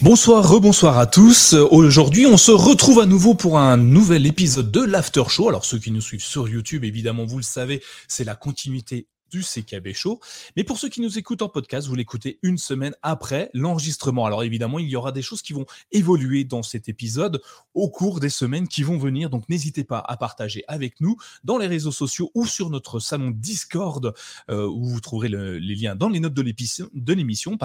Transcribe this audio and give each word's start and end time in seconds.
Bonsoir, 0.00 0.48
rebonsoir 0.48 0.98
à 0.98 1.06
tous. 1.06 1.54
Aujourd'hui, 1.54 2.26
on 2.26 2.36
se 2.36 2.50
retrouve 2.52 3.00
à 3.00 3.06
nouveau 3.06 3.34
pour 3.34 3.58
un 3.58 3.76
nouvel 3.76 4.26
épisode 4.26 4.70
de 4.70 4.82
l'After 4.82 5.24
Show. 5.28 5.48
Alors, 5.48 5.64
ceux 5.64 5.78
qui 5.78 5.90
nous 5.90 6.00
suivent 6.00 6.24
sur 6.24 6.48
YouTube, 6.48 6.84
évidemment, 6.84 7.24
vous 7.24 7.38
le 7.38 7.42
savez, 7.42 7.82
c'est 8.08 8.24
la 8.24 8.34
continuité 8.34 9.06
du 9.32 9.42
CKB 9.42 9.94
Show. 9.94 10.20
Mais 10.56 10.62
pour 10.62 10.78
ceux 10.78 10.88
qui 10.88 11.00
nous 11.00 11.18
écoutent 11.18 11.42
en 11.42 11.48
podcast, 11.48 11.88
vous 11.88 11.94
l'écoutez 11.94 12.38
une 12.42 12.58
semaine 12.58 12.94
après 13.02 13.50
l'enregistrement. 13.54 14.26
Alors 14.26 14.44
évidemment, 14.44 14.78
il 14.78 14.88
y 14.88 14.94
aura 14.94 15.10
des 15.10 15.22
choses 15.22 15.42
qui 15.42 15.54
vont 15.54 15.66
évoluer 15.90 16.44
dans 16.44 16.62
cet 16.62 16.88
épisode 16.88 17.40
au 17.74 17.88
cours 17.88 18.20
des 18.20 18.28
semaines 18.28 18.68
qui 18.68 18.82
vont 18.82 18.98
venir. 18.98 19.30
Donc 19.30 19.48
n'hésitez 19.48 19.84
pas 19.84 19.98
à 19.98 20.16
partager 20.16 20.64
avec 20.68 21.00
nous 21.00 21.16
dans 21.44 21.56
les 21.56 21.66
réseaux 21.66 21.92
sociaux 21.92 22.30
ou 22.34 22.46
sur 22.46 22.68
notre 22.68 23.00
salon 23.00 23.30
Discord 23.30 24.14
euh, 24.50 24.66
où 24.66 24.84
vous 24.84 25.00
trouverez 25.00 25.28
les 25.28 25.74
liens 25.74 25.96
dans 25.96 26.10
les 26.10 26.20
notes 26.20 26.34
de 26.34 26.42
l'émission, 26.42 27.58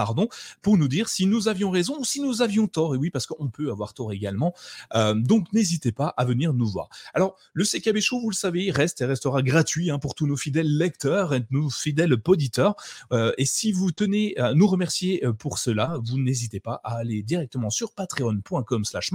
pour 0.62 0.78
nous 0.78 0.88
dire 0.88 1.10
si 1.10 1.26
nous 1.26 1.48
avions 1.48 1.70
raison 1.70 1.98
ou 2.00 2.06
si 2.06 2.22
nous 2.22 2.42
avions 2.42 2.68
tort. 2.68 2.96
Et 2.96 2.98
oui, 2.98 3.10
parce 3.10 3.26
qu'on 3.26 3.50
peut 3.50 3.70
avoir 3.72 3.94
tort 3.94 4.14
également. 4.14 4.54
Euh, 4.96 5.14
donc 5.14 5.52
n'hésitez 5.52 5.92
pas 5.92 6.14
à 6.16 6.24
venir 6.24 6.54
nous 6.54 6.68
voir. 6.68 6.88
Alors 7.14 7.36
le 7.54 7.66
CKB 7.66 8.00
Show, 8.00 8.22
vous 8.22 8.30
le 8.30 8.36
savez, 8.36 8.72
reste 8.72 9.02
et 9.02 9.06
restera 9.06 9.42
gratuit 9.42 9.92
hein, 9.92 10.00
pour 10.00 10.16
tous 10.16 10.28
nos 10.28 10.38
fidèles 10.38 10.78
lecteurs 10.78 11.34
et 11.34 11.42
fidèles 11.70 12.16
auditeurs. 12.28 12.76
Euh, 13.12 13.32
et 13.38 13.46
si 13.46 13.72
vous 13.72 13.92
tenez 13.92 14.38
à 14.38 14.54
nous 14.54 14.68
remercier 14.68 15.26
euh, 15.26 15.34
pour 15.34 15.60
cela, 15.60 15.98
vous 16.04 16.18
n'hésitez 16.18 16.60
pas 16.60 16.82
à 16.84 16.98
aller 16.98 17.24
directement 17.24 17.70
sur 17.70 17.94
patreon.com 17.94 18.86
slash 18.86 19.12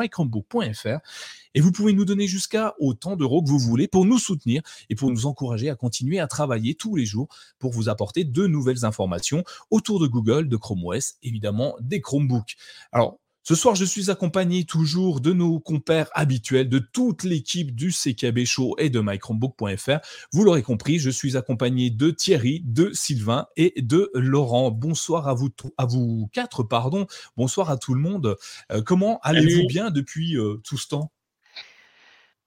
et 1.54 1.60
vous 1.60 1.72
pouvez 1.72 1.92
nous 1.92 2.04
donner 2.04 2.26
jusqu'à 2.26 2.74
autant 2.78 3.16
d'euros 3.16 3.42
que 3.42 3.48
vous 3.48 3.58
voulez 3.58 3.88
pour 3.88 4.04
nous 4.04 4.18
soutenir 4.18 4.62
et 4.88 4.94
pour 4.94 5.10
nous 5.10 5.26
encourager 5.26 5.70
à 5.70 5.74
continuer 5.74 6.18
à 6.18 6.26
travailler 6.26 6.74
tous 6.74 6.96
les 6.96 7.04
jours 7.04 7.28
pour 7.58 7.72
vous 7.72 7.88
apporter 7.88 8.24
de 8.24 8.46
nouvelles 8.46 8.84
informations 8.84 9.44
autour 9.70 10.00
de 10.00 10.06
Google, 10.06 10.48
de 10.48 10.56
Chrome 10.56 10.84
OS, 10.84 11.14
évidemment 11.22 11.76
des 11.80 12.00
Chromebooks. 12.00 12.56
Alors, 12.90 13.18
ce 13.44 13.56
soir, 13.56 13.74
je 13.74 13.84
suis 13.84 14.08
accompagné 14.08 14.64
toujours 14.64 15.20
de 15.20 15.32
nos 15.32 15.58
compères 15.58 16.08
habituels, 16.14 16.68
de 16.68 16.78
toute 16.78 17.24
l'équipe 17.24 17.74
du 17.74 17.90
CKB 17.90 18.44
Show 18.44 18.76
et 18.78 18.88
de 18.88 19.00
mychromebook.fr. 19.00 19.98
Vous 20.32 20.44
l'aurez 20.44 20.62
compris, 20.62 21.00
je 21.00 21.10
suis 21.10 21.36
accompagné 21.36 21.90
de 21.90 22.12
Thierry, 22.12 22.62
de 22.64 22.92
Sylvain 22.92 23.48
et 23.56 23.74
de 23.82 24.10
Laurent. 24.14 24.70
Bonsoir 24.70 25.26
à 25.26 25.34
vous, 25.34 25.48
à 25.76 25.86
vous 25.86 26.30
quatre, 26.32 26.62
pardon. 26.62 27.08
Bonsoir 27.36 27.68
à 27.68 27.76
tout 27.76 27.94
le 27.94 28.00
monde. 28.00 28.36
Euh, 28.70 28.80
comment 28.80 29.18
allez-vous 29.24 29.66
bien 29.66 29.90
depuis 29.90 30.36
euh, 30.36 30.60
tout 30.64 30.78
ce 30.78 30.86
temps? 30.86 31.10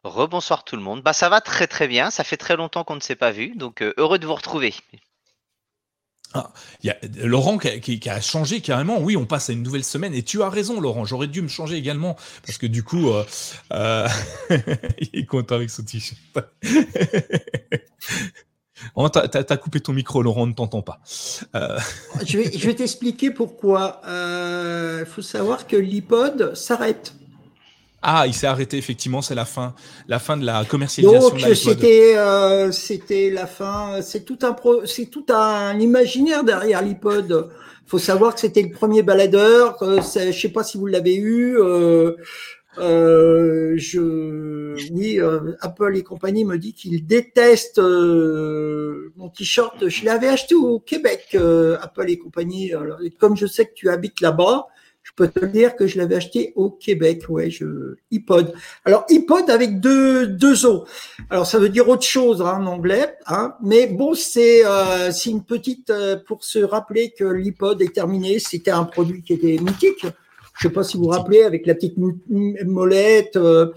Rebonsoir 0.06 0.64
tout 0.64 0.78
le 0.78 0.82
monde. 0.82 1.02
Bah 1.02 1.14
ça 1.14 1.28
va 1.28 1.42
très 1.42 1.68
très 1.68 1.90
bien. 1.90 2.10
Ça 2.10 2.24
fait 2.24 2.38
très 2.38 2.56
longtemps 2.56 2.86
qu'on 2.86 2.96
ne 2.96 3.02
s'est 3.02 3.16
pas 3.16 3.32
vu, 3.32 3.56
donc 3.56 3.82
euh, 3.82 3.94
heureux 3.98 4.20
de 4.20 4.26
vous 4.26 4.36
retrouver. 4.36 4.74
Ah, 6.38 6.52
y 6.84 6.90
a 6.90 6.98
Laurent 7.24 7.58
qui 7.58 8.10
a, 8.10 8.20
changé 8.20 8.60
carrément. 8.60 9.00
Oui, 9.00 9.16
on 9.16 9.26
passe 9.26 9.50
à 9.50 9.54
une 9.54 9.64
nouvelle 9.64 9.86
semaine. 9.86 10.14
Et 10.14 10.22
tu 10.22 10.44
as 10.44 10.50
raison, 10.50 10.82
Laurent. 10.82 11.06
J'aurais 11.06 11.28
dû 11.28 11.42
me 11.42 11.48
changer 11.48 11.78
également. 11.78 12.18
Parce 12.46 12.58
que 12.58 12.68
du 12.68 12.84
coup, 12.84 13.10
euh, 13.10 13.24
euh, 13.72 14.06
il 15.00 15.10
est 15.14 15.26
content 15.26 15.56
avec 15.56 15.70
son 15.70 15.84
t-shirt. 15.84 16.20
T'as, 19.14 19.44
as 19.50 19.58
coupé 19.58 19.80
ton 19.80 19.94
micro, 19.94 20.22
Laurent, 20.22 20.44
on 20.44 20.48
ne 20.48 20.54
t'entend 20.54 20.82
pas. 20.82 21.00
Euh, 21.56 21.80
je 22.26 22.38
vais 22.38 22.76
t'expliquer 22.76 23.32
pourquoi. 23.32 24.02
Il 24.06 25.06
faut 25.06 25.22
savoir 25.22 25.68
que 25.68 25.78
l'iPod 25.78 26.54
s'arrête. 26.54 27.14
Ah, 28.08 28.28
il 28.28 28.36
s'est 28.36 28.46
arrêté 28.46 28.78
effectivement, 28.78 29.24
c'est 29.24 29.34
la 29.34 29.46
fin, 29.46 29.74
la 30.08 30.20
fin 30.20 30.38
de 30.38 30.46
la 30.46 30.64
commercialisation. 30.64 31.30
Donc 31.30 31.56
c'était, 31.56 32.16
euh, 32.16 32.72
c'était 32.72 33.32
la 33.32 33.48
fin. 33.48 34.00
C'est 34.04 34.24
tout 34.24 34.38
un 34.44 34.54
pro, 34.54 34.86
c'est 34.86 35.08
tout 35.08 35.26
un 35.30 35.80
imaginaire 35.80 36.44
derrière 36.44 36.84
l'iPod. 36.84 37.50
Faut 37.88 37.98
savoir 37.98 38.36
que 38.36 38.42
c'était 38.42 38.62
le 38.62 38.70
premier 38.70 39.02
baladeur. 39.02 39.82
Euh, 39.82 40.02
je 40.02 40.32
sais 40.32 40.50
pas 40.50 40.64
si 40.64 40.78
vous 40.78 40.86
l'avez 40.86 41.16
eu. 41.16 41.58
Euh, 41.58 42.16
euh, 42.78 43.74
je, 43.78 44.92
oui, 44.92 45.20
euh, 45.20 45.56
Apple 45.62 45.96
et 45.96 46.04
compagnie 46.04 46.46
me 46.46 46.58
dit 46.58 46.74
qu'ils 46.74 47.08
détestent 47.08 47.80
euh, 47.80 49.14
mon 49.16 49.30
t-shirt. 49.30 49.88
Je 49.88 50.06
l'avais 50.06 50.28
acheté 50.28 50.54
au 50.54 50.80
Québec, 50.80 51.36
Apple 51.82 52.10
et 52.10 52.18
compagnie. 52.20 52.72
Alors, 52.72 53.00
comme 53.20 53.36
je 53.36 53.48
sais 53.48 53.66
que 53.66 53.74
tu 53.74 53.90
habites 53.90 54.22
là-bas, 54.22 54.68
peux 55.16 55.28
te 55.28 55.46
dire 55.46 55.76
que 55.76 55.88
je 55.88 55.98
l'avais 55.98 56.16
acheté 56.16 56.54
au 56.56 56.70
Québec, 56.70 57.24
ouais, 57.30 57.50
je 57.50 57.96
iPod. 58.12 58.54
Alors 58.84 59.06
iPod 59.10 59.50
avec 59.50 59.80
deux 59.80 60.28
deux 60.28 60.66
os. 60.66 60.88
Alors 61.30 61.46
ça 61.46 61.60
veut 61.60 61.70
dire 61.70 61.88
autre 61.88 62.06
chose 62.06 62.42
hein, 62.42 62.60
en 62.62 62.66
anglais, 62.68 63.16
hein, 63.28 63.56
mais 63.64 63.88
bon 63.88 64.14
c'est 64.14 64.66
euh, 64.66 65.12
c'est 65.12 65.30
une 65.30 65.44
petite 65.44 65.90
euh, 65.90 66.18
pour 66.28 66.44
se 66.44 66.60
rappeler 66.60 67.14
que 67.18 67.24
l'iPod 67.24 67.82
est 67.82 67.94
terminé. 67.94 68.40
C'était 68.40 68.72
un 68.72 68.84
produit 68.84 69.24
qui 69.24 69.34
était 69.34 69.58
mythique. 69.62 70.06
Je 70.58 70.68
sais 70.68 70.74
pas 70.74 70.84
si 70.84 70.96
vous 70.96 71.04
vous 71.04 71.10
rappelez 71.10 71.44
avec 71.44 71.66
la 71.66 71.76
petite 71.76 71.98
molette. 71.98 73.36
Euh, 73.36 73.74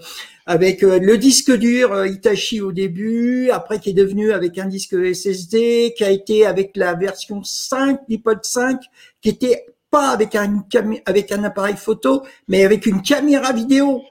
avec 0.49 0.81
euh, 0.81 0.97
le 0.97 1.19
disque 1.19 1.55
dur 1.55 2.07
Hitachi 2.07 2.59
au 2.59 2.71
début, 2.71 3.51
après 3.51 3.79
qui 3.79 3.91
est 3.91 3.93
devenu 3.93 4.31
avec 4.31 4.57
un 4.57 4.65
disque 4.65 4.95
SSD, 4.95 5.93
qui 5.95 6.03
a 6.03 6.09
été 6.09 6.43
avec 6.43 6.71
la 6.75 6.95
version 6.95 7.43
5, 7.43 7.99
l'iPod 8.09 8.39
5, 8.41 8.81
qui 9.21 9.29
était 9.29 9.67
pas 9.89 10.09
avec 10.09 10.35
un, 10.35 10.63
avec 11.05 11.31
un 11.31 11.43
appareil 11.43 11.75
photo, 11.75 12.23
mais 12.47 12.63
avec 12.63 12.85
une 12.85 13.01
caméra 13.01 13.53
vidéo. 13.53 14.01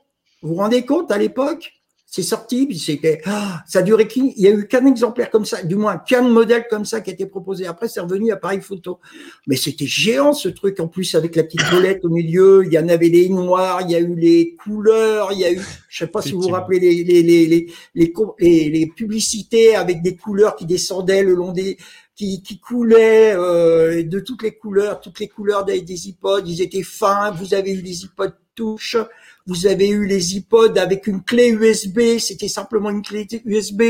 Vous 0.43 0.50
vous 0.50 0.55
rendez 0.56 0.84
compte 0.84 1.11
à 1.11 1.19
l'époque 1.19 1.72
C'est 2.06 2.22
sorti, 2.22 2.66
puis 2.66 2.78
c'était, 2.78 3.21
ah, 3.27 3.62
ça 3.66 3.81
a 3.81 3.83
duré 3.83 4.09
il 4.15 4.33
y 4.41 4.47
a 4.47 4.50
eu 4.50 4.67
qu'un 4.67 4.87
exemplaire 4.87 5.31
comme 5.31 5.44
ça, 5.44 5.62
du 5.62 5.77
moins 5.77 5.99
qu'un 5.99 6.22
modèle 6.22 6.65
comme 6.71 6.84
ça 6.84 7.00
qui 7.00 7.11
a 7.11 7.12
été 7.12 7.27
proposé. 7.27 7.67
Après, 7.67 7.88
c'est 7.88 8.00
revenu 8.00 8.33
appareil 8.33 8.61
photo. 8.61 8.99
Mais 9.47 9.56
c'était 9.56 9.87
géant 9.87 10.33
ce 10.33 10.49
truc. 10.49 10.81
En 10.81 10.88
plus, 10.88 11.15
avec 11.15 11.37
la 11.37 11.43
petite 11.43 11.71
bolette 11.71 12.05
au 12.05 12.09
milieu, 12.09 12.65
il 12.65 12.72
y 12.72 12.78
en 12.78 12.88
avait 12.88 13.09
les 13.09 13.28
noirs, 13.28 13.83
il 13.83 13.91
y 13.91 13.94
a 13.94 14.00
eu 14.00 14.15
les 14.15 14.55
couleurs, 14.55 15.33
il 15.33 15.41
y 15.41 15.44
a 15.44 15.53
eu, 15.53 15.61
je 15.88 15.99
sais 15.99 16.06
pas 16.06 16.22
si 16.22 16.33
vous 16.33 16.43
vous 16.43 16.49
rappelez 16.49 16.81
les 16.81 17.05
les 17.05 17.22
les 17.22 17.47
les 17.47 17.67
les, 17.94 18.69
les 18.71 18.87
publicités 18.87 19.75
avec 19.75 20.00
des 20.00 20.17
couleurs 20.17 20.56
qui 20.56 20.67
descendaient 20.67 21.22
le 21.22 21.34
long 21.34 21.53
des 21.53 21.77
qui, 22.19 22.43
qui 22.43 22.59
coulaient 22.59 23.33
euh, 23.37 24.03
de 24.03 24.19
toutes 24.19 24.43
les 24.43 24.59
couleurs, 24.59 25.01
toutes 25.01 25.21
les 25.21 25.29
couleurs 25.29 25.65
des, 25.65 25.81
des 25.81 26.09
iPods. 26.09 26.43
Ils 26.47 26.61
étaient 26.61 26.83
fins. 26.83 27.31
Vous 27.31 27.55
avez 27.55 27.71
eu 27.73 27.81
les 27.81 28.05
iPods 28.05 28.33
touche. 28.56 28.97
Vous 29.47 29.69
avez 29.69 29.89
eu 29.89 30.05
les 30.05 30.37
iPods 30.37 30.77
avec 30.77 31.06
une 31.06 31.23
clé 31.23 31.51
USB. 31.51 32.19
C'était 32.19 32.49
simplement 32.49 32.91
une 32.91 33.03
clé 33.03 33.27
USB. 33.45 33.83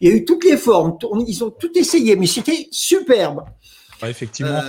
Il 0.00 0.08
y 0.08 0.12
a 0.12 0.14
eu 0.14 0.24
toutes 0.26 0.44
les 0.44 0.58
formes. 0.58 0.98
Ils 1.26 1.42
ont 1.42 1.50
tout 1.50 1.76
essayé, 1.76 2.14
mais 2.14 2.26
c'était 2.26 2.68
superbe 2.70 3.44
effectivement, 4.08 4.60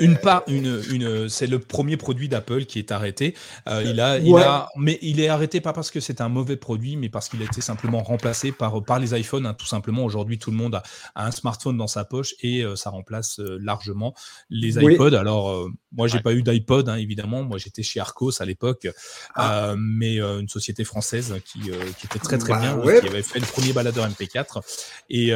une, 0.00 0.16
part, 0.16 0.42
une, 0.46 0.82
une, 0.90 1.28
c'est 1.28 1.46
le 1.46 1.58
premier 1.58 1.96
produit 1.96 2.28
d'Apple 2.28 2.64
qui 2.64 2.78
est 2.78 2.92
arrêté. 2.92 3.34
Euh, 3.68 3.82
il 3.84 4.00
a, 4.00 4.18
il 4.18 4.36
a, 4.36 4.68
mais 4.76 4.98
il 5.02 5.20
est 5.20 5.28
arrêté 5.28 5.60
pas 5.60 5.72
parce 5.72 5.90
que 5.90 6.00
c'est 6.00 6.20
un 6.20 6.28
mauvais 6.28 6.56
produit, 6.56 6.96
mais 6.96 7.08
parce 7.08 7.28
qu'il 7.28 7.42
a 7.42 7.44
été 7.44 7.60
simplement 7.60 8.02
remplacé 8.02 8.52
par, 8.52 8.82
par 8.82 8.98
les 8.98 9.18
iPhones. 9.18 9.46
Hein, 9.46 9.54
tout 9.54 9.66
simplement, 9.66 10.04
aujourd'hui, 10.04 10.38
tout 10.38 10.50
le 10.50 10.56
monde 10.56 10.74
a, 10.74 10.82
un 11.16 11.30
smartphone 11.30 11.76
dans 11.76 11.86
sa 11.86 12.04
poche 12.04 12.34
et 12.42 12.62
euh, 12.62 12.76
ça 12.76 12.90
remplace 12.90 13.40
euh, 13.40 13.58
largement 13.60 14.14
les 14.48 14.78
iPods. 14.78 15.14
Alors, 15.14 15.68
moi, 15.92 16.08
j'ai 16.08 16.20
pas 16.20 16.32
eu 16.32 16.42
d'iPod, 16.42 16.88
hein, 16.88 16.96
évidemment. 16.96 17.42
Moi, 17.42 17.58
j'étais 17.58 17.82
chez 17.82 18.00
Arcos 18.00 18.40
à 18.40 18.44
l'époque, 18.44 18.88
ah. 19.34 19.74
mais 19.76 20.18
une 20.18 20.48
société 20.48 20.84
française 20.84 21.36
qui, 21.44 21.60
qui 21.60 22.06
était 22.06 22.18
très 22.18 22.38
très 22.38 22.52
bah 22.52 22.60
bien, 22.60 23.00
qui 23.00 23.08
avait 23.08 23.22
fait 23.22 23.40
le 23.40 23.46
premier 23.46 23.72
baladeur 23.72 24.08
MP4. 24.08 24.60
Et 25.08 25.32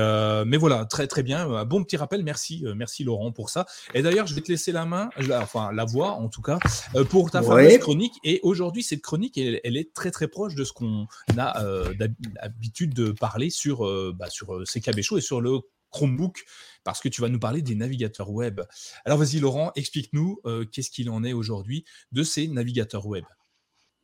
mais 0.47 0.57
voilà, 0.57 0.85
très 0.85 1.07
très 1.07 1.23
bien. 1.23 1.51
Un 1.51 1.65
bon 1.65 1.83
petit 1.83 1.97
rappel. 1.97 2.23
Merci 2.23 2.65
merci 2.77 3.05
Laurent 3.05 3.33
pour 3.33 3.51
ça. 3.51 3.67
Et 3.95 4.03
d'ailleurs, 4.03 4.27
je 4.27 4.35
vais 4.35 4.41
te 4.41 4.51
laisser 4.51 4.73
la 4.73 4.85
main, 4.85 5.11
enfin 5.41 5.73
la 5.73 5.85
voix 5.85 6.13
en 6.13 6.29
tout 6.29 6.43
cas, 6.43 6.59
euh, 6.95 7.05
pour 7.05 7.31
ta 7.31 7.43
fameuse 7.43 7.79
chronique. 7.79 8.15
Et 8.25 8.41
aujourd'hui, 8.43 8.83
cette 8.83 9.03
chronique, 9.03 9.39
elle, 9.39 9.77
est 9.77 9.93
très 9.95 10.11
très 10.11 10.29
proche 10.29 10.55
de 10.55 10.65
ce 10.65 10.73
qu'on 10.73 11.07
a 11.37 11.63
euh, 11.63 11.95
d'habitude 11.95 12.95
de 12.95 13.13
parler 13.13 13.51
sur, 13.51 13.87
euh, 13.87 14.15
bah, 14.17 14.31
sur 14.31 14.63
CKB 14.65 15.03
Show 15.03 15.19
et 15.19 15.21
sur 15.21 15.41
le 15.41 15.61
Chromebook 15.91 16.45
parce 16.85 17.01
que 17.01 17.09
tu 17.09 17.21
vas 17.21 17.29
nous 17.29 17.39
parler 17.41 17.63
des 17.63 17.75
navigateurs 17.75 18.31
web. 18.31 18.61
Alors 19.05 19.19
vas-y 19.19 19.41
Laurent, 19.41 19.73
explique-nous 19.75 20.41
qu'est-ce 20.71 20.91
qu'il 20.91 21.11
en 21.11 21.25
est 21.25 21.33
aujourd'hui 21.33 21.85
de 22.13 22.23
ces 22.23 22.47
navigateurs 22.49 23.07
web? 23.07 23.25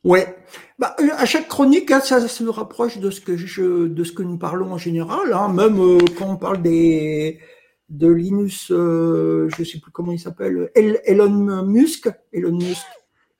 Ouais, 0.03 0.35
bah, 0.79 0.95
à 1.15 1.25
chaque 1.25 1.47
chronique, 1.47 1.91
hein, 1.91 1.99
ça, 1.99 2.27
se 2.27 2.43
rapproche 2.45 2.97
de 2.97 3.11
ce 3.11 3.21
que 3.21 3.37
je, 3.37 3.87
de 3.87 4.03
ce 4.03 4.11
que 4.11 4.23
nous 4.23 4.39
parlons 4.39 4.71
en 4.71 4.79
général. 4.79 5.31
Hein, 5.31 5.53
même 5.53 5.77
quand 6.17 6.27
on 6.27 6.37
parle 6.37 6.63
des 6.63 7.39
de 7.91 8.07
Linus, 8.07 8.71
euh, 8.71 9.49
je 9.55 9.63
sais 9.63 9.79
plus 9.79 9.91
comment 9.91 10.13
il 10.13 10.19
s'appelle, 10.19 10.71
Elon 10.75 11.63
Musk, 11.65 12.09
Elon 12.31 12.57
Musk, 12.57 12.85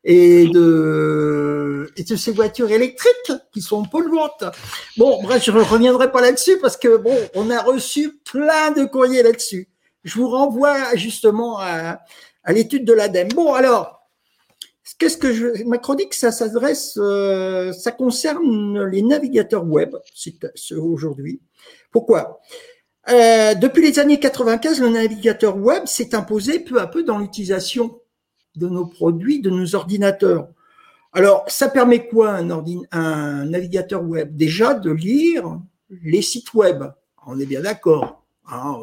et 0.03 0.47
de, 0.47 1.91
et 1.95 2.03
de 2.03 2.15
ces 2.15 2.31
voitures 2.31 2.71
électriques 2.71 3.31
qui 3.53 3.61
sont 3.61 3.83
polluantes. 3.83 4.43
Bon, 4.97 5.21
bref, 5.21 5.43
je 5.43 5.51
ne 5.51 5.61
reviendrai 5.61 6.11
pas 6.11 6.21
là-dessus 6.21 6.57
parce 6.59 6.77
que 6.77 6.97
bon, 6.97 7.15
on 7.35 7.49
a 7.49 7.61
reçu 7.61 8.19
plein 8.31 8.71
de 8.71 8.85
courriers 8.85 9.23
là-dessus. 9.23 9.69
Je 10.03 10.15
vous 10.15 10.29
renvoie 10.29 10.95
justement 10.95 11.59
à, 11.59 11.99
à 12.43 12.53
l'étude 12.53 12.85
de 12.85 12.93
l'ADEME. 12.93 13.29
Bon, 13.29 13.53
alors, 13.53 14.01
qu'est-ce 14.97 15.17
que 15.17 15.33
je, 15.33 15.63
ma 15.65 15.77
chronique, 15.77 16.13
ça 16.13 16.31
s'adresse, 16.31 16.95
euh, 16.97 17.71
ça 17.73 17.91
concerne 17.91 18.83
les 18.85 19.01
navigateurs 19.01 19.65
web, 19.65 19.95
c'est 20.15 20.75
aujourd'hui. 20.75 21.41
Pourquoi? 21.91 22.41
Euh, 23.09 23.53
Depuis 23.55 23.81
les 23.81 23.99
années 23.99 24.19
95, 24.19 24.79
le 24.79 24.89
navigateur 24.89 25.57
web 25.57 25.85
s'est 25.85 26.15
imposé 26.15 26.59
peu 26.59 26.79
à 26.79 26.87
peu 26.87 27.03
dans 27.03 27.17
l'utilisation 27.17 28.00
de 28.55 28.67
nos 28.67 28.85
produits, 28.85 29.41
de 29.41 29.49
nos 29.49 29.75
ordinateurs. 29.75 30.47
Alors, 31.13 31.43
ça 31.47 31.69
permet 31.69 32.07
quoi 32.07 32.35
un, 32.91 33.45
navigateur 33.45 34.03
web? 34.03 34.35
Déjà 34.35 34.73
de 34.73 34.91
lire 34.91 35.59
les 36.03 36.21
sites 36.21 36.53
web. 36.53 36.83
On 37.25 37.39
est 37.39 37.45
bien 37.45 37.61
d'accord. 37.61 38.23
Hein. 38.47 38.77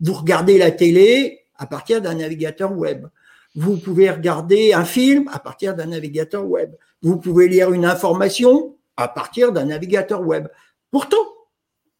Vous 0.00 0.14
regardez 0.14 0.58
la 0.58 0.70
télé 0.70 1.40
à 1.56 1.66
partir 1.66 2.00
d'un 2.02 2.14
navigateur 2.14 2.72
web. 2.72 3.06
Vous 3.54 3.76
pouvez 3.76 4.10
regarder 4.10 4.72
un 4.72 4.84
film 4.84 5.28
à 5.32 5.38
partir 5.38 5.74
d'un 5.74 5.86
navigateur 5.86 6.46
web. 6.46 6.74
Vous 7.02 7.16
pouvez 7.18 7.48
lire 7.48 7.72
une 7.72 7.84
information 7.84 8.76
à 8.96 9.08
partir 9.08 9.52
d'un 9.52 9.66
navigateur 9.66 10.22
web. 10.26 10.48
Pourtant, 10.90 11.24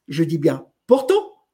je 0.08 0.24
dis 0.24 0.38
bien 0.38 0.66
pourtant, 0.90 1.46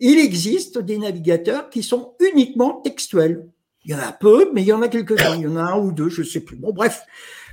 il 0.00 0.18
existe 0.18 0.78
des 0.78 0.98
navigateurs 0.98 1.70
qui 1.70 1.84
sont 1.84 2.14
uniquement 2.18 2.80
textuels. 2.80 3.48
Il 3.84 3.92
y 3.92 3.94
en 3.94 3.98
a 3.98 4.12
peu, 4.12 4.50
mais 4.52 4.62
il 4.62 4.66
y 4.66 4.72
en 4.72 4.82
a 4.82 4.88
quelques-uns. 4.88 5.36
Il 5.36 5.42
y 5.42 5.46
en 5.46 5.56
a 5.56 5.62
un 5.62 5.78
ou 5.78 5.92
deux, 5.92 6.10
je 6.10 6.20
ne 6.20 6.26
sais 6.26 6.40
plus. 6.40 6.56
Bon, 6.56 6.72
bref. 6.72 7.02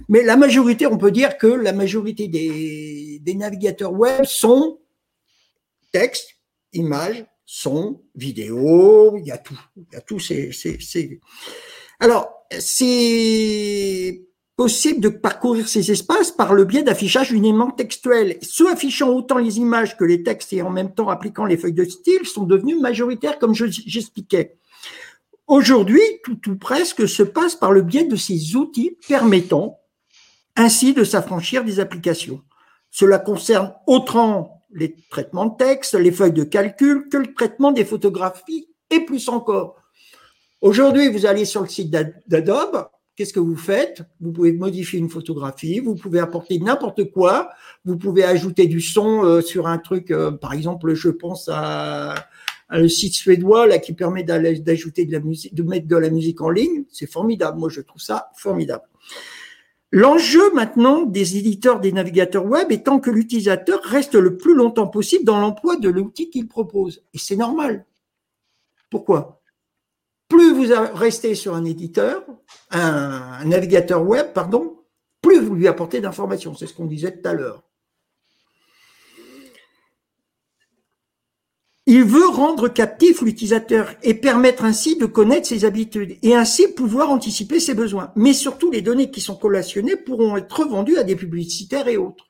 Mais 0.09 0.24
la 0.24 0.35
majorité, 0.35 0.85
on 0.85 0.97
peut 0.97 1.12
dire 1.12 1.38
que 1.38 1.47
la 1.47 1.71
majorité 1.71 2.27
des, 2.27 3.33
navigateurs 3.35 3.94
web 3.94 4.25
sont 4.25 4.79
texte, 5.91 6.35
images, 6.74 7.25
son, 7.45 8.01
vidéo, 8.13 9.15
il 9.18 9.25
y 9.25 9.31
a 9.31 9.38
tout. 9.38 9.59
Il 9.77 9.85
y 9.94 9.95
a 9.95 10.01
tout. 10.01 10.19
Alors, 12.00 12.30
c'est 12.59 14.21
possible 14.57 15.00
de 15.00 15.09
parcourir 15.09 15.69
ces 15.69 15.91
espaces 15.91 16.31
par 16.31 16.53
le 16.53 16.65
biais 16.65 16.83
d'affichage 16.83 17.31
uniquement 17.31 17.71
textuel. 17.71 18.38
Ceux 18.41 18.69
affichant 18.69 19.09
autant 19.09 19.38
les 19.38 19.59
images 19.59 19.95
que 19.95 20.03
les 20.03 20.23
textes 20.23 20.51
et 20.51 20.62
en 20.62 20.71
même 20.71 20.94
temps 20.94 21.09
appliquant 21.09 21.45
les 21.45 21.57
feuilles 21.57 21.73
de 21.73 21.85
style 21.85 22.25
sont 22.25 22.44
devenus 22.44 22.81
majoritaires, 22.81 23.39
comme 23.39 23.53
j'expliquais. 23.53 24.57
Aujourd'hui, 25.47 26.01
tout 26.23 26.49
ou 26.49 26.57
presque 26.57 27.07
se 27.07 27.23
passe 27.23 27.55
par 27.55 27.71
le 27.71 27.81
biais 27.81 28.03
de 28.03 28.17
ces 28.17 28.57
outils 28.57 28.97
permettant 29.07 29.79
ainsi 30.57 30.94
de 30.94 31.05
s'affranchir 31.05 31.63
des 31.63 31.79
applications. 31.79 32.41
Cela 32.91 33.17
concerne 33.17 33.73
autant 33.85 34.65
les 34.73 34.95
traitements 35.09 35.45
de 35.45 35.55
texte, 35.55 35.94
les 35.94 36.11
feuilles 36.11 36.33
de 36.33 36.44
calcul 36.44 37.07
que 37.09 37.17
le 37.17 37.33
traitement 37.33 37.71
des 37.71 37.85
photographies 37.85 38.67
et 38.89 38.99
plus 38.99 39.29
encore. 39.29 39.77
Aujourd'hui, 40.59 41.07
vous 41.09 41.25
allez 41.25 41.45
sur 41.45 41.61
le 41.61 41.67
site 41.67 41.91
d'Adobe, 41.91 42.89
qu'est-ce 43.15 43.31
que 43.31 43.39
vous 43.39 43.55
faites? 43.55 44.01
Vous 44.19 44.33
pouvez 44.33 44.51
modifier 44.51 44.99
une 44.99 45.09
photographie, 45.09 45.79
vous 45.79 45.95
pouvez 45.95 46.19
apporter 46.19 46.59
n'importe 46.59 47.09
quoi, 47.11 47.51
vous 47.85 47.97
pouvez 47.97 48.23
ajouter 48.25 48.67
du 48.67 48.81
son 48.81 49.23
euh, 49.23 49.41
sur 49.41 49.67
un 49.67 49.77
truc, 49.77 50.11
euh, 50.11 50.31
par 50.31 50.53
exemple, 50.53 50.94
je 50.94 51.09
pense 51.09 51.49
à 51.53 52.15
un 52.69 52.87
site 52.87 53.13
suédois 53.13 53.67
là 53.67 53.79
qui 53.79 53.93
permet 53.93 54.23
d'ajouter 54.23 55.05
de 55.05 55.11
la 55.11 55.19
musique, 55.19 55.53
de 55.53 55.63
mettre 55.63 55.87
de 55.87 55.95
la 55.95 56.09
musique 56.09 56.41
en 56.41 56.49
ligne. 56.49 56.83
C'est 56.91 57.09
formidable. 57.09 57.59
Moi, 57.59 57.69
je 57.69 57.81
trouve 57.81 58.01
ça 58.01 58.29
formidable. 58.35 58.83
L'enjeu 59.91 60.53
maintenant 60.53 61.03
des 61.03 61.37
éditeurs 61.37 61.79
des 61.79 61.93
navigateurs 61.93 62.45
web 62.45 62.71
étant 62.71 62.99
que 62.99 63.09
l'utilisateur 63.09 63.81
reste 63.83 64.15
le 64.15 64.35
plus 64.35 64.53
longtemps 64.53 64.87
possible 64.87 65.23
dans 65.23 65.39
l'emploi 65.39 65.77
de 65.77 65.87
l'outil 65.87 66.29
qu'il 66.29 66.47
propose. 66.49 67.03
Et 67.13 67.17
c'est 67.17 67.37
normal. 67.37 67.85
Pourquoi? 68.89 69.41
Plus 70.27 70.53
vous 70.53 70.73
restez 70.93 71.35
sur 71.35 71.55
un 71.55 71.63
éditeur, 71.63 72.25
un 72.71 73.45
navigateur 73.45 74.05
web, 74.05 74.33
pardon, 74.33 74.83
plus 75.21 75.39
vous 75.39 75.55
lui 75.55 75.69
apportez 75.69 76.01
d'informations. 76.01 76.53
C'est 76.53 76.67
ce 76.67 76.73
qu'on 76.73 76.85
disait 76.85 77.17
tout 77.17 77.29
à 77.29 77.33
l'heure. 77.33 77.63
Il 81.89 82.03
veut 82.03 82.27
rendre 82.27 82.67
captif 82.67 83.21
l'utilisateur 83.21 83.93
et 84.03 84.13
permettre 84.13 84.65
ainsi 84.65 84.97
de 84.97 85.05
connaître 85.05 85.47
ses 85.47 85.63
habitudes 85.63 86.17
et 86.21 86.35
ainsi 86.35 86.67
pouvoir 86.67 87.09
anticiper 87.09 87.61
ses 87.61 87.75
besoins. 87.75 88.11
Mais 88.17 88.33
surtout, 88.33 88.69
les 88.69 88.81
données 88.81 89.09
qui 89.09 89.21
sont 89.21 89.37
collationnées 89.37 89.95
pourront 89.95 90.35
être 90.35 90.51
revendues 90.51 90.97
à 90.97 91.05
des 91.05 91.15
publicitaires 91.15 91.87
et 91.87 91.95
autres. 91.95 92.29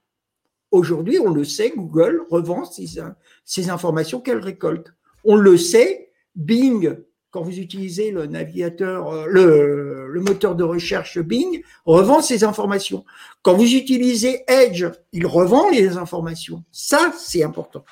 Aujourd'hui, 0.69 1.17
on 1.17 1.31
le 1.31 1.43
sait, 1.43 1.73
Google 1.75 2.21
revend 2.29 2.65
ces, 2.65 3.69
informations 3.71 4.21
qu'elle 4.21 4.41
récolte. 4.41 4.93
On 5.23 5.35
le 5.35 5.57
sait, 5.57 6.11
Bing, 6.35 6.95
quand 7.31 7.41
vous 7.41 7.57
utilisez 7.57 8.11
le 8.11 8.27
navigateur, 8.27 9.11
euh, 9.11 9.25
le, 9.27 10.07
le 10.07 10.21
moteur 10.21 10.55
de 10.55 10.63
recherche 10.63 11.17
Bing, 11.17 11.63
revend 11.83 12.21
ces 12.21 12.43
informations. 12.43 13.05
Quand 13.41 13.55
vous 13.55 13.73
utilisez 13.73 14.43
Edge, 14.47 14.85
il 15.13 15.25
revend 15.25 15.67
les 15.71 15.97
informations. 15.97 16.63
Ça, 16.71 17.11
c'est 17.17 17.41
important. 17.41 17.83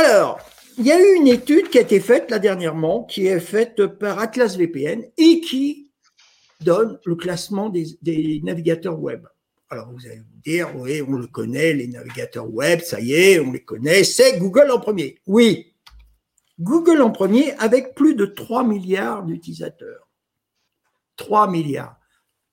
Alors, 0.00 0.38
il 0.78 0.86
y 0.86 0.92
a 0.92 1.00
eu 1.00 1.16
une 1.16 1.26
étude 1.26 1.70
qui 1.70 1.78
a 1.78 1.80
été 1.80 1.98
faite 1.98 2.30
là 2.30 2.38
dernièrement, 2.38 3.02
qui 3.02 3.26
est 3.26 3.40
faite 3.40 3.84
par 3.84 4.20
Atlas 4.20 4.56
VPN 4.56 5.02
et 5.16 5.40
qui 5.40 5.90
donne 6.60 7.00
le 7.04 7.16
classement 7.16 7.68
des, 7.68 8.40
navigateurs 8.44 9.00
web. 9.00 9.26
Alors 9.70 9.90
vous 9.90 10.06
allez 10.06 10.20
vous 10.20 10.40
dire, 10.44 10.70
oui, 10.76 11.02
on 11.02 11.16
le 11.16 11.26
connaît, 11.26 11.72
les 11.72 11.88
navigateurs 11.88 12.48
web, 12.48 12.78
ça 12.80 13.00
y 13.00 13.12
est, 13.12 13.40
on 13.40 13.50
les 13.50 13.64
connaît, 13.64 14.04
c'est 14.04 14.38
Google 14.38 14.70
en 14.70 14.78
premier. 14.78 15.18
Oui, 15.26 15.74
Google 16.60 17.02
en 17.02 17.10
premier 17.10 17.54
avec 17.54 17.96
plus 17.96 18.14
de 18.14 18.26
3 18.26 18.62
milliards 18.62 19.24
d'utilisateurs. 19.24 20.08
3 21.16 21.50
milliards. 21.50 21.96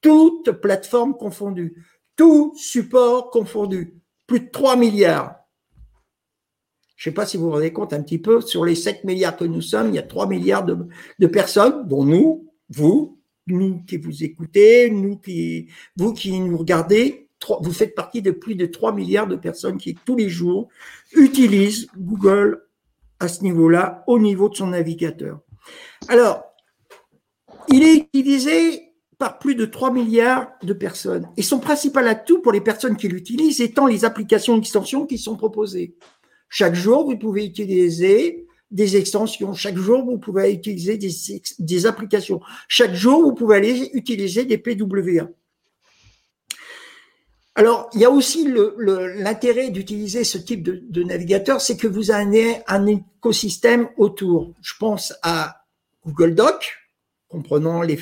Toutes 0.01 0.49
plateformes 0.49 1.15
confondues, 1.15 1.85
tout 2.15 2.55
support 2.57 3.29
confondu, 3.29 4.01
plus 4.25 4.39
de 4.39 4.49
3 4.49 4.77
milliards. 4.77 5.44
Je 6.95 7.09
ne 7.09 7.11
sais 7.11 7.15
pas 7.15 7.25
si 7.25 7.37
vous 7.37 7.45
vous 7.45 7.51
rendez 7.51 7.73
compte 7.73 7.93
un 7.93 8.01
petit 8.01 8.19
peu, 8.19 8.41
sur 8.41 8.63
les 8.63 8.75
7 8.75 9.03
milliards 9.03 9.35
que 9.35 9.43
nous 9.43 9.61
sommes, 9.61 9.89
il 9.89 9.95
y 9.95 9.99
a 9.99 10.03
3 10.03 10.27
milliards 10.27 10.65
de, 10.65 11.27
personnes, 11.27 11.87
dont 11.87 12.05
nous, 12.05 12.49
vous, 12.69 13.19
nous 13.47 13.83
qui 13.83 13.97
vous 13.97 14.23
écoutez, 14.23 14.89
nous 14.89 15.17
qui, 15.17 15.67
vous 15.97 16.13
qui 16.13 16.39
nous 16.39 16.57
regardez, 16.57 17.29
vous 17.61 17.73
faites 17.73 17.95
partie 17.95 18.21
de 18.21 18.31
plus 18.31 18.55
de 18.55 18.65
3 18.65 18.93
milliards 18.93 19.27
de 19.27 19.35
personnes 19.35 19.77
qui 19.77 19.95
tous 20.05 20.15
les 20.15 20.29
jours 20.29 20.69
utilisent 21.13 21.87
Google 21.97 22.63
à 23.19 23.27
ce 23.27 23.43
niveau-là, 23.43 24.03
au 24.07 24.17
niveau 24.19 24.49
de 24.49 24.55
son 24.55 24.67
navigateur. 24.67 25.39
Alors, 26.07 26.43
il 27.69 27.83
est 27.83 27.95
utilisé 27.95 28.93
par 29.17 29.39
plus 29.39 29.55
de 29.55 29.65
3 29.65 29.91
milliards 29.91 30.49
de 30.63 30.73
personnes. 30.73 31.29
Et 31.37 31.41
son 31.41 31.59
principal 31.59 32.07
atout 32.07 32.41
pour 32.41 32.51
les 32.51 32.61
personnes 32.61 32.97
qui 32.97 33.07
l'utilisent 33.07 33.61
étant 33.61 33.85
les 33.85 34.03
applications 34.03 34.55
d'extension 34.55 35.05
qui 35.05 35.17
sont 35.17 35.37
proposées. 35.37 35.95
Chaque 36.57 36.73
jour, 36.75 37.03
vous 37.03 37.17
pouvez 37.17 37.45
utiliser 37.45 38.47
des 38.71 38.95
extensions. 38.95 39.53
Chaque 39.53 39.75
jour, 39.75 40.05
vous 40.05 40.17
pouvez 40.17 40.53
utiliser 40.53 40.97
des, 40.97 41.85
applications. 41.85 42.39
Chaque 42.69 42.93
jour, 42.93 43.23
vous 43.23 43.33
pouvez 43.33 43.57
aller 43.57 43.89
utiliser 43.91 44.45
des 44.45 44.57
PWA. 44.57 45.27
Alors, 47.55 47.89
il 47.93 47.99
y 47.99 48.05
a 48.05 48.09
aussi 48.09 48.47
l'intérêt 49.17 49.69
d'utiliser 49.69 50.23
ce 50.23 50.37
type 50.37 50.63
de, 50.63 51.03
navigateur, 51.03 51.59
c'est 51.59 51.75
que 51.75 51.87
vous 51.87 52.09
avez 52.09 52.61
un 52.67 52.85
écosystème 52.85 53.89
autour. 53.97 54.53
Je 54.61 54.75
pense 54.79 55.13
à 55.23 55.65
Google 56.05 56.35
Doc, 56.35 56.77
comprenant 57.27 57.81
les, 57.81 57.97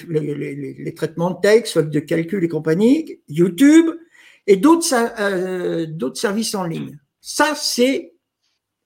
traitements 0.96 1.32
de 1.32 1.42
texte, 1.42 1.80
de 1.80 2.00
calcul 2.00 2.44
et 2.44 2.50
compagnie, 2.50 3.20
YouTube, 3.28 3.88
et 4.46 4.58
d'autres 4.58 4.94
euh, 5.20 6.14
services 6.14 6.54
en 6.54 6.66
ligne. 6.66 7.00
Ça, 7.20 7.56
c'est 7.56 8.13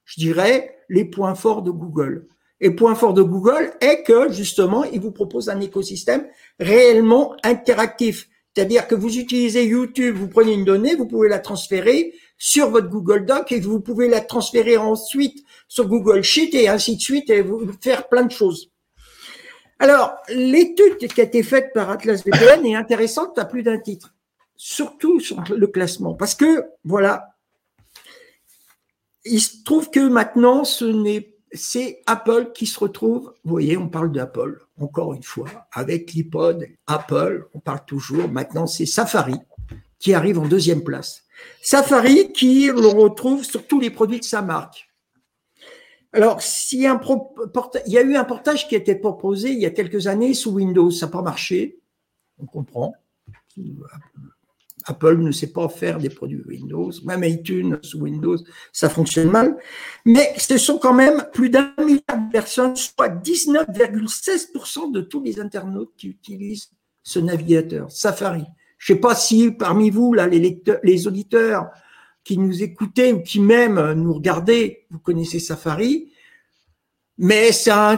je 0.07 0.19
dirais, 0.19 0.75
les 0.89 1.05
points 1.05 1.35
forts 1.35 1.61
de 1.61 1.69
Google. 1.69 2.27
Et 2.59 2.71
point 2.71 2.95
fort 2.95 3.13
de 3.13 3.21
Google 3.21 3.73
est 3.81 4.01
que, 4.01 4.31
justement, 4.31 4.83
il 4.85 4.99
vous 4.99 5.11
propose 5.11 5.49
un 5.49 5.61
écosystème 5.61 6.25
réellement 6.59 7.35
interactif. 7.43 8.27
C'est-à-dire 8.55 8.87
que 8.87 8.95
vous 8.95 9.19
utilisez 9.19 9.65
YouTube, 9.65 10.15
vous 10.15 10.29
prenez 10.29 10.53
une 10.53 10.65
donnée, 10.65 10.95
vous 10.95 11.05
pouvez 11.05 11.29
la 11.29 11.37
transférer 11.37 12.15
sur 12.39 12.71
votre 12.71 12.89
Google 12.89 13.25
Doc 13.25 13.51
et 13.51 13.59
vous 13.59 13.79
pouvez 13.79 14.07
la 14.07 14.21
transférer 14.21 14.77
ensuite 14.77 15.43
sur 15.67 15.87
Google 15.87 16.23
Sheet 16.23 16.55
et 16.55 16.67
ainsi 16.67 16.95
de 16.95 17.01
suite 17.01 17.29
et 17.29 17.41
vous 17.41 17.71
faire 17.79 18.07
plein 18.07 18.23
de 18.23 18.31
choses. 18.31 18.71
Alors, 19.77 20.15
l'étude 20.29 20.97
qui 20.97 21.21
a 21.21 21.25
été 21.25 21.43
faite 21.43 21.71
par 21.73 21.91
Atlas 21.91 22.23
VPN 22.23 22.65
est 22.65 22.75
intéressante 22.75 23.37
à 23.37 23.45
plus 23.45 23.61
d'un 23.61 23.77
titre, 23.77 24.15
surtout 24.55 25.19
sur 25.19 25.43
le 25.55 25.67
classement, 25.67 26.15
parce 26.15 26.33
que, 26.33 26.63
voilà, 26.83 27.36
il 29.29 29.39
se 29.39 29.63
trouve 29.63 29.89
que 29.89 30.07
maintenant, 30.07 30.63
c'est 30.63 32.01
Apple 32.05 32.51
qui 32.53 32.65
se 32.65 32.79
retrouve, 32.79 33.33
vous 33.43 33.51
voyez, 33.51 33.77
on 33.77 33.89
parle 33.89 34.11
d'Apple, 34.11 34.59
encore 34.79 35.13
une 35.13 35.23
fois, 35.23 35.49
avec 35.71 36.13
l'iPod, 36.13 36.67
Apple, 36.85 37.47
on 37.53 37.59
parle 37.59 37.85
toujours, 37.85 38.29
maintenant 38.29 38.67
c'est 38.67 38.85
Safari 38.85 39.35
qui 39.99 40.13
arrive 40.13 40.37
en 40.39 40.47
deuxième 40.47 40.83
place. 40.83 41.23
Safari 41.61 42.31
qui 42.31 42.67
l'on 42.67 42.95
retrouve 42.95 43.43
sur 43.43 43.65
tous 43.65 43.79
les 43.79 43.89
produits 43.89 44.19
de 44.19 44.25
sa 44.25 44.41
marque. 44.41 44.89
Alors, 46.13 46.39
il 46.71 46.79
y 46.79 46.87
a 47.97 48.01
eu 48.01 48.15
un 48.15 48.23
portage 48.23 48.67
qui 48.67 48.75
a 48.75 48.77
été 48.77 48.95
proposé 48.95 49.51
il 49.51 49.59
y 49.59 49.65
a 49.65 49.71
quelques 49.71 50.07
années 50.07 50.33
sous 50.33 50.51
Windows, 50.51 50.91
ça 50.91 51.05
n'a 51.07 51.11
pas 51.11 51.21
marché, 51.21 51.79
on 52.39 52.45
comprend. 52.45 52.95
Apple 54.87 55.17
ne 55.17 55.31
sait 55.31 55.51
pas 55.51 55.67
faire 55.69 55.97
des 55.97 56.09
produits 56.09 56.41
Windows, 56.47 56.91
même 57.05 57.23
iTunes 57.23 57.77
sous 57.81 57.99
Windows, 57.99 58.37
ça 58.71 58.89
fonctionne 58.89 59.29
mal. 59.29 59.57
Mais 60.05 60.33
ce 60.37 60.57
sont 60.57 60.79
quand 60.79 60.93
même 60.93 61.27
plus 61.33 61.49
d'un 61.49 61.73
milliard 61.77 62.17
de 62.17 62.31
personnes, 62.31 62.75
soit 62.75 63.09
19,16% 63.09 64.91
de 64.91 65.01
tous 65.01 65.21
les 65.21 65.39
internautes 65.39 65.91
qui 65.97 66.07
utilisent 66.07 66.71
ce 67.03 67.19
navigateur, 67.19 67.91
Safari. 67.91 68.45
Je 68.77 68.93
ne 68.93 68.97
sais 68.97 69.01
pas 69.01 69.15
si 69.15 69.51
parmi 69.51 69.89
vous, 69.89 70.13
là, 70.13 70.27
les, 70.27 70.39
lecteurs, 70.39 70.79
les 70.83 71.07
auditeurs 71.07 71.69
qui 72.23 72.37
nous 72.37 72.63
écoutez 72.63 73.13
ou 73.13 73.21
qui 73.21 73.39
même 73.39 73.93
nous 73.93 74.13
regardez, 74.13 74.85
vous 74.89 74.99
connaissez 74.99 75.39
Safari, 75.39 76.11
mais 77.17 77.51
c'est 77.51 77.71
un 77.71 77.97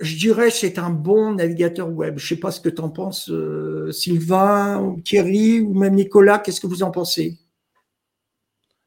je 0.00 0.16
dirais 0.16 0.50
c'est 0.50 0.78
un 0.78 0.90
bon 0.90 1.34
navigateur 1.34 1.88
web. 1.88 2.18
Je 2.18 2.26
sais 2.26 2.36
pas 2.36 2.50
ce 2.50 2.60
que 2.60 2.68
tu 2.68 2.80
en 2.80 2.90
penses, 2.90 3.30
euh, 3.30 3.90
Sylvain, 3.92 4.80
ou 4.80 5.00
Thierry, 5.00 5.60
ou 5.60 5.74
même 5.74 5.94
Nicolas. 5.94 6.38
Qu'est-ce 6.38 6.60
que 6.60 6.66
vous 6.66 6.82
en 6.82 6.90
pensez? 6.90 7.38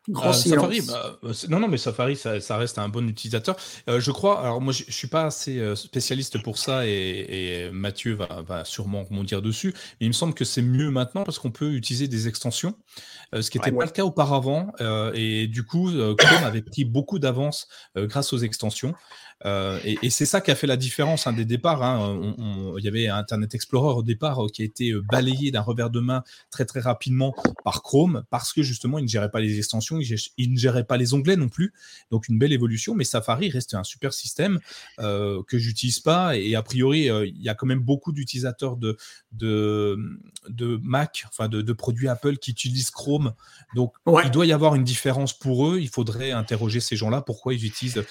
Grand 0.10 0.30
euh, 0.30 0.34
Safari, 0.34 0.82
bah, 0.82 1.20
euh, 1.24 1.34
non, 1.50 1.60
non, 1.60 1.68
mais 1.68 1.78
Safari, 1.78 2.16
ça, 2.16 2.58
reste 2.58 2.80
un 2.80 2.90
bon 2.90 3.08
utilisateur. 3.08 3.56
je 3.88 4.12
crois, 4.12 4.42
alors 4.42 4.60
moi, 4.60 4.74
je, 4.74 4.84
ne 4.84 4.92
suis 4.92 5.08
pas 5.08 5.26
assez 5.26 5.76
spécialiste 5.76 6.42
pour 6.42 6.58
ça 6.58 6.88
et, 6.88 7.70
Mathieu 7.72 8.16
va, 8.16 8.42
va, 8.42 8.66
sûrement 8.66 9.06
dire 9.24 9.44
dessus, 9.44 9.76
mais 10.00 10.08
il 10.08 10.10
me 10.10 10.14
semble 10.14 10.34
que 10.34 10.44
c'est 10.44 10.64
mieux 10.64 10.90
maintenant 10.90 11.24
parce 11.24 11.38
qu'on 11.38 11.52
peut 11.52 11.74
utiliser 11.74 12.08
des 12.08 12.28
extensions, 12.28 12.74
ce 13.32 13.48
qui 13.52 13.60
n'était 13.60 13.72
pas 13.72 13.86
le 13.86 13.92
cas 13.92 14.04
auparavant. 14.04 14.74
et 15.14 15.46
du 15.46 15.64
coup, 15.64 15.92
Chrome 16.18 16.44
avait 16.46 16.64
pris 16.64 16.84
beaucoup 16.84 17.20
d'avance 17.20 17.68
grâce 17.96 18.34
aux 18.34 18.40
extensions. 18.40 18.96
Euh, 19.46 19.80
et, 19.84 20.10
c'est 20.10 20.26
ça 20.26 20.42
qui 20.42 20.52
a 20.52 20.56
fait 20.56 20.68
la 20.68 20.78
différence 20.78 21.28
hein, 21.28 21.34
des 21.34 21.46
départs. 21.46 21.84
Hein. 21.84 22.34
il 22.78 22.84
y 22.84 22.88
avait 22.88 23.08
Internet 23.08 23.56
Explorer 23.56 23.96
au 23.96 24.04
départ 24.04 24.46
euh, 24.46 24.50
qui 24.50 24.62
a 24.62 24.66
été 24.66 24.92
euh, 24.92 25.02
balayé 25.02 25.52
d'un 25.52 25.62
revers 25.62 25.90
de 25.90 26.00
main 26.00 26.24
très 26.50 26.66
très 26.66 26.80
rapidement 26.80 27.36
par 27.64 27.82
Chrome 27.82 28.24
parce 28.30 28.54
que 28.54 28.62
justement 28.62 29.00
il 29.00 29.04
ne 29.04 29.10
gérait 29.10 29.32
pas 29.32 29.40
les 29.40 29.58
extensions, 29.58 30.00
il, 30.00 30.54
ne 30.54 30.58
gérait 30.58 30.84
pas 30.84 30.98
les 30.98 31.14
onglets 31.14 31.38
non 31.38 31.50
plus. 31.50 31.74
Donc 32.12 32.28
une 32.28 32.38
belle 32.38 32.54
évolution. 32.54 32.96
Mais 32.96 33.04
Safari 33.04 33.50
reste 33.50 33.74
un 33.74 33.84
super 33.84 34.14
système 34.14 34.60
que 34.98 35.58
j'utilise 35.58 36.00
pas 36.00 36.38
et, 36.38 36.56
a 36.56 36.64
priori 36.64 37.06
il 37.06 37.42
y 37.42 37.50
a 37.50 37.56
quand 37.56 37.66
même 37.66 37.80
beaucoup 37.80 38.12
d'utilisateurs 38.12 38.78
de, 38.78 38.98
de, 39.32 39.98
de 40.50 40.80
Mac, 40.84 41.26
enfin 41.28 41.48
de, 41.48 41.62
de, 41.62 41.74
produits 41.74 42.08
Apple 42.08 42.38
qui 42.38 42.52
utilisent 42.52 42.92
Chrome. 42.92 43.34
Donc 43.76 43.94
il 44.24 44.32
doit 44.32 44.46
y 44.46 44.54
avoir 44.54 44.76
une 44.76 44.84
différence 44.84 45.38
pour 45.38 45.68
eux. 45.68 45.80
Il 45.80 45.90
faudrait 45.90 46.32
interroger 46.32 46.80
ces 46.80 46.96
gens-là 46.96 47.22
pourquoi 47.22 47.54
ils 47.54 47.66
utilisent 47.66 48.04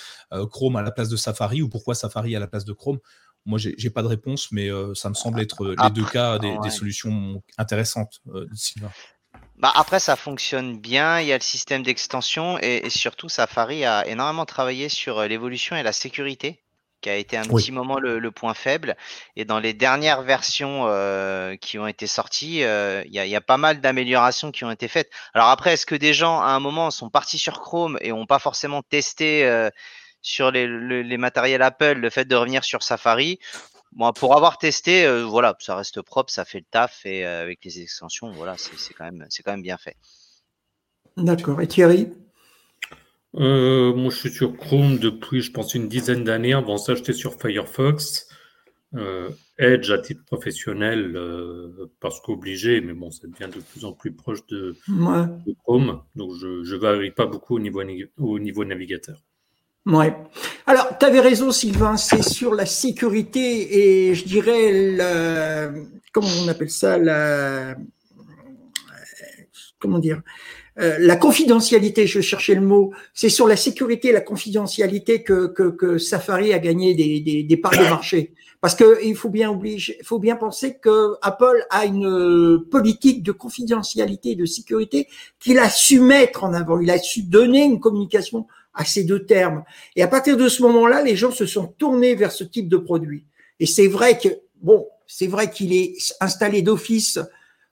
Chrome 0.50 0.76
à 0.76 0.82
la 0.82 0.90
place 0.90 1.08
de 1.08 1.16
Safari 1.16 1.62
ou 1.62 1.68
pourquoi 1.68 1.94
Safari 1.94 2.34
à 2.36 2.40
la 2.40 2.46
place 2.46 2.64
de 2.64 2.72
Chrome? 2.72 2.98
Moi, 3.46 3.58
j'ai 3.58 3.90
pas 3.90 4.02
de 4.02 4.06
réponse, 4.06 4.52
mais 4.52 4.70
euh, 4.70 4.94
ça 4.94 5.08
me 5.08 5.14
semble 5.14 5.40
être 5.40 5.64
euh, 5.64 5.74
les 5.82 5.90
deux 5.90 6.04
cas 6.04 6.38
des, 6.38 6.70
solutions 6.70 7.42
intéressantes, 7.56 8.20
euh, 8.28 8.46
Bah 9.56 9.72
après, 9.74 9.98
ça 9.98 10.14
fonctionne 10.14 10.78
bien. 10.78 11.20
Il 11.20 11.26
y 11.26 11.32
a 11.32 11.38
le 11.38 11.42
système 11.42 11.82
d'extension 11.82 12.58
et, 12.58 12.90
surtout, 12.90 13.28
Safari 13.30 13.84
a 13.84 14.06
énormément 14.06 14.44
travaillé 14.44 14.88
sur 14.90 15.22
l'évolution 15.22 15.74
et 15.74 15.82
la 15.82 15.92
sécurité, 15.92 16.62
qui 17.00 17.10
a 17.10 17.16
été 17.16 17.36
un 17.36 17.44
petit 17.44 17.72
moment 17.72 17.98
le, 17.98 18.30
point 18.30 18.54
faible. 18.54 18.96
Et 19.36 19.44
dans 19.44 19.58
les 19.58 19.72
dernières 19.72 20.22
versions 20.22 20.86
qui 21.60 21.78
ont 21.78 21.86
été 21.86 22.06
sorties, 22.06 22.60
il 22.60 23.10
y, 23.10 23.18
y, 23.18 23.36
a 23.36 23.40
pas 23.40 23.56
mal 23.56 23.80
d'améliorations 23.80 24.52
qui 24.52 24.64
ont 24.64 24.70
été 24.70 24.88
faites. 24.88 25.10
Alors 25.34 25.48
après, 25.48 25.74
est-ce 25.74 25.86
que 25.86 25.94
des 25.94 26.14
gens, 26.14 26.40
à 26.40 26.48
un 26.50 26.60
moment, 26.60 26.90
sont 26.90 27.10
partis 27.10 27.38
sur 27.38 27.60
Chrome 27.60 27.98
et 28.00 28.10
n'ont 28.10 28.26
pas 28.26 28.38
forcément 28.38 28.82
testé 28.82 29.44
sur 30.22 30.50
les, 30.50 31.16
matériels 31.16 31.62
Apple, 31.62 31.94
le 31.94 32.10
fait 32.10 32.26
de 32.26 32.34
revenir 32.36 32.64
sur 32.64 32.82
Safari, 32.82 33.38
bon, 33.92 34.12
pour 34.12 34.36
avoir 34.36 34.58
testé, 34.58 35.04
euh, 35.04 35.24
voilà, 35.24 35.56
ça 35.60 35.76
reste 35.76 36.02
propre, 36.02 36.30
ça 36.30 36.44
fait 36.44 36.58
le 36.58 36.66
taf 36.70 37.04
et 37.06 37.24
euh, 37.24 37.42
avec 37.42 37.64
les 37.64 37.80
extensions, 37.80 38.30
voilà, 38.32 38.56
c'est 38.58 38.94
quand 38.94 39.04
même, 39.04 39.26
c'est 39.30 39.42
quand 39.42 39.52
même 39.52 39.62
bien 39.62 39.78
fait. 39.78 39.96
D'accord. 41.16 41.60
Et 41.60 41.66
Thierry? 41.66 42.08
Euh, 43.36 43.94
Moi, 43.94 44.10
je 44.10 44.16
suis 44.16 44.30
sur 44.30 44.56
Chrome 44.56 44.98
depuis, 44.98 45.40
je 45.40 45.52
pense, 45.52 45.74
une 45.74 45.88
dizaine 45.88 46.24
d'années. 46.24 46.54
Avant 46.54 46.78
ça, 46.78 46.94
j'étais 46.94 47.12
sur 47.12 47.40
Firefox. 47.40 48.28
Edge 49.58 49.90
à 49.92 49.98
titre 49.98 50.24
professionnel, 50.24 51.16
parce 52.00 52.20
qu'obligé, 52.20 52.80
mais 52.80 52.92
bon, 52.92 53.12
ça 53.12 53.28
devient 53.28 53.48
de 53.54 53.60
plus 53.60 53.84
en 53.84 53.92
plus 53.92 54.12
proche 54.12 54.44
de, 54.48 54.74
Chrome. 55.62 56.02
Donc, 56.16 56.32
je 56.40 56.74
ne 56.74 56.76
varie 56.76 57.12
pas 57.12 57.26
beaucoup 57.26 57.56
au 57.56 57.60
niveau, 57.60 57.82
au 58.18 58.38
niveau 58.40 58.64
navigateur. 58.64 59.22
Ouais. 59.86 60.14
Alors, 60.66 60.98
tu 60.98 61.06
avais 61.06 61.20
raison, 61.20 61.50
Sylvain, 61.52 61.96
c'est 61.96 62.22
sur 62.22 62.54
la 62.54 62.66
sécurité 62.66 64.08
et 64.08 64.14
je 64.14 64.24
dirais, 64.24 64.92
la, 64.96 65.72
comment 66.12 66.28
on 66.44 66.48
appelle 66.48 66.70
ça, 66.70 66.98
la, 66.98 67.76
comment 69.78 69.98
dire, 69.98 70.20
euh, 70.80 70.96
la 70.98 71.16
confidentialité, 71.16 72.06
je 72.06 72.20
cherchais 72.20 72.54
le 72.54 72.60
mot, 72.60 72.92
c'est 73.14 73.28
sur 73.28 73.46
la 73.46 73.56
sécurité 73.56 74.08
et 74.08 74.12
la 74.12 74.20
confidentialité 74.20 75.22
que, 75.22 75.48
que, 75.48 75.70
que 75.70 75.98
Safari 75.98 76.52
a 76.52 76.58
gagné 76.58 76.94
des, 76.94 77.20
des, 77.20 77.42
des 77.42 77.56
parts 77.56 77.72
de 77.72 77.88
marché. 77.88 78.32
Parce 78.60 78.74
que 78.74 79.02
il 79.02 79.16
faut 79.16 79.30
bien 79.30 79.50
obliger, 79.50 79.98
faut 80.04 80.18
bien 80.18 80.36
penser 80.36 80.76
que 80.78 81.14
Apple 81.22 81.64
a 81.70 81.86
une 81.86 82.62
politique 82.70 83.22
de 83.22 83.32
confidentialité 83.32 84.32
et 84.32 84.36
de 84.36 84.44
sécurité 84.44 85.08
qu'il 85.38 85.58
a 85.58 85.70
su 85.70 85.98
mettre 86.00 86.44
en 86.44 86.52
avant. 86.52 86.78
Il 86.78 86.90
a 86.90 86.98
su 86.98 87.22
donner 87.22 87.64
une 87.64 87.80
communication 87.80 88.46
à 88.74 88.84
ces 88.84 89.04
deux 89.04 89.24
termes. 89.24 89.64
Et 89.96 90.02
à 90.02 90.08
partir 90.08 90.36
de 90.36 90.48
ce 90.48 90.62
moment-là, 90.62 91.02
les 91.02 91.16
gens 91.16 91.30
se 91.30 91.46
sont 91.46 91.68
tournés 91.78 92.14
vers 92.14 92.32
ce 92.32 92.44
type 92.44 92.68
de 92.68 92.76
produit. 92.76 93.24
Et 93.60 93.66
c'est 93.66 93.88
vrai 93.88 94.18
que, 94.18 94.28
bon, 94.60 94.86
c'est 95.06 95.26
vrai 95.26 95.50
qu'il 95.50 95.72
est 95.72 95.94
installé 96.20 96.62
d'office, 96.62 97.18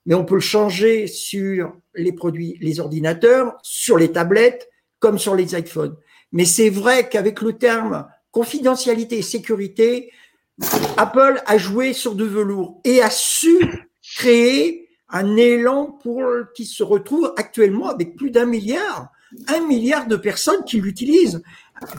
mais 0.08 0.14
on 0.14 0.24
peut 0.24 0.36
le 0.36 0.40
changer 0.40 1.06
sur 1.06 1.76
les 1.94 2.12
produits, 2.12 2.56
les 2.62 2.80
ordinateurs, 2.80 3.58
sur 3.62 3.98
les 3.98 4.10
tablettes, 4.10 4.70
comme 5.00 5.18
sur 5.18 5.34
les 5.34 5.54
iPhones. 5.54 5.96
Mais 6.32 6.46
c'est 6.46 6.70
vrai 6.70 7.10
qu'avec 7.10 7.42
le 7.42 7.52
terme 7.52 8.08
confidentialité 8.30 9.18
et 9.18 9.22
sécurité, 9.22 10.10
Apple 10.96 11.42
a 11.44 11.58
joué 11.58 11.92
sur 11.92 12.14
de 12.14 12.24
velours 12.24 12.80
et 12.84 13.02
a 13.02 13.10
su 13.10 13.58
créer 14.16 14.88
un 15.10 15.36
élan 15.36 15.98
pour 16.02 16.24
qui 16.54 16.64
se 16.64 16.82
retrouve 16.82 17.34
actuellement 17.36 17.88
avec 17.90 18.16
plus 18.16 18.30
d'un 18.30 18.46
milliard 18.46 19.10
un 19.46 19.66
milliard 19.66 20.06
de 20.06 20.16
personnes 20.16 20.64
qui 20.64 20.80
l'utilisent. 20.80 21.42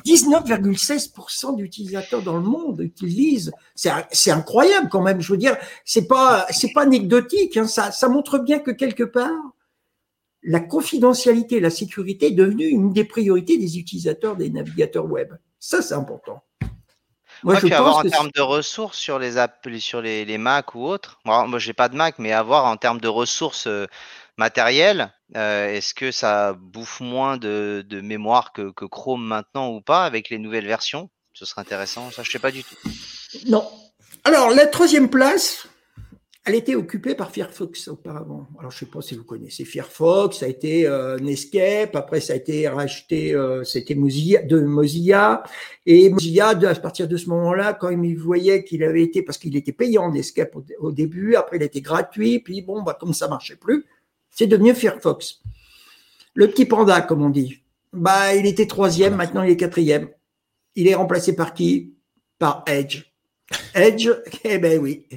19,16% 0.05 1.55
d'utilisateurs 1.55 2.21
dans 2.21 2.35
le 2.35 2.43
monde 2.43 2.81
utilisent. 2.81 3.51
C'est 3.75 4.31
incroyable 4.31 4.89
quand 4.89 5.01
même. 5.01 5.21
Je 5.21 5.31
veux 5.31 5.37
dire, 5.37 5.57
c'est 5.85 6.07
pas 6.07 6.45
c'est 6.49 6.71
pas 6.73 6.83
anecdotique. 6.83 7.57
Hein. 7.57 7.67
Ça, 7.67 7.91
ça 7.91 8.09
montre 8.09 8.39
bien 8.39 8.59
que 8.59 8.71
quelque 8.71 9.03
part, 9.03 9.53
la 10.43 10.59
confidentialité, 10.59 11.59
la 11.59 11.69
sécurité 11.69 12.27
est 12.27 12.31
devenue 12.31 12.67
une 12.67 12.93
des 12.93 13.03
priorités 13.03 13.57
des 13.57 13.77
utilisateurs 13.77 14.35
des 14.35 14.49
navigateurs 14.49 15.05
web. 15.05 15.33
Ça, 15.59 15.81
c'est 15.81 15.93
important. 15.93 16.43
Moi, 17.43 17.55
je 17.55 17.73
avoir 17.73 17.99
en 17.99 18.03
termes 18.03 18.31
de 18.35 18.41
ressources 18.41 18.97
sur 18.97 19.17
les 19.17 19.35
sur 19.79 20.01
les, 20.01 20.25
les 20.25 20.37
Mac 20.37 20.75
ou 20.75 20.85
autres. 20.85 21.19
Moi, 21.23 21.47
moi 21.47 21.59
j'ai 21.59 21.73
pas 21.73 21.87
de 21.87 21.95
Mac, 21.95 22.15
mais 22.19 22.33
avoir 22.33 22.65
en 22.65 22.75
termes 22.75 22.99
de 22.99 23.07
ressources 23.07 23.67
euh, 23.67 23.87
matériel, 24.37 25.13
euh, 25.35 25.67
est-ce 25.67 25.93
que 25.93 26.11
ça 26.11 26.53
bouffe 26.53 27.01
moins 27.01 27.37
de, 27.37 27.83
mémoire 28.01 28.51
que, 28.53 28.71
Chrome 28.85 29.25
maintenant 29.25 29.69
ou 29.73 29.81
pas 29.81 30.05
avec 30.05 30.29
les 30.29 30.39
nouvelles 30.39 30.67
versions? 30.67 31.09
Ce 31.33 31.45
serait 31.45 31.61
intéressant, 31.61 32.11
ça 32.11 32.23
je 32.23 32.31
sais 32.31 32.39
pas 32.39 32.51
du 32.51 32.63
tout. 32.63 32.75
Non. 33.47 33.67
Alors 34.23 34.49
la 34.49 34.65
troisième 34.65 35.09
place, 35.09 35.67
elle 36.45 36.55
était 36.55 36.75
occupée 36.75 37.13
par 37.13 37.31
Firefox 37.31 37.87
auparavant. 37.89 38.47
Alors 38.59 38.71
je 38.71 38.79
sais 38.79 38.85
pas 38.87 39.01
si 39.01 39.15
vous 39.15 39.23
connaissez 39.23 39.63
Firefox, 39.65 40.39
ça 40.39 40.47
a 40.47 40.49
été 40.49 40.87
euh, 40.87 41.17
Netscape, 41.19 41.95
après 41.95 42.19
ça 42.19 42.33
a 42.33 42.35
été 42.35 42.67
racheté, 42.67 43.35
euh, 43.35 43.63
c'était 43.63 43.95
Mozilla, 43.95 44.41
de 44.41 44.59
Mozilla, 44.59 45.43
et 45.85 46.09
Mozilla 46.09 46.49
à 46.49 46.75
partir 46.75 47.07
de 47.07 47.15
ce 47.15 47.29
moment-là, 47.29 47.73
quand 47.73 47.89
il 47.89 48.17
voyait 48.17 48.63
qu'il 48.63 48.83
avait 48.83 49.03
été, 49.03 49.21
parce 49.21 49.37
qu'il 49.37 49.55
était 49.55 49.71
payant 49.71 50.11
Netscape 50.11 50.55
au, 50.55 50.65
au, 50.79 50.91
début, 50.91 51.35
après 51.35 51.57
il 51.57 51.63
était 51.63 51.81
gratuit, 51.81 52.39
puis 52.39 52.63
bon, 52.63 52.81
bah 52.81 52.97
comme 52.99 53.13
ça 53.13 53.27
marchait 53.27 53.55
plus, 53.55 53.85
c'est 54.29 54.47
devenu 54.47 54.73
Firefox. 54.73 55.41
Le 56.33 56.47
petit 56.47 56.65
panda, 56.65 57.01
comme 57.01 57.23
on 57.23 57.29
dit. 57.29 57.63
Bah, 57.91 58.35
il 58.35 58.45
était 58.45 58.67
troisième, 58.67 59.15
maintenant 59.15 59.43
il 59.43 59.51
est 59.51 59.57
quatrième. 59.57 60.09
Il 60.75 60.87
est 60.87 60.95
remplacé 60.95 61.35
par 61.35 61.53
qui? 61.53 61.95
Par 62.37 62.63
Edge. 62.67 63.05
Edge, 63.73 64.09
eh 64.43 64.59
ben 64.59 64.79
oui. 64.79 65.07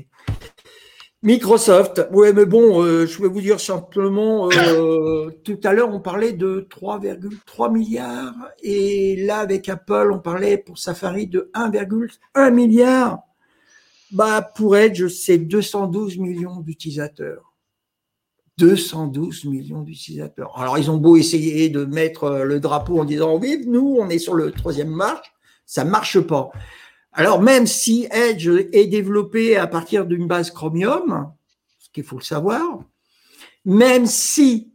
Microsoft, 1.25 2.09
ouais, 2.11 2.33
mais 2.33 2.47
bon, 2.47 2.83
euh, 2.83 3.07
je 3.07 3.23
vais 3.23 3.29
vous 3.29 3.41
dire 3.41 3.61
simplement, 3.61 4.51
euh, 4.51 5.31
tout 5.45 5.61
à 5.63 5.73
l'heure 5.73 5.95
on 5.95 6.01
parlait 6.01 6.33
de 6.33 6.67
3,3 6.69 7.73
milliards 7.73 8.35
et 8.61 9.15
là 9.25 9.39
avec 9.39 9.69
Apple 9.69 10.11
on 10.13 10.19
parlait 10.19 10.59
pour 10.59 10.79
Safari 10.79 11.29
de 11.29 11.49
1,1 11.55 12.53
milliard. 12.53 13.21
Bah 14.11 14.43
pour 14.43 14.77
Edge 14.77 15.07
c'est 15.07 15.39
212 15.39 16.19
millions 16.19 16.59
d'utilisateurs. 16.59 17.52
212 18.59 19.47
millions 19.47 19.83
d'utilisateurs. 19.83 20.59
Alors, 20.59 20.79
ils 20.79 20.91
ont 20.91 20.99
beau 20.99 21.17
essayer 21.17 21.69
de 21.69 21.85
mettre 21.85 22.25
euh, 22.25 22.45
le 22.45 22.61
drapeau 22.61 23.01
en 23.01 23.05
disant, 23.05 23.39
vive, 23.39 23.69
nous, 23.69 23.97
on 23.99 24.09
est 24.09 24.19
sur 24.19 24.35
le 24.35 24.53
troisième 24.53 24.91
marche. 24.91 25.33
Ça 25.67 25.85
marche 25.85 26.21
pas. 26.21 26.51
Alors 27.13 27.43
même 27.43 27.67
si 27.67 28.09
Edge 28.11 28.49
est 28.73 28.87
développé 28.87 29.57
à 29.57 29.67
partir 29.67 30.07
d'une 30.07 30.27
base 30.27 30.51
Chromium, 30.51 31.31
ce 31.79 31.91
qu'il 31.91 32.05
faut 32.05 32.17
le 32.17 32.25
savoir, 32.25 32.83
même 33.67 34.07
si 34.07 34.73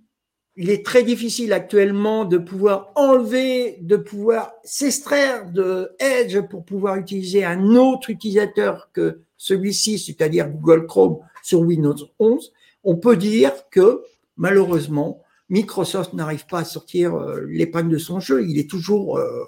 il 0.55 0.69
est 0.69 0.86
très 0.86 1.03
difficile 1.03 1.51
actuellement 1.51 2.25
de 2.25 2.38
pouvoir 2.38 2.91
enlever, 2.96 3.77
de 3.81 3.96
pouvoir 3.96 4.51
s'extraire 4.63 5.51
de 5.51 5.91
Edge 6.00 6.39
pour 6.41 6.63
pouvoir 6.63 6.98
utiliser 6.98 7.43
un 7.43 7.75
autre 7.75 8.12
utilisateur 8.12 8.89
que 8.93 9.22
celui-ci, 9.36 9.98
c'est-à-dire 9.98 10.50
Google 10.50 10.86
Chrome 10.86 11.17
sur 11.41 11.62
Windows 11.62 11.96
11, 12.19 12.53
on 12.88 12.96
peut 12.96 13.17
dire 13.17 13.51
que 13.70 14.01
malheureusement, 14.38 15.22
Microsoft 15.50 16.13
n'arrive 16.13 16.46
pas 16.46 16.60
à 16.60 16.63
sortir 16.63 17.15
euh, 17.15 17.46
l'épingle 17.50 17.89
de 17.89 17.98
son 17.98 18.22
jeu. 18.22 18.48
Il 18.48 18.58
est 18.58 18.70
toujours, 18.70 19.17
euh, 19.17 19.46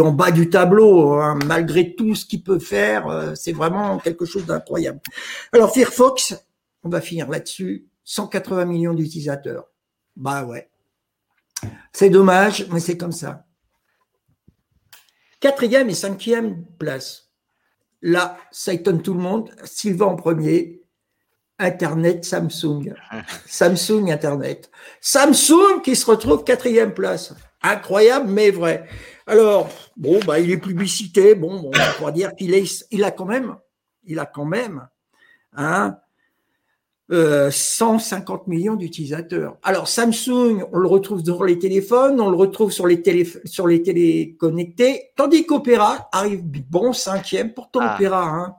en 0.00 0.12
bas 0.12 0.30
du 0.30 0.48
tableau, 0.48 1.14
hein, 1.14 1.38
malgré 1.46 1.96
tout 1.96 2.14
ce 2.14 2.24
qu'il 2.24 2.44
peut 2.44 2.60
faire. 2.60 3.08
Euh, 3.08 3.34
c'est 3.34 3.52
vraiment 3.52 3.98
quelque 3.98 4.24
chose 4.24 4.46
d'incroyable. 4.46 5.00
Alors 5.52 5.72
Firefox, 5.72 6.36
on 6.84 6.88
va 6.88 7.00
finir 7.00 7.28
là-dessus. 7.28 7.88
180 8.04 8.64
millions 8.66 8.94
d'utilisateurs. 8.94 9.68
Bah 10.14 10.44
ouais. 10.44 10.70
C'est 11.92 12.10
dommage, 12.10 12.68
mais 12.72 12.80
c'est 12.80 12.96
comme 12.96 13.12
ça. 13.12 13.44
Quatrième 15.40 15.90
et 15.90 15.94
cinquième 15.94 16.64
place. 16.78 17.30
Là, 18.02 18.38
ça 18.52 18.72
étonne 18.72 19.02
tout 19.02 19.14
le 19.14 19.20
monde. 19.20 19.50
Sylvain 19.64 20.06
en 20.06 20.16
premier. 20.16 20.81
Internet 21.62 22.24
Samsung. 22.24 22.92
Samsung 23.46 24.10
Internet. 24.10 24.70
Samsung 25.00 25.80
qui 25.82 25.96
se 25.96 26.06
retrouve 26.06 26.44
quatrième 26.44 26.92
place. 26.92 27.34
Incroyable, 27.62 28.28
mais 28.28 28.50
vrai. 28.50 28.88
Alors, 29.26 29.68
bon, 29.96 30.18
bah, 30.26 30.40
il 30.40 30.50
est 30.50 30.58
publicité. 30.58 31.34
Bon, 31.34 31.60
bon 31.60 31.70
on 31.70 31.98
pourra 31.98 32.12
dire 32.12 32.34
qu'il 32.34 32.54
est, 32.54 32.86
il 32.90 33.04
a 33.04 33.12
quand 33.12 33.24
même, 33.24 33.56
il 34.04 34.18
a 34.18 34.26
quand 34.26 34.44
même, 34.44 34.88
hein, 35.56 35.96
150 37.10 38.40
euh, 38.40 38.50
millions 38.50 38.74
d'utilisateurs. 38.74 39.56
Alors 39.62 39.86
Samsung, 39.86 40.64
on 40.72 40.78
le 40.78 40.88
retrouve 40.88 41.22
sur 41.22 41.44
les 41.44 41.58
téléphones, 41.58 42.20
on 42.20 42.30
le 42.30 42.36
retrouve 42.36 42.72
sur 42.72 42.86
les 42.86 43.02
télé 43.02 43.28
sur 43.44 43.66
les 43.66 43.82
téléconnectés, 43.82 45.10
tandis 45.16 45.44
qu'Opéra 45.44 46.08
arrive 46.12 46.42
bon 46.42 46.92
cinquième. 46.92 47.52
Pourtant 47.52 47.80
ah. 47.82 47.94
Opéra, 47.94 48.24
hein. 48.24 48.56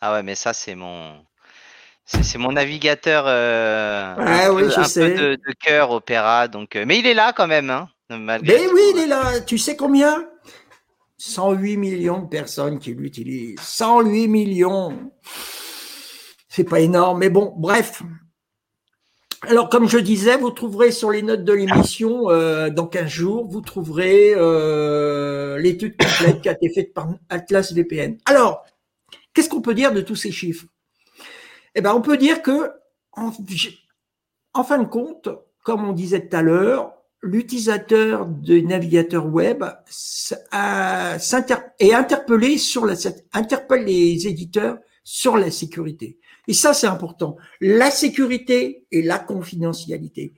Ah 0.00 0.14
ouais, 0.14 0.22
mais 0.22 0.34
ça 0.34 0.54
c'est 0.54 0.74
mon 0.74 1.12
c'est 2.22 2.38
mon 2.38 2.52
navigateur 2.52 3.24
euh, 3.26 4.14
un, 4.16 4.50
oui, 4.50 4.64
peu, 4.64 5.36
de, 5.36 5.52
cœur 5.64 5.90
Opéra, 5.90 6.48
donc 6.48 6.76
euh, 6.76 6.84
mais 6.86 6.98
il 6.98 7.06
est 7.06 7.14
là 7.14 7.32
quand 7.32 7.46
même, 7.46 7.70
hein. 7.70 7.88
mais 8.10 8.66
oui, 8.72 8.82
il 8.94 9.00
est 9.00 9.06
là. 9.06 9.40
Tu 9.40 9.58
sais 9.58 9.76
combien? 9.76 10.26
108 11.18 11.76
millions 11.76 12.22
de 12.22 12.28
personnes 12.28 12.78
qui 12.78 12.94
l'utilisent. 12.94 13.60
108 13.60 14.28
millions 14.28 15.12
c'est 16.50 16.64
pas 16.64 16.80
énorme, 16.80 17.20
mais 17.20 17.30
bon, 17.30 17.54
bref. 17.56 18.02
Alors, 19.42 19.70
comme 19.70 19.88
je 19.88 19.98
disais, 19.98 20.36
vous 20.36 20.50
trouverez 20.50 20.90
sur 20.90 21.10
les 21.10 21.22
notes 21.22 21.44
de 21.44 21.52
l'émission, 21.52 22.28
euh, 22.28 22.68
dans 22.70 22.86
15 22.86 23.08
jours, 23.08 23.46
vous 23.48 23.60
trouverez 23.62 24.34
euh, 24.34 25.58
l'étude 25.58 25.96
complète 25.96 26.42
qui 26.42 26.48
a 26.48 26.52
été 26.52 26.68
faite 26.68 26.92
par 26.92 27.08
Atlas 27.30 27.72
VPN. 27.72 28.18
Alors, 28.26 28.64
qu'est-ce 29.32 29.48
qu'on 29.48 29.62
peut 29.62 29.74
dire 29.74 29.92
de 29.92 30.00
tous 30.00 30.16
ces 30.16 30.32
chiffres? 30.32 30.66
Eh 31.80 31.82
ben, 31.82 31.94
on 31.94 32.02
peut 32.02 32.18
dire 32.18 32.42
que, 32.42 32.72
en, 33.12 33.32
fin 33.32 34.78
de 34.82 34.86
compte, 34.86 35.30
comme 35.64 35.82
on 35.82 35.94
disait 35.94 36.28
tout 36.28 36.36
à 36.36 36.42
l'heure, 36.42 36.92
l'utilisateur 37.22 38.26
de 38.26 38.60
navigateur 38.60 39.24
web 39.24 39.64
est 39.88 40.34
interpellé 41.94 42.58
interpelle 43.32 43.84
les 43.86 44.26
éditeurs 44.26 44.76
sur 45.04 45.38
la 45.38 45.50
sécurité. 45.50 46.18
Et 46.48 46.52
ça, 46.52 46.74
c'est 46.74 46.86
important. 46.86 47.38
La 47.62 47.90
sécurité 47.90 48.84
et 48.90 49.00
la 49.00 49.18
confidentialité. 49.18 50.34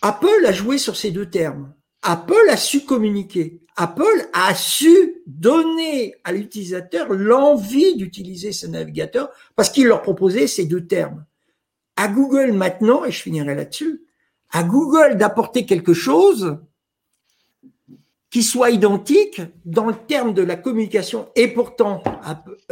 Apple 0.00 0.46
a 0.46 0.52
joué 0.52 0.78
sur 0.78 0.94
ces 0.94 1.10
deux 1.10 1.28
termes. 1.28 1.74
Apple 2.02 2.48
a 2.50 2.56
su 2.56 2.84
communiquer. 2.84 3.62
Apple 3.76 4.28
a 4.32 4.54
su 4.54 5.22
donner 5.26 6.14
à 6.24 6.32
l'utilisateur 6.32 7.12
l'envie 7.12 7.94
d'utiliser 7.96 8.52
ce 8.52 8.66
navigateur 8.66 9.30
parce 9.54 9.68
qu'il 9.68 9.86
leur 9.86 10.00
proposait 10.00 10.46
ces 10.46 10.64
deux 10.64 10.86
termes. 10.86 11.24
À 11.96 12.08
Google 12.08 12.52
maintenant, 12.52 13.04
et 13.04 13.10
je 13.10 13.20
finirai 13.20 13.54
là-dessus, 13.54 14.02
à 14.50 14.62
Google 14.62 15.16
d'apporter 15.18 15.66
quelque 15.66 15.92
chose 15.92 16.58
qui 18.30 18.42
soit 18.42 18.70
identique 18.70 19.40
dans 19.64 19.86
le 19.86 19.94
terme 19.94 20.34
de 20.34 20.42
la 20.42 20.56
communication. 20.56 21.28
Et 21.36 21.48
pourtant, 21.48 22.02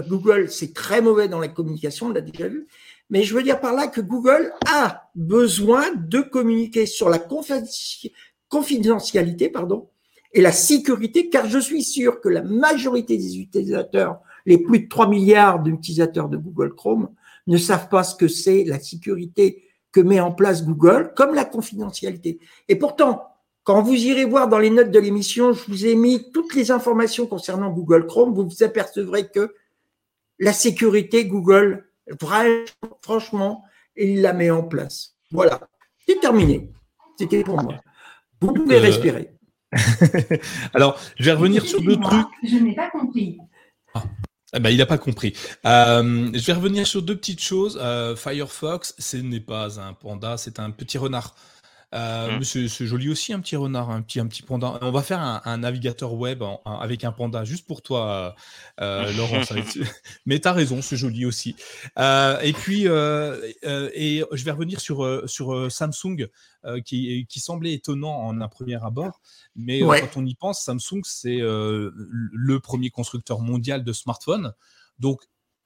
Google, 0.08 0.50
c'est 0.50 0.74
très 0.74 1.00
mauvais 1.00 1.28
dans 1.28 1.38
la 1.38 1.48
communication, 1.48 2.06
on 2.06 2.10
l'a 2.10 2.20
déjà 2.20 2.48
vu. 2.48 2.66
Mais 3.10 3.22
je 3.22 3.34
veux 3.34 3.42
dire 3.42 3.60
par 3.60 3.74
là 3.74 3.86
que 3.86 4.00
Google 4.00 4.52
a 4.66 5.10
besoin 5.14 5.94
de 5.94 6.20
communiquer 6.20 6.86
sur 6.86 7.08
la 7.08 7.18
confidentialité, 8.48 9.48
pardon, 9.48 9.88
et 10.34 10.40
la 10.40 10.52
sécurité, 10.52 11.30
car 11.30 11.48
je 11.48 11.58
suis 11.58 11.84
sûr 11.84 12.20
que 12.20 12.28
la 12.28 12.42
majorité 12.42 13.16
des 13.16 13.38
utilisateurs, 13.38 14.18
les 14.46 14.58
plus 14.58 14.80
de 14.80 14.88
3 14.88 15.08
milliards 15.08 15.62
d'utilisateurs 15.62 16.28
de 16.28 16.36
Google 16.36 16.74
Chrome, 16.74 17.08
ne 17.46 17.56
savent 17.56 17.88
pas 17.88 18.02
ce 18.02 18.16
que 18.16 18.26
c'est 18.26 18.64
la 18.64 18.80
sécurité 18.80 19.62
que 19.92 20.00
met 20.00 20.18
en 20.18 20.32
place 20.32 20.64
Google, 20.64 21.12
comme 21.16 21.34
la 21.34 21.44
confidentialité. 21.44 22.40
Et 22.68 22.74
pourtant, 22.74 23.28
quand 23.62 23.80
vous 23.80 23.94
irez 23.94 24.24
voir 24.24 24.48
dans 24.48 24.58
les 24.58 24.70
notes 24.70 24.90
de 24.90 24.98
l'émission, 24.98 25.52
je 25.52 25.64
vous 25.68 25.86
ai 25.86 25.94
mis 25.94 26.30
toutes 26.32 26.54
les 26.54 26.72
informations 26.72 27.26
concernant 27.26 27.70
Google 27.70 28.06
Chrome. 28.06 28.34
Vous 28.34 28.48
vous 28.48 28.62
apercevrez 28.64 29.28
que 29.28 29.54
la 30.40 30.52
sécurité, 30.52 31.26
Google, 31.26 31.88
franchement, 33.02 33.64
il 33.96 34.20
la 34.20 34.32
met 34.32 34.50
en 34.50 34.64
place. 34.64 35.14
Voilà. 35.30 35.60
C'est 36.06 36.20
terminé. 36.20 36.70
C'était 37.16 37.44
pour 37.44 37.62
moi. 37.62 37.76
Vous 38.40 38.52
pouvez 38.52 38.76
euh, 38.76 38.80
respirer. 38.80 39.33
Alors, 40.74 41.00
je 41.18 41.24
vais 41.24 41.32
revenir 41.32 41.64
sur 41.64 41.80
deux 41.82 41.96
trucs. 41.96 42.26
Je 42.42 42.56
n'ai 42.56 42.74
pas 42.74 42.90
compris. 42.90 43.38
Ah. 43.94 44.02
Eh 44.56 44.60
ben, 44.60 44.70
il 44.70 44.78
n'a 44.78 44.86
pas 44.86 44.98
compris. 44.98 45.34
Euh, 45.66 46.30
je 46.32 46.46
vais 46.46 46.52
revenir 46.52 46.86
sur 46.86 47.02
deux 47.02 47.16
petites 47.16 47.42
choses. 47.42 47.78
Euh, 47.82 48.14
Firefox, 48.14 48.94
ce 48.98 49.16
n'est 49.16 49.40
pas 49.40 49.80
un 49.80 49.94
panda, 49.94 50.36
c'est 50.36 50.60
un 50.60 50.70
petit 50.70 50.96
renard. 50.96 51.34
Euh, 51.94 52.40
mmh. 52.40 52.44
C'est 52.44 52.86
joli 52.86 53.08
aussi, 53.08 53.32
un 53.32 53.40
petit 53.40 53.56
renard, 53.56 53.90
un 53.90 54.02
petit, 54.02 54.18
un 54.18 54.26
petit 54.26 54.42
panda. 54.42 54.78
On 54.82 54.90
va 54.90 55.02
faire 55.02 55.20
un, 55.20 55.58
navigateur 55.58 56.14
web 56.14 56.42
avec 56.64 57.04
un 57.04 57.12
panda 57.12 57.44
juste 57.44 57.66
pour 57.66 57.82
toi, 57.82 58.34
euh, 58.80 59.12
Laurent. 59.16 59.40
Mais 60.26 60.40
tu 60.40 60.48
as 60.48 60.52
raison, 60.52 60.82
c'est 60.82 60.96
joli 60.96 61.24
aussi. 61.24 61.54
Euh, 61.98 62.40
et 62.40 62.52
puis, 62.52 62.84
et 62.84 64.24
je 64.32 64.44
vais 64.44 64.50
revenir 64.50 64.80
sur, 64.80 65.28
sur 65.28 65.70
Samsung, 65.70 66.28
qui, 66.84 67.26
qui 67.28 67.40
semblait 67.40 67.74
étonnant 67.74 68.26
en 68.26 68.40
un 68.40 68.48
premier 68.48 68.82
abord. 68.82 69.20
Mais 69.54 69.80
quand 69.80 70.16
on 70.16 70.26
y 70.26 70.34
pense, 70.34 70.64
Samsung, 70.64 71.02
c'est 71.04 71.38
le 71.38 72.58
premier 72.58 72.90
constructeur 72.90 73.40
mondial 73.40 73.84
de 73.84 73.92
smartphones. 73.92 74.52
Donc, 74.98 75.22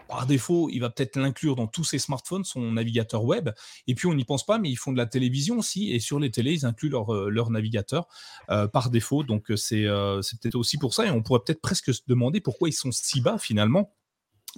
par 0.09 0.27
défaut, 0.27 0.69
il 0.73 0.81
va 0.81 0.91
peut-être 0.91 1.17
l'inclure 1.17 1.55
dans 1.55 1.67
tous 1.67 1.85
ses 1.85 1.99
smartphones, 1.99 2.45
son 2.45 2.73
navigateur 2.73 3.25
web. 3.25 3.51
Et 3.87 3.95
puis, 3.95 4.07
on 4.07 4.15
n'y 4.15 4.25
pense 4.25 4.45
pas, 4.45 4.59
mais 4.59 4.71
ils 4.71 4.77
font 4.77 4.91
de 4.91 4.97
la 4.97 5.07
télévision 5.07 5.59
aussi. 5.59 5.93
Et 5.93 6.01
sur 6.01 6.19
les 6.19 6.31
télés, 6.31 6.53
ils 6.53 6.67
incluent 6.67 6.89
leur, 6.89 7.15
euh, 7.15 7.29
leur 7.29 7.51
navigateur 7.51 8.09
euh, 8.51 8.67
par 8.67 8.91
défaut. 8.91 9.23
Donc, 9.23 9.51
euh, 9.51 9.57
c'est 9.57 10.41
peut-être 10.41 10.57
aussi 10.57 10.79
pour 10.79 10.95
ça. 10.95 11.07
Et 11.07 11.11
on 11.11 11.23
pourrait 11.23 11.41
peut-être 11.45 11.61
presque 11.61 11.95
se 11.95 12.01
demander 12.09 12.41
pourquoi 12.41 12.69
ils 12.69 12.73
sont 12.73 12.91
si 12.91 13.21
bas 13.21 13.39
finalement. 13.39 13.95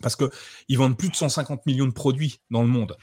Parce 0.03 0.15
qu'ils 0.15 0.79
vendent 0.79 0.97
plus 0.97 1.11
de 1.11 1.17
150 1.17 1.67
millions 1.67 1.87
de 1.87 1.93
produits 1.93 2.41
dans 2.51 2.63
le 2.63 2.69
monde. 2.69 2.97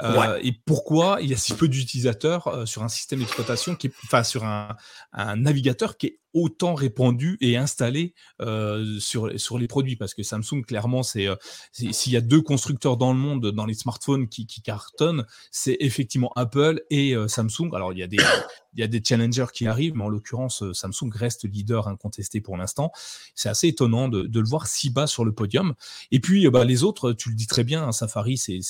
Euh, 0.00 0.38
et 0.40 0.52
pourquoi 0.52 1.18
il 1.20 1.28
y 1.28 1.34
a 1.34 1.36
si 1.36 1.52
peu 1.54 1.66
d'utilisateurs 1.66 2.66
sur 2.66 2.84
un 2.84 2.88
système 2.88 3.18
d'exploitation 3.18 3.76
enfin, 4.04 4.22
sur 4.22 4.44
un, 4.44 4.76
un, 5.12 5.34
navigateur 5.34 5.96
qui 5.96 6.06
est 6.06 6.20
autant 6.34 6.74
répandu 6.74 7.36
et 7.40 7.56
installé 7.56 8.14
euh, 8.40 8.98
sur, 9.00 9.38
sur 9.38 9.58
les 9.58 9.68
produits 9.68 9.96
Parce 9.96 10.14
que 10.14 10.22
Samsung, 10.22 10.62
clairement, 10.66 11.02
c'est 11.02 11.28
s'il 11.72 12.12
y 12.12 12.16
a 12.16 12.20
deux 12.20 12.42
constructeurs 12.42 12.96
dans 12.96 13.12
le 13.12 13.18
monde 13.18 13.50
dans 13.50 13.66
les 13.66 13.74
smartphones 13.74 14.28
qui, 14.28 14.46
qui 14.46 14.62
cartonnent, 14.62 15.26
c'est 15.50 15.76
effectivement 15.80 16.32
Apple 16.36 16.82
et 16.90 17.14
Samsung. 17.28 17.70
Alors, 17.74 17.92
il 17.92 17.98
y 17.98 18.02
a 18.02 18.06
des 18.06 18.18
il 18.74 18.80
y 18.80 18.82
a 18.82 18.86
des 18.86 19.02
challengers 19.02 19.46
qui 19.52 19.66
arrivent, 19.66 19.96
mais 19.96 20.04
en 20.04 20.08
l'occurrence, 20.08 20.62
Samsung 20.72 21.10
reste 21.12 21.48
leader 21.48 21.88
incontesté 21.88 22.40
pour 22.40 22.56
l'instant. 22.56 22.92
C'est 23.34 23.48
assez 23.48 23.68
étonnant 23.68 24.08
de, 24.08 24.22
de, 24.22 24.40
le 24.40 24.46
voir 24.46 24.66
si 24.66 24.90
bas 24.90 25.06
sur 25.06 25.24
le 25.24 25.32
podium. 25.32 25.74
Et 26.12 26.20
puis, 26.20 26.48
bah, 26.50 26.64
les 26.64 26.84
autres, 26.84 27.12
tu 27.12 27.30
le 27.30 27.34
dis 27.34 27.46
très 27.46 27.64
bien, 27.64 27.84
hein, 27.84 27.92
Safari, 27.92 28.36
c'est 28.36 28.60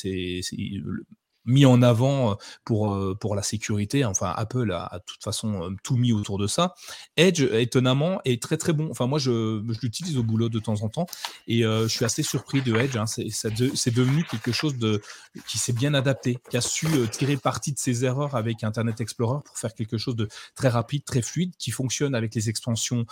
mis 1.48 1.66
en 1.66 1.82
avant 1.82 2.37
pour, 2.64 2.96
pour 3.18 3.34
la 3.34 3.42
sécurité. 3.42 4.04
Enfin, 4.04 4.32
Apple 4.37 4.70
a, 4.70 4.90
de 4.94 5.02
toute 5.04 5.24
façon 5.24 5.74
tout 5.82 5.96
mis 5.96 6.12
autour 6.12 6.38
de 6.38 6.46
ça. 6.46 6.74
Edge, 7.16 7.40
étonnamment, 7.40 8.20
est 8.24 8.40
très 8.40 8.56
très 8.56 8.72
bon. 8.72 8.88
Enfin, 8.90 9.06
moi, 9.06 9.18
je, 9.18 9.64
je 9.68 9.80
l'utilise 9.82 10.16
au 10.18 10.22
boulot 10.22 10.48
de 10.48 10.61
temps 10.61 10.82
en 10.82 10.88
temps 10.88 11.06
et 11.48 11.62
je 11.62 11.88
suis 11.88 12.04
assez 12.04 12.22
surpris 12.22 12.62
de 12.62 12.76
Edge. 12.76 12.96
Hein. 12.96 13.06
C'est 13.06 13.94
devenu 13.94 14.24
quelque 14.24 14.52
chose 14.52 14.76
de, 14.78 15.02
qui 15.48 15.58
s'est 15.58 15.72
bien 15.72 15.94
adapté, 15.94 16.38
qui 16.50 16.56
a 16.56 16.61
su 16.61 16.87
tirer 17.11 17.37
parti 17.37 17.72
de 17.72 17.78
ses 17.78 18.04
erreurs 18.04 18.37
avec 18.37 18.62
Internet 18.62 19.00
Explorer 19.00 19.40
pour 19.44 19.58
faire 19.58 19.74
quelque 19.74 19.98
chose 19.98 20.16
de 20.16 20.28
très 20.54 20.68
rapide, 20.68 21.04
très 21.04 21.22
fluide, 21.22 21.54
qui 21.58 21.70
fonctionne 21.70 22.14
avec 22.14 22.34
les 22.34 22.48
extensions 22.48 23.06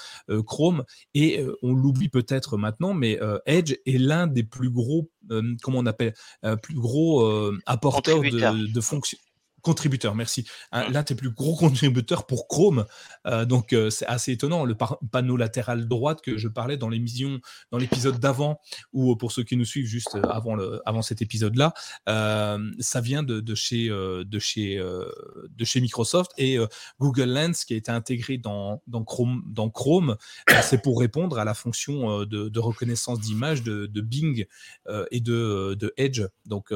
Chrome. 0.46 0.85
Et 1.14 1.44
on 1.62 1.72
l'oublie 1.75 2.09
peut-être 2.09 2.57
maintenant, 2.59 2.94
mais 2.94 3.18
Edge 3.46 3.75
est 3.87 3.99
l'un 3.99 4.27
des 4.27 4.42
plus 4.42 4.70
gros, 4.70 5.11
comment 5.62 5.79
on 5.79 5.87
appelle, 5.87 6.14
plus 6.62 6.75
gros 6.75 7.51
apporteurs 7.64 8.26
de, 8.31 8.73
de 8.73 8.81
fonctions 8.81 9.19
contributeur, 9.67 10.15
merci. 10.15 10.47
L'un 10.71 11.03
des 11.03 11.17
plus 11.17 11.31
gros 11.31 11.57
contributeurs 11.65 12.25
pour 12.27 12.47
Chrome. 12.47 12.87
Euh, 13.27 13.45
donc, 13.45 13.73
euh, 13.73 13.91
c'est 13.91 14.07
assez 14.07 14.31
étonnant. 14.31 14.65
Le 14.65 14.77
panneau 15.11 15.37
latéral 15.37 15.89
droite 15.89 16.21
que 16.23 16.37
je 16.37 16.47
parlais 16.47 16.77
dans 16.77 16.89
l'émission, 16.89 17.41
dans 17.73 17.79
l'épisode 17.79 18.21
d'avant, 18.21 18.61
ou 18.93 19.17
pour 19.17 19.33
ceux 19.33 19.43
qui 19.43 19.57
nous 19.57 19.65
suivent 19.65 19.89
juste 19.89 20.15
euh, 20.15 20.23
avant, 20.31 20.55
le, 20.55 20.81
avant 20.87 21.03
cet 21.03 21.21
épisode-là, 21.21 21.75
ça 22.07 23.01
vient 23.01 23.25
de, 23.25 23.41
de 23.41 23.55
chez, 23.57 23.89
de, 23.89 24.39
chez, 24.39 24.77
de 24.79 25.65
chez 25.65 25.81
Microsoft 25.81 26.31
et 26.39 26.59
Google 27.01 27.31
Lens 27.31 27.65
qui 27.65 27.75
a 27.75 27.77
été 27.77 27.91
intégré 27.91 28.39
dans, 28.39 28.83
dans 28.87 29.03
Chrome. 29.03 29.43
Dans 29.47 29.69
Chrome 29.69 30.17
c'est 30.63 30.83
pour 30.83 31.01
répondre 31.01 31.39
à 31.39 31.45
la 31.45 31.55
fonction 31.55 32.21
de, 32.25 32.49
de 32.49 32.61
reconnaissance 32.61 33.19
d'image 33.21 33.63
de, 33.63 33.87
de, 33.87 34.01
Bing 34.01 34.47
et 35.11 35.21
de, 35.21 35.75
de 35.75 35.93
Edge. 35.97 36.23
Donc, 36.45 36.73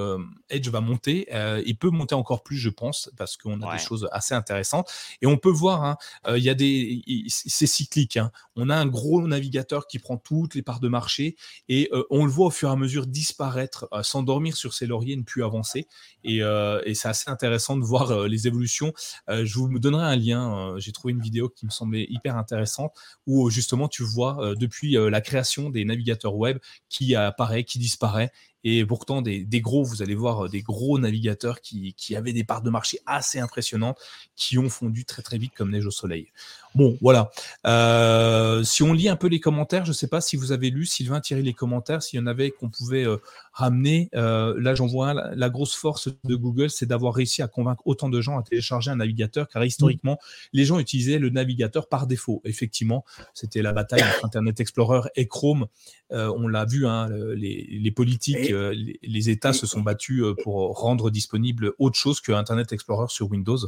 Edge 0.48 0.68
va 0.68 0.80
monter. 0.80 1.28
il 1.64 1.76
peut 1.76 1.90
monter 1.90 2.14
encore 2.14 2.42
plus, 2.42 2.56
je 2.56 2.70
pense, 2.80 3.10
parce 3.16 3.36
qu'on 3.36 3.60
a 3.60 3.76
des 3.76 3.82
choses 3.82 4.08
assez 4.10 4.34
intéressantes. 4.34 4.90
Et 5.20 5.26
on 5.26 5.36
peut 5.36 5.50
voir, 5.50 5.84
hein, 5.84 5.96
euh, 6.26 6.38
il 6.38 6.44
y 6.44 6.48
a 6.48 6.54
des, 6.54 7.02
c'est 7.28 7.66
cyclique. 7.66 8.16
Hein. 8.16 8.32
On 8.56 8.70
a 8.70 8.76
un 8.76 8.86
gros 8.86 9.26
navigateur 9.26 9.86
qui 9.86 9.98
prend 9.98 10.16
toutes 10.16 10.54
les 10.54 10.62
parts 10.62 10.80
de 10.80 10.88
marché 10.88 11.36
et 11.68 11.88
euh, 11.92 12.04
on 12.10 12.24
le 12.24 12.30
voit 12.30 12.46
au 12.46 12.50
fur 12.50 12.70
et 12.70 12.72
à 12.72 12.76
mesure 12.76 13.06
disparaître, 13.06 13.86
euh, 13.92 14.02
s'endormir 14.02 14.56
sur 14.56 14.72
ses 14.72 14.86
lauriers, 14.86 15.16
ne 15.16 15.22
plus 15.22 15.44
avancer. 15.44 15.86
Et, 16.24 16.38
et 16.38 16.94
c'est 16.94 17.08
assez 17.08 17.30
intéressant 17.30 17.76
de 17.76 17.84
voir 17.84 18.26
les 18.28 18.46
évolutions. 18.46 18.92
je 19.28 19.54
vous 19.54 19.78
donnerai 19.78 20.04
un 20.04 20.16
lien. 20.16 20.74
J'ai 20.78 20.92
trouvé 20.92 21.12
une 21.12 21.20
vidéo 21.20 21.48
qui 21.48 21.66
me 21.66 21.70
semblait 21.70 22.06
hyper 22.08 22.36
intéressante 22.36 22.92
où 23.26 23.50
justement 23.50 23.88
tu 23.88 24.02
vois 24.02 24.54
depuis 24.56 24.92
la 24.92 25.20
création 25.20 25.70
des 25.70 25.84
navigateurs 25.84 26.36
web 26.36 26.58
qui 26.88 27.14
apparaît, 27.14 27.64
qui 27.64 27.78
disparaît 27.78 28.30
et 28.62 28.84
pourtant, 28.84 29.22
des, 29.22 29.46
gros, 29.60 29.84
vous 29.84 30.02
allez 30.02 30.14
voir 30.14 30.48
des 30.48 30.60
gros 30.60 30.98
navigateurs 30.98 31.60
qui, 31.60 31.94
qui, 31.94 32.14
avaient 32.14 32.32
des 32.32 32.44
parts 32.44 32.62
de 32.62 32.70
marché 32.70 32.98
assez 33.06 33.40
impressionnantes, 33.40 33.98
qui 34.36 34.58
ont 34.58 34.68
fondu 34.68 35.04
très 35.04 35.22
très 35.22 35.38
vite 35.38 35.54
comme 35.54 35.70
neige 35.70 35.86
au 35.86 35.90
soleil. 35.90 36.28
Bon, 36.74 36.96
voilà. 37.00 37.30
Euh, 37.66 38.62
si 38.62 38.82
on 38.82 38.92
lit 38.92 39.08
un 39.08 39.16
peu 39.16 39.26
les 39.26 39.40
commentaires, 39.40 39.84
je 39.84 39.90
ne 39.90 39.94
sais 39.94 40.06
pas 40.06 40.20
si 40.20 40.36
vous 40.36 40.52
avez 40.52 40.70
lu, 40.70 40.86
Sylvain, 40.86 41.20
tirer 41.20 41.42
les 41.42 41.52
commentaires, 41.52 42.02
s'il 42.02 42.20
y 42.20 42.22
en 42.22 42.26
avait 42.26 42.50
qu'on 42.50 42.70
pouvait 42.70 43.04
euh, 43.04 43.16
ramener. 43.52 44.08
Euh, 44.14 44.54
là, 44.60 44.74
j'en 44.74 44.86
vois 44.86 45.10
un. 45.10 45.34
La 45.34 45.50
grosse 45.50 45.74
force 45.74 46.08
de 46.24 46.36
Google, 46.36 46.70
c'est 46.70 46.86
d'avoir 46.86 47.14
réussi 47.14 47.42
à 47.42 47.48
convaincre 47.48 47.82
autant 47.86 48.08
de 48.08 48.20
gens 48.20 48.38
à 48.38 48.42
télécharger 48.42 48.90
un 48.90 48.96
navigateur, 48.96 49.48
car 49.48 49.64
historiquement, 49.64 50.18
les 50.52 50.64
gens 50.64 50.78
utilisaient 50.78 51.18
le 51.18 51.30
navigateur 51.30 51.88
par 51.88 52.06
défaut. 52.06 52.40
Effectivement, 52.44 53.04
c'était 53.34 53.62
la 53.62 53.72
bataille 53.72 54.02
entre 54.02 54.24
Internet 54.24 54.60
Explorer 54.60 55.08
et 55.16 55.26
Chrome. 55.26 55.66
on 56.10 56.46
l'a 56.46 56.64
vu, 56.64 56.86
hein, 56.86 57.08
les, 57.34 57.92
politiques, 57.94 58.50
les, 58.50 58.98
les, 59.02 59.30
États 59.30 59.52
se 59.52 59.66
sont 59.66 59.80
battus 59.80 60.22
pour 60.42 60.78
rendre 60.78 61.10
disponible 61.10 61.72
autre 61.78 61.96
chose 61.96 62.20
que 62.20 62.32
Internet 62.32 62.72
Explorer 62.72 63.06
sur 63.08 63.30
Windows. 63.30 63.58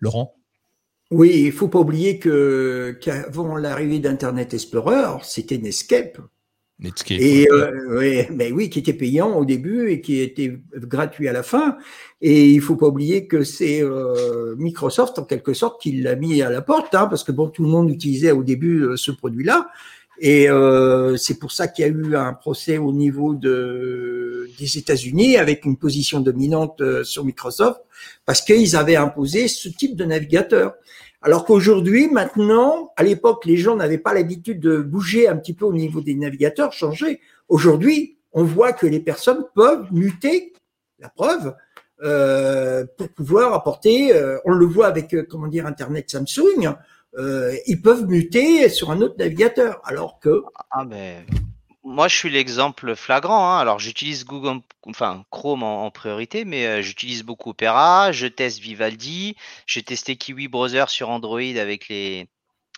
Laurent? 0.00 0.34
Oui, 1.10 1.44
il 1.46 1.52
faut 1.52 1.68
pas 1.68 1.78
oublier 1.78 2.18
que 2.18 2.96
qu'avant 3.00 3.56
l'arrivée 3.56 3.98
d'Internet 3.98 4.52
Explorer, 4.52 5.18
c'était 5.22 5.56
Netscape. 5.56 6.18
Netscape. 6.80 7.18
Et 7.18 7.48
euh, 7.50 7.98
oui, 7.98 8.26
mais 8.30 8.52
oui, 8.52 8.68
qui 8.68 8.78
était 8.78 8.92
payant 8.92 9.34
au 9.36 9.44
début 9.46 9.90
et 9.90 10.00
qui 10.02 10.20
était 10.20 10.60
gratuit 10.74 11.26
à 11.26 11.32
la 11.32 11.42
fin. 11.42 11.78
Et 12.20 12.50
il 12.50 12.60
faut 12.60 12.76
pas 12.76 12.88
oublier 12.88 13.26
que 13.26 13.42
c'est 13.42 13.82
euh, 13.82 14.54
Microsoft 14.56 15.18
en 15.18 15.24
quelque 15.24 15.54
sorte 15.54 15.80
qui 15.80 15.92
l'a 15.92 16.14
mis 16.14 16.42
à 16.42 16.50
la 16.50 16.60
porte, 16.60 16.94
hein, 16.94 17.06
parce 17.06 17.24
que 17.24 17.32
bon, 17.32 17.48
tout 17.48 17.62
le 17.64 17.70
monde 17.70 17.90
utilisait 17.90 18.32
au 18.32 18.44
début 18.44 18.82
euh, 18.82 18.96
ce 18.96 19.10
produit-là. 19.10 19.70
Et 20.20 20.50
euh, 20.50 21.16
c'est 21.16 21.38
pour 21.38 21.52
ça 21.52 21.68
qu'il 21.68 21.86
y 21.86 21.88
a 21.88 21.90
eu 21.90 22.16
un 22.16 22.34
procès 22.34 22.78
au 22.78 22.92
niveau 22.92 23.34
de, 23.34 24.50
des 24.58 24.78
États-Unis 24.78 25.36
avec 25.36 25.64
une 25.64 25.76
position 25.76 26.20
dominante 26.20 26.80
euh, 26.80 27.04
sur 27.04 27.24
Microsoft 27.24 27.80
parce 28.26 28.40
qu'ils 28.40 28.76
avaient 28.76 28.96
imposé 28.96 29.48
ce 29.48 29.68
type 29.68 29.96
de 29.96 30.04
navigateur. 30.04 30.74
Alors 31.22 31.44
qu'aujourd'hui, 31.44 32.08
maintenant, 32.08 32.92
à 32.96 33.02
l'époque, 33.02 33.44
les 33.44 33.56
gens 33.56 33.76
n'avaient 33.76 33.98
pas 33.98 34.14
l'habitude 34.14 34.60
de 34.60 34.78
bouger 34.78 35.28
un 35.28 35.36
petit 35.36 35.54
peu 35.54 35.64
au 35.64 35.72
niveau 35.72 36.00
des 36.00 36.14
navigateurs, 36.14 36.72
changer. 36.72 37.20
Aujourd'hui, 37.48 38.18
on 38.32 38.44
voit 38.44 38.72
que 38.72 38.86
les 38.86 39.00
personnes 39.00 39.44
peuvent 39.54 39.86
muter, 39.90 40.52
la 40.98 41.08
preuve, 41.08 41.54
euh, 42.02 42.84
pour 42.96 43.08
pouvoir 43.08 43.52
apporter, 43.54 44.14
euh, 44.14 44.38
on 44.44 44.52
le 44.52 44.66
voit 44.66 44.86
avec, 44.86 45.12
euh, 45.14 45.26
comment 45.28 45.48
dire, 45.48 45.66
Internet 45.66 46.08
Samsung, 46.10 46.74
euh, 47.18 47.56
ils 47.66 47.80
peuvent 47.82 48.06
muter 48.06 48.68
sur 48.68 48.90
un 48.90 49.00
autre 49.00 49.16
navigateur, 49.18 49.80
alors 49.84 50.20
que. 50.20 50.42
Ah, 50.70 50.84
mais 50.84 51.24
moi, 51.82 52.06
je 52.06 52.16
suis 52.16 52.30
l'exemple 52.30 52.94
flagrant. 52.94 53.50
Hein. 53.50 53.58
Alors, 53.58 53.78
j'utilise 53.78 54.24
Google, 54.24 54.60
enfin 54.86 55.24
Chrome 55.30 55.62
en, 55.62 55.90
priorité, 55.90 56.44
mais 56.44 56.66
euh, 56.66 56.82
j'utilise 56.82 57.22
beaucoup 57.22 57.50
Opera. 57.50 58.12
Je 58.12 58.26
teste 58.26 58.60
Vivaldi. 58.60 59.36
J'ai 59.66 59.82
testé 59.82 60.16
Kiwi 60.16 60.48
Browser 60.48 60.84
sur 60.88 61.08
Android 61.08 61.40
avec 61.40 61.88
les 61.88 62.28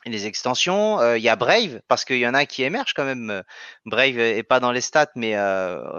les 0.07 0.27
extensions. 0.27 1.01
Euh, 1.01 1.19
il 1.19 1.23
y 1.23 1.29
a 1.29 1.37
Brave 1.37 1.81
parce 1.89 2.05
qu'il 2.05 2.19
y 2.19 2.27
en 2.27 2.35
a 2.35 2.47
qui 2.47 2.63
émergent 2.63 2.95
quand 2.95 3.05
même. 3.05 3.43
Brave 3.85 4.19
est 4.19 4.43
pas 4.43 4.61
dans 4.61 4.73
les 4.73 4.81
stats, 4.81 5.13
mais 5.15 5.35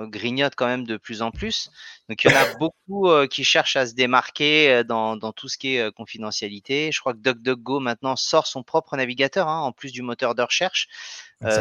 grignote 0.08 0.54
quand 0.56 0.68
même 0.68 0.86
de 0.86 0.98
plus 0.98 1.22
en 1.22 1.32
plus. 1.32 1.70
Donc 2.12 2.26
il 2.26 2.32
y 2.32 2.34
en 2.34 2.38
a 2.38 2.54
beaucoup 2.56 3.08
euh, 3.08 3.26
qui 3.26 3.46
cherchent 3.46 3.78
à 3.78 3.88
se 3.88 3.94
démarquer 3.94 4.70
euh, 4.70 4.84
dans, 4.84 5.16
dans, 5.16 5.32
tout 5.32 5.48
ce 5.48 5.58
qui 5.58 5.76
est 5.76 5.82
euh, 5.82 5.92
confidentialité. 5.92 6.92
Je 6.92 7.00
crois 7.00 7.14
que 7.14 7.20
DuckDuckGo 7.20 7.80
maintenant 7.80 8.18
sort 8.18 8.48
son 8.48 8.64
propre 8.64 8.98
navigateur 8.98 9.48
hein, 9.48 9.62
en 9.62 9.72
plus 9.72 9.94
du 9.94 10.02
moteur 10.02 10.36
de 10.36 10.42
recherche. 10.42 10.90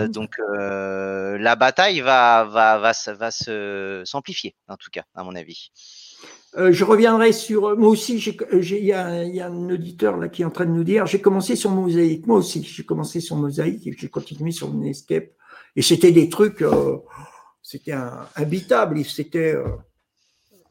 donc 0.08 0.36
la 0.48 1.54
bataille 1.54 2.00
va 2.00 2.44
va 2.44 2.78
va, 2.78 2.92
va 3.14 3.30
se 3.30 4.02
s'amplifier 4.04 4.56
en 4.66 4.76
tout 4.76 4.90
cas 4.90 5.04
à 5.14 5.22
mon 5.22 5.36
avis. 5.36 5.70
Je 6.56 6.84
reviendrai 6.84 7.32
sur 7.32 7.76
moi 7.76 7.88
aussi. 7.88 8.16
Il 8.52 8.84
y, 8.84 8.92
a, 8.92 9.24
y 9.24 9.40
a 9.40 9.46
un 9.46 9.70
auditeur 9.70 10.16
là 10.16 10.28
qui 10.28 10.42
est 10.42 10.44
en 10.44 10.50
train 10.50 10.66
de 10.66 10.72
nous 10.72 10.84
dire 10.84 11.06
j'ai 11.06 11.20
commencé 11.20 11.56
sur 11.56 11.70
Mosaïque. 11.70 12.26
Moi 12.26 12.38
aussi, 12.38 12.62
j'ai 12.62 12.84
commencé 12.84 13.20
sur 13.20 13.36
Mosaïque 13.36 13.86
et 13.86 13.94
j'ai 13.96 14.08
continué 14.08 14.50
sur 14.50 14.72
Netscape. 14.72 15.30
Et 15.76 15.82
c'était 15.82 16.12
des 16.12 16.28
trucs, 16.28 16.64
c'était 17.62 17.94
habitable. 18.34 19.04
C'était 19.04 19.54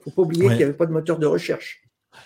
faut 0.03 0.11
pas 0.11 0.21
oublier 0.21 0.47
qu'il 0.47 0.57
n'y 0.57 0.63
avait 0.63 0.73
pas 0.73 0.85
de 0.85 0.91
moteur 0.91 1.19
de 1.19 1.25
recherche. 1.25 1.81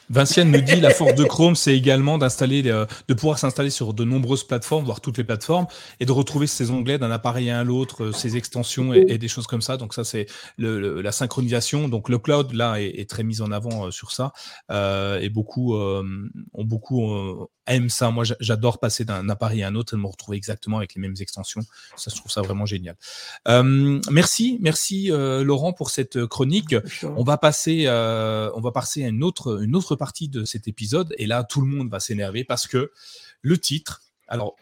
Vinciane 0.10 0.52
nous 0.52 0.62
dit 0.62 0.80
la 0.80 0.92
force 0.92 1.16
de 1.16 1.24
Chrome, 1.24 1.56
c'est 1.56 1.76
également 1.76 2.18
d'installer, 2.18 2.64
euh, 2.68 2.86
de 3.08 3.14
pouvoir 3.14 3.40
s'installer 3.40 3.70
sur 3.70 3.94
de 3.94 4.04
nombreuses 4.04 4.44
plateformes, 4.44 4.86
voire 4.86 5.02
toutes 5.02 5.18
les 5.18 5.24
plateformes, 5.24 5.68
et 6.00 6.06
de 6.06 6.12
retrouver 6.12 6.48
ses 6.48 6.72
onglets 6.72 6.98
d'un 6.98 7.12
appareil 7.12 7.50
à 7.50 7.64
l'autre, 7.64 8.06
euh, 8.06 8.12
ses 8.12 8.38
extensions 8.38 8.94
et, 8.94 9.18
des 9.18 9.28
choses 9.28 9.48
comme 9.48 9.62
ça. 9.62 9.78
Donc 9.78 9.94
ça, 9.94 10.04
c'est 10.04 10.28
la 10.58 11.12
synchronisation. 11.12 11.88
Donc 11.88 12.10
le 12.10 12.18
cloud 12.18 12.54
là 12.54 12.80
est, 12.80 13.10
très 13.10 13.24
mis 13.24 13.42
en 13.42 13.52
avant 13.52 13.88
euh, 13.88 13.92
sur 13.92 14.12
ça, 14.12 14.34
et 14.70 15.30
beaucoup 15.30 15.76
ont 15.76 16.64
beaucoup 16.64 17.48
aiment 17.68 17.90
ça. 17.90 18.12
Moi, 18.12 18.24
j'adore 18.40 18.80
passer 18.80 19.06
d'un 19.06 19.30
appareil 19.30 19.64
à 19.64 19.68
un 19.68 19.76
autre 19.76 19.94
et 19.94 19.98
me 19.98 20.08
retrouver 20.08 20.38
exactement 20.38 20.78
avec 20.78 20.96
les 20.96 21.02
mêmes 21.02 21.16
extensions. 21.20 21.62
Ça, 21.96 22.12
je 22.12 22.20
trouve 22.20 22.32
ça 22.32 22.42
vraiment 22.42 22.66
génial. 22.66 22.96
merci, 24.12 24.58
merci 24.62 25.10
Laurent 25.10 25.74
pour 25.74 25.90
cette 25.90 26.26
chronique. 26.26 26.76
On 27.04 27.24
va 27.24 27.38
passer, 27.38 27.88
on 27.88 28.62
va 28.62 28.72
passer 28.72 29.06
à 29.06 29.08
une 29.08 29.24
autre, 29.24 29.62
une 29.62 29.76
autre 29.76 29.83
partie 29.96 30.30
de 30.30 30.46
cet 30.46 30.68
épisode. 30.68 31.14
Et 31.18 31.28
là, 31.28 31.44
tout 31.44 31.62
le 31.62 31.68
monde 31.68 31.90
va 31.90 32.00
s'énerver 32.00 32.44
parce 32.44 32.68
que 32.68 32.92
le 33.42 33.58
titre, 33.58 34.02
alors, 34.28 34.56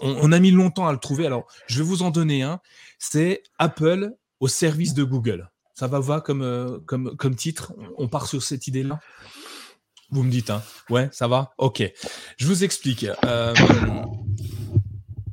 on, 0.00 0.32
a 0.32 0.38
mis 0.38 0.50
longtemps 0.50 0.86
à 0.86 0.92
le 0.92 0.98
trouver. 0.98 1.26
Alors, 1.26 1.46
je 1.66 1.78
vais 1.78 1.84
vous 1.84 2.02
en 2.02 2.10
donner 2.10 2.42
un. 2.42 2.60
C'est 2.98 3.42
Apple 3.58 4.14
au 4.40 4.48
service 4.48 4.94
de 4.94 5.04
Google. 5.04 5.50
Ça 5.74 5.86
va 5.86 6.00
voir 6.00 6.22
comme, 6.22 6.42
euh, 6.42 6.78
comme, 6.86 7.16
comme 7.16 7.36
titre 7.36 7.72
On 7.96 8.08
part 8.08 8.26
sur 8.26 8.42
cette 8.42 8.66
idée-là? 8.66 9.00
Vous 10.10 10.22
me 10.22 10.30
dites, 10.30 10.50
hein 10.50 10.62
Ouais, 10.88 11.08
ça 11.12 11.28
va? 11.28 11.52
Ok. 11.58 11.82
Je 12.38 12.46
vous 12.46 12.64
explique. 12.64 13.06
Euh, 13.24 13.54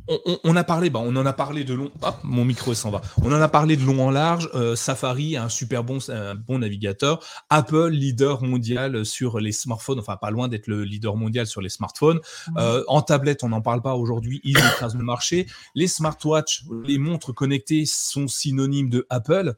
on, 0.07 0.55
a 0.55 0.63
parlé, 0.63 0.89
bah, 0.89 0.99
on 1.03 1.15
en 1.15 1.25
a 1.25 1.33
parlé 1.33 1.63
de 1.63 1.73
long. 1.73 1.91
Hop, 2.01 2.17
mon 2.23 2.45
micro 2.45 2.73
s'en 2.73 2.91
va. 2.91 3.01
On 3.23 3.31
en 3.31 3.41
a 3.41 3.47
parlé 3.47 3.75
de 3.75 3.83
long 3.83 4.05
en 4.05 4.11
large. 4.11 4.49
Euh, 4.53 4.75
Safari, 4.75 5.35
un 5.35 5.49
super 5.49 5.83
bon, 5.83 5.97
un 6.09 6.35
bon 6.35 6.59
navigateur. 6.59 7.25
Apple, 7.49 7.89
leader 7.89 8.43
mondial 8.43 9.05
sur 9.05 9.39
les 9.39 9.51
smartphones. 9.51 9.99
Enfin, 9.99 10.17
pas 10.17 10.31
loin 10.31 10.47
d'être 10.47 10.67
le 10.67 10.83
leader 10.83 11.15
mondial 11.15 11.47
sur 11.47 11.61
les 11.61 11.69
smartphones. 11.69 12.19
Euh, 12.57 12.83
en 12.87 13.01
tablette, 13.01 13.43
on 13.43 13.49
n'en 13.49 13.61
parle 13.61 13.81
pas 13.81 13.95
aujourd'hui. 13.95 14.41
Ils 14.43 14.57
écrasent 14.57 14.95
le 14.95 15.03
marché. 15.03 15.47
Les 15.73 15.87
smartwatches, 15.87 16.65
les 16.85 16.97
montres 16.97 17.33
connectées 17.33 17.85
sont 17.85 18.27
synonymes 18.27 18.89
de 18.89 19.07
Apple. 19.09 19.55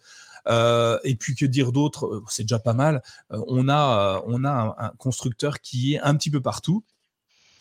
et 1.03 1.15
puis 1.15 1.35
que 1.35 1.45
dire 1.45 1.71
d'autre? 1.73 2.23
C'est 2.29 2.43
déjà 2.43 2.59
pas 2.59 2.73
mal. 2.73 3.01
on 3.29 3.67
a, 3.67 4.23
on 4.27 4.45
a 4.45 4.75
un, 4.79 4.89
constructeur 4.97 5.59
qui 5.59 5.95
est 5.95 5.99
un 5.99 6.15
petit 6.15 6.31
peu 6.31 6.41
partout. 6.41 6.83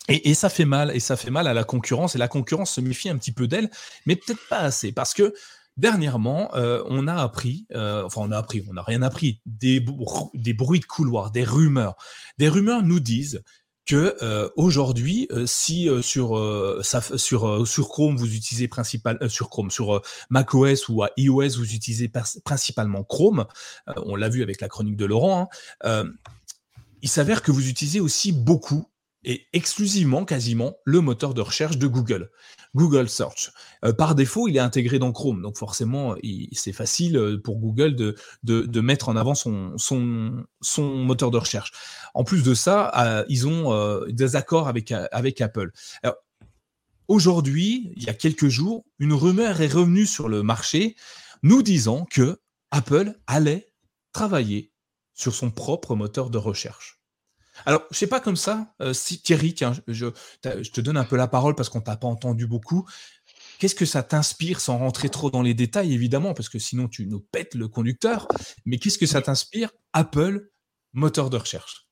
Et, 0.09 0.31
et, 0.31 0.35
ça 0.35 0.49
fait 0.49 0.65
mal, 0.65 0.95
et 0.95 1.01
ça 1.01 1.17
fait 1.17 1.31
mal 1.31 1.49
à 1.49 1.55
la 1.55 1.65
concurrence, 1.65 2.15
et 2.15 2.19
la 2.19 2.29
concurrence 2.29 2.73
se 2.73 2.81
méfie 2.81 3.09
un 3.09 3.17
petit 3.17 3.33
peu 3.33 3.49
d'elle, 3.49 3.71
mais 4.07 4.17
peut-être 4.17 4.47
pas 4.49 4.61
assez, 4.61 4.93
parce 4.93 5.15
que 5.15 5.35
Dernièrement, 5.77 6.55
euh, 6.55 6.83
on 6.87 7.07
a 7.07 7.15
appris, 7.15 7.67
euh, 7.75 8.03
enfin 8.05 8.23
on 8.25 8.31
a 8.31 8.39
appris, 8.39 8.65
on 8.67 8.73
n'a 8.73 8.83
rien 8.83 9.03
appris, 9.03 9.43
des, 9.45 9.85
des 10.33 10.55
bruits 10.55 10.81
de 10.81 10.87
couloir, 10.87 11.31
des 11.31 11.45
rumeurs. 11.45 11.97
Des 12.39 12.49
rumeurs 12.49 12.83
nous 12.83 12.99
disent 12.99 13.43
que 13.85 14.17
euh, 14.23 14.49
aujourd'hui, 14.57 15.29
si 15.45 15.89
sur 16.01 16.83
sur 16.83 17.69
sur 17.69 17.89
Chrome 17.89 18.17
vous 18.17 18.35
utilisez 18.35 18.69
principal 18.69 19.19
sur 19.29 19.51
Chrome, 19.51 19.71
sur 19.71 20.01
macOS 20.31 20.89
ou 20.89 21.05
iOS 21.19 21.59
vous 21.59 21.75
utilisez 21.75 22.11
principalement 22.43 23.05
Chrome, 23.05 23.45
on 23.97 24.17
l'a 24.17 24.31
vu 24.31 24.43
avec 24.43 24.63
la 24.63 24.69
chronique 24.69 24.97
de 24.97 25.05
Laurent, 25.05 25.51
hein, 25.85 26.07
il 27.03 27.09
s'avère 27.11 27.43
que 27.43 27.53
vous 27.53 27.69
utilisez 27.69 28.01
aussi 28.01 28.33
beaucoup 28.33 28.89
et 29.27 29.49
exclusivement, 29.53 30.25
quasiment, 30.25 30.79
le 30.85 31.01
moteur 31.01 31.35
de 31.35 31.41
recherche 31.41 31.77
de 31.77 31.89
Google. 31.89 32.31
Google 32.77 33.09
Search. 33.09 33.51
Euh, 33.85 33.93
par 33.93 34.15
défaut, 34.15 34.47
il 34.47 34.57
est 34.57 34.61
intégré 34.61 35.01
dans 35.01 35.11
Chrome, 35.13 35.43
donc 35.43 35.59
forcément, 35.59 36.15
c'est 36.53 36.73
facile 36.73 37.17
euh, 37.17 37.41
pour 37.43 37.59
Google 37.59 37.97
de, 37.97 38.81
mettre 38.81 39.09
en 39.09 39.17
avant 39.17 39.35
son, 39.35 40.47
moteur 40.79 41.31
de 41.33 41.39
recherche. 41.39 41.73
En 42.15 42.23
plus 42.23 42.45
de 42.45 42.55
ça, 42.55 42.93
euh, 42.97 43.25
ils 43.29 43.49
ont 43.49 44.01
des 44.09 44.37
accords 44.37 44.69
avec, 44.69 44.93
avec 44.93 45.41
Apple. 45.41 45.73
Aujourd'hui, 47.09 47.93
il 47.97 48.05
y 48.05 48.09
a 48.09 48.15
quelques 48.15 48.49
jours, 48.49 48.85
une 48.99 49.13
rumeur 49.13 49.61
est 49.61 49.73
revenue 49.73 50.07
sur 50.07 50.29
le 50.29 50.43
marché 50.43 50.97
nous 51.43 51.63
disant 51.63 52.05
que 52.05 52.41
Apple 52.71 53.15
allait 53.27 53.69
travailler 54.13 54.73
sur 55.15 55.35
son 55.35 55.51
propre 55.51 55.95
moteur 55.97 56.31
de 56.31 56.39
recherche. 56.39 56.96
Alors, 57.65 57.85
je 57.91 57.97
sais 57.97 58.07
pas 58.07 58.21
comme 58.21 58.37
ça, 58.37 58.75
euh, 58.81 58.93
si 58.93 59.21
Thierry, 59.21 59.55
tiens, 59.55 59.73
je, 59.89 60.07
te 60.43 60.81
donne 60.81 60.97
un 60.97 61.05
peu 61.05 61.17
la 61.17 61.29
parole 61.29 61.55
parce 61.55 61.69
qu'on 61.69 61.81
t'a 61.81 61.97
pas 61.97 62.09
entendu 62.09 62.47
beaucoup. 62.47 62.87
Qu'est-ce 63.59 63.75
que 63.75 63.87
ça 63.87 64.03
t'inspire 64.03 64.61
sans 64.61 64.79
rentrer 64.79 65.09
trop 65.09 65.31
dans 65.31 65.43
les 65.43 65.55
détails, 65.55 65.95
évidemment, 65.95 66.35
parce 66.35 66.49
que 66.49 66.59
sinon 66.59 66.89
tu 66.89 67.07
nous 67.07 67.21
pètes 67.21 67.55
le 67.55 67.69
conducteur. 67.69 68.29
Mais 68.67 68.79
qu'est-ce 68.79 68.99
que 68.99 69.07
ça 69.07 69.23
t'inspire, 69.23 69.71
Apple, 69.95 70.51
moteur 70.93 71.31
de 71.31 71.39
recherche? 71.39 71.87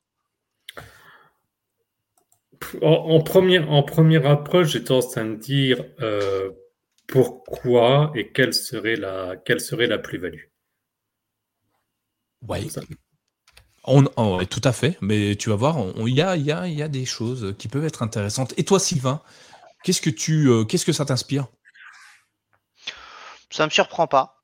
En, 2.83 3.23
première, 3.23 3.71
en 3.71 3.83
première 3.83 4.27
approche, 4.27 4.73
j'ai 4.73 4.85
tendance 4.85 5.17
à 5.17 5.25
me 5.25 5.37
dire 5.37 5.85
euh, 6.01 6.51
pourquoi 7.07 8.13
et 8.15 8.33
quelle 8.33 8.55
serait 8.55 8.97
la, 8.97 9.37
quelle 9.45 9.61
serait 9.61 9.87
la 9.87 9.99
plus-value? 9.99 10.45
Oui. 12.49 12.71
On, 13.87 14.05
oh, 14.17 14.41
tout 14.49 14.63
à 14.65 14.73
fait, 14.73 14.97
mais 15.03 15.37
tu 15.37 15.51
vas 15.51 15.57
voir, 15.57 15.77
il 15.99 16.15
y 16.15 16.23
a, 16.23 16.89
des 16.89 17.05
choses 17.05 17.55
qui 17.59 17.69
peuvent 17.69 17.85
être 17.85 18.03
intéressantes. 18.03 18.55
Et 18.57 18.65
toi, 18.65 18.81
Sylvain, 18.81 19.21
qu'est-ce 19.83 20.01
que 20.01 20.11
euh, 20.51 20.93
ça 20.93 21.05
t'inspire? 21.05 21.49
Ça 23.51 23.67
me 23.67 23.71
surprend 23.71 24.07
pas. 24.07 24.43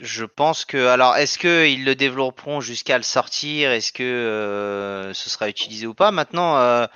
Je 0.00 0.24
pense 0.24 0.64
que, 0.64 0.88
alors, 0.88 1.16
est-ce 1.16 1.38
qu'ils 1.38 1.84
le 1.84 1.94
développeront 1.94 2.60
jusqu'à 2.60 2.96
le 2.96 3.04
sortir? 3.04 3.70
Est-ce 3.70 3.92
que 3.92 4.02
euh, 4.02 5.14
ce 5.14 5.30
sera 5.30 5.48
utilisé 5.48 5.86
ou 5.86 5.94
pas? 5.94 6.10
Maintenant, 6.10 6.56
euh, 6.56 6.86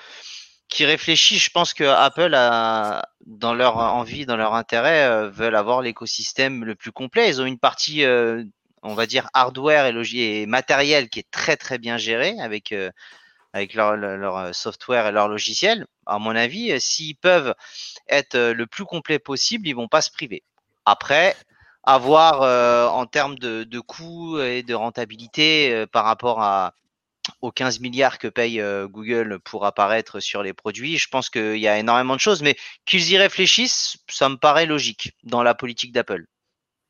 qui 0.68 0.84
réfléchit, 0.84 1.38
je 1.38 1.50
pense 1.50 1.74
que 1.74 1.84
Apple 1.84 2.32
dans 3.24 3.54
leur 3.54 3.76
envie, 3.76 4.26
dans 4.26 4.36
leur 4.36 4.54
intérêt, 4.54 5.28
veulent 5.30 5.54
avoir 5.54 5.80
l'écosystème 5.80 6.64
le 6.64 6.74
plus 6.74 6.90
complet. 6.90 7.28
Ils 7.28 7.40
ont 7.40 7.46
une 7.46 7.60
partie 7.60 8.04
on 8.86 8.94
va 8.94 9.06
dire 9.06 9.28
hardware 9.34 9.86
et, 9.86 10.42
et, 10.42 10.46
matériel 10.46 11.08
qui 11.08 11.18
est 11.20 11.30
très 11.30 11.56
très 11.56 11.78
bien 11.78 11.98
géré 11.98 12.38
avec 12.40 12.72
euh, 12.72 12.90
leur, 13.74 14.36
euh, 14.36 14.52
software 14.52 15.06
et 15.08 15.12
leur 15.12 15.28
logiciel. 15.28 15.86
À 16.06 16.18
mon 16.18 16.36
avis, 16.36 16.72
euh, 16.72 16.78
s'ils 16.78 17.16
peuvent 17.16 17.54
être 18.08 18.38
le 18.38 18.66
plus 18.66 18.84
complet 18.84 19.18
possible, 19.18 19.68
ils 19.68 19.74
vont 19.74 19.88
pas 19.88 20.02
se 20.02 20.10
priver. 20.10 20.42
Après, 20.84 21.36
avoir 21.82 22.42
en 22.92 23.06
termes 23.06 23.38
de, 23.38 23.64
de 23.64 23.80
coûts 23.80 24.40
et 24.40 24.64
de 24.64 24.74
rentabilité 24.74 25.84
par 25.92 26.04
rapport 26.04 26.42
à, 26.42 26.74
aux 27.42 27.52
15 27.52 27.80
milliards 27.80 28.18
que 28.18 28.28
paye 28.28 28.60
Google 28.88 29.38
pour 29.40 29.66
apparaître 29.66 30.18
sur 30.20 30.42
les 30.42 30.52
produits, 30.52 30.98
je 30.98 31.08
pense 31.08 31.30
qu'il 31.30 31.58
y 31.58 31.68
a 31.68 31.78
énormément 31.78 32.14
de 32.14 32.20
choses, 32.20 32.42
mais 32.42 32.56
qu'ils 32.86 33.10
y 33.10 33.18
réfléchissent, 33.18 33.98
ça 34.08 34.28
me 34.28 34.36
paraît 34.36 34.66
logique 34.66 35.12
dans 35.22 35.44
la 35.44 35.54
politique 35.54 35.92
d'Apple 35.92 36.26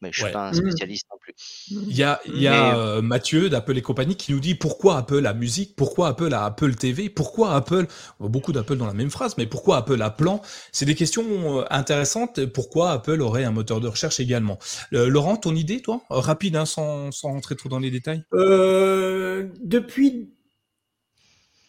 mais 0.02 0.11
je 0.12 0.22
suis 0.22 0.32
pas 0.32 0.48
un 0.48 0.50
mmh. 0.50 0.54
spécialiste 0.54 1.06
non 1.11 1.18
plus. 1.18 1.35
Il 1.70 1.96
y 1.96 2.02
a, 2.02 2.20
il 2.26 2.40
y 2.40 2.48
a 2.48 2.76
euh, 2.78 3.00
Mathieu 3.00 3.48
d'Apple 3.48 3.78
et 3.78 3.82
compagnie 3.82 4.16
qui 4.16 4.32
nous 4.32 4.40
dit 4.40 4.54
pourquoi 4.54 4.98
Apple 4.98 5.26
a 5.26 5.32
musique, 5.32 5.74
pourquoi 5.74 6.09
Apple 6.09 6.35
a 6.35 6.44
Apple 6.44 6.74
TV, 6.74 7.09
pourquoi 7.09 7.54
Apple, 7.54 7.87
beaucoup 8.20 8.52
d'Apple 8.52 8.76
dans 8.76 8.87
la 8.87 8.92
même 8.92 9.11
phrase, 9.11 9.37
mais 9.38 9.46
pourquoi 9.46 9.78
Apple 9.78 10.00
a 10.02 10.11
plan? 10.11 10.42
C'est 10.70 10.85
des 10.85 10.94
questions 10.94 11.61
euh, 11.61 11.64
intéressantes. 11.70 12.44
Pourquoi 12.46 12.90
Apple 12.90 13.22
aurait 13.22 13.44
un 13.44 13.52
moteur 13.52 13.80
de 13.80 13.88
recherche 13.88 14.20
également 14.20 14.59
euh, 14.92 15.09
Laurent, 15.09 15.37
ton 15.37 15.54
idée, 15.54 15.80
toi? 15.80 16.02
Rapide, 16.11 16.56
hein, 16.56 16.66
sans, 16.66 17.11
sans 17.11 17.28
rentrer 17.28 17.56
trop 17.56 17.68
dans 17.68 17.78
les 17.78 17.90
détails 17.90 18.22
Depuis 18.32 20.30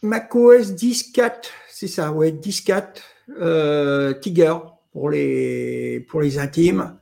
macOS 0.02 0.74
10.4, 0.74 1.32
c'est 1.70 1.88
ça, 1.88 2.12
ouais, 2.12 2.32
10.4, 2.32 4.20
Tiger 4.20 4.54
pour 4.92 5.10
les, 5.10 6.06
pour 6.10 6.22
les 6.22 6.40
intimes. 6.40 6.98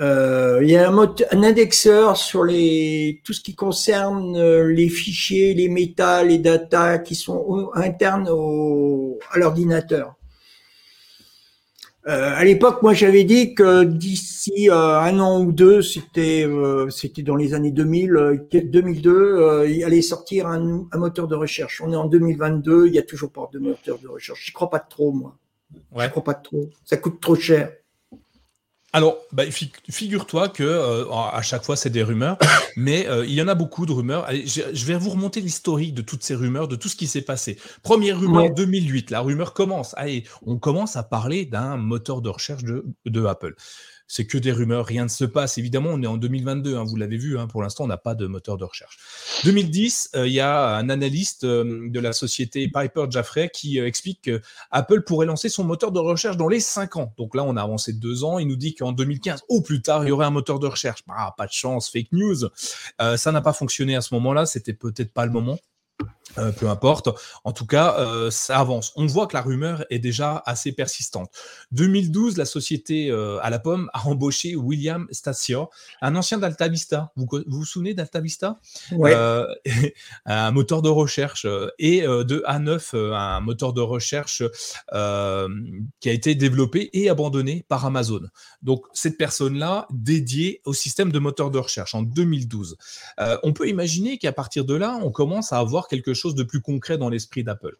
Euh, 0.00 0.60
il 0.62 0.70
y 0.70 0.76
a 0.76 0.88
un, 0.88 0.98
un, 0.98 1.42
indexeur 1.42 2.16
sur 2.16 2.44
les 2.44 3.20
tout 3.24 3.34
ce 3.34 3.42
qui 3.42 3.54
concerne 3.54 4.36
euh, 4.36 4.72
les 4.72 4.88
fichiers, 4.88 5.52
les 5.52 5.68
méta, 5.68 6.24
les 6.24 6.38
data 6.38 6.98
qui 6.98 7.14
sont 7.14 7.70
internes 7.74 8.28
au, 8.30 9.18
à 9.30 9.38
l'ordinateur. 9.38 10.14
Euh, 12.08 12.32
à 12.34 12.42
l'époque, 12.44 12.82
moi, 12.82 12.94
j'avais 12.94 13.22
dit 13.24 13.54
que 13.54 13.84
d'ici 13.84 14.70
euh, 14.70 14.98
un 14.98 15.20
an 15.20 15.40
ou 15.42 15.52
deux, 15.52 15.82
c'était 15.82 16.48
c'était 16.90 17.22
dans 17.22 17.36
les 17.36 17.52
années 17.52 17.70
2000, 17.70 18.48
2002, 18.50 19.66
il 19.68 19.84
allait 19.84 20.02
sortir 20.02 20.46
un, 20.46 20.86
un, 20.90 20.98
moteur 20.98 21.28
de 21.28 21.36
recherche. 21.36 21.82
On 21.84 21.92
est 21.92 21.96
en 21.96 22.06
2022, 22.06 22.86
il 22.86 22.94
y 22.94 22.98
a 22.98 23.02
toujours 23.02 23.30
pas 23.30 23.48
de 23.52 23.58
moteur 23.58 23.98
de 23.98 24.08
recherche. 24.08 24.46
J'y 24.46 24.52
crois 24.52 24.70
pas 24.70 24.80
trop, 24.80 25.12
moi. 25.12 25.36
Ouais. 25.94 26.06
Je 26.06 26.10
crois 26.10 26.24
pas 26.24 26.34
trop. 26.34 26.70
Ça 26.84 26.96
coûte 26.96 27.20
trop 27.20 27.36
cher. 27.36 27.70
Alors, 28.94 29.16
bah, 29.32 29.44
figure-toi 29.88 30.50
que 30.50 30.62
euh, 30.62 31.10
à 31.10 31.40
chaque 31.40 31.64
fois 31.64 31.76
c'est 31.76 31.88
des 31.88 32.02
rumeurs, 32.02 32.36
mais 32.76 33.08
euh, 33.08 33.24
il 33.24 33.32
y 33.32 33.40
en 33.40 33.48
a 33.48 33.54
beaucoup 33.54 33.86
de 33.86 33.92
rumeurs. 33.92 34.28
je, 34.30 34.84
vais 34.84 34.96
vous 34.96 35.10
remonter 35.10 35.40
l'historique 35.40 35.94
de 35.94 36.02
toutes 36.02 36.22
ces 36.22 36.34
rumeurs, 36.34 36.68
de 36.68 36.76
tout 36.76 36.88
ce 36.88 36.96
qui 36.96 37.06
s'est 37.06 37.22
passé. 37.22 37.58
Première 37.82 38.20
rumeur 38.20 38.50
2008, 38.50 39.10
la 39.10 39.20
rumeur 39.20 39.54
commence. 39.54 39.94
Allez, 39.96 40.24
on 40.44 40.58
commence 40.58 40.96
à 40.96 41.02
parler 41.02 41.46
d'un 41.46 41.78
moteur 41.78 42.20
de 42.20 42.28
recherche 42.28 42.64
de, 42.64 42.84
de 43.06 43.24
Apple 43.24 43.54
c'est 44.12 44.26
que 44.26 44.36
des 44.36 44.52
rumeurs, 44.52 44.84
rien 44.84 45.04
ne 45.04 45.08
se 45.08 45.24
passe. 45.24 45.56
Évidemment, 45.56 45.88
on 45.90 46.02
est 46.02 46.06
en 46.06 46.18
2022, 46.18 46.76
hein, 46.76 46.84
vous 46.84 46.96
l'avez 46.96 47.16
vu, 47.16 47.38
hein, 47.38 47.46
pour 47.46 47.62
l'instant, 47.62 47.84
on 47.84 47.86
n'a 47.86 47.96
pas 47.96 48.14
de 48.14 48.26
moteur 48.26 48.58
de 48.58 48.64
recherche. 48.64 48.98
2010, 49.44 50.10
euh, 50.16 50.26
il 50.26 50.34
y 50.34 50.40
a 50.40 50.76
un 50.76 50.90
analyste 50.90 51.44
euh, 51.44 51.88
de 51.88 51.98
la 51.98 52.12
société 52.12 52.68
Piper 52.68 53.06
Jaffray 53.08 53.48
qui 53.48 53.80
euh, 53.80 53.86
explique 53.86 54.20
que 54.20 54.42
Apple 54.70 55.00
pourrait 55.04 55.24
lancer 55.24 55.48
son 55.48 55.64
moteur 55.64 55.92
de 55.92 55.98
recherche 55.98 56.36
dans 56.36 56.48
les 56.48 56.60
5 56.60 56.96
ans. 56.96 57.14
Donc 57.16 57.34
là, 57.34 57.42
on 57.42 57.56
a 57.56 57.62
avancé 57.62 57.94
de 57.94 58.00
2 58.00 58.22
ans. 58.24 58.38
Il 58.38 58.48
nous 58.48 58.56
dit 58.56 58.74
qu'en 58.74 58.92
2015, 58.92 59.44
ou 59.48 59.62
plus 59.62 59.80
tard, 59.80 60.04
il 60.04 60.08
y 60.08 60.12
aurait 60.12 60.26
un 60.26 60.30
moteur 60.30 60.58
de 60.58 60.66
recherche. 60.66 61.02
Ah, 61.08 61.32
pas 61.38 61.46
de 61.46 61.52
chance, 61.52 61.88
fake 61.88 62.12
news. 62.12 62.36
ça 63.16 63.32
n'a 63.32 63.40
pas 63.40 63.54
fonctionné 63.54 63.96
à 63.96 64.02
ce 64.02 64.12
moment-là, 64.12 64.44
c'était 64.44 64.74
peut-être 64.74 65.14
pas 65.14 65.24
le 65.24 65.32
moment. 65.32 65.58
Euh, 66.38 66.50
peu 66.50 66.68
importe. 66.68 67.10
En 67.44 67.52
tout 67.52 67.66
cas, 67.66 67.96
euh, 67.98 68.30
ça 68.30 68.58
avance. 68.58 68.92
On 68.96 69.06
voit 69.06 69.26
que 69.26 69.34
la 69.34 69.42
rumeur 69.42 69.84
est 69.90 69.98
déjà 69.98 70.42
assez 70.46 70.72
persistante. 70.72 71.30
2012, 71.72 72.38
la 72.38 72.46
société 72.46 73.10
euh, 73.10 73.38
à 73.42 73.50
la 73.50 73.58
pomme 73.58 73.90
a 73.92 74.06
embauché 74.06 74.56
William 74.56 75.06
Stacia, 75.10 75.68
un 76.00 76.16
ancien 76.16 76.38
d'Alta 76.38 76.68
Vista. 76.68 77.12
Vous, 77.16 77.28
vous, 77.46 77.64
souvenez 77.64 77.92
d'Alta 77.92 78.20
Vista? 78.20 78.58
Ouais. 78.92 79.14
Un 80.26 80.50
moteur 80.52 80.82
de 80.82 80.88
recherche 80.88 81.46
et 81.78 82.02
de 82.02 82.44
A9, 82.46 82.96
un 83.14 83.40
moteur 83.40 83.72
de 83.72 83.80
recherche 83.80 84.42
qui 84.92 86.08
a 86.08 86.12
été 86.12 86.34
développé 86.34 86.90
et 86.92 87.08
abandonné 87.08 87.64
par 87.68 87.84
Amazon. 87.84 88.22
Donc 88.62 88.86
cette 88.92 89.18
personne-là 89.18 89.86
dédiée 89.90 90.60
au 90.64 90.72
système 90.72 91.12
de 91.12 91.18
moteur 91.18 91.50
de 91.50 91.58
recherche 91.58 91.94
en 91.94 92.02
2012. 92.02 92.76
on 93.42 93.52
peut 93.52 93.68
imaginer 93.68 94.18
qu'à 94.18 94.32
partir 94.32 94.64
de 94.64 94.74
là, 94.74 94.98
on 95.02 95.10
commence 95.10 95.52
à 95.52 95.58
avoir 95.58 95.88
quelque 95.88 96.11
chose 96.14 96.34
de 96.34 96.42
plus 96.42 96.60
concret 96.60 96.98
dans 96.98 97.08
l'esprit 97.08 97.44
d'Apple. 97.44 97.76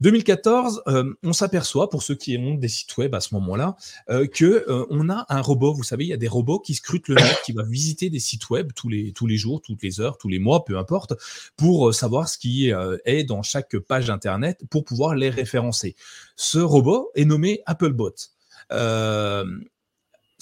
2014, 0.00 0.82
euh, 0.86 1.14
on 1.22 1.32
s'aperçoit, 1.32 1.90
pour 1.90 2.02
ceux 2.02 2.14
qui 2.14 2.36
ont 2.38 2.54
des 2.54 2.68
sites 2.68 2.96
web 2.96 3.14
à 3.14 3.20
ce 3.20 3.34
moment-là, 3.34 3.76
euh, 4.10 4.26
que 4.26 4.64
euh, 4.68 4.86
on 4.90 5.08
a 5.08 5.26
un 5.28 5.40
robot. 5.40 5.74
Vous 5.74 5.82
savez, 5.82 6.04
il 6.04 6.08
y 6.08 6.12
a 6.12 6.18
des 6.18 6.28
robots 6.28 6.58
qui 6.58 6.74
scrutent 6.74 7.08
le 7.08 7.16
net, 7.16 7.40
qui 7.44 7.52
va 7.52 7.62
visiter 7.62 8.10
des 8.10 8.20
sites 8.20 8.50
web 8.50 8.72
tous 8.74 8.88
les 8.88 9.12
tous 9.12 9.26
les 9.26 9.36
jours, 9.36 9.60
toutes 9.62 9.82
les 9.82 10.00
heures, 10.00 10.18
tous 10.18 10.28
les 10.28 10.38
mois, 10.38 10.64
peu 10.64 10.78
importe, 10.78 11.14
pour 11.56 11.94
savoir 11.94 12.28
ce 12.28 12.38
qui 12.38 12.70
est 12.70 13.24
dans 13.24 13.42
chaque 13.42 13.76
page 13.78 14.10
internet, 14.10 14.60
pour 14.70 14.84
pouvoir 14.84 15.14
les 15.14 15.30
référencer. 15.30 15.96
Ce 16.36 16.58
robot 16.58 17.10
est 17.14 17.24
nommé 17.24 17.62
Applebot 17.66 18.14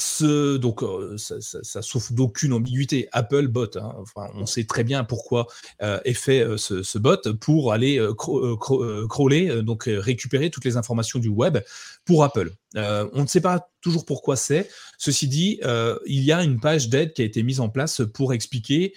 ce, 0.00 0.56
donc, 0.56 0.82
euh, 0.82 1.16
ça, 1.16 1.82
souffre 1.82 2.12
d'aucune 2.12 2.52
ambiguïté. 2.52 3.08
Apple 3.12 3.48
bot, 3.48 3.76
hein. 3.76 3.94
on 4.34 4.46
sait 4.46 4.64
très 4.64 4.84
bien 4.84 5.04
pourquoi 5.04 5.46
euh, 5.82 6.00
est 6.04 6.14
fait 6.14 6.40
euh, 6.40 6.56
ce, 6.56 6.98
bot 6.98 7.32
pour 7.40 7.72
aller 7.72 8.00
crawler, 8.16 9.62
donc 9.62 9.84
récupérer 9.86 10.50
toutes 10.50 10.64
les 10.64 10.76
informations 10.76 11.18
du 11.18 11.28
web 11.28 11.58
pour 12.04 12.24
Apple. 12.24 12.50
On 12.74 13.22
ne 13.22 13.26
sait 13.26 13.40
pas 13.40 13.68
toujours 13.80 14.04
pourquoi 14.04 14.36
c'est. 14.36 14.68
Ceci 14.98 15.26
dit, 15.28 15.60
il 16.06 16.22
y 16.22 16.32
a 16.32 16.42
une 16.42 16.60
page 16.60 16.88
d'aide 16.88 17.12
qui 17.12 17.22
a 17.22 17.24
été 17.24 17.42
mise 17.42 17.60
en 17.60 17.68
place 17.68 18.02
pour 18.14 18.32
expliquer 18.32 18.94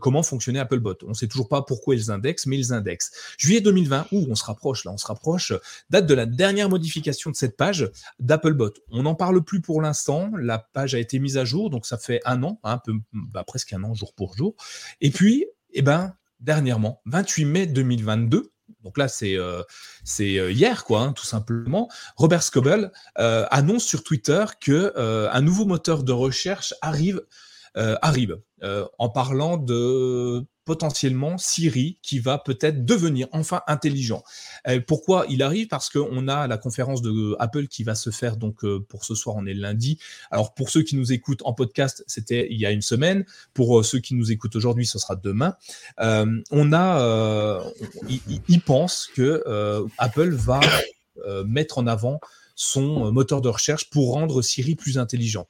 comment 0.00 0.22
fonctionnait 0.22 0.58
Applebot. 0.58 0.96
On 1.04 1.10
ne 1.10 1.14
sait 1.14 1.28
toujours 1.28 1.48
pas 1.48 1.62
pourquoi 1.62 1.94
ils 1.94 2.10
indexent, 2.10 2.46
mais 2.46 2.58
ils 2.58 2.72
indexent. 2.72 3.12
Juillet 3.38 3.60
2020, 3.60 4.06
où 4.12 4.26
on 4.28 4.34
se 4.34 4.44
rapproche 4.44 4.84
là, 4.84 4.92
on 4.92 4.98
se 4.98 5.06
rapproche, 5.06 5.52
date 5.90 6.06
de 6.06 6.14
la 6.14 6.26
dernière 6.26 6.68
modification 6.68 7.30
de 7.30 7.36
cette 7.36 7.56
page 7.56 7.90
d'Applebot. 8.18 8.72
On 8.90 9.02
n'en 9.02 9.14
parle 9.14 9.42
plus 9.42 9.60
pour 9.60 9.82
l'instant 9.82 10.30
la 10.36 10.58
page 10.58 10.94
a 10.94 10.98
été 10.98 11.18
mise 11.18 11.36
à 11.36 11.44
jour, 11.44 11.70
donc 11.70 11.86
ça 11.86 11.98
fait 11.98 12.20
un 12.24 12.42
an, 12.42 12.60
bah, 13.12 13.44
presque 13.44 13.72
un 13.72 13.84
an 13.84 13.94
jour 13.94 14.14
pour 14.14 14.36
jour. 14.36 14.54
Et 15.00 15.10
puis, 15.10 15.46
eh 15.72 15.82
ben, 15.82 16.14
dernièrement, 16.40 17.00
28 17.06 17.44
mai 17.44 17.66
2022, 17.66 18.51
donc 18.84 18.98
là 18.98 19.08
c'est 19.08 19.36
euh, 19.36 19.62
euh, 20.20 20.52
hier 20.52 20.84
quoi, 20.84 21.00
hein, 21.00 21.12
tout 21.12 21.24
simplement. 21.24 21.88
Robert 22.16 22.42
Scoble 22.42 22.92
euh, 23.18 23.46
annonce 23.50 23.84
sur 23.84 24.02
Twitter 24.02 24.44
que 24.60 24.92
un 24.96 25.40
nouveau 25.40 25.64
moteur 25.64 26.02
de 26.02 26.12
recherche 26.12 26.74
arrive 26.82 27.22
arrive 27.74 28.38
en 28.98 29.08
parlant 29.08 29.56
de 29.56 30.44
potentiellement 30.64 31.38
Siri 31.38 31.98
qui 32.02 32.18
va 32.18 32.38
peut-être 32.38 32.84
devenir 32.84 33.26
enfin 33.32 33.62
intelligent. 33.66 34.22
Euh, 34.68 34.80
pourquoi 34.86 35.26
il 35.28 35.42
arrive? 35.42 35.68
Parce 35.68 35.90
qu'on 35.90 36.28
a 36.28 36.46
la 36.46 36.58
conférence 36.58 37.02
de 37.02 37.36
Apple 37.38 37.66
qui 37.66 37.84
va 37.84 37.94
se 37.94 38.10
faire 38.10 38.36
donc 38.36 38.64
euh, 38.64 38.84
pour 38.88 39.04
ce 39.04 39.14
soir, 39.14 39.36
on 39.36 39.46
est 39.46 39.54
lundi. 39.54 39.98
Alors 40.30 40.54
pour 40.54 40.70
ceux 40.70 40.82
qui 40.82 40.96
nous 40.96 41.12
écoutent 41.12 41.42
en 41.44 41.52
podcast, 41.52 42.04
c'était 42.06 42.46
il 42.50 42.60
y 42.60 42.66
a 42.66 42.70
une 42.70 42.82
semaine. 42.82 43.24
Pour 43.54 43.80
euh, 43.80 43.82
ceux 43.82 43.98
qui 43.98 44.14
nous 44.14 44.30
écoutent 44.30 44.56
aujourd'hui, 44.56 44.86
ce 44.86 44.98
sera 44.98 45.16
demain. 45.16 45.56
on 45.98 46.72
a, 46.72 47.62
il, 48.48 48.60
pense 48.60 49.08
que 49.14 49.42
Apple 49.98 50.30
va 50.30 50.60
mettre 51.44 51.78
en 51.78 51.86
avant 51.86 52.20
son 52.54 53.12
moteur 53.12 53.40
de 53.40 53.48
recherche 53.48 53.90
pour 53.90 54.12
rendre 54.12 54.42
Siri 54.42 54.74
plus 54.74 54.98
intelligent. 54.98 55.48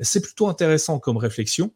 C'est 0.00 0.20
plutôt 0.20 0.48
intéressant 0.48 0.98
comme 0.98 1.16
réflexion. 1.16 1.72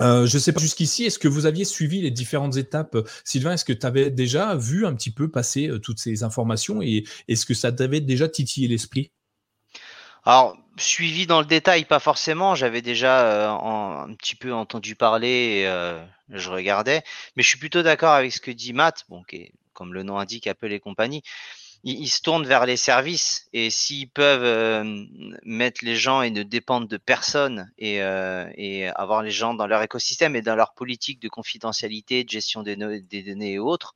Euh, 0.00 0.26
je 0.26 0.36
ne 0.36 0.40
sais 0.40 0.52
pas 0.52 0.60
jusqu'ici, 0.60 1.04
est-ce 1.04 1.18
que 1.18 1.28
vous 1.28 1.46
aviez 1.46 1.64
suivi 1.64 2.00
les 2.00 2.10
différentes 2.10 2.56
étapes? 2.56 2.96
Sylvain, 3.24 3.52
est-ce 3.52 3.64
que 3.64 3.72
tu 3.72 3.86
avais 3.86 4.10
déjà 4.10 4.56
vu 4.56 4.86
un 4.86 4.94
petit 4.94 5.12
peu 5.12 5.30
passer 5.30 5.68
euh, 5.68 5.78
toutes 5.78 5.98
ces 5.98 6.22
informations 6.22 6.82
et 6.82 7.04
est-ce 7.28 7.46
que 7.46 7.54
ça 7.54 7.72
t'avait 7.72 8.00
déjà 8.00 8.28
titillé 8.28 8.68
l'esprit? 8.68 9.12
Alors, 10.24 10.56
suivi 10.76 11.26
dans 11.26 11.40
le 11.40 11.46
détail, 11.46 11.84
pas 11.84 12.00
forcément. 12.00 12.54
J'avais 12.54 12.82
déjà 12.82 13.26
euh, 13.26 14.06
un 14.06 14.14
petit 14.14 14.34
peu 14.34 14.52
entendu 14.52 14.96
parler 14.96 15.64
je 16.30 16.50
regardais. 16.50 17.02
Mais 17.36 17.42
je 17.42 17.48
suis 17.48 17.58
plutôt 17.58 17.82
d'accord 17.82 18.12
avec 18.12 18.32
ce 18.32 18.40
que 18.40 18.50
dit 18.50 18.72
Matt, 18.72 19.04
comme 19.74 19.92
le 19.92 20.02
nom 20.02 20.18
indique, 20.18 20.46
Apple 20.46 20.72
et 20.72 20.80
compagnie 20.80 21.22
ils, 21.84 22.08
se 22.08 22.22
tournent 22.22 22.46
vers 22.46 22.64
les 22.64 22.78
services 22.78 23.46
et 23.52 23.68
s'ils 23.68 24.08
peuvent 24.08 24.42
euh, 24.42 25.04
mettre 25.44 25.84
les 25.84 25.96
gens 25.96 26.22
et 26.22 26.30
ne 26.30 26.42
dépendre 26.42 26.88
de 26.88 26.96
personne 26.96 27.70
et, 27.76 28.02
euh, 28.02 28.48
et, 28.56 28.88
avoir 28.88 29.22
les 29.22 29.30
gens 29.30 29.52
dans 29.52 29.66
leur 29.66 29.82
écosystème 29.82 30.34
et 30.34 30.40
dans 30.40 30.56
leur 30.56 30.72
politique 30.72 31.20
de 31.20 31.28
confidentialité, 31.28 32.24
de 32.24 32.30
gestion 32.30 32.62
des, 32.62 32.76
des 32.76 33.22
données 33.22 33.52
et 33.52 33.58
autres, 33.58 33.94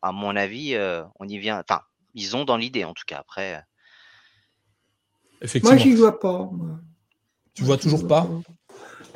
à 0.00 0.10
mon 0.10 0.34
avis, 0.36 0.74
euh, 0.74 1.02
on 1.20 1.28
y 1.28 1.36
vient. 1.38 1.60
Enfin, 1.60 1.82
ils 2.14 2.34
ont 2.34 2.44
dans 2.44 2.56
l'idée 2.56 2.84
en 2.84 2.94
tout 2.94 3.04
cas. 3.06 3.18
Après, 3.18 3.62
Effectivement. 5.42 5.76
Moi, 5.76 5.82
j'y 5.84 5.94
vois 5.94 6.18
pas. 6.18 6.50
Tu 7.54 7.64
vois 7.64 7.76
toujours 7.76 8.08
pas, 8.08 8.26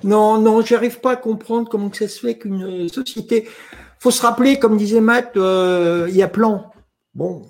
Non, 0.05 0.39
non, 0.39 0.61
j'arrive 0.61 1.01
pas 1.01 1.13
à 1.13 1.17
comprendre 1.17 1.71
comment 1.71 1.91
ça 1.91 2.09
se 2.09 2.21
fait 2.21 2.37
qu'une 2.37 2.91
société. 2.91 3.49
Faut 4.01 4.11
se 4.11 4.21
rappeler, 4.21 4.59
comme 4.59 4.77
disait 4.77 5.01
Matt, 5.01 5.33
il 5.37 6.15
y 6.15 6.23
a 6.23 6.29
plan. 6.29 6.71
Bon, 7.15 7.47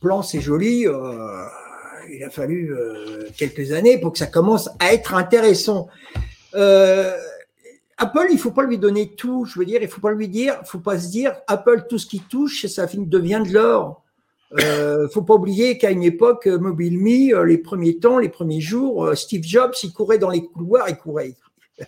plan, 0.00 0.22
c'est 0.22 0.40
joli. 0.40 0.86
Euh, 0.86 1.44
il 2.10 2.22
a 2.24 2.30
fallu 2.30 2.72
euh, 2.72 3.28
quelques 3.36 3.72
années 3.72 3.98
pour 3.98 4.12
que 4.12 4.18
ça 4.18 4.26
commence 4.26 4.68
à 4.78 4.92
être 4.92 5.14
intéressant. 5.14 5.88
Euh, 6.54 7.16
Apple, 7.96 8.28
il 8.30 8.38
faut 8.38 8.50
pas 8.50 8.64
lui 8.64 8.78
donner 8.78 9.14
tout. 9.14 9.44
Je 9.44 9.58
veux 9.58 9.64
dire, 9.64 9.82
il 9.82 9.88
faut 9.88 10.00
pas 10.00 10.12
lui 10.12 10.28
dire, 10.28 10.60
faut 10.64 10.78
pas 10.78 10.98
se 10.98 11.08
dire 11.08 11.34
Apple, 11.46 11.86
tout 11.88 11.98
ce 11.98 12.06
qui 12.06 12.20
touche, 12.20 12.66
ça 12.66 12.86
devient 12.86 13.42
de 13.46 13.52
l'or. 13.52 14.04
Euh, 14.58 15.08
faut 15.08 15.22
pas 15.22 15.34
oublier 15.34 15.76
qu'à 15.76 15.90
une 15.90 16.02
époque, 16.02 16.46
MobileMe, 16.46 17.44
les 17.44 17.58
premiers 17.58 17.98
temps, 17.98 18.18
les 18.18 18.30
premiers 18.30 18.60
jours, 18.60 19.10
Steve 19.14 19.42
Jobs, 19.44 19.74
il 19.82 19.92
courait 19.92 20.18
dans 20.18 20.30
les 20.30 20.44
couloirs, 20.44 20.88
il 20.88 20.96
courait. 20.96 21.34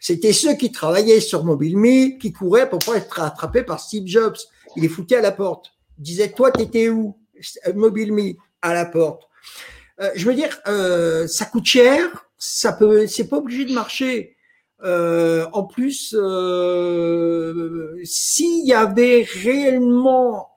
C'était 0.00 0.32
ceux 0.32 0.54
qui 0.54 0.72
travaillaient 0.72 1.20
sur 1.20 1.44
MobileMe 1.44 2.18
qui 2.18 2.32
couraient 2.32 2.68
pour 2.68 2.80
pas 2.80 2.96
être 2.96 3.20
attrapés 3.20 3.62
par 3.62 3.78
Steve 3.80 4.06
Jobs. 4.06 4.36
Il 4.76 4.82
les 4.82 4.88
foutait 4.88 5.16
à 5.16 5.20
la 5.20 5.32
porte. 5.32 5.72
Il 5.98 6.02
disait, 6.02 6.32
toi, 6.32 6.50
t'étais 6.50 6.88
où? 6.88 7.16
MobileMe 7.74 8.34
à 8.62 8.74
la 8.74 8.86
porte. 8.86 9.30
Euh, 10.00 10.10
je 10.14 10.26
veux 10.26 10.34
dire, 10.34 10.58
euh, 10.66 11.26
ça 11.26 11.44
coûte 11.44 11.66
cher, 11.66 12.26
ça 12.38 12.72
peut, 12.72 13.06
c'est 13.06 13.28
pas 13.28 13.36
obligé 13.36 13.64
de 13.64 13.72
marcher. 13.72 14.36
Euh, 14.82 15.44
en 15.52 15.64
plus, 15.64 16.16
s'il 18.04 18.66
y 18.66 18.72
avait 18.72 19.26
réellement 19.42 20.48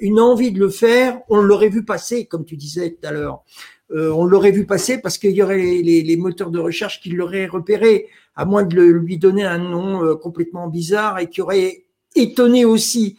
une 0.00 0.20
envie 0.20 0.52
de 0.52 0.58
le 0.58 0.70
faire, 0.70 1.20
on 1.28 1.42
l'aurait 1.42 1.68
vu 1.68 1.84
passer, 1.84 2.24
comme 2.24 2.46
tu 2.46 2.56
disais 2.56 2.90
tout 2.90 3.06
à 3.06 3.12
l'heure. 3.12 3.44
on 3.90 4.24
l'aurait 4.24 4.52
vu 4.52 4.64
passer 4.64 5.02
parce 5.02 5.18
qu'il 5.18 5.32
y 5.32 5.42
aurait 5.42 5.58
les, 5.58 6.02
les, 6.02 6.16
moteurs 6.16 6.50
de 6.50 6.58
recherche 6.58 7.02
qui 7.02 7.10
l'auraient 7.10 7.46
repéré, 7.46 8.08
à 8.36 8.46
moins 8.46 8.62
de 8.62 8.80
lui 8.80 9.18
donner 9.18 9.44
un 9.44 9.58
nom 9.58 10.16
complètement 10.16 10.68
bizarre 10.68 11.18
et 11.18 11.28
qui 11.28 11.42
aurait 11.42 11.84
étonné 12.14 12.64
aussi 12.64 13.18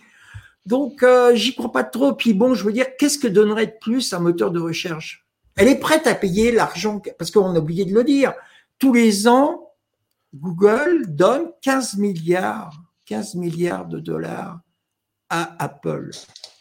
donc, 0.68 1.02
euh, 1.02 1.34
j'y 1.34 1.56
crois 1.56 1.72
pas 1.72 1.86
trop. 1.86 2.14
Puis 2.14 2.34
bon, 2.34 2.54
je 2.54 2.66
veux 2.66 2.74
dire, 2.74 2.98
qu'est-ce 2.98 3.18
que 3.18 3.28
donnerait 3.28 3.68
de 3.68 3.76
plus 3.80 4.12
un 4.14 4.20
moteur 4.20 4.52
de 4.52 4.60
recherche? 4.60 5.26
Elle 5.56 5.70
est 5.70 5.80
prête 5.80 6.06
à 6.08 6.14
payer 6.14 6.52
l'argent, 6.52 7.02
parce 7.18 7.32
qu'on 7.32 7.56
a 7.56 7.60
oublié 7.60 7.86
de 7.86 7.94
le 7.94 8.04
dire. 8.04 8.34
Tous 8.78 8.94
les 8.94 9.30
ans, 9.30 9.72
Google 10.36 11.06
donne 11.08 11.48
15 11.62 11.96
milliards, 11.98 12.74
15 13.06 13.36
milliards 13.36 13.86
de 13.86 14.00
dollars 14.00 14.60
à 15.30 15.56
Apple. 15.58 16.12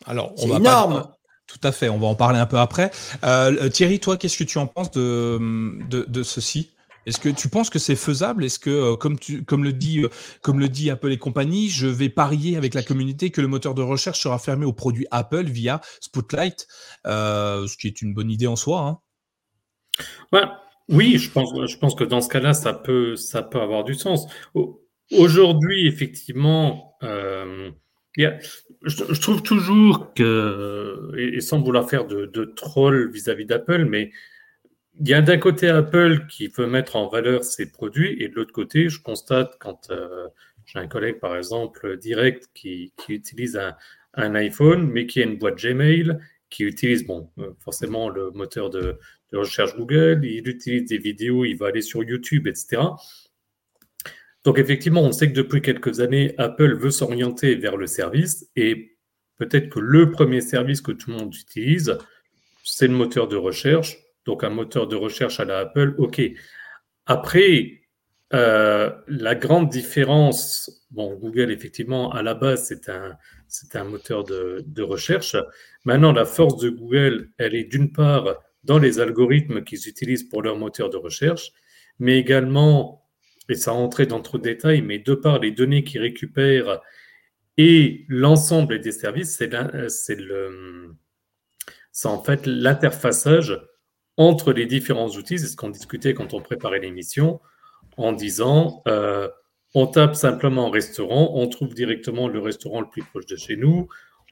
Alors, 0.07 0.33
c'est 0.37 0.49
énorme. 0.51 1.09
tout 1.49 1.61
à 1.65 1.73
fait, 1.73 1.89
on 1.89 1.99
va 1.99 2.07
en 2.07 2.15
parler 2.15 2.39
un 2.39 2.47
peu 2.47 2.59
après. 2.59 2.93
Euh, 3.25 3.69
Thierry, 3.69 3.99
toi, 3.99 4.17
qu'est-ce 4.17 4.39
que 4.39 4.45
tu 4.45 4.59
en 4.59 4.69
penses 4.69 4.93
de, 4.93 5.77
de 5.91 6.23
ceci? 6.23 6.71
Est-ce 7.07 7.21
que 7.21 7.29
tu 7.29 7.49
penses 7.49 7.71
que 7.71 7.79
c'est 7.79 7.95
faisable? 7.95 8.45
Est-ce 8.45 8.59
que, 8.59 8.71
euh, 8.71 8.97
comme, 8.97 9.17
tu, 9.17 9.45
comme, 9.45 9.63
le 9.63 9.73
dit, 9.73 10.03
euh, 10.03 10.09
comme 10.43 10.59
le 10.59 10.69
dit 10.69 10.91
Apple 10.91 11.13
et 11.13 11.19
compagnie, 11.19 11.71
je 11.71 11.87
vais 11.87 12.09
parier 12.09 12.57
avec 12.57 12.75
la 12.75 12.83
communauté 12.83 13.31
que 13.31 13.41
le 13.41 13.47
moteur 13.47 13.75
de 13.75 13.83
recherche 13.83 14.21
sera 14.21 14.41
fermé 14.41 14.67
aux 14.67 14.73
produits 14.73 15.07
Apple 15.13 15.45
via 15.45 15.81
Spotlight, 16.01 16.67
euh, 17.07 17.67
ce 17.69 17.77
qui 17.77 17.87
est 17.87 18.03
une 18.03 18.13
bonne 18.13 18.31
idée 18.31 18.49
en 18.49 18.57
soi. 18.57 19.03
Hein 20.33 20.51
oui, 20.89 21.19
je 21.19 21.31
pense, 21.31 21.95
que 21.95 22.05
dans 22.05 22.21
ce 22.21 22.29
cas-là, 22.29 22.55
ça 22.55 22.73
peut, 22.73 23.15
ça 23.15 23.43
peut 23.43 23.61
avoir 23.61 23.85
du 23.85 23.95
sens. 23.95 24.27
Aujourd'hui, 25.13 25.87
effectivement, 25.87 26.97
je, 27.03 29.21
trouve 29.21 29.43
toujours 29.43 30.13
que, 30.15 31.13
et, 31.17 31.41
sans 31.41 31.63
vouloir 31.63 31.89
faire 31.89 32.07
de, 32.07 32.27
de 32.27 32.45
troll 32.45 33.11
vis-à-vis 33.13 33.47
d'Apple, 33.47 33.85
mais 33.85 34.11
il 35.01 35.09
y 35.09 35.15
a 35.15 35.21
d'un 35.21 35.39
côté 35.39 35.69
Apple 35.69 36.27
qui 36.29 36.49
veut 36.49 36.67
mettre 36.67 36.97
en 36.97 37.09
valeur 37.09 37.45
ses 37.45 37.71
produits 37.71 38.23
et 38.23 38.29
de 38.29 38.35
l'autre 38.35 38.53
côté, 38.53 38.89
je 38.89 39.01
constate 39.01 39.57
quand 39.59 39.91
euh, 39.91 40.29
j'ai 40.65 40.79
un 40.79 40.89
collègue, 40.89 41.19
par 41.21 41.37
exemple, 41.37 41.97
direct 41.99 42.49
qui, 42.55 42.93
utilise 43.09 43.61
un, 44.15 44.35
iPhone, 44.35 44.91
mais 44.91 45.07
qui 45.07 45.21
a 45.21 45.25
une 45.25 45.37
boîte 45.37 45.63
Gmail, 45.63 46.19
qui 46.49 46.65
utilise, 46.65 47.07
bon, 47.07 47.31
euh, 47.39 47.51
forcément 47.59 48.09
le 48.09 48.31
moteur 48.31 48.71
de, 48.71 48.99
recherche 49.33 49.77
Google, 49.77 50.21
il 50.25 50.49
utilise 50.49 50.87
des 50.87 50.97
vidéos, 50.97 51.45
il 51.45 51.57
va 51.57 51.67
aller 51.67 51.83
sur 51.83 52.03
YouTube, 52.03 52.47
etc. 52.47 52.83
Donc 54.45 54.59
effectivement, 54.59 55.03
on 55.03 55.13
sait 55.13 55.29
que 55.31 55.37
depuis 55.37 55.61
quelques 55.61 56.01
années, 56.01 56.33
Apple 56.39 56.75
veut 56.77 56.91
s'orienter 56.91 57.57
vers 57.57 57.77
le 57.77 57.87
service 57.87 58.49
et 58.57 58.97
peut-être 59.37 59.69
que 59.69 59.81
le 59.81 60.11
premier 60.11 60.41
service 60.41 60.81
que 60.81 60.93
tout 60.93 61.11
le 61.11 61.19
monde 61.19 61.35
utilise, 61.35 61.99
c'est 62.65 62.89
le 62.89 62.95
moteur 62.95 63.29
de 63.29 63.37
recherche 63.37 64.06
donc 64.27 64.45
un 64.45 64.51
moteur 64.51 64.87
de 64.89 64.97
recherche 64.97 65.41
à 65.41 65.45
la 65.45 65.59
Apple, 65.61 65.95
ok. 65.99 66.21
Après, 67.07 67.83
euh, 68.35 68.91
la 69.07 69.35
grande 69.35 69.69
différence, 69.69 70.85
bon, 70.91 71.15
Google, 71.15 71.53
effectivement, 71.53 72.13
à 72.13 72.23
la 72.23 72.35
base, 72.35 72.67
c'est 72.67 72.89
un, 72.89 73.17
c'est 73.47 73.77
un 73.77 73.85
moteur 73.85 74.25
de, 74.25 74.83
recherche. 74.83 75.37
Maintenant, 75.85 76.13
la 76.13 76.25
force 76.25 76.61
de 76.61 76.71
Google, 76.71 77.31
elle 77.39 77.55
est 77.55 77.65
d'une 77.65 77.93
part 77.93 78.35
dans 78.65 78.79
les 78.79 78.99
algorithmes 78.99 79.63
qu'ils 79.63 79.89
utilisent 79.89 80.25
pour 80.25 80.43
leur 80.43 80.57
moteur 80.57 80.91
de 80.91 80.97
recherche, 80.97 81.53
mais 82.01 82.19
également, 82.19 83.07
et 83.49 83.55
ça 83.55 83.71
rentrait 83.71 84.07
dans 84.07 84.21
trop 84.21 84.39
de 84.39 84.43
détails, 84.43 84.83
mais 84.83 84.99
de 84.99 85.15
par 85.15 85.39
les 85.39 85.53
données 85.53 85.85
qu'ils 85.85 86.01
récupèrent 86.01 86.81
et 87.59 88.05
l'ensemble 88.09 88.81
des 88.81 88.93
services, 88.93 89.37
c'est, 89.37 89.51
c'est, 89.89 90.17
le, 90.17 90.95
c'est 91.91 92.09
en 92.09 92.23
fait 92.23 92.45
l'interfaçage 92.45 93.59
entre 94.17 94.53
les 94.53 94.67
différents 94.67 95.09
outils. 95.09 95.39
C'est 95.39 95.47
ce 95.47 95.57
qu'on 95.57 95.71
discutait 95.71 96.15
quand 96.15 96.35
on 96.35 96.41
préparait 96.41 96.81
l'émission, 96.81 97.41
en 97.97 98.13
disant 98.13 98.83
euh, 98.89 99.29
on 99.75 99.87
tape 99.87 100.15
simplement 100.15 100.71
restaurant, 100.71 101.33
on 101.35 101.49
trouve 101.49 101.75
directement 101.75 102.29
le 102.29 102.41
restaurant 102.41 102.81
le 102.81 102.89
plus 102.89 103.03
proche 103.03 103.27
de 103.27 103.37
chez 103.37 103.57
nous, 103.57 103.89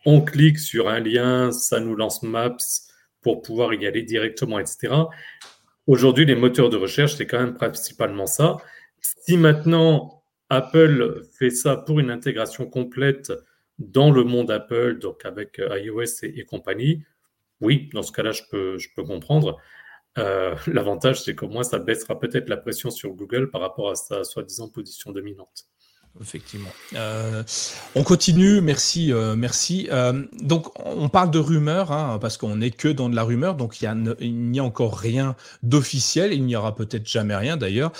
on 0.06 0.20
clique 0.20 0.58
sur 0.58 0.88
un 0.88 1.00
lien, 1.00 1.50
ça 1.52 1.80
nous 1.80 1.96
lance 1.96 2.22
Maps 2.22 2.56
pour 3.22 3.42
pouvoir 3.42 3.74
y 3.74 3.86
aller 3.86 4.02
directement, 4.02 4.58
etc. 4.58 4.94
Aujourd'hui, 5.86 6.24
les 6.24 6.34
moteurs 6.34 6.70
de 6.70 6.76
recherche, 6.76 7.16
c'est 7.16 7.26
quand 7.26 7.40
même 7.40 7.54
principalement 7.54 8.26
ça. 8.26 8.56
Si 9.00 9.36
maintenant 9.36 10.22
Apple 10.50 11.22
fait 11.38 11.50
ça 11.50 11.76
pour 11.76 12.00
une 12.00 12.10
intégration 12.10 12.66
complète 12.66 13.32
dans 13.78 14.10
le 14.10 14.24
monde 14.24 14.50
Apple, 14.50 14.98
donc 14.98 15.24
avec 15.24 15.58
euh, 15.58 15.78
iOS 15.78 16.22
et, 16.22 16.44
compagnie, 16.44 17.02
oui, 17.64 17.90
dans 17.92 18.02
ce 18.02 18.12
cas-là, 18.12 18.32
je 18.32 18.42
peux, 18.50 19.04
comprendre. 19.04 19.58
Euh, 20.18 20.54
l'avantage, 20.66 21.22
c'est 21.22 21.34
qu'au 21.34 21.48
moins, 21.48 21.64
ça 21.64 21.78
baissera 21.78 22.18
peut-être 22.18 22.48
la 22.48 22.56
pression 22.56 22.90
sur 22.90 23.10
Google 23.14 23.50
par 23.50 23.60
rapport 23.60 23.90
à 23.90 23.96
sa 23.96 24.24
soi-disant 24.24 24.68
position 24.68 25.12
dominante. 25.12 25.66
Effectivement. 26.20 26.70
Euh, 26.94 27.42
on 27.96 28.04
continue, 28.04 28.60
merci, 28.60 29.12
euh, 29.12 29.34
merci. 29.34 29.88
Euh, 29.90 30.24
donc, 30.40 30.68
on 30.86 31.08
parle 31.08 31.32
de 31.32 31.40
rumeurs, 31.40 31.90
hein, 31.90 32.18
parce 32.20 32.36
qu'on 32.36 32.56
n'est 32.56 32.70
que 32.70 32.86
dans 32.86 33.08
de 33.08 33.16
la 33.16 33.24
rumeur, 33.24 33.56
donc 33.56 33.80
il 33.80 34.50
n'y 34.50 34.60
a, 34.60 34.64
encore 34.64 34.96
rien 34.96 35.34
d'officiel, 35.64 36.32
il 36.32 36.44
n'y 36.44 36.54
aura 36.54 36.76
peut-être 36.76 37.08
jamais 37.08 37.34
rien 37.34 37.56
d'ailleurs. 37.56 37.92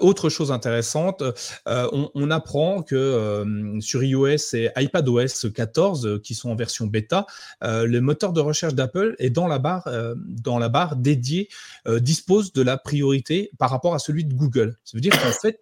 autre 0.00 0.30
chose 0.30 0.50
intéressante, 0.52 1.22
on, 1.66 2.10
on, 2.14 2.30
apprend 2.30 2.82
que 2.82 3.44
sur 3.80 4.02
iOS 4.02 4.54
et 4.54 4.70
iPadOS 4.76 5.50
14, 5.54 6.20
qui 6.22 6.34
sont 6.34 6.50
en 6.50 6.56
version 6.56 6.86
bêta, 6.86 7.26
le 7.62 8.00
moteur 8.00 8.32
de 8.32 8.40
recherche 8.40 8.74
d'Apple 8.74 9.14
est 9.18 9.30
dans 9.30 9.46
la 9.46 9.58
barre, 9.58 9.88
dans 10.16 10.58
la 10.58 10.68
barre 10.68 10.96
dédiée, 10.96 11.48
dispose 11.86 12.52
de 12.52 12.62
la 12.62 12.78
priorité 12.78 13.50
par 13.58 13.70
rapport 13.70 13.94
à 13.94 13.98
celui 13.98 14.24
de 14.24 14.32
Google. 14.34 14.78
Ça 14.84 14.96
veut 14.96 15.02
dire 15.02 15.12
qu'en 15.20 15.32
fait, 15.32 15.60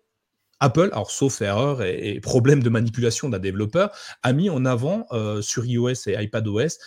Apple, 0.60 0.88
alors 0.92 1.10
sauf 1.10 1.40
erreur 1.40 1.82
et, 1.82 2.20
problème 2.20 2.62
de 2.62 2.68
manipulation 2.68 3.28
d'un 3.28 3.38
développeur, 3.38 3.90
a 4.22 4.32
mis 4.32 4.50
en 4.50 4.64
avant 4.64 5.06
euh, 5.12 5.40
sur 5.40 5.64
iOS 5.64 6.08
et 6.08 6.22
iPadOS 6.22 6.78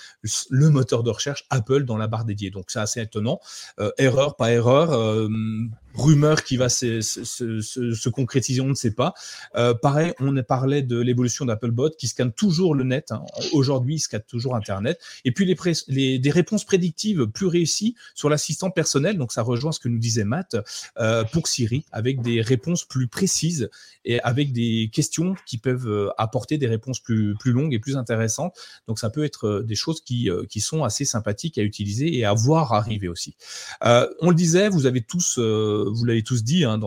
le 0.49 0.69
moteur 0.69 1.03
de 1.03 1.09
recherche 1.09 1.45
Apple 1.49 1.86
dans 1.86 1.97
la 1.97 2.07
barre 2.07 2.26
dédiée. 2.26 2.51
Donc 2.51 2.65
c'est 2.67 2.80
assez 2.80 3.01
étonnant. 3.01 3.39
Euh, 3.80 3.91
erreur, 3.97 4.36
pas 4.36 4.51
erreur, 4.51 4.91
euh, 4.91 5.30
rumeur 5.96 6.44
qui 6.44 6.58
va 6.58 6.70
se, 6.70 7.02
se, 7.02 7.24
se, 7.24 7.62
se, 7.94 8.10
concrétiser, 8.10 8.62
on 8.62 8.68
ne 8.68 8.74
sait 8.74 8.92
pas. 8.92 9.14
Euh, 9.56 9.74
pareil, 9.74 10.14
on 10.20 10.42
parlait 10.44 10.82
de 10.82 11.00
l'évolution 11.00 11.46
d'Applebot 11.46 11.92
qui 11.92 12.08
scanne 12.08 12.32
toujours 12.32 12.76
le 12.76 12.84
net. 12.84 13.12
Hein. 13.12 13.24
Aujourd'hui, 13.54 13.96
il 13.96 14.00
scanne 14.00 14.24
toujours 14.28 14.56
Internet. 14.56 15.00
Et 15.26 15.32
puis 15.32 15.46
les, 15.46 15.56
les, 15.88 16.20
des 16.20 16.32
réponses 16.32 16.66
prédictives 16.66 17.28
plus 17.28 17.48
réussies 17.48 17.96
sur 18.16 18.30
l'assistant 18.30 18.72
personnel. 18.72 19.18
Donc 19.18 19.32
ça 19.32 19.42
rejoint 19.42 19.72
ce 19.72 19.80
que 19.80 19.89
nous 19.89 20.00
disait 20.00 20.24
Matt 20.24 20.56
euh, 20.98 21.24
pour 21.26 21.48
Siri, 21.48 21.86
avec 21.92 22.22
des 22.22 22.42
réponses 22.42 22.86
plus 22.86 23.08
précises 23.08 23.70
et 24.06 24.20
avec 24.22 24.52
des 24.52 24.89
questions 24.92 25.36
qui 25.46 25.58
peuvent 25.58 25.88
euh, 25.88 26.10
apporter 26.18 26.58
des 26.58 26.68
réponses 26.68 27.00
plus, 27.00 27.36
plus 27.36 27.52
longues 27.52 27.74
et 27.74 27.80
plus 27.80 27.98
intéressantes. 27.98 28.56
Donc 28.88 29.00
ça 29.00 29.10
peut 29.10 29.24
être 29.24 29.48
euh, 29.48 29.64
des 29.64 29.76
choses 29.76 30.02
qui, 30.02 30.30
euh, 30.30 30.46
qui 30.46 30.60
sont 30.60 30.84
assez 30.84 31.06
sympathiques 31.06 31.58
à 31.58 31.62
utiliser 31.62 32.18
et 32.18 32.26
à 32.26 32.34
voir 32.34 32.74
arriver 32.74 33.08
aussi. 33.08 33.36
Euh, 33.84 34.08
on 34.20 34.30
le 34.30 34.36
disait, 34.36 34.70
vous 34.70 34.86
avez 34.86 35.02
tous 35.02 35.39
vous 35.90 36.06
l'avez 36.06 36.24
tous 36.24 36.44
dit 36.44 36.64
hein, 36.66 36.80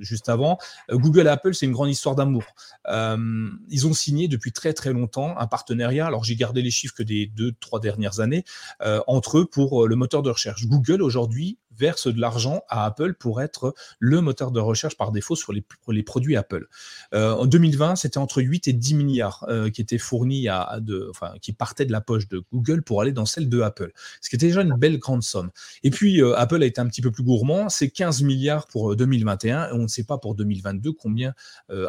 juste 0.00 0.28
avant, 0.28 0.58
Google 0.90 1.26
et 1.26 1.30
Apple, 1.30 1.54
c'est 1.54 1.66
une 1.66 1.72
grande 1.72 1.90
histoire 1.90 2.14
d'amour. 2.14 2.44
Euh, 2.88 3.48
ils 3.68 3.86
ont 3.86 3.92
signé 3.92 4.28
depuis 4.28 4.52
très 4.52 4.72
très 4.72 4.92
longtemps 4.92 5.36
un 5.38 5.46
partenariat, 5.46 6.06
alors 6.06 6.24
j'ai 6.24 6.36
gardé 6.36 6.62
les 6.62 6.70
chiffres 6.70 6.94
que 6.94 7.02
des 7.02 7.26
deux, 7.26 7.52
trois 7.60 7.80
dernières 7.80 8.20
années, 8.20 8.44
euh, 8.82 9.00
entre 9.06 9.38
eux 9.38 9.46
pour 9.46 9.86
le 9.86 9.96
moteur 9.96 10.22
de 10.22 10.30
recherche. 10.30 10.66
Google 10.66 11.02
aujourd'hui 11.02 11.58
verse 11.78 12.08
de 12.08 12.20
l'argent 12.20 12.62
à 12.68 12.84
Apple 12.84 13.14
pour 13.14 13.40
être 13.40 13.74
le 13.98 14.20
moteur 14.20 14.50
de 14.50 14.60
recherche 14.60 14.96
par 14.96 15.12
défaut 15.12 15.36
sur 15.36 15.52
les, 15.52 16.02
produits 16.02 16.36
Apple. 16.36 16.66
Euh, 17.14 17.32
en 17.32 17.46
2020, 17.46 17.96
c'était 17.96 18.18
entre 18.18 18.42
8 18.42 18.68
et 18.68 18.72
10 18.72 18.94
milliards 18.94 19.44
euh, 19.48 19.70
qui 19.70 19.80
étaient 19.80 19.98
fournis 19.98 20.48
à, 20.48 20.80
enfin, 21.10 21.34
qui 21.40 21.52
partaient 21.52 21.86
de 21.86 21.92
la 21.92 22.00
poche 22.00 22.28
de 22.28 22.42
Google 22.52 22.82
pour 22.82 23.00
aller 23.00 23.12
dans 23.12 23.26
celle 23.26 23.48
de 23.48 23.60
Apple, 23.60 23.92
ce 24.20 24.30
qui 24.30 24.36
était 24.36 24.46
déjà 24.46 24.62
une 24.62 24.74
belle 24.74 24.98
grande 24.98 25.22
somme. 25.22 25.50
Et 25.82 25.90
puis 25.90 26.20
euh, 26.22 26.36
Apple 26.36 26.62
a 26.62 26.66
été 26.66 26.80
un 26.80 26.86
petit 26.86 27.02
peu 27.02 27.10
plus 27.10 27.22
gourmand, 27.22 27.68
c'est 27.68 27.90
15 27.90 28.22
milliards 28.22 28.66
pour 28.66 28.94
2021 28.96 29.68
et 29.68 29.72
on 29.72 29.82
ne 29.82 29.88
sait 29.88 30.04
pas 30.04 30.18
pour 30.18 30.34
2022 30.34 30.92
combien 30.92 31.34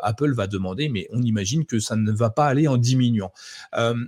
Apple 0.03 0.33
va 0.33 0.47
demander, 0.47 0.89
mais 0.89 1.07
on 1.11 1.21
imagine 1.21 1.65
que 1.65 1.79
ça 1.79 1.95
ne 1.95 2.11
va 2.11 2.29
pas 2.29 2.47
aller 2.47 2.67
en 2.67 2.77
diminuant. 2.77 3.31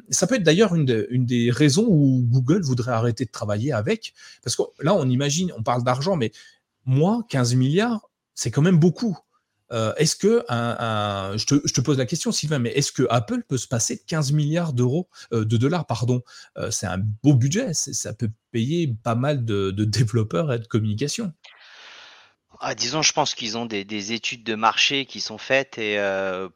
ça 0.10 0.28
peut 0.28 0.36
être 0.36 0.44
d'ailleurs 0.44 0.76
une, 0.76 1.08
une 1.10 1.26
des 1.26 1.50
raisons 1.52 1.86
où 1.88 2.22
Google 2.28 2.62
voudrait 2.62 2.92
arrêter 2.92 3.26
de 3.26 3.32
travailler 3.32 3.72
avec, 3.72 4.14
parce 4.44 4.56
que 4.56 4.64
là 4.82 4.94
on 4.94 5.08
imagine, 5.10 5.52
on 5.58 5.64
parle 5.64 5.71
d'argent, 5.80 6.16
mais 6.16 6.32
moi, 6.86 7.24
15 7.30 7.56
milliards, 7.56 8.10
c'est 8.36 8.52
quand 8.52 8.62
même 8.62 8.80
beaucoup. 8.80 9.18
Euh, 9.72 9.94
est-ce 9.96 10.16
que, 10.16 10.44
un, 10.50 11.38
je, 11.38 11.46
te, 11.46 11.82
pose 11.82 11.98
la 11.98 12.06
question, 12.06 12.32
Sylvain, 12.32 12.60
mais 12.60 12.72
est-ce 12.72 12.92
que 12.92 13.08
Apple 13.10 13.44
peut 13.48 13.58
se 13.58 13.68
passer 13.68 13.96
de 13.96 14.02
15 14.06 14.34
milliards 14.34 14.74
d'euros, 14.74 15.10
euh, 15.34 15.46
de 15.46 15.58
dollars, 15.58 15.86
pardon? 15.86 16.22
Euh, 16.58 16.72
C'est 16.72 16.88
un 16.88 16.98
beau 16.98 17.34
budget, 17.34 17.74
ça 17.74 18.14
peut 18.14 18.30
payer 18.52 18.94
pas 19.04 19.16
mal 19.16 19.46
de, 19.46 19.72
développeurs 19.72 20.52
et 20.52 20.60
de 20.60 20.68
communication. 20.68 21.32
Ah, 22.60 22.76
disons, 22.76 23.02
je 23.02 23.14
pense 23.14 23.34
qu'ils 23.34 23.58
ont 23.58 23.66
des, 23.66 24.12
études 24.12 24.44
de 24.44 24.56
marché 24.56 25.06
qui 25.06 25.20
sont 25.20 25.40
faites 25.40 25.80
et 25.80 25.98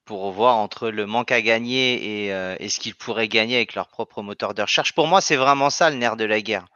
pour 0.05 0.31
voir 0.31 0.57
entre 0.57 0.89
le 0.89 1.07
manque 1.07 1.31
à 1.31 1.41
gagner 1.41 2.27
et, 2.27 2.55
et 2.59 2.69
ce 2.69 2.79
qu'ils 2.79 2.93
pourraient 2.93 3.27
gagner 3.27 3.55
avec 3.55 3.73
leur 3.73 3.87
propre 3.87 4.21
moteur 4.21 4.53
de 4.53 4.61
recherche. 4.61 4.93
Pour 4.93 5.07
moi, 5.07 5.19
c'est 5.19 5.35
vraiment 5.35 5.71
ça 5.71 5.89
le 5.89 5.95
nerf 5.95 6.15
de 6.15 6.25
la 6.25 6.41
guerre 6.41 6.67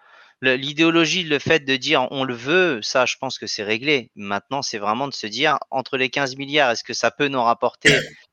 l'idéologie, 0.42 1.24
le 1.24 1.40
fait 1.40 1.60
de 1.60 1.76
dire 1.76 2.08
on 2.12 2.24
le 2.24 2.34
veut, 2.34 2.82
ça, 2.82 3.06
je 3.06 3.16
pense 3.20 3.38
que 3.38 3.48
c'est 3.48 3.64
réglé. 3.64 4.12
Maintenant, 4.16 4.62
c'est 4.62 4.78
vraiment 4.78 5.08
de 5.08 5.14
se 5.14 5.28
dire 5.28 5.58
entre 5.72 5.98
les 5.98 6.10
15 6.10 6.38
milliards, 6.38 6.72
est-ce 6.72 6.84
que 6.84 6.94
ça 6.94 7.12
peut 7.12 7.28
nous 7.28 7.42
rapporter 7.42 7.90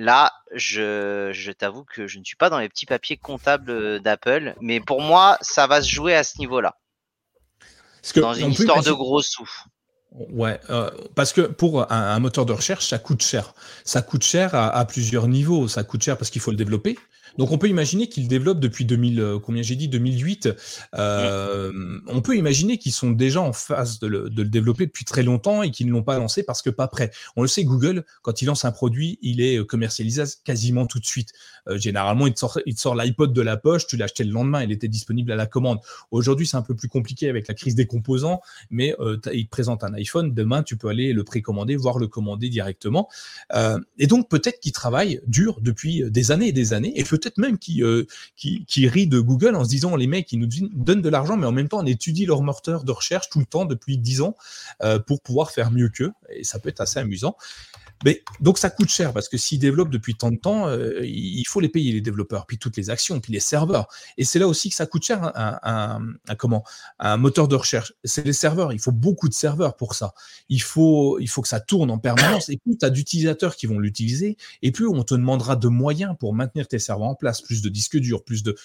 Là, 0.00 0.32
je, 0.54 1.30
je 1.32 1.50
t'avoue 1.50 1.84
que 1.84 2.06
je 2.06 2.20
ne 2.20 2.24
suis 2.24 2.36
pas 2.36 2.50
dans 2.50 2.60
les 2.60 2.68
petits 2.68 2.86
papiers 2.86 3.16
comptables 3.16 3.98
d'Apple, 3.98 4.54
mais 4.60 4.78
pour 4.78 5.00
moi, 5.00 5.36
ça 5.40 5.66
va 5.66 5.82
se 5.82 5.90
jouer 5.90 6.14
à 6.14 6.22
ce 6.22 6.38
niveau-là. 6.38 6.76
Dans 8.14 8.32
une 8.32 8.52
histoire 8.52 8.84
de 8.84 8.92
gros 8.92 9.22
sous. 9.22 9.50
Ouais, 10.12 10.60
euh, 10.70 10.88
parce 11.16 11.32
que 11.32 11.42
pour 11.42 11.90
un, 11.92 12.18
moteur 12.20 12.46
de 12.46 12.52
recherche, 12.52 12.86
ça 12.86 12.98
coûte 12.98 13.22
cher. 13.22 13.54
Ça 13.84 14.00
coûte 14.00 14.22
cher 14.22 14.54
à, 14.54 14.68
à 14.68 14.84
plusieurs 14.84 15.26
niveaux. 15.26 15.66
Ça 15.66 15.82
coûte 15.82 16.02
cher 16.02 16.16
parce 16.16 16.30
qu'il 16.30 16.40
faut 16.40 16.52
le 16.52 16.56
développer. 16.56 16.96
Donc 17.38 17.52
on 17.52 17.58
peut 17.58 17.68
imaginer 17.68 18.08
qu'ils 18.08 18.26
développent 18.26 18.58
depuis 18.58 18.84
2000, 18.84 19.20
euh, 19.20 19.38
combien 19.38 19.62
j'ai 19.62 19.76
dit, 19.76 19.88
2008. 19.88 20.48
Euh, 20.96 22.00
on 22.08 22.20
peut 22.20 22.36
imaginer 22.36 22.78
qu'ils 22.78 22.92
sont 22.92 23.12
déjà 23.12 23.40
en 23.40 23.52
phase 23.52 24.00
de 24.00 24.08
le, 24.08 24.28
développer 24.28 24.86
depuis 24.86 25.04
très 25.04 25.22
longtemps 25.22 25.62
et 25.62 25.70
qu'ils 25.70 25.86
ne 25.86 25.92
l'ont 25.92 26.02
pas 26.02 26.18
lancé 26.18 26.42
parce 26.42 26.62
que 26.62 26.70
pas 26.70 26.88
prêt. 26.88 27.12
On 27.36 27.42
le 27.42 27.48
sait, 27.48 27.62
Google, 27.64 28.04
quand 28.22 28.42
il 28.42 28.46
lance 28.46 28.64
un 28.64 28.72
produit, 28.72 29.18
il 29.22 29.40
est 29.40 29.64
commercialisé 29.64 30.24
quasiment 30.44 30.86
tout 30.86 30.98
de 30.98 31.06
suite. 31.06 31.30
Euh, 31.68 31.78
généralement, 31.78 32.26
il 32.26 32.34
te 32.34 32.40
sort, 32.40 32.94
l'iPod 32.96 33.32
de 33.32 33.42
la 33.42 33.56
poche, 33.56 33.86
tu 33.86 33.96
l'achetais 33.96 34.24
le 34.24 34.32
lendemain, 34.32 34.64
il 34.64 34.72
était 34.72 34.88
disponible 34.88 35.30
à 35.30 35.36
la 35.36 35.46
commande. 35.46 35.78
Aujourd'hui, 36.10 36.46
c'est 36.46 36.56
un 36.56 36.62
peu 36.62 36.74
plus 36.74 36.88
compliqué 36.88 37.28
avec 37.28 37.46
la 37.46 37.54
crise 37.54 37.76
des 37.76 37.86
composants, 37.86 38.40
mais 38.70 38.96
il 39.32 39.44
te 39.44 39.50
présente 39.50 39.84
un 39.84 39.94
iPhone, 39.94 40.34
demain, 40.34 40.64
tu 40.64 40.76
peux 40.76 40.88
aller 40.88 41.12
le 41.12 41.22
précommander, 41.22 41.76
voire 41.76 41.98
le 41.98 42.08
commander 42.08 42.48
directement. 42.48 43.08
et 43.98 44.06
donc, 44.08 44.28
peut-être 44.28 44.58
qu'ils 44.58 44.72
travaillent 44.72 45.20
dur 45.26 45.60
depuis 45.60 46.02
des 46.10 46.32
années 46.32 46.48
et 46.48 46.52
des 46.52 46.72
années, 46.72 46.92
peut-être 47.28 47.38
même 47.38 47.58
qui, 47.58 47.82
euh, 47.82 48.04
qui, 48.36 48.64
qui 48.66 48.88
rit 48.88 49.06
de 49.06 49.20
Google 49.20 49.54
en 49.54 49.64
se 49.64 49.68
disant 49.68 49.96
les 49.96 50.06
mecs, 50.06 50.32
ils 50.32 50.38
nous 50.38 50.48
donnent 50.72 51.02
de 51.02 51.08
l'argent, 51.08 51.36
mais 51.36 51.46
en 51.46 51.52
même 51.52 51.68
temps, 51.68 51.80
on 51.80 51.86
étudie 51.86 52.26
leur 52.26 52.42
moteur 52.42 52.84
de 52.84 52.92
recherche 52.92 53.28
tout 53.28 53.38
le 53.38 53.46
temps 53.46 53.64
depuis 53.64 53.98
10 53.98 54.22
ans 54.22 54.34
euh, 54.82 54.98
pour 54.98 55.20
pouvoir 55.20 55.50
faire 55.50 55.70
mieux 55.70 55.88
qu'eux. 55.88 56.12
Et 56.30 56.44
ça 56.44 56.58
peut 56.58 56.68
être 56.68 56.80
assez 56.80 56.98
amusant. 56.98 57.36
Mais 58.04 58.22
donc 58.40 58.58
ça 58.58 58.70
coûte 58.70 58.88
cher 58.88 59.12
parce 59.12 59.28
que 59.28 59.36
s'ils 59.36 59.58
développent 59.58 59.90
depuis 59.90 60.14
tant 60.14 60.30
de 60.30 60.36
temps, 60.36 60.68
euh, 60.68 61.00
il 61.04 61.44
faut 61.46 61.60
les 61.60 61.68
payer 61.68 61.92
les 61.92 62.00
développeurs, 62.00 62.46
puis 62.46 62.58
toutes 62.58 62.76
les 62.76 62.90
actions, 62.90 63.18
puis 63.20 63.32
les 63.32 63.40
serveurs. 63.40 63.88
Et 64.16 64.24
c'est 64.24 64.38
là 64.38 64.46
aussi 64.46 64.68
que 64.68 64.76
ça 64.76 64.86
coûte 64.86 65.02
cher 65.02 65.32
un, 65.34 65.58
un, 66.28 66.34
comment 66.36 66.64
un 67.00 67.16
moteur 67.16 67.48
de 67.48 67.56
recherche. 67.56 67.92
C'est 68.04 68.24
les 68.24 68.32
serveurs. 68.32 68.72
Il 68.72 68.78
faut 68.78 68.92
beaucoup 68.92 69.28
de 69.28 69.34
serveurs 69.34 69.76
pour 69.76 69.94
ça. 69.94 70.14
Il 70.48 70.62
faut 70.62 71.18
il 71.18 71.28
faut 71.28 71.42
que 71.42 71.48
ça 71.48 71.60
tourne 71.60 71.90
en 71.90 71.98
permanence. 71.98 72.48
Et 72.48 72.58
plus 72.58 72.78
tu 72.78 72.86
as 72.86 72.90
d'utilisateurs 72.90 73.56
qui 73.56 73.66
vont 73.66 73.80
l'utiliser, 73.80 74.36
et 74.62 74.70
plus 74.70 74.86
on 74.86 75.02
te 75.02 75.14
demandera 75.14 75.56
de 75.56 75.68
moyens 75.68 76.14
pour 76.18 76.34
maintenir 76.34 76.68
tes 76.68 76.78
serveurs 76.78 77.08
en 77.08 77.14
place, 77.18 77.40
plus 77.42 77.62
de 77.62 77.68
disques 77.68 77.98
durs, 77.98 78.24
plus 78.24 78.42
de 78.42 78.56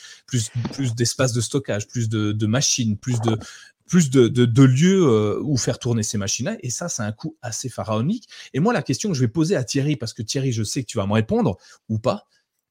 d'espace 0.96 1.34
de 1.34 1.42
stockage, 1.42 1.88
plus 1.88 2.10
de, 2.10 2.46
machines, 2.46 2.98
plus 2.98 3.20
de 3.22 4.64
lieux 4.64 5.04
euh, 5.04 5.40
où 5.44 5.58
faire 5.58 5.80
tourner 5.80 6.04
ces 6.04 6.18
machines-là. 6.18 6.58
Et 6.62 6.70
ça, 6.70 6.90
c'est 6.90 7.04
un 7.04 7.12
coût 7.12 7.38
assez 7.42 7.70
pharaonique. 7.70 8.28
Et 8.54 8.60
moi, 8.60 8.74
la 8.74 8.82
question 8.82 9.10
que 9.10 9.16
je 9.16 9.22
vais 9.22 9.28
poser 9.28 9.56
à 9.56 9.64
Thierry, 9.64 9.96
parce 9.96 10.14
que 10.14 10.22
Thierry, 10.22 10.52
je 10.52 10.64
sais 10.64 10.84
que 10.84 10.88
tu 10.88 10.98
vas 10.98 11.08
me 11.08 11.14
répondre 11.14 11.58
ou 11.90 12.00
pas, 12.00 12.26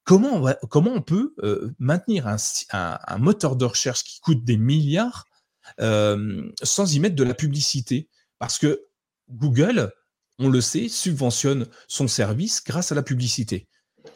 comment 0.05 0.43
on, 0.43 0.55
comment 0.68 0.93
on 0.93 1.03
peut 1.03 1.35
euh, 1.43 1.72
maintenir 1.78 2.26
un, 2.26 3.18
moteur 3.18 3.57
de 3.57 3.64
recherche 3.64 4.05
qui 4.05 4.20
coûte 4.20 4.45
des 4.45 4.57
milliards 4.57 5.26
euh, 5.80 6.51
sans 6.62 6.95
y 6.95 7.01
mettre 7.01 7.16
de 7.16 7.24
la 7.24 7.35
publicité? 7.35 8.09
Parce 8.39 8.59
que 8.59 8.87
Google, 9.30 9.93
on 10.39 10.49
le 10.49 10.61
sait, 10.61 10.89
subventionne 10.89 11.66
son 11.89 12.09
service 12.09 12.62
grâce 12.64 12.93
à 12.93 12.95
la 12.95 13.03
publicité. 13.03 13.68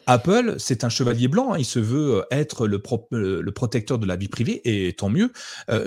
Apple, 0.07 0.55
c'est 0.57 0.83
un 0.83 0.89
chevalier 0.89 1.27
blanc. 1.27 1.53
Hein. 1.53 1.59
il 1.59 1.65
se 1.65 1.79
veut 1.79 2.25
être 2.31 2.67
le, 2.67 2.81
le, 3.11 3.51
protecteur 3.51 3.99
de 3.99 4.07
la 4.07 4.15
vie 4.15 4.27
privée, 4.27 4.61
et 4.63 4.93
tant 4.93 5.09
mieux. 5.09 5.31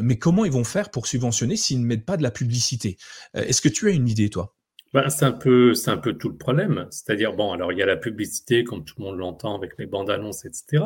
mais 0.03 0.18
comment 0.18 0.45
ils 0.45 0.53
vont 0.53 0.64
faire 0.64 0.91
pour 0.91 1.07
subventionner 1.07 1.57
s'ils 1.57 1.81
ne 1.81 1.87
mettent 1.87 2.07
pas 2.07 2.16
de 2.16 2.23
la 2.23 2.31
publicité? 2.31 2.97
Est-ce 3.35 3.61
que 3.61 3.68
tu 3.68 3.89
as 3.89 3.93
une 3.93 4.09
idée, 4.09 4.31
toi? 4.31 4.55
Ben, 4.93 5.09
c'est 5.09 5.25
un 5.25 5.33
peu, 5.33 5.73
un 5.87 5.97
peu 5.97 6.14
tout 6.14 6.29
le 6.29 6.37
problème. 6.37 6.87
C'est-à-dire, 6.91 7.35
bon, 7.35 7.53
alors 7.53 7.73
il 7.73 7.79
y 7.79 7.83
a 7.83 7.87
la 7.87 7.97
publicité, 7.97 8.64
comme 8.64 8.85
tout 8.85 8.95
le 8.99 9.05
monde 9.05 9.18
l'entend 9.18 9.55
avec 9.57 9.79
les 9.79 9.87
bandes 9.87 10.11
annonces, 10.11 10.45
etc. 10.45 10.85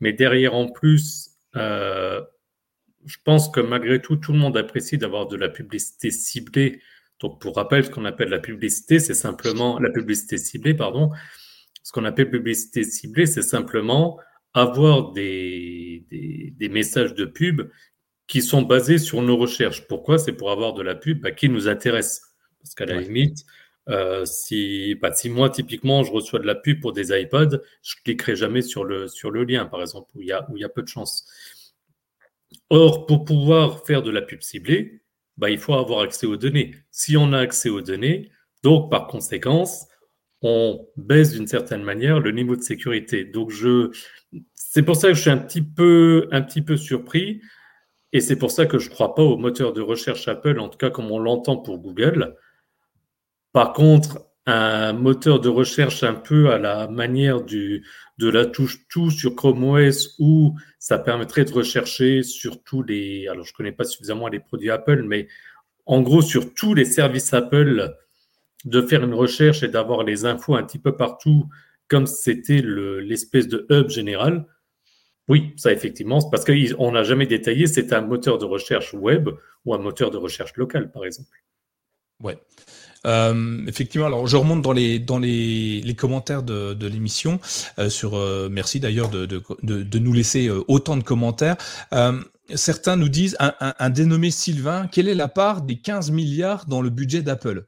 Mais 0.00 0.12
derrière, 0.14 0.54
en 0.54 0.68
plus, 0.68 1.30
euh, 1.56 2.22
je 3.04 3.16
pense 3.24 3.50
que 3.50 3.60
malgré 3.60 4.00
tout, 4.00 4.16
tout 4.16 4.32
le 4.32 4.38
monde 4.38 4.56
apprécie 4.56 4.96
d'avoir 4.96 5.28
de 5.28 5.36
la 5.36 5.50
publicité 5.50 6.10
ciblée. 6.10 6.80
Donc, 7.20 7.40
pour 7.40 7.56
rappel, 7.56 7.84
ce 7.84 7.90
qu'on 7.90 8.06
appelle 8.06 8.30
la 8.30 8.38
publicité, 8.38 8.98
c'est 8.98 9.14
simplement 9.14 9.78
la 9.78 9.90
publicité 9.90 10.38
ciblée, 10.38 10.74
pardon. 10.74 11.10
Ce 11.84 11.92
qu'on 11.92 12.04
appelle 12.04 12.30
publicité 12.30 12.82
ciblée, 12.82 13.26
c'est 13.26 13.42
simplement 13.42 14.18
avoir 14.54 15.12
des, 15.12 16.04
des, 16.10 16.52
des, 16.56 16.68
messages 16.68 17.14
de 17.14 17.26
pub 17.26 17.70
qui 18.26 18.40
sont 18.40 18.62
basés 18.62 18.98
sur 18.98 19.20
nos 19.20 19.36
recherches. 19.36 19.86
Pourquoi? 19.86 20.18
C'est 20.18 20.32
pour 20.32 20.50
avoir 20.50 20.72
de 20.72 20.82
la 20.82 20.94
pub 20.94 21.20
bah, 21.20 21.30
qui 21.30 21.48
nous 21.48 21.68
intéresse. 21.68 22.22
Parce 22.62 22.74
qu'à 22.74 22.86
la 22.86 23.00
limite, 23.00 23.44
euh, 23.90 24.24
si, 24.24 24.94
bah, 24.94 25.12
si 25.12 25.28
moi, 25.28 25.50
typiquement, 25.50 26.02
je 26.02 26.10
reçois 26.10 26.38
de 26.38 26.46
la 26.46 26.54
pub 26.54 26.80
pour 26.80 26.94
des 26.94 27.12
iPods, 27.12 27.60
je 27.82 27.94
cliquerai 28.02 28.34
jamais 28.34 28.62
sur 28.62 28.84
le, 28.84 29.06
sur 29.06 29.30
le 29.30 29.44
lien, 29.44 29.66
par 29.66 29.82
exemple, 29.82 30.10
où 30.14 30.22
il 30.22 30.28
y 30.28 30.32
a, 30.32 30.48
où 30.50 30.56
il 30.56 30.60
y 30.60 30.64
a 30.64 30.70
peu 30.70 30.82
de 30.82 30.88
chance. 30.88 31.26
Or, 32.70 33.04
pour 33.04 33.26
pouvoir 33.26 33.84
faire 33.84 34.02
de 34.02 34.10
la 34.10 34.22
pub 34.22 34.40
ciblée, 34.40 35.02
bah, 35.36 35.50
il 35.50 35.58
faut 35.58 35.74
avoir 35.74 36.00
accès 36.00 36.26
aux 36.26 36.38
données. 36.38 36.74
Si 36.90 37.18
on 37.18 37.34
a 37.34 37.40
accès 37.40 37.68
aux 37.68 37.82
données, 37.82 38.30
donc 38.62 38.90
par 38.90 39.06
conséquence, 39.06 39.86
on 40.44 40.86
baisse 40.96 41.32
d'une 41.32 41.46
certaine 41.46 41.82
manière 41.82 42.20
le 42.20 42.30
niveau 42.30 42.54
de 42.54 42.62
sécurité. 42.62 43.24
Donc, 43.24 43.50
je, 43.50 43.90
c'est 44.54 44.82
pour 44.82 44.96
ça 44.96 45.08
que 45.08 45.14
je 45.14 45.20
suis 45.22 45.30
un 45.30 45.38
petit 45.38 45.62
peu, 45.62 46.28
un 46.30 46.42
petit 46.42 46.62
peu 46.62 46.76
surpris. 46.76 47.40
Et 48.12 48.20
c'est 48.20 48.36
pour 48.36 48.52
ça 48.52 48.66
que 48.66 48.78
je 48.78 48.88
ne 48.90 48.94
crois 48.94 49.14
pas 49.14 49.22
au 49.22 49.36
moteur 49.36 49.72
de 49.72 49.80
recherche 49.80 50.28
Apple, 50.28 50.60
en 50.60 50.68
tout 50.68 50.78
cas 50.78 50.90
comme 50.90 51.10
on 51.10 51.18
l'entend 51.18 51.56
pour 51.56 51.78
Google, 51.78 52.36
par 53.54 53.72
contre, 53.72 54.26
un 54.46 54.92
moteur 54.92 55.40
de 55.40 55.48
recherche 55.48 56.02
un 56.02 56.14
peu 56.14 56.50
à 56.50 56.58
la 56.58 56.88
manière 56.88 57.40
du, 57.40 57.86
de 58.18 58.28
la 58.28 58.44
touche 58.44 58.86
tout 58.88 59.10
sur 59.10 59.34
Chrome 59.36 59.64
OS 59.64 60.16
où 60.18 60.56
ça 60.78 60.98
permettrait 60.98 61.44
de 61.44 61.52
rechercher 61.52 62.22
sur 62.22 62.62
tous 62.62 62.82
les, 62.82 63.26
alors 63.28 63.44
je 63.44 63.54
connais 63.54 63.72
pas 63.72 63.84
suffisamment 63.84 64.28
les 64.28 64.40
produits 64.40 64.70
Apple, 64.70 65.04
mais 65.04 65.28
en 65.86 66.02
gros 66.02 66.20
sur 66.20 66.52
tous 66.52 66.74
les 66.74 66.84
services 66.84 67.32
Apple, 67.32 67.94
de 68.64 68.82
faire 68.82 69.04
une 69.04 69.14
recherche 69.14 69.62
et 69.62 69.68
d'avoir 69.68 70.02
les 70.04 70.24
infos 70.24 70.54
un 70.54 70.62
petit 70.62 70.78
peu 70.78 70.96
partout 70.96 71.48
comme 71.88 72.06
c'était 72.06 72.62
l'espèce 72.62 73.48
de 73.48 73.66
hub 73.70 73.88
général. 73.88 74.46
Oui, 75.28 75.52
ça 75.56 75.72
effectivement, 75.72 76.20
parce 76.30 76.44
qu'on 76.44 76.92
n'a 76.92 77.02
jamais 77.02 77.26
détaillé, 77.26 77.66
c'est 77.66 77.92
un 77.92 78.02
moteur 78.02 78.38
de 78.38 78.44
recherche 78.44 78.92
web 78.92 79.30
ou 79.64 79.74
un 79.74 79.78
moteur 79.78 80.10
de 80.10 80.18
recherche 80.18 80.54
local, 80.56 80.90
par 80.90 81.04
exemple. 81.04 81.30
Ouais. 82.22 82.38
Euh, 83.06 83.66
effectivement, 83.66 84.06
alors 84.06 84.26
je 84.26 84.36
remonte 84.36 84.62
dans 84.62 84.72
les 84.72 84.98
dans 84.98 85.18
les, 85.18 85.94
commentaires 85.96 86.42
de, 86.42 86.86
l'émission 86.86 87.38
euh, 87.78 87.88
sur. 87.90 88.16
Euh, 88.16 88.48
merci 88.50 88.80
d'ailleurs 88.80 89.10
de, 89.10 89.26
de, 89.26 89.42
de, 89.62 89.98
nous 89.98 90.12
laisser 90.12 90.50
autant 90.68 90.96
de 90.96 91.02
commentaires. 91.02 91.56
Certains 92.54 92.96
nous 92.96 93.08
disent 93.08 93.36
un, 93.40 93.90
dénommé 93.90 94.30
Sylvain. 94.30 94.86
Quelle 94.86 95.08
est 95.08 95.14
la 95.14 95.28
part 95.28 95.62
des 95.62 95.76
15 95.76 96.10
milliards 96.10 96.66
dans 96.66 96.82
le 96.82 96.90
budget 96.90 97.22
d'Apple? 97.22 97.64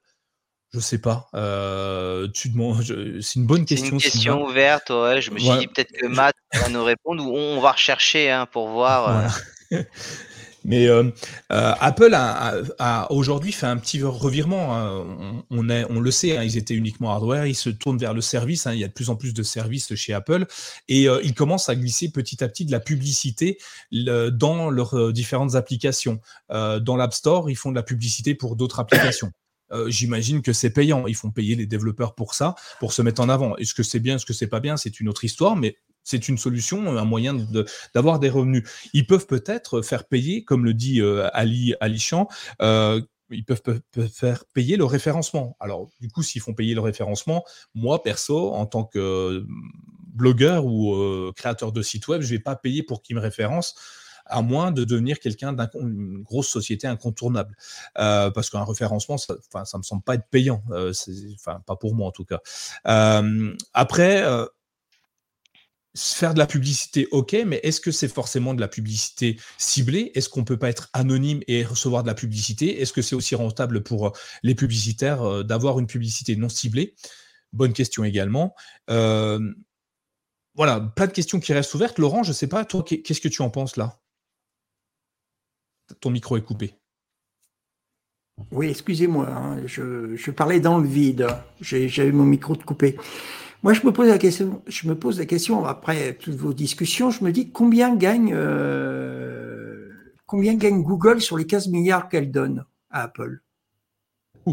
Je 0.76 0.80
sais 0.80 0.98
pas. 0.98 1.28
Euh, 1.34 2.28
tu 2.28 2.50
demandes. 2.50 2.82
C'est 3.22 3.36
une 3.36 3.46
bonne 3.46 3.64
question. 3.64 3.98
C'est 3.98 4.08
une 4.08 4.12
question 4.12 4.44
ouverte. 4.44 4.90
Ouais. 4.90 5.20
Je 5.22 5.30
me 5.30 5.38
suis 5.38 5.58
dit 5.58 5.66
peut-être 5.68 5.92
que 5.92 6.06
Matt 6.06 6.36
va 6.54 6.68
nous 6.68 6.84
répondre 6.84 7.26
ou 7.26 7.34
on 7.34 7.60
va 7.60 7.72
rechercher 7.72 8.30
hein, 8.30 8.46
pour 8.46 8.68
voir. 8.68 9.30
Voilà. 9.70 9.84
Mais 10.66 10.88
euh, 10.88 11.04
euh, 11.52 11.74
Apple 11.78 12.12
a, 12.12 12.54
a, 12.80 13.12
aujourd'hui 13.12 13.52
fait 13.52 13.66
un 13.66 13.76
petit 13.76 14.02
revirement. 14.02 14.76
Hein. 14.76 15.44
On, 15.50 15.70
est, 15.70 15.86
on 15.88 16.00
le 16.00 16.10
sait, 16.10 16.36
hein, 16.36 16.42
ils 16.42 16.56
étaient 16.56 16.74
uniquement 16.74 17.12
hardware, 17.12 17.46
ils 17.46 17.54
se 17.54 17.70
tournent 17.70 17.98
vers 17.98 18.12
le 18.12 18.20
service. 18.20 18.66
Hein. 18.66 18.74
il 18.74 18.80
y 18.80 18.84
a 18.84 18.88
de 18.88 18.92
plus 18.92 19.08
en 19.08 19.14
plus 19.14 19.32
de 19.32 19.44
services 19.44 19.94
chez 19.94 20.12
Apple 20.12 20.44
et 20.88 21.08
euh, 21.08 21.20
ils 21.22 21.34
commencent 21.34 21.68
à 21.68 21.76
glisser 21.76 22.10
petit 22.10 22.42
à 22.42 22.48
petit 22.48 22.64
de 22.64 22.72
la 22.72 22.80
publicité 22.80 23.58
le, 23.92 24.30
dans 24.30 24.68
leurs 24.68 24.98
euh, 24.98 25.12
différentes 25.12 25.54
applications. 25.54 26.20
Euh, 26.50 26.80
dans 26.80 26.96
l'App 26.96 27.14
Store, 27.14 27.48
ils 27.48 27.56
font 27.56 27.70
de 27.70 27.76
la 27.76 27.84
publicité 27.84 28.34
pour 28.34 28.56
d'autres 28.56 28.80
applications. 28.80 29.30
Euh, 29.72 29.90
j'imagine 29.90 30.42
que 30.42 30.52
c'est 30.52 30.70
payant. 30.70 31.06
Ils 31.06 31.16
font 31.16 31.30
payer 31.30 31.54
les 31.54 31.66
développeurs 31.66 32.14
pour 32.14 32.34
ça, 32.34 32.54
pour 32.80 32.92
se 32.92 33.02
mettre 33.02 33.20
en 33.20 33.28
avant. 33.28 33.56
Est-ce 33.56 33.74
que 33.74 33.82
c'est 33.82 34.00
bien, 34.00 34.16
est-ce 34.16 34.26
que 34.26 34.32
c'est 34.32 34.46
pas 34.46 34.60
bien, 34.60 34.76
c'est 34.76 35.00
une 35.00 35.08
autre 35.08 35.24
histoire, 35.24 35.56
mais 35.56 35.76
c'est 36.06 36.28
une 36.28 36.38
solution, 36.38 36.96
un 36.96 37.04
moyen 37.04 37.34
d'avoir 37.94 38.20
des 38.20 38.30
revenus. 38.30 38.62
Ils 38.92 39.06
peuvent 39.06 39.26
peut-être 39.26 39.82
faire 39.82 40.06
payer, 40.06 40.44
comme 40.44 40.64
le 40.64 40.72
dit 40.72 41.00
euh, 41.00 41.28
Ali, 41.32 41.74
Ali 41.80 41.98
Chan, 41.98 42.28
euh, 42.62 43.00
ils 43.30 43.44
peuvent, 43.44 43.62
peuvent, 43.62 44.08
faire 44.08 44.44
payer 44.54 44.76
le 44.76 44.84
référencement. 44.84 45.56
Alors, 45.60 45.88
du 46.00 46.08
coup, 46.08 46.22
s'ils 46.22 46.40
font 46.40 46.54
payer 46.54 46.74
le 46.74 46.80
référencement, 46.80 47.44
moi, 47.74 48.02
perso, 48.02 48.52
en 48.52 48.66
tant 48.66 48.84
que 48.84 48.98
euh, 48.98 49.46
blogueur 50.14 50.64
ou 50.64 50.94
euh, 50.94 51.32
créateur 51.34 51.72
de 51.72 51.82
site 51.82 52.06
web, 52.08 52.22
je 52.22 52.28
vais 52.28 52.38
pas 52.38 52.56
payer 52.56 52.82
pour 52.82 53.02
qu'ils 53.02 53.16
me 53.16 53.20
référencent 53.20 53.74
à 54.28 54.42
moins 54.42 54.72
de 54.72 54.84
devenir 54.84 55.18
quelqu'un 55.20 55.52
d'une 55.52 56.22
grosse 56.22 56.48
société 56.48 56.86
incontournable. 56.86 57.56
Euh, 57.98 58.30
parce 58.30 58.50
qu'un 58.50 58.64
référencement, 58.64 59.18
ça, 59.18 59.36
ça 59.64 59.78
me 59.78 59.82
semble 59.82 60.02
pas 60.02 60.14
être 60.14 60.28
payant. 60.30 60.62
Euh, 60.70 60.92
pas 61.66 61.76
pour 61.76 61.94
moi 61.94 62.08
en 62.08 62.12
tout 62.12 62.24
cas. 62.24 62.40
Euh, 62.86 63.54
après, 63.72 64.24
faire 65.96 66.34
de 66.34 66.38
la 66.38 66.46
publicité, 66.46 67.08
ok, 67.10 67.36
mais 67.46 67.60
est-ce 67.62 67.80
que 67.80 67.90
c'est 67.90 68.08
forcément 68.08 68.52
de 68.52 68.60
la 68.60 68.68
publicité 68.68 69.38
ciblée? 69.56 70.12
Est-ce 70.14 70.28
qu'on 70.28 70.44
peut 70.44 70.58
pas 70.58 70.68
être 70.68 70.88
anonyme 70.92 71.40
et 71.48 71.64
recevoir 71.64 72.02
de 72.02 72.08
la 72.08 72.14
publicité? 72.14 72.80
Est-ce 72.82 72.92
que 72.92 73.02
c'est 73.02 73.14
aussi 73.14 73.34
rentable 73.34 73.82
pour 73.82 74.12
les 74.42 74.54
publicitaires 74.54 75.44
d'avoir 75.44 75.78
une 75.78 75.86
publicité 75.86 76.36
non 76.36 76.48
ciblée? 76.48 76.94
Bonne 77.52 77.72
question 77.72 78.04
également. 78.04 78.54
Voilà, 78.88 80.80
plein 80.80 81.06
de 81.06 81.12
questions 81.12 81.38
qui 81.38 81.52
restent 81.52 81.74
ouvertes. 81.74 81.98
Laurent, 81.98 82.22
je 82.22 82.30
ne 82.30 82.34
sais 82.34 82.46
pas, 82.46 82.64
toi, 82.64 82.82
qu'est-ce 82.82 83.20
que 83.20 83.28
tu 83.28 83.42
en 83.42 83.50
penses 83.50 83.76
là? 83.76 84.00
Ton 86.00 86.10
micro 86.10 86.36
est 86.36 86.42
coupé. 86.42 86.74
Oui, 88.50 88.68
excusez-moi, 88.68 89.28
hein, 89.28 89.66
je, 89.66 90.14
je, 90.14 90.30
parlais 90.30 90.60
dans 90.60 90.78
le 90.78 90.86
vide. 90.86 91.26
J'ai 91.60 92.12
mon 92.12 92.24
micro 92.24 92.54
de 92.54 92.62
coupé. 92.62 92.96
Moi, 93.62 93.72
je 93.72 93.84
me 93.86 93.92
pose 93.92 94.08
la 94.08 94.18
question, 94.18 94.62
je 94.66 94.88
me 94.88 94.94
pose 94.94 95.18
la 95.18 95.26
question 95.26 95.64
après 95.64 96.14
toutes 96.14 96.34
vos 96.34 96.52
discussions, 96.52 97.10
je 97.10 97.24
me 97.24 97.32
dis 97.32 97.50
combien 97.50 97.96
gagne, 97.96 98.32
euh, 98.34 99.90
combien 100.26 100.54
gagne 100.54 100.82
Google 100.82 101.20
sur 101.20 101.38
les 101.38 101.46
15 101.46 101.68
milliards 101.68 102.08
qu'elle 102.08 102.30
donne 102.30 102.64
à 102.90 103.04
Apple? 103.04 103.40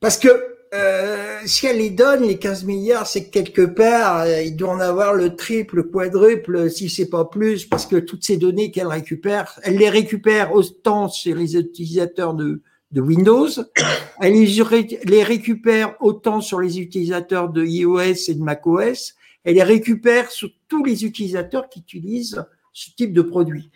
Parce 0.00 0.18
que 0.18 0.57
euh, 0.74 1.38
si 1.46 1.66
elle 1.66 1.78
les 1.78 1.90
donne, 1.90 2.24
les 2.24 2.38
15 2.38 2.64
milliards, 2.64 3.06
c'est 3.06 3.24
que 3.24 3.30
quelque 3.30 3.62
part, 3.62 4.22
euh, 4.22 4.42
il 4.42 4.56
doit 4.56 4.70
en 4.70 4.80
avoir 4.80 5.14
le 5.14 5.34
triple, 5.34 5.76
le 5.76 5.82
quadruple, 5.84 6.70
si 6.70 6.90
c'est 6.90 7.08
pas 7.08 7.24
plus, 7.24 7.64
parce 7.64 7.86
que 7.86 7.96
toutes 7.96 8.24
ces 8.24 8.36
données 8.36 8.70
qu'elle 8.70 8.86
récupère, 8.86 9.58
elle 9.62 9.76
les 9.76 9.88
récupère 9.88 10.52
autant 10.52 11.08
sur 11.08 11.36
les 11.36 11.56
utilisateurs 11.56 12.34
de 12.34 12.60
Windows. 12.94 13.48
Elle 14.20 14.32
les 14.32 15.22
récupère 15.22 15.94
autant 16.00 16.40
sur 16.40 16.58
les 16.58 16.80
utilisateurs 16.80 17.50
de 17.50 17.64
iOS 17.64 18.28
et 18.28 18.34
de 18.34 18.42
macOS. 18.42 19.14
Elle 19.44 19.54
les 19.54 19.62
récupère 19.62 20.30
sur 20.32 20.48
tous 20.66 20.84
les 20.84 21.04
utilisateurs 21.04 21.68
qui 21.68 21.78
utilisent 21.78 22.44
ce 22.72 22.90
type 22.96 23.12
de 23.12 23.22
produit. 23.22 23.70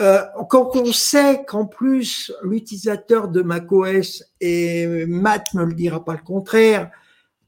Euh, 0.00 0.22
quand 0.50 0.74
on 0.76 0.92
sait 0.92 1.44
qu'en 1.44 1.66
plus 1.66 2.32
l'utilisateur 2.42 3.28
de 3.28 3.42
macOS 3.42 4.24
et 4.40 5.06
Matt 5.06 5.54
ne 5.54 5.62
le 5.62 5.74
dira 5.74 6.04
pas 6.04 6.14
le 6.14 6.22
contraire, 6.22 6.90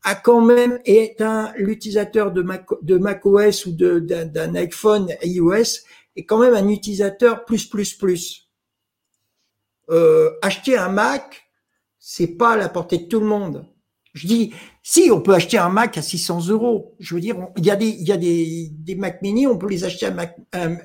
a 0.05 0.14
quand 0.14 0.40
même 0.40 0.78
est 0.84 1.20
un 1.20 1.53
l'utilisateur 1.57 2.30
de 2.30 2.42
Mac 2.42 2.66
de 2.82 2.99
macOS 2.99 3.66
ou 3.66 3.72
d'un 3.72 4.55
iPhone 4.55 5.09
iOS 5.24 5.82
est 6.14 6.24
quand 6.24 6.38
même 6.38 6.55
un 6.55 6.68
utilisateur 6.68 7.44
plus 7.44 7.66
plus 7.66 7.94
plus 7.94 8.47
euh, 9.90 10.30
acheter 10.42 10.76
un 10.76 10.88
Mac, 10.88 11.49
c'est 11.99 12.36
pas 12.36 12.53
à 12.53 12.57
la 12.57 12.68
portée 12.68 12.99
de 12.99 13.05
tout 13.05 13.20
le 13.20 13.26
monde. 13.26 13.66
Je 14.14 14.26
dis, 14.26 14.55
si, 14.82 15.11
on 15.12 15.20
peut 15.20 15.34
acheter 15.34 15.59
un 15.59 15.68
Mac 15.68 15.99
à 15.99 16.03
600 16.03 16.49
euros. 16.49 16.94
Je 16.99 17.14
veux 17.14 17.20
dire, 17.20 17.36
il 17.57 17.66
y 17.66 17.70
a 17.70 17.76
des, 17.76 17.88
il 17.88 18.09
y 18.09 18.12
a 18.12 18.16
des, 18.16 18.70
des 18.72 18.94
Mac 18.94 19.20
mini, 19.22 19.47
on 19.47 19.59
peut 19.59 19.68
les 19.68 19.84
acheter 19.84 20.07
à 20.07 20.11
Mac, 20.11 20.36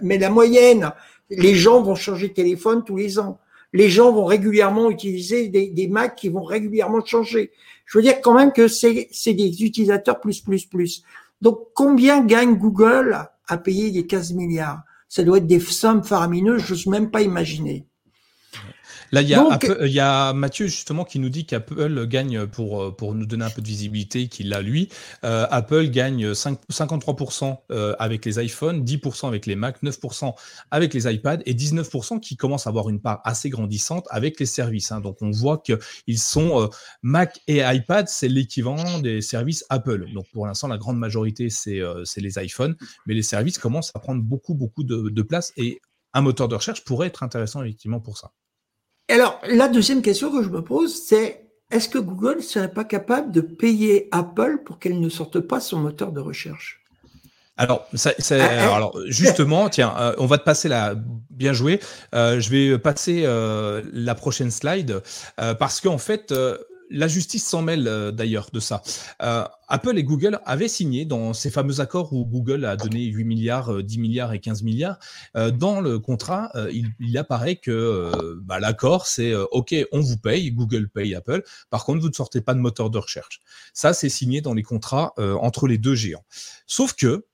mais 0.02 0.18
la 0.18 0.30
moyenne, 0.30 0.92
les 1.32 1.56
gens 1.56 1.82
vont 1.82 1.96
changer 1.96 2.28
de 2.28 2.34
téléphone 2.34 2.84
tous 2.84 2.98
les 2.98 3.18
ans. 3.20 3.40
Les 3.74 3.90
gens 3.90 4.12
vont 4.12 4.26
régulièrement 4.26 4.90
utiliser 4.92 5.48
des, 5.48 5.70
des 5.70 5.88
Macs 5.88 6.16
qui 6.16 6.30
vont 6.30 6.44
régulièrement 6.44 7.04
changer. 7.06 7.52
Je 7.86 7.98
veux 7.98 8.04
dire 8.04 8.20
quand 8.22 8.34
même 8.34 8.52
que 8.52 8.68
c'est, 8.68 9.10
des 9.28 9.64
utilisateurs 9.64 10.20
plus, 10.20 10.42
plus, 10.42 10.66
plus. 10.66 11.04
Donc, 11.42 11.60
combien 11.74 12.24
gagne 12.24 12.56
Google 12.56 13.28
à 13.48 13.58
payer 13.58 13.90
les 13.90 14.06
15 14.06 14.34
milliards? 14.34 14.82
Ça 15.08 15.24
doit 15.24 15.38
être 15.38 15.48
des 15.48 15.60
sommes 15.60 16.04
faramineuses, 16.04 16.64
je 16.64 16.74
n'ose 16.74 16.88
même 16.88 17.12
pas 17.12 17.22
imaginer. 17.22 17.86
Là, 19.12 19.22
il 19.22 19.28
y, 19.28 19.34
a 19.34 19.60
il 19.82 19.92
y 19.92 20.00
a 20.00 20.32
Mathieu 20.34 20.68
justement 20.68 21.04
qui 21.04 21.20
nous 21.20 21.30
dit 21.30 21.46
qu'Apple 21.46 22.08
gagne, 22.08 22.48
pour, 22.48 22.96
pour 22.96 23.14
nous 23.14 23.26
donner 23.26 23.44
un 23.44 23.50
peu 23.50 23.62
de 23.62 23.68
visibilité, 23.68 24.28
qu'il 24.28 24.50
l'a 24.50 24.62
lui, 24.62 24.90
euh, 25.24 25.46
Apple 25.50 25.88
gagne 25.88 26.34
5, 26.34 26.60
53% 26.72 27.58
euh, 27.72 27.96
avec 28.00 28.26
les 28.26 28.44
iPhones, 28.44 28.84
10% 28.84 29.28
avec 29.28 29.46
les 29.46 29.56
Mac, 29.56 29.82
9% 29.84 30.34
avec 30.72 30.94
les 30.94 31.14
iPads 31.14 31.40
et 31.46 31.54
19% 31.54 32.20
qui 32.20 32.38
commencent 32.38 32.68
à 32.68 32.70
avoir 32.70 32.90
une 32.90 33.02
part 33.02 33.22
assez 33.26 33.50
grandissante 33.50 34.08
avec 34.10 34.40
les 34.40 34.46
services. 34.46 34.92
Hein. 34.92 35.02
Donc 35.02 35.18
on 35.22 35.32
voit 35.32 35.62
qu'ils 35.62 36.20
sont 36.20 36.62
euh, 36.62 36.68
Mac 37.02 37.40
et 37.48 37.62
iPad, 37.64 38.08
c'est 38.08 38.30
l'équivalent 38.30 39.00
des 39.00 39.22
services 39.22 39.66
Apple. 39.70 40.06
Donc 40.14 40.26
pour 40.32 40.48
l'instant, 40.48 40.68
la 40.68 40.78
grande 40.78 40.98
majorité, 40.98 41.50
c'est 41.50 41.82
les 42.18 42.44
iPhones, 42.44 42.76
mais 43.06 43.14
les 43.14 43.24
services 43.24 43.58
commencent 43.58 43.92
à 43.94 44.00
prendre 44.00 44.22
beaucoup, 44.22 44.56
beaucoup 44.56 44.84
de, 44.84 45.10
de 45.10 45.22
place 45.22 45.52
et 45.58 45.82
un 46.14 46.22
moteur 46.22 46.48
de 46.48 46.56
recherche 46.56 46.84
pourrait 46.84 47.08
être 47.08 47.24
intéressant 47.24 47.62
effectivement 47.64 48.00
pour 48.00 48.18
ça. 48.18 48.32
Alors, 49.12 49.42
la 49.46 49.68
deuxième 49.68 50.02
question 50.02 50.32
que 50.32 50.42
je 50.42 50.48
me 50.48 50.62
pose, 50.62 50.96
c'est 50.96 51.42
est-ce 51.70 51.90
que 51.90 51.98
Google 51.98 52.38
ne 52.38 52.42
serait 52.42 52.72
pas 52.72 52.86
capable 52.86 53.32
de 53.32 53.42
payer 53.42 54.08
Apple 54.12 54.60
pour 54.66 54.80
qu'elle 54.80 55.02
ne 55.02 55.10
sorte 55.10 55.42
pas 55.42 55.60
son 55.60 55.80
moteur 55.80 56.14
de 56.14 56.22
recherche? 56.22 56.82
Alors, 57.58 57.86
ça, 57.94 58.14
ah, 58.18 58.34
ah. 58.40 58.76
alors, 58.76 58.98
justement, 59.08 59.68
tiens, 59.68 59.94
euh, 60.00 60.14
on 60.18 60.28
va 60.28 60.38
te 60.38 60.46
passer 60.46 60.70
la 60.70 60.96
bien 61.30 61.52
joué. 61.52 61.82
Euh, 62.16 62.40
je 62.40 62.50
vais 62.50 62.80
passer 62.80 63.24
euh, 63.26 63.82
la 63.92 64.16
prochaine 64.16 64.50
slide 64.50 65.02
parce 65.60 65.82
qu'en 65.82 65.98
fait, 65.98 66.34
la 66.92 67.08
justice 67.08 67.46
s'en 67.46 67.62
mêle 67.62 67.88
euh, 67.88 68.12
d'ailleurs 68.12 68.50
de 68.52 68.60
ça. 68.60 68.82
Euh, 69.22 69.44
Apple 69.68 69.98
et 69.98 70.04
Google 70.04 70.40
avaient 70.46 70.68
signé 70.68 71.06
dans 71.06 71.34
ces 71.34 71.50
fameux 71.50 71.80
accords 71.80 72.12
où 72.14 72.26
Google 72.26 72.66
a 72.66 72.76
donné 72.76 73.06
8 73.06 73.24
milliards, 73.24 73.84
10 73.84 73.98
euh, 73.98 74.02
milliards 74.02 74.34
et 74.34 74.40
15 74.40 74.64
milliards. 74.64 75.00
dans 75.34 75.80
le 75.80 75.98
contrat, 75.98 76.52
il, 77.00 77.18
apparaît 77.18 77.56
que 77.56 78.12
bah, 78.44 78.60
l'accord, 78.60 79.08
c'est 79.08 79.34
OK, 79.34 79.74
on 79.94 80.02
vous 80.02 80.18
paye, 80.18 80.52
Google 80.52 80.90
paye 80.90 81.16
Apple. 81.16 81.44
Par 81.70 81.86
contre, 81.86 82.02
vous 82.02 82.10
ne 82.10 82.14
sortez 82.14 82.42
pas 82.42 82.54
de 82.54 82.60
moteur 82.60 82.90
de 82.90 82.98
recherche. 82.98 83.40
Ça, 83.74 83.94
c'est 83.94 84.10
signé 84.10 84.42
dans 84.42 84.54
les 84.54 84.64
contrats 84.64 85.14
entre 85.18 85.68
les 85.68 85.78
deux 85.78 85.96
géants. 85.96 86.26
Sauf 86.68 86.94
que 86.94 87.26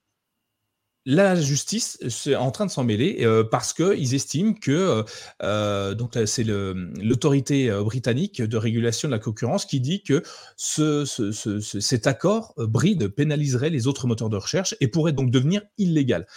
la 1.08 1.36
justice 1.36 1.98
est 2.28 2.36
en 2.36 2.52
train 2.52 2.66
de 2.66 2.72
s'en 2.72 2.84
mêler 2.84 3.20
euh, 3.22 3.42
parce 3.42 3.72
qu'ils 3.72 4.14
estiment 4.14 4.54
que 4.54 4.72
euh, 4.72 5.04
euh, 5.42 5.96
donc 5.96 6.18
c'est 6.26 6.44
l'autorité 6.44 7.72
britannique 7.82 8.42
de 8.42 8.58
régulation 8.58 9.08
de 9.08 9.14
la 9.14 9.20
concurrence 9.20 9.66
qui 9.66 9.80
dit 9.80 10.04
que 10.04 10.22
ce, 10.58 11.06
cet 11.06 12.08
accord 12.08 12.54
bride 12.58 13.08
pénaliserait 13.08 13.70
les 13.70 13.88
autres 13.88 14.06
moteurs 14.06 14.30
de 14.30 14.36
recherche 14.36 14.76
et 14.82 14.90
pourrait 14.90 15.14
donc 15.14 15.32
devenir 15.32 15.62
illégal. 15.78 16.28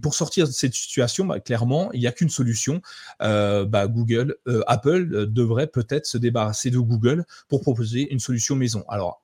pour 0.00 0.14
sortir 0.14 0.46
de 0.46 0.52
cette 0.52 0.74
situation, 0.74 1.24
bah, 1.24 1.40
clairement, 1.40 1.90
il 1.92 2.00
n'y 2.00 2.06
a 2.06 2.12
qu'une 2.12 2.30
solution. 2.30 2.80
Bah, 3.18 3.88
Google, 3.88 4.36
Apple 4.68 5.26
devrait 5.26 5.66
peut-être 5.66 6.06
se 6.06 6.16
débarrasser 6.16 6.70
de 6.70 6.78
Google 6.78 7.24
pour 7.48 7.60
proposer 7.60 8.12
une 8.12 8.20
solution 8.20 8.54
maison. 8.54 8.84
Alors 8.88 9.23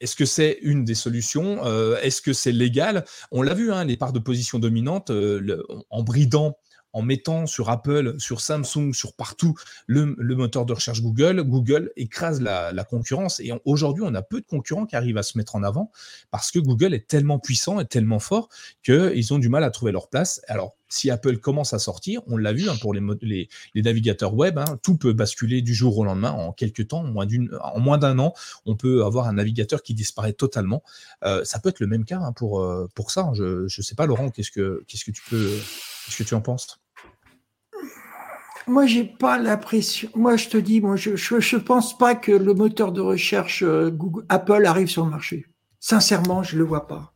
est-ce 0.00 0.16
que 0.16 0.24
c'est 0.24 0.58
une 0.62 0.84
des 0.84 0.94
solutions 0.94 1.64
euh, 1.64 2.00
Est-ce 2.02 2.22
que 2.22 2.32
c'est 2.32 2.52
légal? 2.52 3.04
On 3.32 3.42
l'a 3.42 3.54
vu, 3.54 3.72
hein, 3.72 3.84
les 3.84 3.96
parts 3.96 4.12
de 4.12 4.18
position 4.18 4.58
dominante, 4.58 5.10
euh, 5.10 5.62
en 5.90 6.02
bridant 6.02 6.56
en 6.92 7.02
mettant 7.02 7.46
sur 7.46 7.70
Apple, 7.70 8.14
sur 8.18 8.40
Samsung, 8.40 8.92
sur 8.92 9.14
partout 9.14 9.54
le, 9.86 10.16
moteur 10.34 10.66
de 10.66 10.72
recherche 10.72 11.02
Google, 11.02 11.42
Google 11.42 11.92
écrase 11.96 12.40
la, 12.40 12.84
concurrence. 12.84 13.40
Et 13.40 13.52
aujourd'hui, 13.64 14.04
on 14.06 14.14
a 14.14 14.22
peu 14.22 14.40
de 14.40 14.46
concurrents 14.46 14.86
qui 14.86 14.96
arrivent 14.96 15.18
à 15.18 15.22
se 15.22 15.36
mettre 15.36 15.56
en 15.56 15.62
avant 15.62 15.90
parce 16.30 16.50
que 16.50 16.58
Google 16.58 16.94
est 16.94 17.06
tellement 17.06 17.38
puissant 17.38 17.80
et 17.80 17.86
tellement 17.86 18.18
fort 18.18 18.48
qu'ils 18.82 19.34
ont 19.34 19.38
du 19.38 19.48
mal 19.48 19.64
à 19.64 19.70
trouver 19.70 19.92
leur 19.92 20.08
place. 20.08 20.40
Alors, 20.48 20.76
si 20.88 21.10
Apple 21.10 21.38
commence 21.38 21.74
à 21.74 21.78
sortir, 21.78 22.22
on 22.26 22.36
l'a 22.36 22.52
vu 22.52 22.68
hein, 22.68 22.76
pour 22.80 22.94
les, 22.94 23.48
navigateurs 23.74 24.34
web, 24.34 24.58
hein, 24.58 24.78
tout 24.82 24.96
peut 24.96 25.12
basculer 25.12 25.60
du 25.60 25.74
jour 25.74 25.98
au 25.98 26.04
lendemain 26.04 26.30
en 26.30 26.52
quelques 26.52 26.88
temps, 26.88 27.04
en 27.04 27.80
moins 27.80 27.98
d'un 27.98 28.18
an, 28.18 28.32
on 28.64 28.74
peut 28.74 29.04
avoir 29.04 29.28
un 29.28 29.34
navigateur 29.34 29.82
qui 29.82 29.94
disparaît 29.94 30.32
totalement. 30.32 30.82
Euh, 31.24 31.44
ça 31.44 31.58
peut 31.58 31.68
être 31.68 31.80
le 31.80 31.86
même 31.86 32.04
cas 32.04 32.20
hein, 32.20 32.32
pour, 32.32 32.60
euh, 32.60 32.88
pour 32.94 33.10
ça. 33.10 33.30
Je 33.34 33.64
ne 33.64 33.82
sais 33.82 33.94
pas, 33.94 34.06
Laurent, 34.06 34.30
qu'est-ce 34.30 34.50
que, 34.50 34.82
qu'est-ce 34.88 35.04
que 35.04 35.10
tu 35.10 35.22
peux, 35.28 35.58
qu'est-ce 36.08 36.22
que 36.22 36.28
tu 36.28 36.34
en 36.34 36.40
penses 36.40 36.80
moi, 38.68 38.84
j'ai 38.84 39.04
pas 39.04 39.38
l'impression. 39.38 40.10
Moi, 40.14 40.36
je 40.36 40.48
te 40.48 40.58
dis, 40.58 40.80
moi, 40.80 40.96
je, 40.96 41.16
je, 41.16 41.56
pense 41.56 41.96
pas 41.96 42.14
que 42.14 42.32
le 42.32 42.52
moteur 42.52 42.92
de 42.92 43.00
recherche 43.00 43.62
euh, 43.62 43.90
Google, 43.90 44.26
Apple 44.28 44.66
arrive 44.66 44.88
sur 44.88 45.04
le 45.04 45.10
marché. 45.10 45.46
Sincèrement, 45.80 46.42
je 46.42 46.58
le 46.58 46.64
vois 46.64 46.86
pas. 46.86 47.14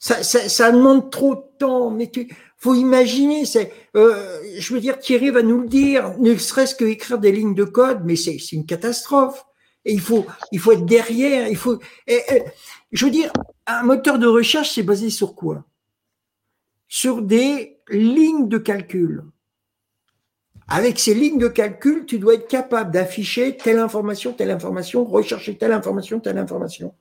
Ça 0.00 0.72
demande 0.72 1.10
trop 1.10 1.36
de 1.36 1.58
temps. 1.58 1.90
Mais 1.90 2.10
tu, 2.10 2.28
faut 2.58 2.74
imaginer. 2.74 3.46
C'est, 3.46 3.72
euh, 3.96 4.40
je 4.58 4.74
veux 4.74 4.80
dire, 4.80 4.98
Thierry 4.98 5.30
va 5.30 5.42
nous 5.42 5.60
le 5.60 5.68
dire. 5.68 6.18
Ne 6.18 6.36
serait-ce 6.36 6.74
que 6.74 6.84
écrire 6.84 7.18
des 7.18 7.32
lignes 7.32 7.54
de 7.54 7.64
code, 7.64 8.00
mais 8.04 8.16
c'est, 8.16 8.38
c'est 8.38 8.56
une 8.56 8.66
catastrophe. 8.66 9.44
Et 9.84 9.92
il 9.92 10.00
faut, 10.00 10.26
il 10.50 10.58
faut 10.58 10.72
être 10.72 10.84
derrière. 10.84 11.46
Il 11.48 11.56
faut. 11.56 11.78
je 12.08 13.04
veux 13.04 13.10
dire, 13.12 13.32
un 13.66 13.84
moteur 13.84 14.18
de 14.18 14.26
recherche, 14.26 14.74
c'est 14.74 14.82
basé 14.82 15.08
sur 15.08 15.36
quoi? 15.36 15.64
Sur 16.88 17.22
des 17.22 17.73
lignes 17.88 18.48
de 18.48 18.58
calcul. 18.58 19.24
Avec 20.68 20.98
ces 20.98 21.14
lignes 21.14 21.38
de 21.38 21.48
calcul, 21.48 22.06
tu 22.06 22.18
dois 22.18 22.34
être 22.34 22.48
capable 22.48 22.90
d'afficher 22.90 23.56
telle 23.56 23.78
information, 23.78 24.32
telle 24.32 24.50
information, 24.50 25.04
rechercher 25.04 25.56
telle 25.56 25.72
information, 25.72 26.20
telle 26.20 26.38
information. 26.38 26.94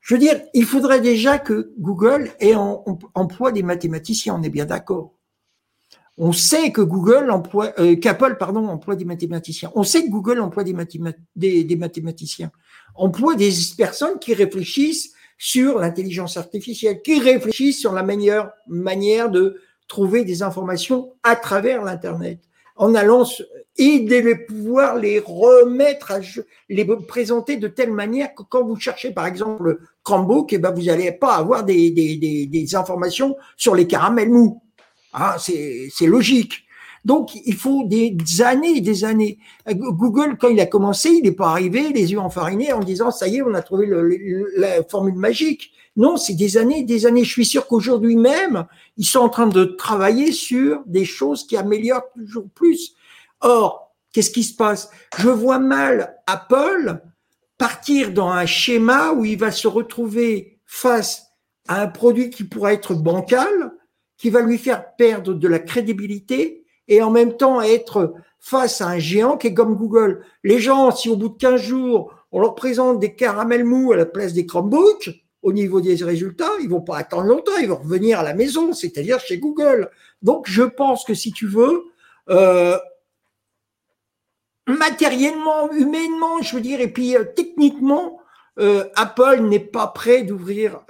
Je 0.00 0.14
veux 0.14 0.20
dire, 0.20 0.40
il 0.54 0.64
faudrait 0.64 1.00
déjà 1.00 1.38
que 1.38 1.72
Google 1.78 2.30
ait 2.40 2.54
en, 2.54 2.84
emploie 3.14 3.52
des 3.52 3.62
mathématiciens, 3.62 4.34
on 4.34 4.42
est 4.42 4.50
bien 4.50 4.64
d'accord. 4.64 5.12
On 6.16 6.32
sait 6.32 6.72
que 6.72 6.80
Google 6.80 7.30
emploie, 7.30 7.72
euh, 7.78 7.96
qu'Apple, 7.96 8.36
pardon, 8.38 8.66
emploie 8.68 8.96
des 8.96 9.04
mathématiciens. 9.04 9.70
On 9.74 9.84
sait 9.84 10.02
que 10.04 10.10
Google 10.10 10.40
emploie 10.40 10.64
des, 10.64 10.74
des, 11.36 11.64
des 11.64 11.76
mathématiciens. 11.76 12.50
Emploie 12.94 13.36
des 13.36 13.50
personnes 13.76 14.18
qui 14.18 14.34
réfléchissent 14.34 15.12
sur 15.38 15.78
l'intelligence 15.78 16.36
artificielle, 16.36 17.00
qui 17.00 17.18
réfléchissent 17.18 17.80
sur 17.80 17.94
la 17.94 18.02
meilleure 18.02 18.50
manière 18.66 19.30
de 19.30 19.60
trouver 19.90 20.24
des 20.24 20.42
informations 20.42 21.12
à 21.24 21.34
travers 21.36 21.82
l'Internet 21.82 22.38
en 22.76 22.94
allant 22.94 23.24
et 23.76 24.00
de 24.00 24.46
pouvoir 24.46 24.96
les 24.96 25.18
remettre, 25.18 26.12
à, 26.12 26.20
les 26.68 26.84
présenter 27.08 27.56
de 27.56 27.68
telle 27.68 27.92
manière 27.92 28.34
que 28.34 28.42
quand 28.42 28.64
vous 28.64 28.76
cherchez 28.76 29.10
par 29.10 29.26
exemple 29.26 29.64
le 29.64 29.80
Chromebook, 30.04 30.52
et 30.52 30.56
eh 30.56 30.58
ben 30.58 30.70
vous 30.70 30.84
n'allez 30.84 31.12
pas 31.12 31.34
avoir 31.34 31.64
des, 31.64 31.90
des, 31.90 32.46
des, 32.46 32.74
informations 32.74 33.36
sur 33.56 33.74
les 33.74 33.86
caramels 33.86 34.30
mous. 34.30 34.62
Ah, 35.12 35.36
c'est 35.38 36.06
logique. 36.06 36.64
Donc, 37.04 37.34
il 37.34 37.54
faut 37.54 37.84
des 37.86 38.16
années 38.42 38.76
et 38.76 38.80
des 38.80 39.04
années. 39.04 39.38
Google, 39.68 40.36
quand 40.38 40.48
il 40.48 40.60
a 40.60 40.66
commencé, 40.66 41.08
il 41.10 41.24
n'est 41.24 41.32
pas 41.32 41.50
arrivé 41.50 41.88
les 41.92 42.12
yeux 42.12 42.20
enfarinés 42.20 42.72
en 42.72 42.80
disant, 42.80 43.10
ça 43.10 43.26
y 43.26 43.38
est, 43.38 43.42
on 43.42 43.54
a 43.54 43.62
trouvé 43.62 43.88
la 44.56 44.84
formule 44.84 45.16
magique. 45.16 45.72
Non, 45.96 46.16
c'est 46.16 46.34
des 46.34 46.56
années 46.56 46.82
des 46.82 47.06
années. 47.06 47.24
Je 47.24 47.30
suis 47.30 47.44
sûr 47.44 47.66
qu'aujourd'hui 47.66 48.16
même, 48.16 48.66
ils 48.96 49.06
sont 49.06 49.20
en 49.20 49.28
train 49.28 49.46
de 49.46 49.64
travailler 49.64 50.32
sur 50.32 50.82
des 50.86 51.04
choses 51.04 51.46
qui 51.46 51.56
améliorent 51.56 52.10
toujours 52.14 52.48
plus. 52.54 52.94
Or, 53.40 53.92
qu'est-ce 54.12 54.30
qui 54.30 54.44
se 54.44 54.54
passe? 54.54 54.90
Je 55.18 55.28
vois 55.28 55.58
mal 55.58 56.16
Apple 56.26 57.00
partir 57.58 58.12
dans 58.12 58.30
un 58.30 58.46
schéma 58.46 59.12
où 59.12 59.24
il 59.24 59.38
va 59.38 59.50
se 59.50 59.68
retrouver 59.68 60.58
face 60.64 61.26
à 61.68 61.82
un 61.82 61.88
produit 61.88 62.30
qui 62.30 62.44
pourrait 62.44 62.74
être 62.74 62.94
bancal, 62.94 63.72
qui 64.16 64.30
va 64.30 64.40
lui 64.40 64.58
faire 64.58 64.94
perdre 64.96 65.34
de 65.34 65.48
la 65.48 65.58
crédibilité 65.58 66.64
et 66.88 67.02
en 67.02 67.10
même 67.10 67.36
temps 67.36 67.60
être 67.60 68.14
face 68.38 68.80
à 68.80 68.88
un 68.88 68.98
géant 68.98 69.36
qui 69.36 69.48
est 69.48 69.54
comme 69.54 69.76
Google. 69.76 70.24
Les 70.42 70.58
gens, 70.58 70.90
si 70.90 71.08
au 71.08 71.16
bout 71.16 71.28
de 71.28 71.36
15 71.36 71.60
jours, 71.60 72.14
on 72.32 72.40
leur 72.40 72.54
présente 72.54 72.98
des 72.98 73.14
caramels 73.14 73.64
mous 73.64 73.92
à 73.92 73.96
la 73.96 74.06
place 74.06 74.32
des 74.32 74.46
Chromebooks, 74.46 75.10
au 75.42 75.52
niveau 75.52 75.80
des 75.80 75.94
résultats, 75.96 76.50
ils 76.60 76.68
vont 76.68 76.82
pas 76.82 76.98
attendre 76.98 77.24
longtemps, 77.24 77.56
ils 77.60 77.68
vont 77.68 77.76
revenir 77.76 78.20
à 78.20 78.22
la 78.22 78.34
maison, 78.34 78.72
c'est-à-dire 78.72 79.20
chez 79.20 79.38
Google. 79.38 79.90
Donc, 80.22 80.46
je 80.48 80.62
pense 80.62 81.04
que 81.04 81.14
si 81.14 81.32
tu 81.32 81.46
veux, 81.46 81.84
euh, 82.28 82.76
matériellement, 84.66 85.72
humainement, 85.72 86.42
je 86.42 86.56
veux 86.56 86.62
dire, 86.62 86.80
et 86.80 86.92
puis 86.92 87.16
euh, 87.16 87.24
techniquement, 87.24 88.20
euh, 88.58 88.84
Apple 88.94 89.40
n'est 89.42 89.58
pas 89.58 89.86
prêt 89.86 90.22
d'ouvrir 90.22 90.80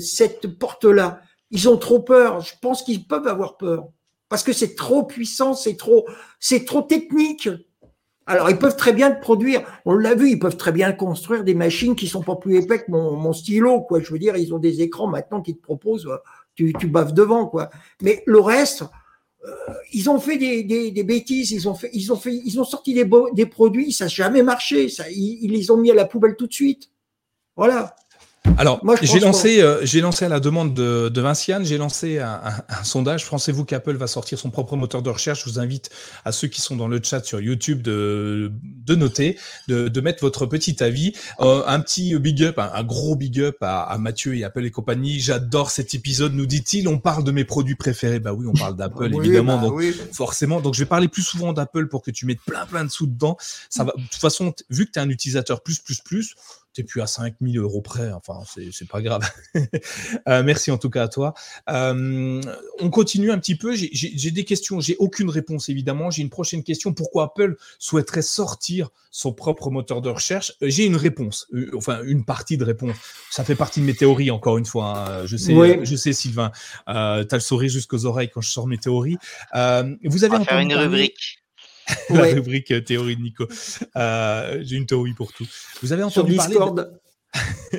cette 0.00 0.58
porte-là. 0.58 1.20
Ils 1.50 1.68
ont 1.68 1.76
trop 1.76 2.00
peur. 2.00 2.40
Je 2.40 2.54
pense 2.60 2.82
qu'ils 2.82 3.06
peuvent 3.06 3.28
avoir 3.28 3.56
peur 3.56 3.88
parce 4.28 4.42
que 4.42 4.54
c'est 4.54 4.74
trop 4.74 5.04
puissant, 5.04 5.52
c'est 5.52 5.76
trop, 5.76 6.06
c'est 6.40 6.64
trop 6.64 6.80
technique. 6.80 7.50
Alors, 8.32 8.48
ils 8.48 8.58
peuvent 8.58 8.76
très 8.76 8.94
bien 8.94 9.10
produire, 9.10 9.60
on 9.84 9.92
l'a 9.92 10.14
vu, 10.14 10.30
ils 10.30 10.38
peuvent 10.38 10.56
très 10.56 10.72
bien 10.72 10.90
construire 10.92 11.44
des 11.44 11.54
machines 11.54 11.94
qui 11.94 12.08
sont 12.08 12.22
pas 12.22 12.36
plus 12.36 12.56
épais 12.56 12.82
que 12.82 12.90
mon, 12.90 13.32
stylo, 13.34 13.82
quoi. 13.82 14.00
Je 14.00 14.10
veux 14.10 14.18
dire, 14.18 14.38
ils 14.38 14.54
ont 14.54 14.58
des 14.58 14.80
écrans 14.80 15.06
maintenant 15.06 15.42
qui 15.42 15.54
te 15.54 15.60
proposent, 15.60 16.06
euh, 16.06 16.16
tu, 16.54 16.72
tu 16.80 16.86
devant, 16.88 17.46
quoi. 17.46 17.68
Mais 18.00 18.22
le 18.24 18.40
reste, 18.40 18.84
euh, 19.44 19.50
ils 19.92 20.08
ont 20.08 20.18
fait 20.18 20.38
des, 20.38 21.02
bêtises, 21.02 21.50
ils 21.50 21.68
ont 21.68 21.74
fait, 21.74 21.90
ils 21.92 22.10
ont 22.10 22.16
fait, 22.16 22.32
ils 22.32 22.58
ont 22.58 22.64
sorti 22.64 22.94
des, 22.94 23.46
produits, 23.46 23.92
ça 23.92 24.06
n'a 24.06 24.08
jamais 24.08 24.42
marché, 24.42 24.86
ils, 25.10 25.52
les 25.52 25.70
ont 25.70 25.76
mis 25.76 25.90
à 25.90 25.94
la 25.94 26.06
poubelle 26.06 26.36
tout 26.36 26.46
de 26.46 26.54
suite. 26.54 26.88
Voilà. 27.54 27.94
Alors, 28.58 28.80
j'ai 29.02 29.20
lancé, 29.20 29.62
euh, 29.62 29.78
j'ai 29.84 30.00
lancé 30.00 30.24
à 30.24 30.28
la 30.28 30.40
demande 30.40 30.74
de, 30.74 31.08
de 31.08 31.20
Vinciane, 31.20 31.64
j'ai 31.64 31.78
lancé 31.78 32.18
un, 32.18 32.42
sondage. 32.82 33.26
Pensez-vous 33.26 33.64
qu'Apple 33.64 33.96
va 33.96 34.06
sortir 34.06 34.38
son 34.38 34.50
propre 34.50 34.76
moteur 34.76 35.02
de 35.02 35.10
recherche? 35.10 35.44
Je 35.44 35.50
vous 35.50 35.58
invite 35.58 35.90
à 36.24 36.32
ceux 36.32 36.48
qui 36.48 36.60
sont 36.60 36.76
dans 36.76 36.88
le 36.88 37.00
chat 37.02 37.24
sur 37.24 37.40
YouTube 37.40 37.82
de, 37.82 38.52
de 38.62 38.94
noter, 38.94 39.38
de, 39.68 39.88
de 39.88 40.00
mettre 40.00 40.22
votre 40.22 40.46
petit 40.46 40.82
avis. 40.82 41.12
Euh, 41.40 41.62
un 41.66 41.80
petit 41.80 42.18
big 42.18 42.42
up, 42.42 42.58
un, 42.58 42.82
gros 42.82 43.14
big 43.14 43.40
up 43.40 43.56
à, 43.60 43.82
à, 43.84 43.98
Mathieu 43.98 44.36
et 44.36 44.44
Apple 44.44 44.64
et 44.64 44.70
compagnie. 44.70 45.20
J'adore 45.20 45.70
cet 45.70 45.94
épisode, 45.94 46.34
nous 46.34 46.46
dit-il. 46.46 46.88
On 46.88 46.98
parle 46.98 47.24
de 47.24 47.30
mes 47.30 47.44
produits 47.44 47.76
préférés. 47.76 48.18
Bah 48.18 48.32
oui, 48.32 48.46
on 48.46 48.58
parle 48.58 48.76
d'Apple 48.76 49.14
évidemment, 49.14 49.58
bah 49.58 49.68
donc 49.68 49.82
forcément. 50.12 50.60
Donc 50.60 50.74
je 50.74 50.80
vais 50.80 50.88
parler 50.88 51.08
plus 51.08 51.22
souvent 51.22 51.52
d'Apple 51.52 51.86
pour 51.86 52.02
que 52.02 52.10
tu 52.10 52.26
mettes 52.26 52.42
plein 52.44 52.66
plein 52.66 52.84
de 52.84 52.90
sous 52.90 53.06
dedans. 53.06 53.36
Ça 53.70 53.84
va. 53.84 53.92
De 53.96 54.02
toute 54.02 54.20
façon, 54.20 54.52
vu 54.68 54.86
que 54.86 54.90
tu 54.90 54.98
es 54.98 55.02
un 55.02 55.10
utilisateur 55.10 55.62
plus 55.62 55.78
plus 55.78 56.00
plus 56.00 56.34
t'es 56.74 56.82
plus 56.82 57.00
à 57.00 57.06
5000 57.06 57.58
euros 57.58 57.80
près. 57.80 58.10
Enfin, 58.12 58.40
c'est 58.46 58.88
pas 58.88 59.02
grave. 59.02 59.28
euh, 60.28 60.42
merci 60.42 60.70
en 60.70 60.78
tout 60.78 60.90
cas 60.90 61.04
à 61.04 61.08
toi. 61.08 61.34
Euh, 61.70 62.40
on 62.80 62.90
continue 62.90 63.30
un 63.30 63.38
petit 63.38 63.56
peu. 63.56 63.74
J'ai 63.74 64.30
des 64.30 64.44
questions. 64.44 64.80
J'ai 64.80 64.96
aucune 64.98 65.28
réponse 65.28 65.68
évidemment. 65.68 66.10
J'ai 66.10 66.22
une 66.22 66.30
prochaine 66.30 66.62
question. 66.62 66.92
Pourquoi 66.92 67.24
Apple 67.24 67.56
souhaiterait 67.78 68.22
sortir 68.22 68.90
son 69.10 69.32
propre 69.32 69.70
moteur 69.70 70.00
de 70.00 70.08
recherche? 70.08 70.52
Euh, 70.62 70.70
J'ai 70.70 70.84
une 70.84 70.96
réponse. 70.96 71.46
Enfin, 71.74 72.00
une 72.04 72.24
partie 72.24 72.56
de 72.56 72.64
réponse. 72.64 72.96
Ça 73.30 73.44
fait 73.44 73.56
partie 73.56 73.80
de 73.80 73.84
mes 73.84 73.94
théories 73.94 74.30
encore 74.30 74.58
une 74.58 74.66
fois. 74.66 74.94
Hein. 74.96 75.26
Je 75.26 75.36
sais, 75.36 75.84
je 75.84 75.96
sais, 75.96 76.12
Sylvain. 76.12 76.52
Euh, 76.88 77.24
T'as 77.24 77.36
le 77.36 77.40
sourire 77.40 77.70
jusqu'aux 77.70 78.06
oreilles 78.06 78.30
quand 78.30 78.40
je 78.40 78.50
sors 78.50 78.66
mes 78.66 78.78
théories. 78.78 79.16
vous 79.52 80.24
avez 80.24 80.34
On 80.34 80.38
va 80.38 80.44
faire 80.44 80.58
une 80.58 80.74
rubrique. 80.74 81.41
La 82.10 82.24
rubrique 82.24 82.70
euh, 82.70 82.80
théorie 82.80 83.16
de 83.16 83.22
Nico. 83.22 83.46
Euh, 83.96 84.60
j'ai 84.62 84.76
une 84.76 84.86
théorie 84.86 85.14
pour 85.14 85.32
tout. 85.32 85.46
Vous 85.82 85.92
avez 85.92 86.02
entendu 86.02 86.36
parler. 86.36 86.56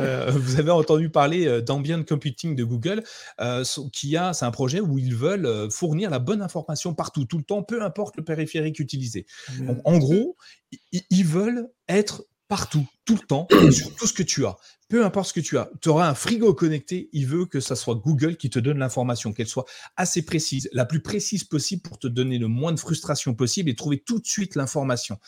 euh, 0.00 0.32
vous 0.32 0.58
avez 0.58 0.72
entendu 0.72 1.08
parler 1.08 1.62
d'ambient 1.62 2.02
computing 2.02 2.56
de 2.56 2.64
Google, 2.64 3.04
euh, 3.40 3.62
qui 3.92 4.16
a, 4.16 4.32
c'est 4.32 4.44
un 4.44 4.50
projet 4.50 4.80
où 4.80 4.98
ils 4.98 5.14
veulent 5.14 5.70
fournir 5.70 6.10
la 6.10 6.18
bonne 6.18 6.42
information 6.42 6.94
partout, 6.94 7.24
tout 7.24 7.38
le 7.38 7.44
temps, 7.44 7.62
peu 7.62 7.82
importe 7.82 8.16
le 8.16 8.24
périphérique 8.24 8.80
utilisé. 8.80 9.26
Donc, 9.60 9.78
en 9.84 9.98
gros, 9.98 10.36
ils 10.92 11.24
veulent 11.24 11.68
être 11.88 12.24
partout, 12.48 12.86
tout 13.04 13.14
le 13.14 13.26
temps, 13.26 13.46
sur 13.70 13.94
tout 13.94 14.06
ce 14.06 14.12
que 14.12 14.22
tu 14.22 14.46
as. 14.46 14.56
Peu 14.88 15.04
importe 15.04 15.28
ce 15.28 15.32
que 15.34 15.40
tu 15.40 15.58
as, 15.58 15.70
tu 15.82 15.90
auras 15.90 16.08
un 16.08 16.14
frigo 16.14 16.54
connecté, 16.54 17.10
il 17.12 17.26
veut 17.26 17.44
que 17.44 17.60
ça 17.60 17.76
soit 17.76 17.94
Google 17.94 18.36
qui 18.36 18.48
te 18.48 18.58
donne 18.58 18.78
l'information, 18.78 19.34
qu'elle 19.34 19.46
soit 19.46 19.66
assez 19.96 20.22
précise, 20.22 20.70
la 20.72 20.86
plus 20.86 21.00
précise 21.00 21.44
possible 21.44 21.82
pour 21.82 21.98
te 21.98 22.06
donner 22.06 22.38
le 22.38 22.48
moins 22.48 22.72
de 22.72 22.80
frustration 22.80 23.34
possible 23.34 23.68
et 23.68 23.74
trouver 23.74 23.98
tout 24.00 24.18
de 24.18 24.26
suite 24.26 24.54
l'information. 24.54 25.18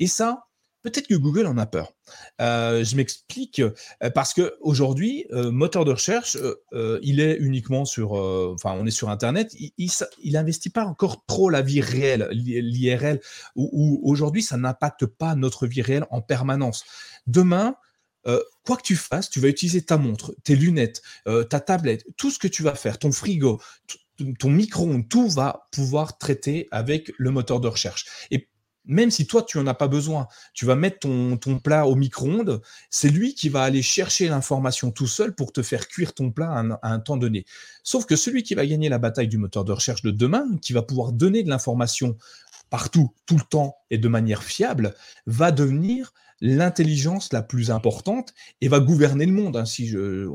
Et 0.00 0.06
ça, 0.06 0.45
Peut-être 0.86 1.08
que 1.08 1.16
Google 1.16 1.46
en 1.46 1.58
a 1.58 1.66
peur. 1.66 1.94
Euh, 2.40 2.84
je 2.84 2.94
m'explique 2.94 3.58
euh, 3.58 3.72
parce 4.14 4.32
que 4.32 4.54
aujourd'hui, 4.60 5.26
euh, 5.32 5.50
moteur 5.50 5.84
de 5.84 5.90
recherche, 5.90 6.38
il 7.02 7.18
est 7.18 7.36
uniquement 7.38 7.84
sur, 7.84 8.12
enfin, 8.12 8.70
on 8.78 8.86
est 8.86 8.92
sur 8.92 9.10
Internet. 9.10 9.52
Il, 9.58 9.90
n'investit 10.32 10.70
pas 10.70 10.84
encore 10.84 11.24
trop 11.26 11.50
la 11.50 11.60
vie 11.60 11.80
réelle, 11.80 12.28
l'IRL, 12.30 13.20
où, 13.56 14.00
aujourd'hui, 14.04 14.44
ça 14.44 14.56
n'impacte 14.56 15.06
pas 15.06 15.34
notre 15.34 15.66
vie 15.66 15.82
réelle 15.82 16.06
en 16.10 16.22
permanence. 16.22 16.84
Demain, 17.26 17.74
quoi 18.64 18.76
que 18.76 18.82
tu 18.82 18.94
fasses, 18.94 19.28
tu 19.28 19.40
vas 19.40 19.48
utiliser 19.48 19.82
ta 19.82 19.96
montre, 19.96 20.36
tes 20.44 20.54
lunettes, 20.54 21.02
ta 21.50 21.58
tablette, 21.58 22.06
tout 22.16 22.30
ce 22.30 22.38
que 22.38 22.46
tu 22.46 22.62
vas 22.62 22.76
faire, 22.76 23.00
ton 23.00 23.10
frigo, 23.10 23.60
ton 24.38 24.50
micro-ondes, 24.50 25.08
tout 25.08 25.28
va 25.28 25.66
pouvoir 25.72 26.16
traiter 26.18 26.68
avec 26.70 27.12
le 27.18 27.32
moteur 27.32 27.58
de 27.58 27.66
recherche. 27.66 28.06
Et 28.30 28.48
même 28.86 29.10
si 29.10 29.26
toi, 29.26 29.42
tu 29.42 29.58
n'en 29.58 29.66
as 29.66 29.74
pas 29.74 29.88
besoin, 29.88 30.28
tu 30.54 30.64
vas 30.64 30.76
mettre 30.76 31.00
ton, 31.00 31.58
plat 31.58 31.86
au 31.86 31.94
micro-ondes, 31.94 32.62
c'est 32.90 33.08
lui 33.08 33.34
qui 33.34 33.48
va 33.48 33.62
aller 33.62 33.82
chercher 33.82 34.28
l'information 34.28 34.90
tout 34.90 35.06
seul 35.06 35.34
pour 35.34 35.52
te 35.52 35.62
faire 35.62 35.88
cuire 35.88 36.14
ton 36.14 36.30
plat 36.30 36.64
à 36.82 36.92
un, 36.92 37.00
temps 37.00 37.16
donné. 37.16 37.44
Sauf 37.82 38.06
que 38.06 38.16
celui 38.16 38.42
qui 38.42 38.54
va 38.54 38.66
gagner 38.66 38.88
la 38.88 38.98
bataille 38.98 39.28
du 39.28 39.38
moteur 39.38 39.64
de 39.64 39.72
recherche 39.72 40.02
de 40.02 40.10
demain, 40.10 40.46
qui 40.62 40.72
va 40.72 40.82
pouvoir 40.82 41.12
donner 41.12 41.42
de 41.42 41.48
l'information 41.48 42.16
partout, 42.70 43.12
tout 43.26 43.36
le 43.36 43.44
temps 43.48 43.76
et 43.90 43.98
de 43.98 44.08
manière 44.08 44.42
fiable, 44.42 44.94
va 45.26 45.52
devenir 45.52 46.12
l'intelligence 46.40 47.32
la 47.32 47.42
plus 47.42 47.70
importante 47.70 48.34
et 48.60 48.68
va 48.68 48.80
gouverner 48.80 49.26
le 49.26 49.32
monde. 49.32 49.56
Hein. 49.56 49.64
Si 49.64 49.86
je 49.86 50.28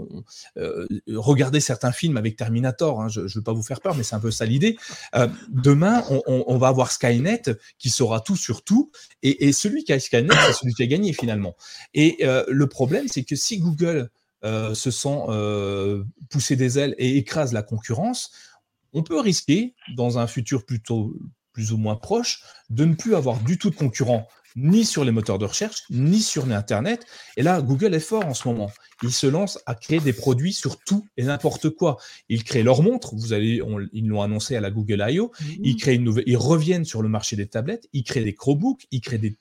euh, 0.57 0.87
regardez 1.07 1.59
certains 1.59 1.91
films 1.91 2.17
avec 2.17 2.35
Terminator, 2.35 3.01
hein, 3.01 3.07
je 3.07 3.21
ne 3.21 3.27
veux 3.27 3.43
pas 3.43 3.53
vous 3.53 3.63
faire 3.63 3.81
peur, 3.81 3.95
mais 3.95 4.03
c'est 4.03 4.15
un 4.15 4.19
peu 4.19 4.31
ça 4.31 4.45
l'idée. 4.45 4.77
Euh, 5.15 5.27
demain, 5.49 6.03
on, 6.27 6.57
va 6.57 6.67
avoir 6.67 6.91
Skynet 6.91 7.43
qui 7.77 7.89
saura 7.89 8.19
tout 8.19 8.35
sur 8.35 8.63
tout, 8.63 8.91
et, 9.23 9.51
celui 9.51 9.83
qui 9.83 9.93
a 9.93 9.99
Skynet, 9.99 10.29
c'est 10.47 10.53
celui 10.53 10.73
qui 10.73 10.83
a 10.83 10.87
gagné 10.87 11.13
finalement. 11.13 11.55
Et 11.93 12.17
euh, 12.23 12.43
le 12.47 12.67
problème, 12.67 13.07
c'est 13.07 13.23
que 13.23 13.35
si 13.35 13.59
Google 13.59 14.09
se 14.43 14.89
sent 14.89 15.19
pousser 16.29 16.55
des 16.55 16.79
ailes 16.79 16.95
et 16.97 17.17
écrase 17.17 17.53
la 17.53 17.61
concurrence, 17.61 18.31
on 18.93 19.03
peut 19.03 19.19
risquer, 19.19 19.75
dans 19.95 20.17
un 20.17 20.27
futur 20.27 20.65
plutôt 20.65 21.13
plus 21.53 21.71
ou 21.71 21.77
moins 21.77 21.95
proche, 21.95 22.43
de 22.69 22.85
ne 22.85 22.95
plus 22.95 23.15
avoir 23.15 23.39
du 23.39 23.57
tout 23.57 23.69
de 23.69 23.75
concurrents 23.75 24.27
ni 24.55 24.85
sur 24.85 25.03
les 25.03 25.11
moteurs 25.11 25.39
de 25.39 25.45
recherche, 25.45 25.83
ni 25.89 26.21
sur 26.21 26.49
Internet. 26.51 27.05
Et 27.37 27.43
là, 27.43 27.61
Google 27.61 27.93
est 27.93 27.99
fort 27.99 28.25
en 28.25 28.33
ce 28.33 28.47
moment. 28.47 28.71
Ils 29.03 29.11
se 29.11 29.27
lancent 29.27 29.59
à 29.65 29.75
créer 29.75 29.99
des 29.99 30.13
produits 30.13 30.53
sur 30.53 30.77
tout 30.79 31.07
et 31.17 31.23
n'importe 31.23 31.69
quoi. 31.69 31.97
Ils 32.29 32.43
créent 32.43 32.63
leur 32.63 32.83
montre, 32.83 33.15
vous 33.15 33.33
allez, 33.33 33.61
ils 33.93 34.07
l'ont 34.07 34.21
annoncé 34.21 34.55
à 34.55 34.61
la 34.61 34.69
Google 34.69 35.03
I.O. 35.07 35.31
Mhm. 35.39 35.47
Ils 35.63 35.75
créent 35.75 35.95
une 35.95 36.03
nouvelle, 36.03 36.23
ils 36.27 36.37
reviennent 36.37 36.85
sur 36.85 37.01
le 37.01 37.09
marché 37.09 37.35
des 37.35 37.47
tablettes. 37.47 37.87
Ils 37.93 38.03
créent 38.03 38.23
des 38.23 38.33
Chromebooks, 38.33 38.85
ils 38.91 39.01
créent 39.01 39.17
des, 39.17 39.37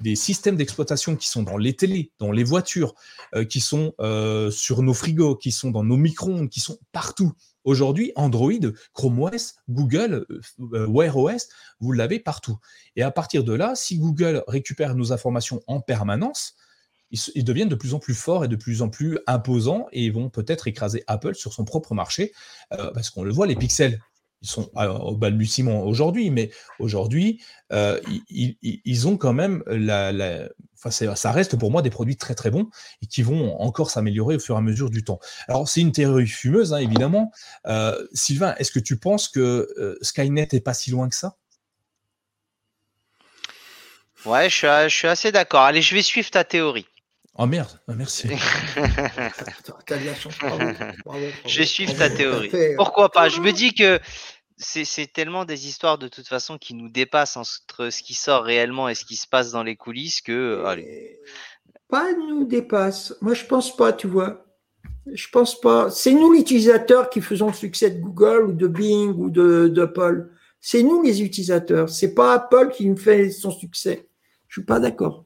des, 0.00 0.16
systèmes 0.16 0.56
d'exploitation 0.56 1.16
qui 1.16 1.28
sont 1.28 1.42
dans 1.42 1.56
les 1.56 1.74
télés, 1.74 2.12
dans 2.18 2.30
les 2.30 2.44
voitures, 2.44 2.94
euh, 3.34 3.44
qui 3.44 3.60
sont 3.60 3.94
euh, 4.00 4.50
sur 4.50 4.82
nos 4.82 4.94
frigos, 4.94 5.36
qui 5.36 5.50
sont 5.50 5.70
dans 5.70 5.84
nos 5.84 5.96
micro-ondes, 5.96 6.48
qui 6.48 6.60
sont 6.60 6.78
partout. 6.92 7.32
Aujourd'hui, 7.64 8.12
Android, 8.16 8.52
Chrome 8.92 9.20
OS, 9.20 9.54
Google, 9.68 10.26
euh, 10.30 10.40
euh, 10.74 10.86
Wear 10.86 11.16
OS, 11.16 11.48
vous 11.80 11.92
l'avez 11.92 12.18
partout. 12.18 12.58
Et 12.96 13.02
à 13.02 13.10
partir 13.10 13.44
de 13.44 13.52
là, 13.52 13.74
si 13.74 13.98
Google 13.98 14.42
récupère 14.48 14.94
nos 14.94 15.12
informations 15.12 15.62
en 15.66 15.80
permanence, 15.80 16.54
ils, 17.34 17.44
deviennent 17.44 17.68
de 17.68 17.74
plus 17.74 17.94
en 17.94 17.98
plus 17.98 18.14
forts 18.14 18.44
et 18.44 18.48
de 18.48 18.56
plus 18.56 18.82
en 18.82 18.88
plus 18.88 19.18
imposants 19.26 19.86
et 19.92 20.10
vont 20.10 20.30
peut-être 20.30 20.66
écraser 20.66 21.04
Apple 21.06 21.34
sur 21.34 21.52
son 21.52 21.64
propre 21.64 21.94
marché. 21.94 22.32
Euh, 22.72 22.90
parce 22.92 23.10
qu'on 23.10 23.22
le 23.22 23.30
voit, 23.30 23.46
les 23.46 23.56
pixels, 23.56 24.00
ils 24.42 24.48
sont 24.48 24.70
au 24.74 25.16
balbutiement 25.16 25.84
aujourd'hui, 25.84 26.30
mais 26.30 26.50
aujourd'hui, 26.78 27.42
ils, 27.70 29.08
ont 29.08 29.16
quand 29.16 29.32
même 29.32 29.62
la, 29.66 30.12
ça 30.90 31.32
reste 31.32 31.56
pour 31.56 31.70
moi 31.70 31.82
des 31.82 31.90
produits 31.90 32.16
très 32.16 32.34
très 32.34 32.50
bons 32.50 32.68
et 33.02 33.06
qui 33.06 33.22
vont 33.22 33.60
encore 33.60 33.90
s'améliorer 33.90 34.36
au 34.36 34.38
fur 34.38 34.54
et 34.56 34.58
à 34.58 34.60
mesure 34.60 34.90
du 34.90 35.04
temps. 35.04 35.20
Alors 35.48 35.68
c'est 35.68 35.80
une 35.80 35.92
théorie 35.92 36.26
fumeuse, 36.26 36.72
hein, 36.72 36.78
évidemment. 36.78 37.30
Euh, 37.66 38.06
Sylvain, 38.12 38.54
est-ce 38.58 38.72
que 38.72 38.80
tu 38.80 38.98
penses 38.98 39.28
que 39.28 39.68
euh, 39.78 39.96
Skynet 40.02 40.48
n'est 40.52 40.60
pas 40.60 40.74
si 40.74 40.90
loin 40.90 41.08
que 41.08 41.14
ça? 41.14 41.36
Ouais, 44.24 44.48
je 44.48 44.88
suis, 44.88 45.08
assez 45.08 45.32
d'accord. 45.32 45.62
Allez, 45.62 45.82
je 45.82 45.94
vais 45.94 46.02
suivre 46.02 46.30
ta 46.30 46.44
théorie. 46.44 46.86
Oh 47.38 47.46
merde, 47.46 47.80
ah, 47.88 47.94
merci. 47.94 48.28
je 51.46 51.58
vais 51.58 51.64
suivre 51.64 51.96
ta 51.96 52.10
théorie. 52.10 52.50
Pourquoi 52.76 53.10
pas? 53.10 53.30
Je 53.30 53.40
me 53.40 53.52
dis 53.52 53.72
que 53.72 53.98
c'est 54.58 55.10
tellement 55.10 55.46
des 55.46 55.66
histoires 55.66 55.96
de 55.96 56.08
toute 56.08 56.28
façon 56.28 56.58
qui 56.58 56.74
nous 56.74 56.90
dépassent 56.90 57.38
entre 57.38 57.88
ce 57.88 58.02
qui 58.02 58.12
sort 58.12 58.44
réellement 58.44 58.90
et 58.90 58.94
ce 58.94 59.06
qui 59.06 59.16
se 59.16 59.26
passe 59.26 59.50
dans 59.50 59.62
les 59.62 59.76
coulisses 59.76 60.20
que. 60.20 60.32
Euh, 60.32 60.66
allez. 60.66 61.20
Pas 61.88 62.12
nous 62.12 62.44
dépasse. 62.44 63.14
Moi, 63.22 63.32
je 63.32 63.46
pense 63.46 63.74
pas, 63.74 63.94
tu 63.94 64.08
vois. 64.08 64.44
Je 65.06 65.26
pense 65.32 65.58
pas. 65.58 65.90
C'est 65.90 66.12
nous, 66.12 66.32
l'utilisateur, 66.32 67.08
qui 67.08 67.22
faisons 67.22 67.46
le 67.48 67.54
succès 67.54 67.90
de 67.90 68.00
Google 68.00 68.44
ou 68.44 68.52
de 68.52 68.66
Bing 68.66 69.14
ou 69.16 69.30
d'Apple. 69.30 70.28
C'est 70.60 70.82
nous, 70.82 71.02
les 71.02 71.22
utilisateurs. 71.22 71.88
C'est 71.88 72.14
pas 72.14 72.34
Apple 72.34 72.70
qui 72.72 72.86
nous 72.86 72.96
fait 72.96 73.30
son 73.30 73.50
succès. 73.50 74.06
Je 74.48 74.60
suis 74.60 74.66
pas 74.66 74.80
d'accord 74.80 75.24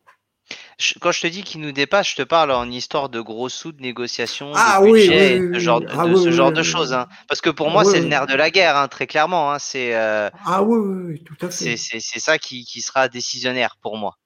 quand 1.01 1.13
je 1.13 1.23
te 1.23 1.27
dis 1.27 1.43
qu'il 1.43 1.63
nous 1.63 1.73
dépasse, 1.73 2.11
je 2.11 2.17
te 2.17 2.23
parle 2.23 2.53
en 2.53 2.71
histoire 2.71 3.09
de 3.09 3.21
gros 3.21 3.49
sous 3.49 3.73
de 3.73 3.81
négociation, 3.81 4.53
ah, 4.55 4.81
de 4.81 4.87
budget, 4.93 5.41
oui, 5.41 5.55
ce 5.55 5.59
genre, 5.61 5.81
de, 5.81 5.87
ah 5.91 6.05
ce 6.15 6.31
genre 6.31 6.53
de 6.53 6.63
choses. 6.63 6.93
Hein. 6.93 7.07
Parce 7.29 7.41
que 7.41 7.51
pour 7.51 7.71
moi, 7.71 7.85
c'est 7.85 8.01
le 8.01 8.07
nerf 8.07 8.27
de 8.27 8.35
la 8.35 8.51
guerre, 8.51 8.77
hein, 8.77 8.89
très 8.89 9.07
clairement. 9.07 9.53
Hein. 9.53 9.59
C'est, 9.59 9.95
euh, 9.95 10.29
ah 10.45 10.63
oui, 10.63 10.79
oui, 10.79 11.25
tout 11.25 11.47
à 11.47 11.51
fait. 11.51 11.77
C'est 11.77 12.21
ça 12.21 12.39
qui, 12.39 12.65
qui 12.65 12.83
sera 12.83 13.09
décisionnaire 13.09 13.77
pour 13.81 13.97
moi. 13.97 14.19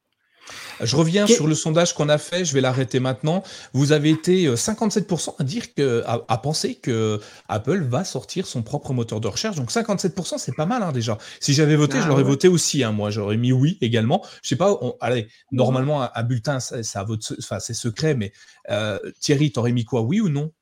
Je 0.83 0.97
reviens 0.97 1.26
sur 1.26 1.47
le 1.47 1.55
sondage 1.55 1.95
qu'on 1.95 2.09
a 2.09 2.18
fait, 2.18 2.45
je 2.45 2.55
vais 2.55 2.61
l'arrêter 2.61 3.01
maintenant. 3.01 3.43
Vous 3.72 3.93
avez 3.93 4.11
été 4.11 4.49
57% 4.49 5.28
euh, 5.28 5.33
à 5.39 5.45
dire 5.45 5.74
que, 5.74 6.03
à, 6.07 6.39
penser 6.39 6.76
que 6.76 7.20
Apple 7.49 7.83
va 7.83 8.05
sortir 8.05 8.47
son 8.47 8.62
propre 8.62 8.93
moteur 8.93 9.20
de 9.20 9.28
recherche. 9.28 9.57
Donc 9.57 9.70
57%, 9.70 10.39
c'est 10.39 10.55
pas 10.55 10.66
mal 10.66 10.83
hein, 10.83 10.93
déjà. 10.93 11.18
Si 11.41 11.53
j'avais 11.53 11.76
voté, 11.76 11.99
je 11.99 12.05
ah 12.05 12.09
l'aurais 12.09 12.22
voté 12.22 12.49
aussi. 12.49 12.83
Hein, 12.83 12.93
moi, 12.93 13.11
j'aurais 13.11 13.37
mis 13.37 13.53
oui 13.53 13.78
également. 13.81 14.22
Je 14.43 14.49
sais 14.49 14.57
pas. 14.57 14.78
allez, 15.01 15.28
normalement, 15.53 16.09
un, 16.14 16.22
bulletin, 16.22 16.61
ça, 16.61 16.83
ça 16.83 17.61
c'est 17.61 17.74
secret, 17.74 18.14
mais 18.14 18.33
euh, 18.70 18.99
Thierry, 19.20 19.53
t'aurais 19.53 19.72
mis 19.72 19.85
quoi, 19.85 20.03
oui 20.03 20.20
ou 20.20 20.28
non? 20.28 20.53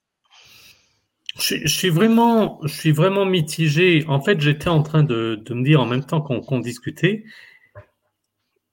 Je, 1.39 1.69
suis 1.69 1.91
vraiment, 1.91 2.59
je 2.65 2.75
suis 2.75 2.93
vraiment 2.93 3.25
mitigé. 3.25 4.05
En 4.09 4.21
fait, 4.21 4.41
j'étais 4.41 4.69
en 4.69 4.83
train 4.83 5.05
de, 5.05 5.41
me 5.51 5.63
dire 5.63 5.81
en 5.81 5.87
même 5.87 6.05
temps 6.05 6.21
qu'on 6.21 6.59
discutait, 6.59 7.25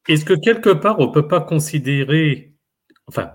est-ce 0.08 0.26
que 0.26 0.34
quelque 0.34 0.70
part, 0.70 1.00
on 1.00 1.08
ne 1.08 1.12
peut 1.12 1.28
pas 1.28 1.42
considérer, 1.42 2.56
enfin, 3.08 3.32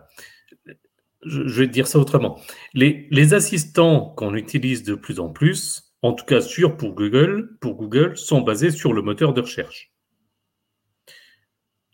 je, 1.24 1.60
vais 1.60 1.68
dire 1.68 1.86
ça 1.86 1.98
autrement. 1.98 2.40
Les, 2.74 3.34
assistants 3.34 4.14
qu'on 4.16 4.34
utilise 4.34 4.82
de 4.82 4.94
plus 4.94 5.20
en 5.20 5.28
plus, 5.28 5.92
en 6.02 6.12
tout 6.12 6.24
cas 6.24 6.40
sur 6.40 6.76
pour 6.76 6.94
Google, 6.94 8.16
sont 8.16 8.40
basés 8.40 8.70
sur 8.70 8.92
le 8.92 9.02
moteur 9.02 9.34
de 9.34 9.40
recherche. 9.40 9.92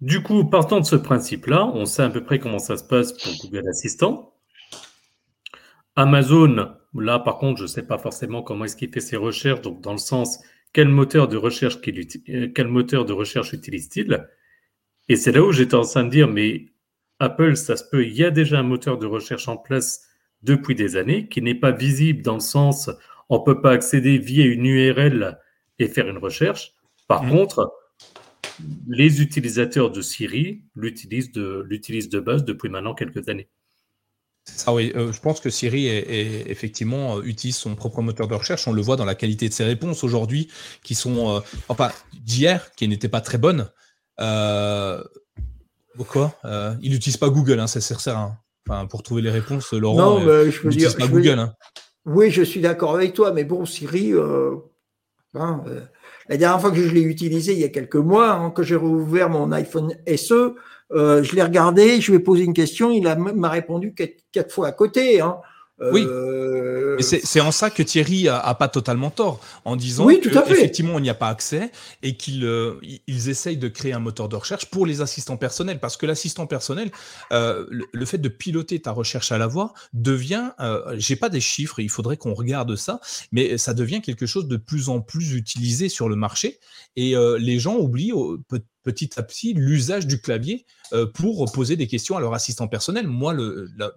Du 0.01 0.23
coup, 0.23 0.45
partant 0.45 0.81
de 0.81 0.85
ce 0.85 0.97
principe-là, 0.97 1.67
on 1.75 1.87
sait 1.87 2.03
à 2.03 2.11
peu 2.11 2.23
près 2.23 2.39
comment 2.39 2.59
ça 2.59 2.77
se 2.77 2.85
passe 2.85 3.15
pour 3.15 3.33
Google 3.43 3.67
Assistant. 3.69 4.35
Amazon, 5.97 6.75
là 6.95 7.19
par 7.19 7.39
contre, 7.39 7.59
je 7.59 7.63
ne 7.63 7.69
sais 7.69 7.87
pas 7.87 7.97
forcément 7.97 8.43
comment 8.43 8.67
est-ce 8.67 8.77
qu'il 8.77 8.93
fait 8.93 9.01
ses 9.01 9.17
recherches, 9.17 9.63
donc 9.63 9.81
dans 9.81 9.93
le 9.93 9.99
sens 9.99 10.39
quel 10.75 10.89
moteur 10.89 11.27
de 11.27 11.39
recherche, 11.39 11.79
euh, 11.89 12.49
quel 12.55 12.69
moteur 12.69 13.07
de 13.07 13.15
recherche 13.15 13.55
utilise-t-il? 13.55 14.29
Et 15.09 15.17
c'est 15.17 15.33
là 15.33 15.43
où 15.43 15.53
j'étais 15.53 15.75
en 15.75 15.83
train 15.83 16.05
de 16.05 16.11
dire, 16.11 16.29
mais 16.29 16.67
Apple, 17.19 17.57
ça 17.57 17.77
se 17.77 17.85
peut, 17.91 18.05
il 18.05 18.15
y 18.15 18.25
a 18.25 18.31
déjà 18.31 18.59
un 18.59 18.65
moteur 18.65 18.99
de 18.99 19.07
recherche 19.07 19.49
en 19.49 19.57
place 19.57 20.03
depuis 20.43 20.75
des 20.75 20.97
années 20.97 21.29
qui 21.29 21.43
n'est 21.43 21.55
pas 21.55 21.73
visible 21.73 22.23
dans 22.23 22.35
le 22.35 22.41
sens 22.41 22.91
on 23.29 23.39
ne 23.39 23.45
peut 23.45 23.61
pas 23.61 23.73
accéder 23.73 24.19
via 24.19 24.45
une 24.45 24.67
URL 24.67 25.39
et 25.79 25.89
faire 25.89 26.09
une 26.09 26.19
recherche. 26.19 26.75
Par 27.09 27.25
mmh. 27.25 27.31
contre, 27.31 27.73
les 28.89 29.21
utilisateurs 29.21 29.91
de 29.91 30.01
Siri 30.01 30.63
l'utilisent 30.75 31.33
de, 31.33 31.67
de 31.69 32.21
base 32.21 32.45
depuis 32.45 32.69
maintenant 32.69 32.95
quelques 32.95 33.29
années. 33.29 33.49
Ah 34.67 34.73
oui, 34.73 34.93
euh, 34.95 35.13
je 35.13 35.21
pense 35.21 35.41
que 35.41 35.51
Siri 35.51 35.89
est, 35.89 36.49
effectivement 36.49 37.19
euh, 37.19 37.23
utilise 37.23 37.57
son 37.57 37.75
propre 37.75 38.01
moteur 38.01 38.29
de 38.29 38.35
recherche. 38.35 38.69
On 38.69 38.73
le 38.73 38.81
voit 38.81 38.95
dans 38.95 39.05
la 39.05 39.17
qualité 39.17 39.49
de 39.49 39.55
ses 39.55 39.65
réponses 39.65 40.05
aujourd'hui, 40.05 40.49
qui 40.85 40.95
sont, 40.95 41.37
euh, 41.37 41.41
enfin, 41.69 41.91
d'hier, 42.23 42.73
qui 42.77 42.87
n'étaient 42.87 43.09
pas 43.09 43.21
très 43.21 43.39
bonnes. 43.39 43.69
Pourquoi 45.97 46.35
Il 46.81 46.91
n'utilise 46.91 47.17
pas 47.17 47.31
Google, 47.31 47.61
hein, 47.61 47.67
ça 47.67 47.81
sert 47.81 48.17
à 48.17 48.37
Enfin, 48.69 48.87
pour 48.87 49.05
trouver 49.05 49.23
les 49.23 49.31
réponses, 49.31 49.73
Laurent, 49.73 50.19
non, 50.19 50.51
je 50.51 50.63
veux 50.63 50.71
dire, 50.71 50.97
pas 50.97 51.07
Google. 51.07 51.39
Hein. 51.39 51.55
Oui, 52.05 52.33
je 52.33 52.43
suis 52.43 52.61
d'accord 52.61 52.97
avec 52.97 53.15
toi, 53.15 53.31
mais 53.31 53.45
bon, 53.45 53.65
Siri, 53.65 54.13
hein, 55.35 55.63
la 56.29 56.37
dernière 56.37 56.61
fois 56.61 56.73
que 56.73 56.83
je 56.83 56.93
l'ai 56.93 57.03
utilisé, 57.03 57.53
il 57.53 57.61
y 57.61 57.65
a 57.65 57.69
quelques 57.69 57.95
mois, 57.95 58.33
hein, 58.33 58.51
quand 58.51 58.65
j'ai 58.65 58.75
rouvert 58.75 59.31
mon 59.31 59.53
iPhone 59.53 59.95
SE, 60.17 60.55
euh, 60.93 61.23
je 61.23 61.35
l'ai 61.35 61.43
regardé, 61.43 62.01
je 62.01 62.11
lui 62.11 62.19
ai 62.19 62.21
posé 62.21 62.45
une 62.45 62.55
question, 62.55 62.91
il 62.91 63.03
m'a 63.05 63.49
répondu 63.49 63.95
quatre, 64.33 64.53
fois 64.53 64.69
à 64.69 64.73
côté. 64.73 65.21
Hein. 65.21 65.37
Oui. 65.79 66.05
Euh, 66.07 66.97
c'est 67.01 67.41
en 67.41 67.51
ça 67.51 67.69
que 67.69 67.83
Thierry 67.83 68.29
a, 68.29 68.55
pas 68.55 68.69
totalement 68.69 69.11
tort, 69.11 69.41
en 69.67 69.77
disant 69.77 70.07
qu'effectivement 70.07 70.95
on 70.95 71.01
n'y 71.01 71.11
a 71.11 71.15
pas 71.15 71.29
accès 71.29 71.71
et 72.03 72.17
qu'ils 72.17 72.45
euh, 72.45 72.81
ils 73.07 73.29
essayent 73.29 73.59
de 73.59 73.69
créer 73.69 73.93
un 73.93 73.99
moteur 73.99 74.31
de 74.31 74.37
recherche 74.37 74.67
pour 74.67 74.87
les 74.87 75.03
assistants 75.03 75.37
personnels, 75.37 75.79
parce 75.79 75.99
que 75.99 76.07
l'assistant 76.07 76.47
personnel, 76.47 76.91
euh, 77.33 77.67
le, 77.93 78.07
fait 78.07 78.17
de 78.17 78.29
piloter 78.31 78.81
ta 78.81 78.93
recherche 78.93 79.33
à 79.33 79.39
la 79.39 79.47
voix 79.47 79.75
devient, 79.93 80.51
j'ai 80.95 81.17
pas 81.17 81.29
des 81.29 81.41
chiffres, 81.41 81.81
il 81.81 81.91
faudrait 81.91 82.17
qu'on 82.17 82.35
regarde 82.35 82.75
ça, 82.77 83.01
mais 83.31 83.59
ça 83.59 83.75
devient 83.75 84.01
quelque 84.01 84.25
chose 84.25 84.49
de 84.49 84.57
plus 84.57 84.89
en 84.89 85.01
plus 85.01 85.35
utilisé 85.35 85.91
sur 85.91 86.09
le 86.09 86.17
marché 86.17 86.59
et 86.97 87.15
les 87.39 87.59
gens 87.59 87.77
oublient 87.77 88.13
peut 88.49 88.63
petit 88.87 89.19
à 89.19 89.25
petit 89.25 89.53
l'usage 89.53 90.07
du 90.07 90.21
clavier 90.21 90.65
euh, 90.93 91.07
pour 91.07 91.51
poser 91.51 91.75
des 91.75 91.89
questions 91.89 92.17
à 92.17 92.21
leur 92.21 92.35
assistant 92.35 92.69
personnel. 92.69 93.09
Moi, 93.09 93.35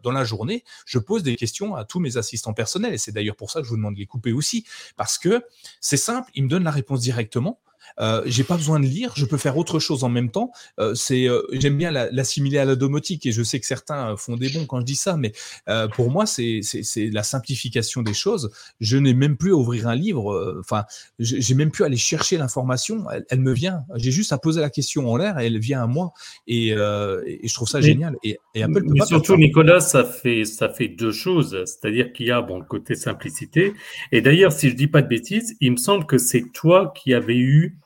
dans 0.02 0.12
la 0.12 0.24
journée, 0.24 0.64
je 0.88 0.98
pose 0.98 1.22
des 1.22 1.36
questions 1.36 1.76
à 1.76 1.86
tous 1.86 2.00
mes 2.00 2.18
assistants 2.18 2.54
personnels 2.54 2.96
et 2.96 2.98
c'est 2.98 3.12
d'ailleurs 3.12 3.36
pour 3.36 3.52
ça 3.52 3.60
que 3.60 3.66
je 3.66 3.70
vous 3.70 3.78
demande 3.78 3.94
de 3.94 4.00
les 4.00 4.08
couper 4.08 4.34
aussi 4.34 4.66
parce 4.98 5.20
que 5.20 5.44
c'est 5.80 5.96
simple, 5.96 6.32
ils 6.34 6.44
me 6.44 6.50
donnent 6.50 6.64
la 6.64 6.72
réponse 6.72 7.02
directement. 7.02 7.62
Euh, 8.00 8.22
j'ai 8.26 8.44
pas 8.44 8.56
besoin 8.56 8.80
de 8.80 8.86
lire, 8.86 9.14
je 9.16 9.26
peux 9.26 9.38
faire 9.38 9.58
autre 9.58 9.80
chose 9.80 10.04
en 10.04 10.10
même 10.10 10.32
temps. 10.32 10.52
Euh, 10.80 10.96
c'est, 10.96 11.28
euh, 11.28 11.42
j'aime 11.54 11.78
bien 11.78 11.92
l'assimiler 11.92 12.58
à 12.58 12.66
la 12.66 12.76
domotique 12.76 13.26
et 13.26 13.32
je 13.32 13.44
sais 13.44 13.60
que 13.60 13.66
certains 13.66 14.16
font 14.18 14.38
des 14.38 14.50
bons 14.50 14.66
quand 14.66 14.80
je 14.80 14.86
dis 14.86 14.96
ça, 14.96 15.18
mais 15.18 15.34
pour 15.94 16.12
moi 16.12 16.26
c'est, 16.26 16.62
c'est, 16.64 17.10
la 17.10 17.24
simplification 17.24 18.02
des 18.02 18.14
choses. 18.14 18.52
Je 18.80 18.98
n'ai 18.98 19.14
même 19.14 19.38
plus 19.38 19.52
à 19.52 19.56
ouvrir 19.56 19.88
un 19.88 19.96
livre, 19.96 20.58
enfin 20.60 20.86
j'ai 21.20 21.56
même 21.56 21.72
plus 21.72 21.84
à 21.84 21.88
aller 21.88 21.98
chercher 21.98 22.38
l'information, 22.38 23.06
elle, 23.30 23.40
me 23.40 23.54
vient. 23.54 23.84
J'ai 23.96 24.12
juste 24.12 24.34
à 24.34 24.38
poser 24.38 24.62
la 24.62 24.70
question 24.70 25.10
en 25.10 25.18
l'air 25.18 25.40
et 25.40 25.48
elle 25.48 25.60
vient 25.60 25.84
à 25.84 25.88
moi 25.88 26.14
et, 26.48 26.70
je 26.70 27.54
trouve 27.54 27.68
ça 27.68 27.82
génial. 27.82 28.16
Et, 28.24 28.38
Apple 28.62 28.84
peut 28.86 28.94
mais 28.94 29.06
surtout 29.06 29.38
Nicolas, 29.38 29.80
ça 29.80 30.04
fait 30.04 30.46
ça 30.46 30.70
fait 30.70 30.88
deux 30.88 31.12
choses, 31.12 31.64
c'est-à-dire 31.66 32.12
qu'il 32.14 32.28
y 32.28 32.32
a 32.32 32.42
bon 32.42 32.60
le 32.60 32.66
côté 32.66 32.96
simplicité 32.96 33.74
et 34.12 34.22
d'ailleurs 34.22 34.52
si 34.52 34.70
je 34.70 34.76
dis 34.76 34.88
pas 34.88 35.02
de 35.02 35.08
bêtises, 35.08 35.56
il 35.60 35.72
me 35.72 35.78
semble 35.78 36.06
que 36.06 36.18
c'est 36.18 36.44
toi 36.54 36.94
qui 36.96 37.14
avais 37.14 37.38
eu 37.38 37.79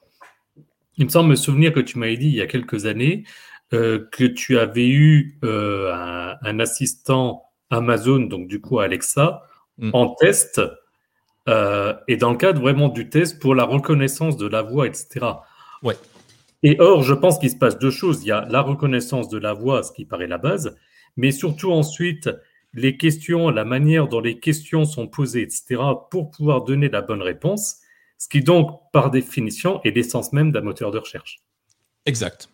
il 0.98 1.06
me 1.06 1.10
semble 1.10 1.30
me 1.30 1.36
souvenir 1.36 1.74
que 1.74 1.80
tu 1.80 1.98
m'avais 1.98 2.18
dit 2.18 2.28
il 2.28 2.36
y 2.36 2.42
a 2.42 2.48
quelques 2.48 2.86
années 2.86 3.24
euh, 3.74 4.08
que 4.12 4.24
tu 4.24 4.60
avais 4.60 4.88
eu 4.88 5.40
euh, 5.44 5.92
un, 6.42 6.60
assistant 6.60 7.46
Amazon, 7.72 8.20
donc 8.20 8.48
du 8.48 8.62
coup 8.62 8.80
Alexa, 8.80 9.42
mm. 9.80 9.90
en 9.94 10.10
test, 10.14 10.62
euh, 11.50 11.94
et 12.08 12.16
dans 12.16 12.30
le 12.32 12.38
cadre 12.38 12.62
vraiment 12.62 12.90
du 12.90 13.10
test 13.10 13.42
pour 13.42 13.56
la 13.56 13.64
reconnaissance 13.64 14.38
de 14.38 14.48
la 14.48 14.62
voix, 14.62 14.86
etc. 14.86 15.26
Ouais. 15.82 15.96
Et 16.62 16.80
or, 16.80 17.02
je 17.02 17.16
pense 17.16 17.40
qu'il 17.40 17.50
se 17.50 17.56
passe 17.56 17.80
deux 17.80 17.90
choses. 17.90 18.24
Il 18.24 18.28
y 18.28 18.32
a 18.32 18.46
la 18.50 18.62
reconnaissance 18.62 19.28
de 19.28 19.40
la 19.40 19.54
voix, 19.54 19.82
ce 19.82 19.92
qui 19.92 20.06
paraît 20.06 20.28
la 20.28 20.38
base, 20.38 20.78
mais 21.18 21.32
surtout 21.32 21.72
ensuite 21.72 22.30
les 22.76 22.96
questions, 22.96 23.50
la 23.50 23.66
manière 23.66 24.08
dont 24.08 24.20
les 24.20 24.40
questions 24.40 24.86
sont 24.86 25.08
posées, 25.08 25.42
etc., 25.42 25.82
pour 26.12 26.30
pouvoir 26.30 26.64
donner 26.64 26.90
la 26.90 27.02
bonne 27.02 27.22
réponse 27.22 27.78
ce 28.24 28.30
qui 28.30 28.42
donc, 28.42 28.80
par 28.94 29.12
définition, 29.12 29.82
est 29.84 29.92
l'essence 29.92 30.32
même 30.32 30.54
d'un 30.54 30.62
moteur 30.62 30.92
de 30.92 30.98
recherche. 30.98 31.42
Exact. 32.06 32.48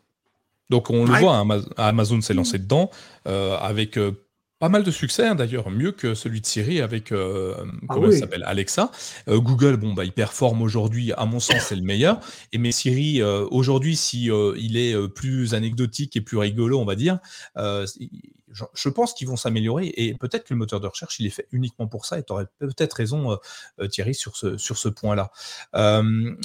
Donc 0.72 0.90
on 0.90 1.06
le 1.06 1.14
voit, 1.14 1.38
hein, 1.38 1.62
Amazon 1.78 2.22
s'est 2.22 2.34
lancé 2.34 2.58
dedans 2.58 2.90
euh, 3.28 3.56
avec 3.56 3.96
euh, 4.00 4.26
pas 4.58 4.70
mal 4.70 4.84
de 4.84 4.90
succès, 4.90 5.28
hein, 5.28 5.36
d'ailleurs, 5.36 5.70
mieux 5.70 5.92
que 5.92 6.16
celui 6.16 6.42
de 6.42 6.48
Siri 6.48 6.82
avec 6.82 7.12
euh, 7.12 7.54
ah 7.60 7.86
comment 7.88 8.12
s'appelle 8.12 8.44
Alexa. 8.48 8.90
Google, 9.28 9.78
bon 9.78 9.94
bah 9.94 10.06
il 10.06 10.12
performe 10.12 10.64
aujourd'hui, 10.64 11.14
à 11.14 11.28
mon 11.28 11.40
sens, 11.40 11.62
c'est 11.68 11.76
le 11.76 11.84
meilleur. 11.84 12.20
Et 12.52 12.58
mais 12.58 12.72
Siri 12.72 13.22
aujourd'hui, 13.22 13.96
si 13.96 14.32
il 14.58 14.76
est 14.76 15.08
plus 15.10 15.54
anecdotique 15.54 16.16
et 16.16 16.22
plus 16.22 16.38
rigolo, 16.38 16.80
on 16.80 16.86
va 16.86 16.96
dire, 16.96 17.20
je, 18.52 18.90
pense 18.90 19.14
qu'ils 19.14 19.28
vont 19.28 19.36
s'améliorer 19.36 19.92
et 19.96 20.14
peut-être 20.16 20.46
que 20.46 20.54
le 20.54 20.58
moteur 20.58 20.80
de 20.80 20.88
recherche, 20.88 21.20
il 21.20 21.28
est 21.28 21.32
fait 21.32 21.48
uniquement 21.52 21.88
pour 21.88 22.06
ça 22.06 22.20
et 22.20 22.24
tu 22.24 22.34
aurais 22.34 22.46
peut-être 22.60 22.94
raison, 22.94 23.32
euh, 23.32 23.36
euh, 23.80 23.88
Thierry, 23.88 24.16
sur 24.16 24.36
ce, 24.36 24.58
sur 24.58 24.78
ce 24.78 24.90
point-là. 24.90 25.32
Euh, 25.76 26.36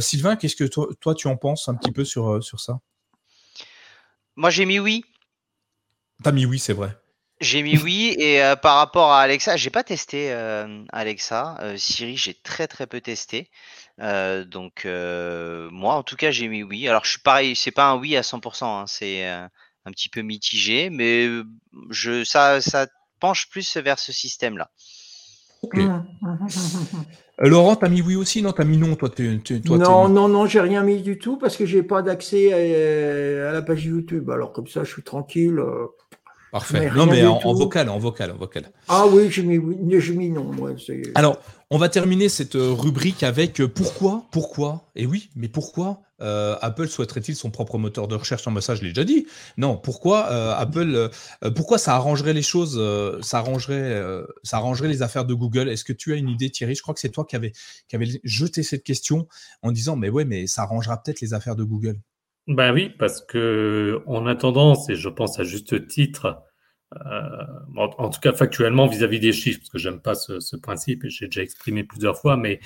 Sylvain, 0.00 0.36
qu'est-ce 0.36 0.56
que 0.56 0.64
toi, 0.64 1.14
tu 1.14 1.28
en 1.28 1.36
penses 1.36 1.68
un 1.68 1.74
petit 1.74 1.92
peu 1.92 2.04
sur, 2.04 2.42
sur 2.42 2.60
ça? 2.60 2.80
Moi, 4.36 4.50
j'ai 4.50 4.64
mis 4.64 4.78
oui. 4.78 5.04
T'as 6.22 6.32
mis 6.32 6.46
oui, 6.46 6.58
c'est 6.58 6.72
vrai. 6.72 6.96
J'ai 7.40 7.62
mis 7.62 7.76
oui 7.76 8.14
et 8.18 8.40
par 8.62 8.76
rapport 8.76 9.10
à 9.10 9.20
Alexa, 9.20 9.56
j'ai 9.56 9.70
pas 9.70 9.82
testé 9.82 10.30
Alexa. 10.92 11.58
Siri, 11.76 12.16
j'ai 12.16 12.34
très 12.34 12.68
très 12.68 12.86
peu 12.86 13.00
testé. 13.00 13.50
donc 13.98 14.84
moi, 14.86 15.94
en 15.94 16.02
tout 16.04 16.14
cas, 16.14 16.30
j'ai 16.30 16.46
mis 16.46 16.62
oui. 16.62 16.86
Alors 16.88 17.04
je 17.04 17.10
suis 17.10 17.20
pareil, 17.20 17.56
c'est 17.56 17.72
pas 17.72 17.90
un 17.90 17.96
oui 17.96 18.16
à 18.16 18.20
100%. 18.20 18.64
Hein, 18.64 18.84
c'est 18.86 19.26
un 19.84 19.90
petit 19.90 20.08
peu 20.08 20.22
mitigé, 20.22 20.90
mais 20.90 21.28
je, 21.90 22.24
ça, 22.24 22.60
ça 22.60 22.86
penche 23.20 23.48
plus 23.50 23.76
vers 23.76 23.98
ce 23.98 24.12
système-là. 24.12 24.70
Ok. 25.62 25.76
Mmh. 25.76 26.04
Euh, 27.40 27.48
Laurent, 27.48 27.76
t'as 27.76 27.88
mis 27.88 28.02
oui 28.02 28.14
aussi? 28.14 28.42
Non, 28.42 28.52
t'as 28.52 28.64
mis 28.64 28.76
non, 28.76 28.94
toi, 28.94 29.08
toi 29.08 29.78
Non, 29.78 30.08
non, 30.08 30.28
non, 30.28 30.46
j'ai 30.46 30.60
rien 30.60 30.82
mis 30.82 31.00
du 31.00 31.18
tout 31.18 31.38
parce 31.38 31.56
que 31.56 31.64
j'ai 31.66 31.82
pas 31.82 32.02
d'accès 32.02 32.52
à, 32.52 33.52
la 33.52 33.62
page 33.62 33.84
YouTube. 33.84 34.30
Alors 34.30 34.52
comme 34.52 34.66
ça, 34.66 34.84
je 34.84 34.90
suis 34.90 35.02
tranquille. 35.02 35.58
Euh, 35.58 35.86
Parfait. 36.52 36.90
Non, 36.94 37.06
mais 37.06 37.24
en, 37.24 37.54
vocal, 37.54 37.88
en 37.88 37.98
vocal, 37.98 38.30
en 38.32 38.36
vocal. 38.36 38.70
Ah 38.86 39.06
oui, 39.10 39.30
j'ai 39.30 39.42
mis, 39.42 39.58
mis 39.58 40.30
non. 40.30 40.50
Alors, 41.14 41.38
on 41.72 41.78
va 41.78 41.88
terminer 41.88 42.28
cette 42.28 42.54
euh, 42.54 42.70
rubrique 42.70 43.22
avec 43.22 43.64
pourquoi, 43.64 44.26
pourquoi, 44.30 44.90
et 44.94 45.06
oui, 45.06 45.30
mais 45.34 45.48
pourquoi 45.48 46.02
euh, 46.20 46.54
Apple 46.60 46.86
souhaiterait-il 46.86 47.34
son 47.34 47.50
propre 47.50 47.78
moteur 47.78 48.08
de 48.08 48.14
recherche? 48.14 48.46
En 48.46 48.60
ça, 48.60 48.74
je 48.74 48.82
l'ai 48.82 48.88
déjà 48.88 49.04
dit. 49.04 49.26
Non, 49.56 49.78
pourquoi 49.78 50.30
euh, 50.30 50.52
Apple, 50.54 50.94
euh, 50.94 51.50
pourquoi 51.50 51.78
ça 51.78 51.94
arrangerait 51.94 52.34
les 52.34 52.42
choses, 52.42 52.78
ça 53.22 53.38
arrangerait, 53.38 54.88
les 54.88 55.00
affaires 55.00 55.24
de 55.24 55.32
Google? 55.32 55.70
Est-ce 55.70 55.84
que 55.84 55.94
tu 55.94 56.12
as 56.12 56.16
une 56.16 56.28
idée, 56.28 56.50
Thierry? 56.50 56.74
Je 56.74 56.82
crois 56.82 56.92
que 56.92 57.00
c'est 57.00 57.08
toi 57.08 57.24
qui 57.26 57.36
avais, 57.36 57.52
jeté 58.22 58.62
cette 58.62 58.84
question 58.84 59.26
en 59.62 59.72
disant, 59.72 59.96
mais 59.96 60.10
ouais, 60.10 60.26
mais 60.26 60.46
ça 60.46 60.64
arrangera 60.64 61.02
peut-être 61.02 61.22
les 61.22 61.32
affaires 61.32 61.56
de 61.56 61.64
Google. 61.64 61.98
Ben 62.48 62.74
oui, 62.74 62.90
parce 62.98 63.24
que 63.24 64.02
on 64.06 64.26
a 64.26 64.34
et 64.90 64.94
je 64.94 65.08
pense 65.08 65.40
à 65.40 65.44
juste 65.44 65.88
titre, 65.88 66.42
en, 67.76 68.08
tout 68.10 68.20
cas 68.20 68.32
factuellement 68.32 68.86
vis-à-vis 68.86 69.20
des 69.20 69.32
chiffres, 69.32 69.60
parce 69.60 69.70
que 69.70 69.78
j'aime 69.78 70.00
pas 70.00 70.14
ce, 70.14 70.40
ce 70.40 70.56
principe 70.56 71.04
et 71.04 71.10
j'ai 71.10 71.26
déjà 71.26 71.42
exprimé 71.42 71.84
plusieurs 71.84 72.18
fois, 72.18 72.36
mais 72.36 72.60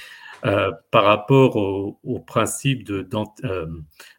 euh, 0.45 0.71
par 0.91 1.05
rapport 1.05 1.57
au, 1.57 2.19
principe 2.21 2.85
de, 2.85 3.09
euh, 3.45 3.67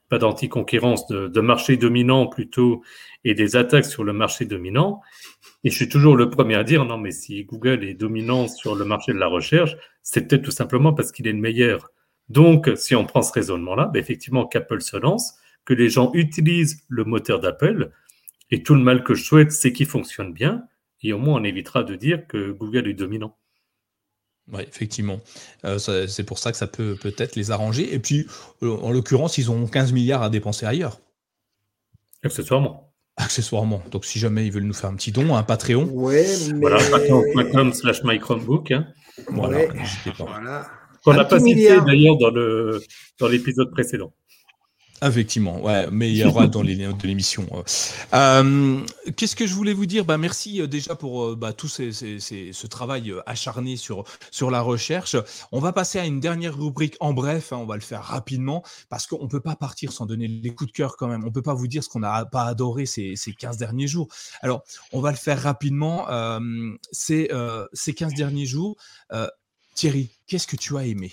pas 0.10 0.18
d'anticonquérance, 0.18 1.08
de, 1.08 1.28
de, 1.28 1.42
marché 1.42 1.78
dominant 1.78 2.28
plutôt, 2.28 2.82
et 3.24 3.34
des 3.34 3.56
attaques 3.56 3.86
sur 3.86 4.04
le 4.04 4.14
marché 4.14 4.46
dominant. 4.46 5.02
Et 5.64 5.70
je 5.70 5.76
suis 5.76 5.90
toujours 5.90 6.16
le 6.16 6.30
premier 6.30 6.56
à 6.56 6.64
dire, 6.64 6.86
non, 6.86 6.98
mais 6.98 7.12
si 7.12 7.44
Google 7.44 7.84
est 7.84 7.94
dominant 7.94 8.48
sur 8.48 8.76
le 8.76 8.86
marché 8.86 9.14
de 9.14 9.20
la 9.20 9.28
recherche, 9.28 9.76
c'est 10.02 10.28
peut-être 10.28 10.44
tout 10.44 10.52
simplement 10.52 10.94
parce 10.94 11.12
qu'il 11.12 11.28
est 11.28 11.34
le 11.34 11.40
meilleur. 11.40 11.92
Donc, 12.30 12.70
si 12.76 12.96
on 12.96 13.06
prend 13.06 13.22
ce 13.22 13.32
raisonnement-là, 13.34 13.90
ben 13.94 14.00
effectivement, 14.00 14.46
qu'Apple 14.46 14.82
se 14.82 14.98
lance, 14.98 15.36
que 15.66 15.74
les 15.74 15.90
gens 15.90 16.12
utilisent 16.14 16.84
le 16.88 17.04
moteur 17.04 17.40
d'Apple, 17.40 17.92
et 18.52 18.64
tout 18.64 18.76
le 18.76 18.82
mal 18.82 19.04
que 19.04 19.14
je 19.14 19.24
souhaite, 19.24 19.52
c'est 19.52 19.74
qu'il 19.74 19.88
fonctionne 19.88 20.34
bien, 20.34 20.64
et 21.02 21.14
au 21.14 21.18
moins 21.18 21.40
on 21.40 21.44
évitera 21.44 21.84
de 21.84 21.96
dire 21.96 22.28
que 22.28 22.52
Google 22.52 22.88
est 22.88 22.94
dominant. 22.94 23.38
Oui, 24.52 24.64
effectivement. 24.68 25.20
Euh, 25.66 25.78
c'est 25.78 26.24
pour 26.24 26.40
ça 26.40 26.52
que 26.52 26.58
ça 26.58 26.68
peut 26.68 26.96
peut-être 26.96 27.36
les 27.36 27.52
arranger. 27.52 27.94
Et 27.94 28.00
puis, 28.00 28.28
euh, 28.64 28.78
en 28.78 28.92
l'occurrence, 28.94 29.38
ils 29.38 29.52
ont 29.52 29.68
15 29.68 29.92
milliards 29.92 30.24
à 30.24 30.30
dépenser 30.30 30.66
ailleurs. 30.66 31.02
Accessoirement. 32.24 32.94
Accessoirement. 33.18 33.84
Donc, 33.92 34.06
si 34.06 34.20
jamais 34.20 34.46
ils 34.46 34.52
veulent 34.54 34.64
nous 34.64 34.74
faire 34.74 34.90
un 34.90 34.96
petit 34.96 35.12
don, 35.12 35.36
un 35.36 35.44
Patreon. 35.44 35.90
Ouais, 35.92 36.26
mais... 36.54 36.60
Voilà, 36.62 36.78
patreon.com 36.78 37.74
slash 37.74 38.04
mychromebook. 38.04 38.72
Hein. 38.72 38.88
Voilà, 39.30 39.58
Ouais. 39.58 39.74
n'hésitez 39.74 40.12
pas. 40.12 40.24
Voilà. 40.26 40.68
Qu'on 41.04 41.14
n'a 41.14 41.26
pas 41.26 41.40
cité 41.40 41.82
d'ailleurs 41.82 42.18
dans 42.18 42.30
le 42.32 42.82
dans 43.20 43.28
l'épisode 43.28 43.72
précédent. 43.72 44.14
Effectivement, 45.04 45.62
ouais, 45.62 45.88
mais 45.92 46.10
il 46.10 46.18
y 46.18 46.24
aura 46.24 46.48
dans 46.48 46.64
les 46.64 46.74
liens 46.76 46.92
de 46.92 47.08
l'émission. 47.08 47.46
euh. 47.54 47.62
Euh, 48.16 48.82
Qu'est-ce 49.16 49.36
que 49.36 49.46
je 49.46 49.54
voulais 49.54 49.74
vous 49.74 49.86
dire? 49.86 50.06
Bah, 50.06 50.18
Merci 50.18 50.60
euh, 50.60 50.66
déjà 50.66 50.96
pour 50.96 51.36
bah, 51.36 51.54
tout 51.54 51.68
ces- 51.68 51.92
ces- 51.94 52.20
ces- 52.20 52.52
ce 52.52 52.66
travail 52.66 53.14
acharné 53.28 53.76
sur, 53.78 54.06
sur 54.32 54.50
la 54.50 54.62
recherche. 54.62 55.16
On 55.52 55.60
va 55.60 55.72
passer 55.72 56.00
à 56.00 56.06
une 56.08 56.20
dernière 56.20 56.58
rubrique 56.58 56.96
en 57.00 57.14
bref, 57.14 57.54
hein, 57.54 57.58
on 57.58 57.66
va 57.68 57.76
le 57.76 57.82
faire 57.82 58.02
rapidement, 58.04 58.64
parce 58.90 59.06
qu'on 59.06 59.22
ne 59.24 59.30
peut 59.30 59.40
pas 59.40 59.56
partir 59.56 59.92
sans 59.92 60.08
donner 60.08 60.28
les 60.28 60.50
coups 60.56 60.72
de 60.72 60.76
cœur 60.76 60.98
quand 60.98 61.08
même. 61.08 61.22
On 61.24 61.28
ne 61.28 61.32
peut 61.32 61.44
pas 61.44 61.54
vous 61.54 61.68
dire 61.68 61.84
ce 61.84 61.90
qu'on 61.90 62.00
n'a 62.00 62.26
pas 62.26 62.46
adoré 62.46 62.88
ces, 62.88 63.16
ces 63.16 63.34
15 63.34 63.58
derniers 63.58 63.88
jours. 63.88 64.08
Alors, 64.42 64.64
on 64.94 65.00
va 65.00 65.12
le 65.12 65.18
faire 65.18 65.40
rapidement. 65.40 66.10
Euh, 66.10 66.40
ces, 66.92 67.30
euh, 67.32 67.68
ces 67.72 67.94
15 67.94 68.16
derniers 68.16 68.48
jours, 68.48 68.76
Thierry, 69.76 70.10
qu'est-ce 70.26 70.48
que 70.48 70.56
tu 70.56 70.76
as 70.76 70.88
aimé? 70.88 71.12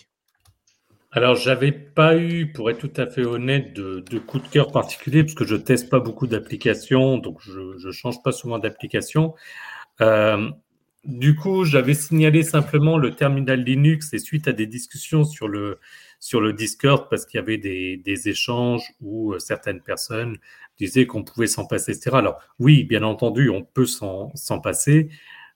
Alors, 1.17 1.37
j'avais 1.37 1.71
pas 1.71 2.17
eu, 2.17 2.51
pour 2.51 2.71
être 2.71 2.79
tout 2.79 3.01
à 3.01 3.07
fait 3.07 3.25
honnête, 3.25 3.73
de, 3.73 4.01
de 4.11 4.19
coup 4.19 4.41
de 4.41 4.49
cœur 4.49 4.73
particulier, 4.73 5.23
parce 5.23 5.35
que 5.35 5.45
je 5.45 5.55
teste 5.55 5.89
pas 5.89 6.01
beaucoup 6.01 6.27
d'applications, 6.27 7.19
donc 7.19 7.39
je, 7.41 7.79
je 7.79 7.91
change 7.93 8.21
pas 8.25 8.33
souvent 8.33 8.59
d'application. 8.59 9.33
Euh, 10.01 10.51
du 11.05 11.37
coup, 11.37 11.65
j'avais 11.65 11.95
signalé 11.95 12.43
simplement 12.43 12.99
le 12.99 13.15
terminal 13.15 13.63
Linux 13.63 14.13
et 14.13 14.19
suite 14.19 14.49
à 14.49 14.53
des 14.53 14.67
discussions 14.67 15.23
sur 15.23 15.47
le, 15.47 15.79
sur 16.19 16.41
le 16.41 16.53
Discord, 16.53 17.07
parce 17.09 17.27
qu'il 17.27 17.39
y 17.39 17.43
avait 17.43 17.59
des, 17.59 18.29
échanges 18.29 18.93
où 19.01 19.35
euh, 19.35 19.39
certaines 19.39 19.83
personnes 19.83 20.39
disaient 20.79 21.07
qu'on 21.07 21.23
pouvait 21.23 21.47
s'en 21.47 21.65
passer, 21.65 21.93
etc. 21.93 22.17
Alors, 22.17 22.41
oui, 22.59 22.83
bien 22.83 23.05
entendu, 23.05 23.51
on 23.51 23.63
peut 23.63 23.87
s'en 23.87 24.33
passer. 24.61 25.11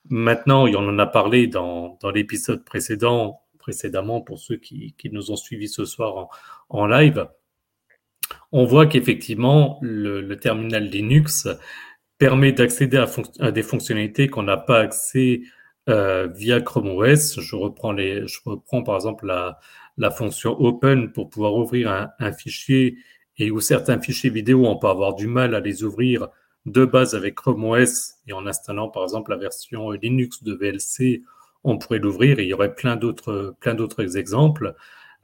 Maintenant, 0.09 0.69
on 0.69 0.89
en 0.89 0.99
a 1.01 1.07
parlé 1.07 1.49
dans, 1.49 1.99
dans 2.01 2.11
l'épisode 2.13 2.65
précédent, 2.65 3.41
précédemment 3.69 4.23
pour 4.23 4.39
ceux 4.39 4.57
qui, 4.57 4.95
nous 5.13 5.31
ont 5.31 5.37
suivis 5.37 5.69
ce 5.69 5.85
soir 5.85 6.17
en, 6.17 6.31
en 6.71 6.87
live, 6.87 7.29
on 8.51 8.65
voit 8.65 8.87
qu'effectivement, 8.87 9.79
le, 9.83 10.35
terminal 10.37 10.85
Linux 10.85 11.47
permet 12.17 12.53
d'accéder 12.53 13.05
à 13.41 13.53
des 13.53 13.63
fonctionnalités 13.63 14.29
qu'on 14.29 14.45
n'a 14.45 14.57
pas 14.57 14.81
accès 14.81 15.43
euh, 15.91 16.29
via 16.29 16.63
Chrome 16.63 16.89
OS. 16.89 17.41
Je 17.41 17.57
reprends, 17.57 17.93
les, 17.93 18.27
je 18.27 18.39
reprends 18.47 18.83
par 18.83 18.95
exemple 18.95 19.27
la, 19.27 19.59
la 19.99 20.11
fonction 20.11 20.59
Open 20.59 21.13
pour 21.13 21.29
pouvoir 21.29 21.55
ouvrir 21.55 21.91
un, 21.93 22.09
un 22.19 22.33
fichier 22.33 22.97
et 23.37 23.51
où 23.51 23.61
certains 23.61 24.01
fichiers 24.01 24.31
vidéo, 24.31 24.67
on 24.67 24.79
peut 24.79 24.89
avoir 24.89 25.15
du 25.15 25.27
mal 25.27 25.55
à 25.55 25.61
les 25.61 25.85
ouvrir 25.85 26.29
de 26.65 26.87
base 26.87 27.15
avec 27.15 27.35
Chrome 27.35 27.65
OS 27.67 28.15
et 28.27 28.33
en 28.33 28.47
installant 28.47 28.89
par 28.89 29.03
exemple 29.03 29.31
la 29.31 29.37
version 29.37 29.91
Linux 29.91 30.43
de 30.43 30.55
VLC, 30.55 31.23
on 31.65 31.79
pourrait 31.79 31.99
l'ouvrir 31.99 32.39
et 32.39 32.45
il 32.45 32.49
y 32.49 32.55
aurait 32.55 32.75
plein 32.75 32.97
d'autres 32.97 33.55
plein 33.61 33.75
d'autres 33.75 34.17
exemples, 34.17 34.75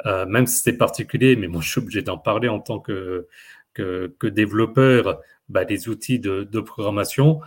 euh, 0.06 0.26
même 0.26 0.46
si 0.46 0.60
c'est 0.62 0.76
particulier, 0.76 1.36
mais 1.36 1.46
moi 1.48 1.60
je 1.62 1.70
suis 1.70 1.80
obligé 1.80 2.02
d'en 2.02 2.18
parler 2.18 2.48
en 2.48 2.60
tant 2.60 2.80
que, 2.80 3.26
que, 3.72 4.14
que 4.18 4.26
développeur, 4.26 5.20
bah, 5.48 5.64
des 5.64 5.88
outils 5.88 6.18
de, 6.18 6.44
de 6.44 6.60
programmation. 6.60 7.40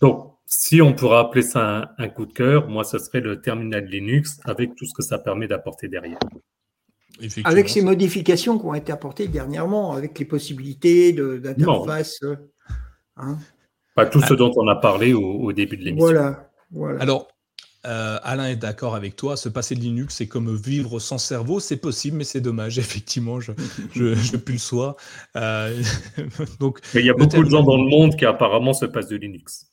Donc, 0.00 0.34
si 0.46 0.82
on 0.82 0.92
pourra 0.92 1.20
appeler 1.20 1.42
ça 1.42 1.78
un, 1.78 1.88
un 1.98 2.08
coup 2.08 2.26
de 2.26 2.32
cœur, 2.32 2.68
moi 2.68 2.84
ce 2.84 2.98
serait 2.98 3.20
le 3.20 3.40
terminal 3.40 3.86
Linux 3.86 4.40
avec 4.44 4.74
tout 4.74 4.84
ce 4.84 4.92
que 4.94 5.02
ça 5.02 5.18
permet 5.18 5.48
d'apporter 5.48 5.88
derrière. 5.88 6.18
Avec 7.44 7.68
ces 7.68 7.82
modifications 7.82 8.58
qui 8.58 8.64
ont 8.66 8.74
été 8.74 8.90
apportées 8.92 9.28
dernièrement, 9.28 9.92
avec 9.92 10.18
les 10.18 10.24
possibilités 10.24 11.12
de- 11.12 11.38
d'interface. 11.38 12.20
hein. 13.16 13.38
Pas 13.94 14.06
tout 14.06 14.20
ce 14.22 14.34
dont 14.34 14.50
on 14.56 14.66
a 14.68 14.76
parlé 14.76 15.12
au, 15.12 15.22
au 15.22 15.52
début 15.52 15.76
de 15.76 15.84
l'émission. 15.84 16.06
Voilà. 16.06 16.50
voilà. 16.70 17.00
Alors, 17.02 17.28
euh, 17.86 18.18
Alain 18.22 18.46
est 18.46 18.56
d'accord 18.56 18.94
avec 18.94 19.16
toi. 19.16 19.36
Se 19.36 19.48
passer 19.48 19.74
de 19.74 19.80
Linux, 19.80 20.16
c'est 20.16 20.28
comme 20.28 20.54
vivre 20.56 20.98
sans 21.00 21.18
cerveau. 21.18 21.60
C'est 21.60 21.76
possible, 21.76 22.16
mais 22.18 22.24
c'est 22.24 22.40
dommage. 22.40 22.78
Effectivement, 22.78 23.40
je, 23.40 23.52
je, 23.92 24.04
le 24.04 24.58
sois. 24.58 24.96
Euh, 25.36 25.82
donc, 26.60 26.80
Mais 26.94 27.00
il 27.00 27.06
y 27.06 27.10
a 27.10 27.14
beaucoup 27.14 27.42
de 27.42 27.50
gens 27.50 27.62
dans 27.62 27.76
le 27.76 27.88
monde 27.88 28.16
qui 28.16 28.24
apparemment 28.24 28.72
se 28.72 28.86
passent 28.86 29.08
de 29.08 29.16
Linux. 29.16 29.66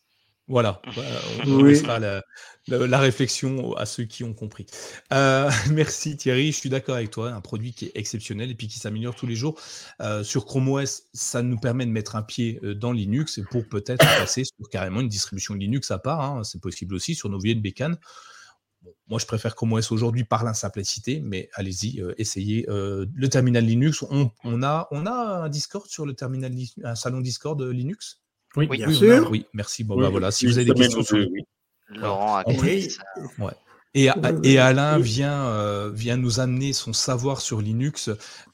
voilà. 0.47 0.81
Bah, 0.95 1.03
on, 1.45 1.51
on 1.51 1.61
Oui. 1.61 1.69
laissera 1.71 1.99
la, 1.99 2.23
la- 2.69 2.87
la 2.87 2.99
réflexion 2.99 3.73
à 3.75 3.85
ceux 3.85 4.03
qui 4.05 4.23
ont 4.23 4.33
compris. 4.33 4.65
Euh, 5.13 5.49
merci 5.71 6.15
Thierry. 6.17 6.51
Je 6.51 6.57
suis 6.57 6.69
d'accord 6.69 6.95
avec 6.95 7.11
toi. 7.11 7.31
Un 7.31 7.41
produit 7.41 7.73
qui 7.73 7.85
est 7.85 7.91
exceptionnel 7.95 8.49
et 8.51 8.55
puis 8.55 8.67
qui 8.67 8.79
s'améliore 8.79 9.15
tous 9.15 9.27
les 9.27 9.35
jours. 9.35 9.59
Euh, 10.01 10.23
sur 10.23 10.45
Chrome 10.45 10.69
OS, 10.69 11.03
ça 11.13 11.41
nous 11.41 11.57
permet 11.57 11.85
de 11.85 11.91
mettre 11.91 12.15
un 12.15 12.21
pied 12.23 12.59
euh, 12.63 12.75
dans 12.75 12.91
Linux 12.91 13.37
et 13.37 13.43
pour 13.43 13.67
peut-être 13.67 13.99
passer 14.19 14.43
sur 14.45 14.69
carrément 14.69 15.01
une 15.01 15.09
distribution 15.09 15.53
Linux 15.53 15.91
à 15.91 15.99
part. 15.99 16.21
hein. 16.21 16.43
C'est 16.43 16.61
possible 16.61 16.95
aussi 16.95 17.15
sur 17.15 17.29
nos 17.29 17.39
vieilles 17.39 17.55
bécanes. 17.55 17.97
Bon, 18.81 18.93
moi, 19.09 19.19
je 19.19 19.25
préfère 19.25 19.55
Chrome 19.55 19.73
OS 19.73 19.91
aujourd'hui 19.91 20.23
par 20.23 20.45
la 20.45 20.53
simplicité, 20.53 21.19
mais 21.19 21.49
allez-y, 21.55 21.99
euh, 21.99 22.13
essayez 22.17 22.65
euh, 22.69 23.05
le 23.13 23.27
terminal 23.27 23.65
Linux. 23.65 24.03
On, 24.09 24.31
on 24.45 24.63
a, 24.63 24.87
on 24.91 25.05
a 25.05 25.43
un 25.43 25.49
Discord 25.49 25.85
sur 25.87 26.05
le 26.05 26.13
terminal, 26.13 26.53
un 26.85 26.95
salon 26.95 27.19
Discord 27.19 27.61
Linux? 27.61 28.21
Oui, 28.55 28.67
Oui. 28.69 28.77
Bien 28.77 28.87
oui, 28.87 28.95
sûr. 28.95 29.27
a- 29.27 29.29
oui, 29.29 29.45
merci. 29.53 29.83
Bon, 29.83 29.95
Oui, 29.97 30.03
bah, 30.03 30.09
voilà. 30.09 30.31
Si 30.31 30.45
vous 30.45 30.57
avez 30.57 30.65
des 30.65 30.73
questions 30.73 31.03
sur. 31.03 31.17
Laurent 31.89 32.37
a 32.37 32.43
ça. 32.43 33.03
Et, 33.95 34.07
Ouais, 34.11 34.13
et 34.43 34.53
ouais. 34.53 34.57
Alain 34.59 34.99
vient, 34.99 35.47
euh, 35.47 35.89
vient 35.91 36.15
nous 36.15 36.39
amener 36.39 36.73
son 36.73 36.93
savoir 36.93 37.41
sur 37.41 37.59
Linux. 37.59 38.11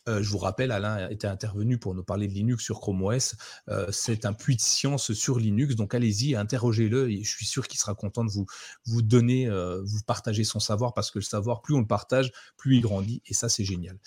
Euh, 0.07 0.23
je 0.23 0.29
vous 0.29 0.37
rappelle, 0.37 0.71
Alain 0.71 1.09
était 1.09 1.27
intervenu 1.27 1.77
pour 1.77 1.93
nous 1.93 2.03
parler 2.03 2.29
de 2.29 2.33
Linux 2.33 2.63
sur 2.63 2.79
Chrome 2.79 3.03
OS. 3.03 3.35
Euh, 3.67 3.87
c'est 3.91 4.25
un 4.25 4.31
puits 4.31 4.55
de 4.55 4.61
science 4.61 5.11
sur 5.11 5.37
Linux, 5.37 5.75
donc 5.75 5.93
allez-y, 5.93 6.35
interrogez-le. 6.35 7.11
Et 7.11 7.23
je 7.23 7.29
suis 7.29 7.45
sûr 7.45 7.67
qu'il 7.67 7.79
sera 7.79 7.95
content 7.95 8.23
de 8.23 8.31
vous, 8.31 8.45
vous 8.85 9.01
donner, 9.01 9.49
euh, 9.49 9.81
vous 9.83 10.01
partager 10.03 10.45
son 10.45 10.61
savoir, 10.61 10.93
parce 10.93 11.11
que 11.11 11.19
le 11.19 11.25
savoir, 11.25 11.61
plus 11.61 11.75
on 11.75 11.79
le 11.79 11.87
partage, 11.87 12.31
plus 12.55 12.77
il 12.77 12.81
grandit, 12.81 13.21
et 13.25 13.33
ça, 13.33 13.49
c'est 13.49 13.65
génial. 13.65 13.97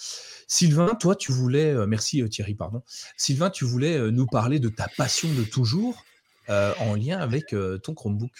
Sylvain, 0.46 0.94
toi, 0.94 1.14
tu 1.14 1.32
voulais, 1.32 1.74
euh, 1.74 1.86
merci 1.86 2.26
Thierry, 2.30 2.54
pardon. 2.54 2.82
Sylvain, 3.18 3.50
tu 3.50 3.66
voulais 3.66 4.10
nous 4.10 4.26
parler 4.26 4.60
de 4.60 4.70
ta 4.70 4.88
passion 4.96 5.28
de 5.34 5.42
toujours 5.42 6.04
euh, 6.50 6.72
en 6.80 6.94
lien 6.94 7.18
avec 7.18 7.52
euh, 7.52 7.76
ton 7.76 7.92
Chromebook. 7.92 8.32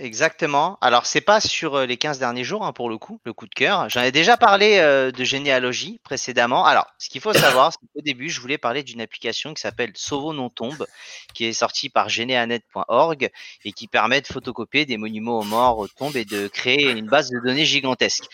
Exactement. 0.00 0.78
Alors, 0.80 1.04
c'est 1.04 1.20
pas 1.20 1.42
sur 1.42 1.74
euh, 1.74 1.84
les 1.84 1.98
15 1.98 2.18
derniers 2.18 2.42
jours, 2.42 2.64
hein, 2.64 2.72
pour 2.72 2.88
le 2.88 2.96
coup, 2.96 3.20
le 3.24 3.34
coup 3.34 3.46
de 3.46 3.54
cœur. 3.54 3.90
J'en 3.90 4.00
ai 4.00 4.12
déjà 4.12 4.38
parlé 4.38 4.78
euh, 4.78 5.12
de 5.12 5.24
généalogie 5.24 6.00
précédemment. 6.02 6.64
Alors, 6.64 6.86
ce 6.96 7.10
qu'il 7.10 7.20
faut 7.20 7.34
savoir, 7.34 7.70
c'est 7.72 7.86
qu'au 7.94 8.00
début, 8.00 8.30
je 8.30 8.40
voulais 8.40 8.56
parler 8.56 8.82
d'une 8.82 9.02
application 9.02 9.52
qui 9.52 9.60
s'appelle 9.60 9.92
Sauvo 9.94 10.32
non 10.32 10.48
tombe, 10.48 10.86
qui 11.34 11.44
est 11.44 11.52
sortie 11.52 11.90
par 11.90 12.08
geneanet.org 12.08 13.28
et 13.66 13.72
qui 13.72 13.88
permet 13.88 14.22
de 14.22 14.26
photocopier 14.26 14.86
des 14.86 14.96
monuments 14.96 15.40
aux 15.40 15.44
morts, 15.44 15.76
aux 15.76 15.88
tombes 15.88 16.16
et 16.16 16.24
de 16.24 16.48
créer 16.48 16.90
une 16.92 17.06
base 17.06 17.28
de 17.28 17.38
données 17.38 17.66
gigantesque. 17.66 18.24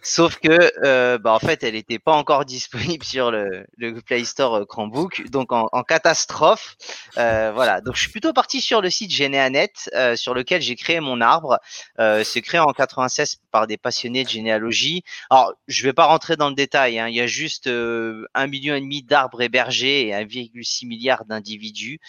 Sauf 0.00 0.38
que, 0.38 0.72
euh, 0.86 1.18
bah, 1.18 1.34
en 1.34 1.38
fait, 1.38 1.62
elle 1.64 1.74
n'était 1.74 1.98
pas 1.98 2.12
encore 2.12 2.44
disponible 2.46 3.04
sur 3.04 3.30
le, 3.30 3.66
Play 4.06 4.24
Store 4.24 4.66
Chromebook, 4.66 5.28
donc 5.28 5.52
en, 5.52 5.82
catastrophe. 5.82 6.76
Voilà. 7.14 7.82
Donc, 7.82 7.94
je 7.94 8.00
suis 8.00 8.10
plutôt 8.10 8.32
parti 8.32 8.62
sur 8.62 8.80
le 8.80 8.88
site 8.88 9.12
Geneanet, 9.12 9.72
sur 10.16 10.32
lequel 10.32 10.62
j'ai 10.62 10.76
créé 10.76 10.93
mon 11.00 11.20
arbre. 11.20 11.58
Euh, 11.98 12.24
c'est 12.24 12.42
créé 12.42 12.60
en 12.60 12.72
96 12.72 13.40
par 13.50 13.66
des 13.66 13.76
passionnés 13.76 14.24
de 14.24 14.28
généalogie. 14.28 15.02
Alors, 15.30 15.52
je 15.68 15.82
vais 15.84 15.92
pas 15.92 16.06
rentrer 16.06 16.36
dans 16.36 16.48
le 16.48 16.54
détail. 16.54 16.98
Hein. 16.98 17.08
Il 17.08 17.14
y 17.14 17.20
a 17.20 17.26
juste 17.26 17.66
euh, 17.66 18.26
un 18.34 18.46
million 18.46 18.74
et 18.74 18.80
demi 18.80 19.02
d'arbres 19.02 19.42
hébergés 19.42 20.08
et 20.08 20.12
1,6 20.12 20.86
milliard 20.86 21.24
d'individus. 21.24 22.00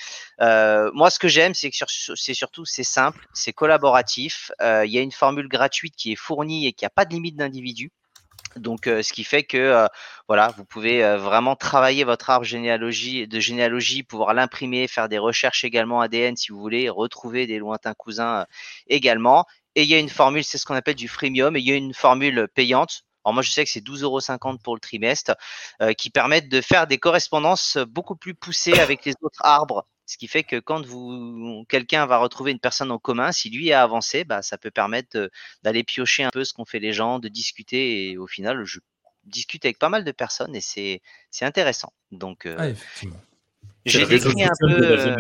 Euh, 0.42 0.92
moi, 0.94 1.10
ce 1.10 1.20
que 1.20 1.28
j'aime, 1.28 1.54
c'est 1.54 1.70
que 1.70 1.78
c'est 2.16 2.34
surtout 2.34 2.66
c'est 2.66 2.84
simple, 2.84 3.28
c'est 3.34 3.54
collaboratif. 3.54 4.52
Il 4.62 4.92
y 4.92 4.98
a 4.98 5.02
une 5.02 5.12
formule 5.12 5.48
gratuite 5.48 5.96
qui 5.96 6.12
est 6.12 6.16
fournie 6.16 6.68
et 6.68 6.74
qui 6.74 6.86
a 6.86 6.90
pas 6.90 7.06
de 7.06 7.12
limite 7.12 7.36
d'individus. 7.36 7.92
Donc, 8.56 8.88
euh, 8.88 9.04
ce 9.04 9.12
qui 9.12 9.24
fait 9.24 9.44
que 9.44 9.58
euh, 9.58 9.88
voilà, 10.28 10.54
vous 10.58 10.66
pouvez 10.66 11.04
euh, 11.04 11.18
vraiment 11.18 11.56
travailler 11.56 12.04
votre 12.04 12.30
arbre 12.30 12.46
généalogie, 12.46 13.28
de 13.28 13.40
généalogie, 13.40 14.04
pouvoir 14.04 14.34
l'imprimer, 14.34 14.88
faire 14.88 15.10
des 15.10 15.18
recherches 15.18 15.64
également 15.66 16.02
ADN 16.02 16.36
si 16.38 16.52
vous 16.52 16.60
voulez, 16.60 16.90
retrouver 16.90 17.48
des 17.48 17.58
lointains 17.60 17.94
cousins 17.94 18.46
également. 18.88 19.46
Et 19.76 19.84
il 19.84 19.90
y 19.90 19.96
a 19.96 20.00
une 20.00 20.10
formule, 20.10 20.44
c'est 20.44 20.58
ce 20.58 20.66
qu'on 20.66 20.76
appelle 20.76 20.96
du 20.96 21.10
freemium, 21.10 21.56
et 21.58 21.60
il 21.60 21.68
y 21.68 21.72
a 21.72 21.76
une 21.76 21.94
formule 21.94 22.48
payante. 22.54 23.04
Alors 23.26 23.34
moi, 23.34 23.44
je 23.44 23.52
sais 23.52 23.66
que 23.66 23.70
c'est 23.70 23.84
12,50 23.84 24.04
euros 24.04 24.58
pour 24.64 24.76
le 24.76 24.80
trimestre, 24.80 25.36
qui 25.98 26.10
permettent 26.12 26.48
de 26.48 26.62
faire 26.62 26.88
des 26.88 27.00
correspondances 27.00 27.78
beaucoup 27.78 28.16
plus 28.16 28.36
poussées 28.36 28.80
avec 28.80 29.04
les 29.04 29.14
autres 29.22 29.40
arbres. 29.42 29.86
Ce 30.06 30.18
qui 30.18 30.28
fait 30.28 30.44
que 30.44 30.60
quand 30.60 30.86
vous 30.86 31.66
quelqu'un 31.68 32.06
va 32.06 32.18
retrouver 32.18 32.52
une 32.52 32.60
personne 32.60 32.92
en 32.92 33.00
commun, 33.00 33.32
si 33.32 33.50
lui 33.50 33.72
a 33.72 33.82
avancé, 33.82 34.24
bah, 34.24 34.42
ça 34.42 34.58
peut 34.58 34.72
permettre 34.72 35.30
d'aller 35.64 35.84
piocher 35.84 36.24
un 36.24 36.30
peu 36.30 36.44
ce 36.44 36.54
qu'ont 36.54 36.66
fait 36.66 36.80
les 36.80 36.94
gens, 36.94 37.20
de 37.20 37.28
discuter. 37.28 38.12
Et 38.12 38.18
au 38.18 38.28
final, 38.28 38.66
je 38.66 38.80
discute 39.24 39.66
avec 39.66 39.80
pas 39.80 39.90
mal 39.90 40.04
de 40.04 40.12
personnes 40.12 40.56
et 40.56 40.62
c'est 40.62 41.02
c'est 41.32 41.46
intéressant. 41.46 41.92
Donc, 42.12 42.46
euh, 42.46 42.56
Ah, 42.60 42.70
effectivement. 42.70 43.20
J'ai 43.86 44.06
décrit 44.06 44.44
un 44.44 44.50
peu. 44.60 45.16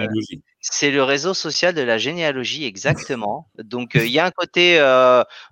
C'est 0.60 0.90
le 0.90 1.04
réseau 1.04 1.36
social 1.36 1.76
de 1.76 1.82
la 1.82 2.00
généalogie, 2.00 2.66
exactement. 2.66 3.48
Donc, 3.64 3.92
il 3.94 4.08
y 4.08 4.18
a 4.18 4.26
un 4.26 4.32
côté, 4.32 4.78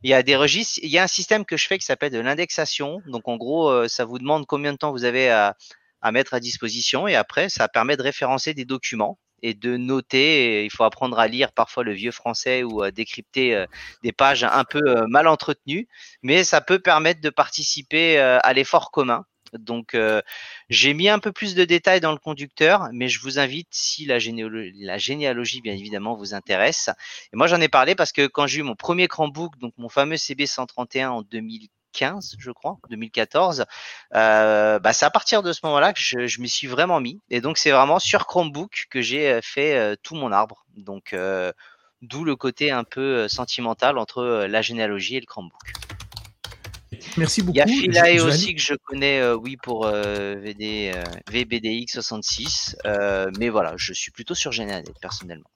il 0.04 0.10
y 0.10 0.14
a 0.14 0.24
des 0.24 0.36
registres, 0.36 0.80
il 0.82 0.90
y 0.90 0.98
a 0.98 1.04
un 1.04 1.08
système 1.08 1.46
que 1.46 1.56
je 1.56 1.68
fais 1.68 1.78
qui 1.78 1.86
s'appelle 1.86 2.12
de 2.12 2.20
l'indexation. 2.20 3.02
Donc, 3.06 3.28
en 3.28 3.38
gros, 3.38 3.88
ça 3.88 4.06
vous 4.06 4.18
demande 4.18 4.48
combien 4.48 4.74
de 4.74 4.78
temps 4.78 4.92
vous 4.92 5.06
avez 5.06 5.30
à, 5.30 5.56
à 6.04 6.12
mettre 6.12 6.36
à 6.36 6.40
disposition 6.40 7.08
et 7.08 7.16
après, 7.16 7.50
ça 7.50 7.68
permet 7.68 7.98
de 7.98 8.04
référencer 8.04 8.54
des 8.54 8.66
documents 8.66 9.18
et 9.42 9.54
de 9.54 9.78
noter. 9.78 10.66
Il 10.66 10.72
faut 10.72 10.84
apprendre 10.84 11.18
à 11.18 11.28
lire 11.28 11.52
parfois 11.54 11.84
le 11.84 11.94
vieux 11.94 12.12
français 12.12 12.64
ou 12.64 12.82
à 12.82 12.92
décrypter 12.92 13.56
euh, 13.56 13.66
des 14.04 14.12
pages 14.12 14.44
un 14.44 14.64
peu 14.64 14.82
euh, 14.86 15.08
mal 15.08 15.28
entretenues, 15.28 15.88
mais 16.22 16.44
ça 16.44 16.62
peut 16.62 16.80
permettre 16.80 17.22
de 17.22 17.30
participer 17.30 18.20
euh, 18.20 18.40
à 18.44 18.54
l'effort 18.54 18.92
commun. 18.92 19.26
Donc, 19.54 19.96
j'ai 20.70 20.96
mis 20.96 21.10
un 21.10 21.20
peu 21.20 21.32
plus 21.32 21.54
de 21.54 21.64
détails 21.64 22.00
dans 22.00 22.12
le 22.12 22.18
conducteur, 22.18 22.90
mais 22.92 23.08
je 23.08 23.20
vous 23.20 23.38
invite, 23.38 23.68
si 23.70 24.08
la 24.08 24.18
généalogie, 24.18 25.62
bien 25.62 25.74
évidemment, 25.74 26.16
vous 26.16 26.34
intéresse. 26.34 26.90
Et 27.32 27.38
moi, 27.38 27.46
j'en 27.46 27.62
ai 27.62 27.68
parlé 27.68 27.94
parce 27.94 28.12
que 28.12 28.26
quand 28.26 28.48
j'ai 28.48 28.62
eu 28.62 28.64
mon 28.64 28.76
premier 28.76 29.08
Chromebook, 29.08 29.60
donc 29.60 29.76
mon 29.78 29.90
fameux 29.90 30.16
CB131 30.16 31.10
en 31.10 31.22
2000 31.22 31.68
2015, 31.94 32.36
je 32.40 32.52
crois, 32.52 32.78
2014. 32.90 33.66
Euh, 34.16 34.80
bah, 34.80 34.94
c'est 34.94 35.06
à 35.06 35.10
partir 35.10 35.44
de 35.44 35.54
ce 35.54 35.62
moment-là 35.64 35.94
que 35.94 36.00
je, 36.02 36.28
je 36.28 36.42
m'y 36.42 36.50
suis 36.50 36.68
vraiment 36.68 37.00
mis. 37.00 37.22
Et 37.30 37.42
donc, 37.42 37.58
c'est 37.58 37.72
vraiment 37.72 38.00
sur 38.00 38.26
Chromebook 38.26 38.88
que 38.90 39.02
j'ai 39.02 39.30
euh, 39.30 39.40
fait 39.42 39.76
euh, 39.76 39.96
tout 40.02 40.16
mon 40.16 40.32
arbre. 40.32 40.66
Donc, 40.76 41.16
d'où 42.02 42.24
le 42.26 42.36
côté 42.36 42.72
un 42.72 42.84
peu 42.84 43.28
sentimental 43.28 43.98
entre 43.98 44.46
la 44.50 44.62
généalogie 44.62 45.18
et 45.18 45.20
le 45.20 45.26
Chromebook. 45.26 45.74
Merci 47.18 47.42
beaucoup. 47.42 47.56
Il 47.56 47.60
y 47.60 47.62
a 47.62 47.68
Philae 47.68 48.24
aussi 48.24 48.56
que 48.56 48.62
je 48.62 48.74
connais, 48.74 49.24
oui, 49.34 49.56
pour 49.56 49.86
VD, 49.86 50.92
VBDX66. 51.32 52.76
mais 53.38 53.50
voilà, 53.50 53.76
je 53.78 53.94
suis 53.94 54.12
plutôt 54.12 54.34
sur 54.34 54.52
Généalogie 54.52 54.92
personnellement 55.00 55.50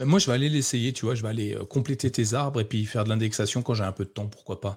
moi, 0.00 0.18
je 0.18 0.26
vais 0.26 0.32
aller 0.32 0.48
l'essayer, 0.48 0.92
tu 0.92 1.04
vois, 1.04 1.14
je 1.14 1.22
vais 1.22 1.28
aller 1.28 1.54
euh, 1.54 1.64
compléter 1.64 2.10
tes 2.10 2.34
arbres 2.34 2.60
et 2.60 2.64
puis 2.64 2.84
faire 2.84 3.04
de 3.04 3.08
l'indexation 3.10 3.62
quand 3.62 3.74
j'ai 3.74 3.84
un 3.84 3.92
peu 3.92 4.04
de 4.04 4.10
temps, 4.10 4.26
pourquoi 4.26 4.60
pas. 4.60 4.76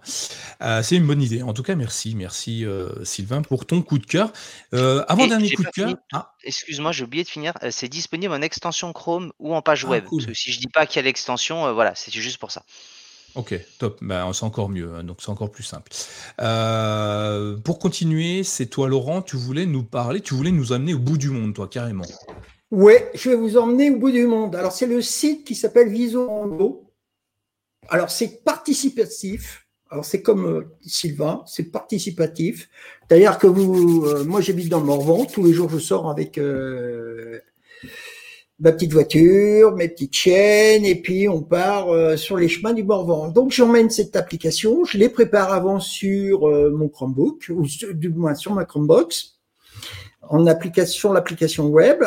Euh, 0.62 0.84
c'est 0.84 0.96
une 0.96 1.08
bonne 1.08 1.22
idée. 1.22 1.42
En 1.42 1.54
tout 1.54 1.64
cas, 1.64 1.76
merci, 1.76 2.14
merci 2.14 2.66
euh, 2.66 3.04
Sylvain 3.04 3.42
pour 3.42 3.66
ton 3.66 3.82
coup 3.82 3.98
de 3.98 4.06
cœur. 4.06 4.32
avant-dernier 4.72 5.52
coup 5.52 5.64
de 5.64 5.70
cœur. 5.70 5.96
Ah. 6.14 6.34
Excuse-moi, 6.44 6.92
j'ai 6.92 7.04
oublié 7.04 7.24
de 7.24 7.30
finir. 7.30 7.54
c'est 7.72 7.90
disponible 7.90 8.34
en 8.34 8.42
extension 8.42 8.94
Chrome 8.94 9.34
ou 9.40 9.56
en 9.56 9.62
page 9.64 9.86
ah, 9.86 9.90
web. 9.90 10.04
Parce 10.10 10.28
que 10.28 10.34
si 10.34 10.52
je 10.52 10.60
dis 10.60 10.68
pas 10.68 10.86
qu'il 10.86 10.98
y 10.98 11.00
a 11.00 11.04
l'extension, 11.04 11.74
voilà, 11.74 11.96
c'est 11.96 12.14
juste 12.14 12.38
pour 12.38 12.52
ça. 12.52 12.64
Ok, 13.34 13.60
top. 13.80 13.98
Ben, 14.02 14.32
c'est 14.34 14.46
encore 14.46 14.70
mieux, 14.70 14.94
hein, 14.96 15.04
donc 15.04 15.18
c'est 15.22 15.30
encore 15.30 15.52
plus 15.52 15.64
simple. 15.64 15.92
pour 17.64 17.80
continuer, 17.80 18.44
c'est 18.44 18.68
toi, 18.68 18.88
Laurent, 18.88 19.24
tu 19.24 19.36
voulais 19.36 19.66
nous 19.66 19.84
parler, 19.84 20.22
tu 20.22 20.36
voulais 20.36 20.52
nous 20.52 20.74
amener 20.74 20.94
au 20.94 21.00
bout 21.00 21.18
du 21.18 21.32
monde, 21.32 21.56
toi, 21.56 21.68
carrément. 21.68 22.06
Oui, 22.70 22.94
je 23.14 23.30
vais 23.30 23.36
vous 23.36 23.58
emmener 23.58 23.90
au 23.92 23.98
bout 23.98 24.12
du 24.12 24.26
monde. 24.28 24.56
Alors, 24.56 24.74
c'est 24.74 24.88
le 24.88 25.02
site 25.02 25.46
qui 25.46 25.56
s'appelle 25.56 25.88
Visorando. 25.88 26.92
Alors, 27.88 28.10
c'est 28.10 28.44
participatif. 28.44 29.66
Alors, 29.90 30.04
c'est 30.04 30.22
comme 30.22 30.46
euh, 30.46 30.76
Sylvain, 30.86 31.44
c'est 31.48 31.72
participatif. 31.72 32.70
D'ailleurs, 33.10 33.38
que 33.38 33.48
vous, 33.48 34.06
euh, 34.06 34.26
moi, 34.26 34.42
j'habite 34.42 34.68
dans 34.68 34.82
le 34.82 34.86
Morvan. 34.86 35.26
Tous 35.26 35.46
les 35.46 35.54
jours, 35.54 35.70
je 35.70 35.78
sors 35.78 36.10
avec 36.10 36.38
euh, 36.38 37.40
ma 38.60 38.74
petite 38.74 38.92
voiture, 38.92 39.74
mes 39.74 39.88
petites 39.88 40.16
chaînes, 40.16 40.84
et 40.84 40.96
puis 40.96 41.30
on 41.30 41.42
part 41.44 42.18
sur 42.18 42.36
les 42.36 42.50
chemins 42.50 42.74
du 42.74 42.84
Morvan. 42.84 43.30
Donc, 43.30 43.52
j'emmène 43.54 43.90
cette 43.90 44.18
application. 44.18 44.84
Je 44.84 44.98
les 44.98 45.08
prépare 45.08 45.54
avant 45.54 45.80
sur 45.80 46.42
mon 46.72 46.90
Chromebook, 46.90 47.50
ou 47.50 47.66
du 47.94 48.10
moins 48.10 48.36
sur 48.36 48.54
ma 48.54 48.66
Chromebox, 48.66 49.38
en 50.24 50.48
application, 50.48 51.14
l'application 51.14 51.68
web. 51.68 52.04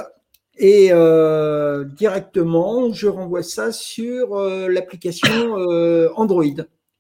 Et 0.63 0.93
euh, 0.93 1.85
directement, 1.85 2.93
je 2.93 3.09
renvoie 3.09 3.43
ça 3.43 3.73
sur 3.73 4.35
euh, 4.35 4.69
l'application 4.69 5.57
euh, 5.57 6.11
Android. 6.17 6.45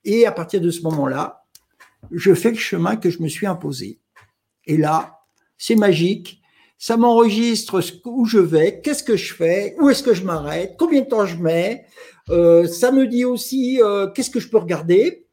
Et 0.03 0.25
à 0.25 0.33
partir 0.33 0.63
de 0.63 0.71
ce 0.71 0.81
moment-là, 0.85 1.45
je 2.11 2.33
fais 2.33 2.53
le 2.53 2.57
chemin 2.57 2.97
que 2.97 3.11
je 3.11 3.23
me 3.23 3.29
suis 3.29 3.47
imposé. 3.47 3.99
Et 4.67 4.79
là, 4.79 5.19
c'est 5.59 5.77
magique. 5.77 6.41
Ça 6.79 6.97
m'enregistre 6.97 7.83
où 8.07 8.25
je 8.25 8.39
vais, 8.39 8.81
qu'est-ce 8.81 9.05
que 9.05 9.19
je 9.19 9.35
fais, 9.35 9.77
où 9.79 9.91
est-ce 9.91 10.03
que 10.03 10.15
je 10.15 10.25
m'arrête, 10.25 10.77
combien 10.79 11.03
de 11.03 11.07
temps 11.07 11.27
je 11.27 11.37
mets. 11.37 11.85
ça 12.29 12.91
me 12.91 13.07
dit 13.07 13.27
aussi 13.27 13.79
qu'est-ce 14.15 14.31
que 14.31 14.41
je 14.41 14.49
peux 14.49 14.57
regarder. 14.57 15.27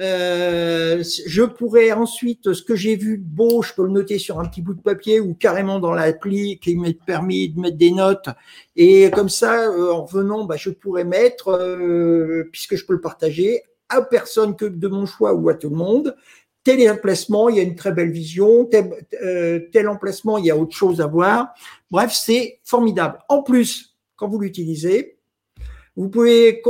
Euh, 0.00 1.04
je 1.26 1.42
pourrais 1.42 1.92
ensuite, 1.92 2.54
ce 2.54 2.62
que 2.62 2.74
j'ai 2.74 2.96
vu 2.96 3.18
beau, 3.18 3.60
je 3.62 3.74
peux 3.74 3.84
le 3.84 3.90
noter 3.90 4.18
sur 4.18 4.40
un 4.40 4.46
petit 4.46 4.62
bout 4.62 4.72
de 4.72 4.80
papier 4.80 5.20
ou 5.20 5.34
carrément 5.34 5.78
dans 5.78 5.92
l'appli 5.92 6.58
qui 6.58 6.74
m'est 6.76 6.94
permis 6.94 7.50
de 7.50 7.60
mettre 7.60 7.76
des 7.76 7.90
notes. 7.90 8.28
Et 8.76 9.10
comme 9.10 9.28
ça, 9.28 9.68
euh, 9.68 9.92
en 9.92 10.04
revenant, 10.04 10.44
bah, 10.44 10.56
je 10.56 10.70
pourrais 10.70 11.04
mettre, 11.04 11.48
euh, 11.48 12.48
puisque 12.50 12.76
je 12.76 12.86
peux 12.86 12.94
le 12.94 13.00
partager, 13.00 13.62
à 13.90 14.00
personne 14.02 14.56
que 14.56 14.64
de 14.64 14.88
mon 14.88 15.04
choix 15.04 15.34
ou 15.34 15.48
à 15.50 15.54
tout 15.54 15.68
le 15.68 15.76
monde. 15.76 16.16
Tel 16.62 16.90
emplacement, 16.90 17.48
il 17.48 17.56
y 17.56 17.60
a 17.60 17.62
une 17.62 17.74
très 17.74 17.92
belle 17.92 18.10
vision. 18.10 18.66
Tel, 18.66 18.90
tel 19.72 19.88
emplacement, 19.88 20.38
il 20.38 20.44
y 20.44 20.50
a 20.50 20.56
autre 20.56 20.76
chose 20.76 21.00
à 21.00 21.06
voir. 21.06 21.54
Bref, 21.90 22.12
c'est 22.12 22.60
formidable. 22.64 23.18
En 23.28 23.42
plus, 23.42 23.96
quand 24.16 24.28
vous 24.28 24.38
l'utilisez, 24.38 25.16
vous 25.96 26.08
pouvez 26.08 26.62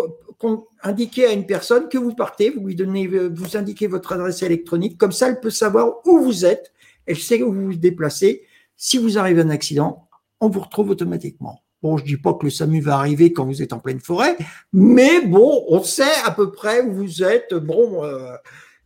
indiquer 0.83 1.27
à 1.27 1.33
une 1.33 1.47
personne 1.47 1.89
que 1.89 1.99
vous 1.99 2.15
partez, 2.15 2.51
vous 2.51 2.67
lui 2.67 2.75
donnez, 2.75 3.07
vous 3.07 3.57
indiquez 3.57 3.87
votre 3.87 4.13
adresse 4.13 4.43
électronique, 4.43 4.99
comme 4.99 5.13
ça 5.13 5.29
elle 5.29 5.41
peut 5.41 5.51
savoir 5.51 6.07
où 6.07 6.19
vous 6.19 6.45
êtes, 6.45 6.73
elle 7.07 7.19
sait 7.19 7.43
où 7.43 7.53
vous 7.53 7.67
vous 7.67 7.77
déplacez. 7.77 8.43
Si 8.77 8.99
vous 8.99 9.19
arrivez 9.19 9.43
à 9.43 9.45
un 9.45 9.51
accident, 9.51 10.09
on 10.41 10.49
vous 10.49 10.61
retrouve 10.61 10.91
automatiquement. 10.91 11.63
Bon, 11.83 11.97
je 11.97 12.05
dis 12.05 12.17
pas 12.17 12.35
que 12.35 12.45
le 12.45 12.51
SAMU 12.51 12.81
va 12.81 12.97
arriver 12.97 13.33
quand 13.33 13.47
vous 13.47 13.63
êtes 13.63 13.73
en 13.73 13.79
pleine 13.79 14.01
forêt, 14.01 14.37
mais 14.73 15.21
bon, 15.23 15.65
on 15.69 15.83
sait 15.83 16.05
à 16.25 16.31
peu 16.31 16.53
près 16.53 16.83
où 16.83 16.93
vous 16.93 17.23
êtes. 17.23 17.55
Bon, 17.55 18.05
euh, 18.05 18.37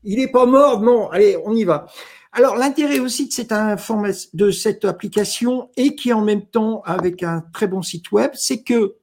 il 0.04 0.20
est 0.20 0.30
pas 0.30 0.46
mort, 0.46 0.80
non. 0.80 1.10
Allez, 1.10 1.36
on 1.44 1.54
y 1.56 1.64
va. 1.64 1.86
Alors, 2.32 2.56
l'intérêt 2.56 2.98
aussi 2.98 3.28
de 3.28 3.32
cette 3.32 3.54
de 4.34 4.50
cette 4.50 4.84
application 4.84 5.70
et 5.76 5.94
qui 5.94 6.12
en 6.12 6.22
même 6.22 6.46
temps 6.46 6.82
avec 6.84 7.22
un 7.22 7.44
très 7.52 7.66
bon 7.66 7.82
site 7.82 8.12
web, 8.12 8.30
c'est 8.34 8.62
que 8.62 8.96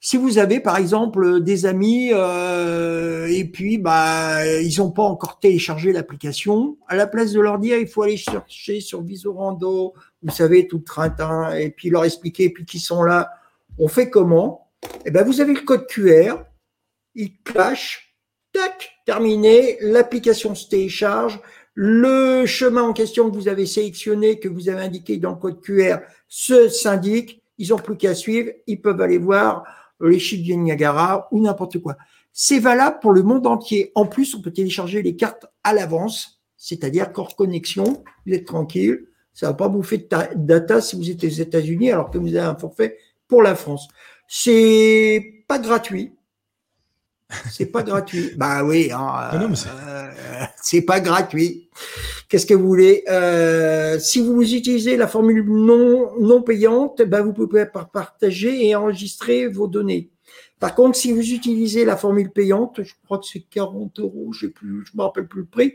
si 0.00 0.16
vous 0.16 0.38
avez 0.38 0.60
par 0.60 0.76
exemple 0.76 1.40
des 1.40 1.66
amis 1.66 2.10
euh, 2.12 3.26
et 3.26 3.44
puis 3.44 3.78
bah 3.78 4.46
ils 4.60 4.78
n'ont 4.78 4.90
pas 4.90 5.02
encore 5.02 5.38
téléchargé 5.40 5.92
l'application, 5.92 6.76
à 6.88 6.96
la 6.96 7.06
place 7.06 7.32
de 7.32 7.40
leur 7.40 7.58
dire 7.58 7.78
il 7.78 7.88
faut 7.88 8.02
aller 8.02 8.16
chercher 8.16 8.80
sur 8.80 9.02
Visorando, 9.02 9.94
vous 10.22 10.30
savez 10.30 10.68
tout 10.68 10.78
le 10.78 10.84
train 10.84 11.54
et 11.56 11.70
puis 11.70 11.90
leur 11.90 12.04
expliquer 12.04 12.44
et 12.44 12.50
puis 12.50 12.64
qu'ils 12.64 12.80
sont 12.80 13.02
là, 13.02 13.30
on 13.78 13.88
fait 13.88 14.10
comment? 14.10 14.70
Eh 15.04 15.10
ben 15.10 15.24
vous 15.24 15.40
avez 15.40 15.54
le 15.54 15.62
code 15.62 15.86
QR, 15.86 16.44
il 17.14 17.36
clash, 17.42 18.14
tac, 18.52 18.90
terminé, 19.06 19.78
l'application 19.80 20.54
se 20.54 20.68
télécharge, 20.68 21.40
le 21.74 22.46
chemin 22.46 22.82
en 22.82 22.92
question 22.92 23.30
que 23.30 23.34
vous 23.36 23.48
avez 23.48 23.66
sélectionné, 23.66 24.38
que 24.38 24.48
vous 24.48 24.68
avez 24.68 24.82
indiqué 24.82 25.16
dans 25.16 25.30
le 25.30 25.36
code 25.36 25.60
QR, 25.62 25.98
se 26.28 26.68
s'indique, 26.68 27.42
ils 27.58 27.68
n'ont 27.68 27.76
plus 27.76 27.96
qu'à 27.96 28.14
suivre, 28.14 28.50
ils 28.66 28.80
peuvent 28.80 29.00
aller 29.00 29.18
voir 29.18 29.64
les 30.00 30.18
chutes 30.18 30.42
du 30.42 30.56
Niagara 30.56 31.28
ou 31.30 31.40
n'importe 31.40 31.78
quoi. 31.78 31.96
C'est 32.32 32.58
valable 32.58 32.98
pour 33.00 33.12
le 33.12 33.22
monde 33.22 33.46
entier. 33.46 33.92
En 33.94 34.06
plus, 34.06 34.34
on 34.34 34.42
peut 34.42 34.52
télécharger 34.52 35.02
les 35.02 35.16
cartes 35.16 35.46
à 35.64 35.72
l'avance, 35.72 36.42
c'est-à-dire 36.56 37.12
qu'en 37.12 37.24
connexion, 37.24 38.02
vous 38.26 38.32
êtes 38.34 38.46
tranquille, 38.46 39.06
ça 39.32 39.48
va 39.48 39.54
pas 39.54 39.68
bouffer 39.68 39.98
de 39.98 40.06
data 40.34 40.80
si 40.80 40.96
vous 40.96 41.10
êtes 41.10 41.22
aux 41.22 41.28
États-Unis 41.28 41.90
alors 41.90 42.10
que 42.10 42.18
vous 42.18 42.34
avez 42.34 42.46
un 42.46 42.56
forfait 42.56 42.96
pour 43.28 43.42
la 43.42 43.54
France. 43.54 43.86
C'est 44.26 45.44
pas 45.46 45.58
gratuit. 45.58 46.15
C'est 47.50 47.66
pas 47.66 47.82
gratuit. 47.82 48.32
Bah 48.36 48.62
oui, 48.64 48.90
hein, 48.92 49.30
euh, 49.34 50.44
c'est 50.62 50.82
pas 50.82 51.00
gratuit. 51.00 51.68
Qu'est-ce 52.28 52.46
que 52.46 52.54
vous 52.54 52.66
voulez 52.66 53.04
euh, 53.08 53.98
Si 53.98 54.20
vous 54.20 54.54
utilisez 54.54 54.96
la 54.96 55.08
formule 55.08 55.44
non 55.48 56.12
non 56.20 56.42
payante, 56.42 57.02
ben 57.02 57.22
vous 57.22 57.32
pouvez 57.32 57.66
partager 57.66 58.66
et 58.66 58.76
enregistrer 58.76 59.48
vos 59.48 59.66
données. 59.66 60.10
Par 60.60 60.74
contre, 60.74 60.96
si 60.96 61.12
vous 61.12 61.32
utilisez 61.32 61.84
la 61.84 61.96
formule 61.96 62.30
payante, 62.30 62.82
je 62.82 62.94
crois 63.04 63.18
que 63.18 63.26
c'est 63.26 63.44
40 63.50 64.00
euros, 64.00 64.32
je 64.32 64.46
je 64.62 64.96
me 64.96 65.02
rappelle 65.02 65.26
plus 65.26 65.40
le 65.40 65.46
prix. 65.46 65.74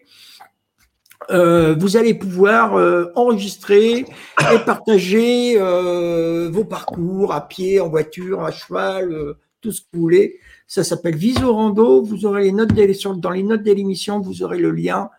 Euh, 1.30 1.76
vous 1.78 1.98
allez 1.98 2.14
pouvoir 2.14 2.76
euh, 2.76 3.06
enregistrer 3.16 4.00
et 4.00 4.60
partager 4.66 5.56
euh, 5.58 6.50
vos 6.52 6.66
parcours 6.66 7.34
à 7.34 7.48
pied, 7.48 7.80
en 7.80 7.90
voiture, 7.90 8.44
à 8.44 8.52
cheval, 8.52 9.36
tout 9.62 9.72
ce 9.72 9.82
que 9.82 9.88
vous 9.94 10.02
voulez. 10.02 10.40
Ça 10.72 10.86
s'appelle 10.86 11.18
Visorando. 11.18 12.02
Vous 12.02 12.26
aurez 12.26 12.44
les 12.44 12.54
notes 12.54 12.74
dans 13.20 13.32
les 13.32 13.44
notes 13.44 13.64
de 13.64 14.22
vous 14.22 14.42
aurez 14.42 14.58
le 14.58 14.72
lien 14.72 15.10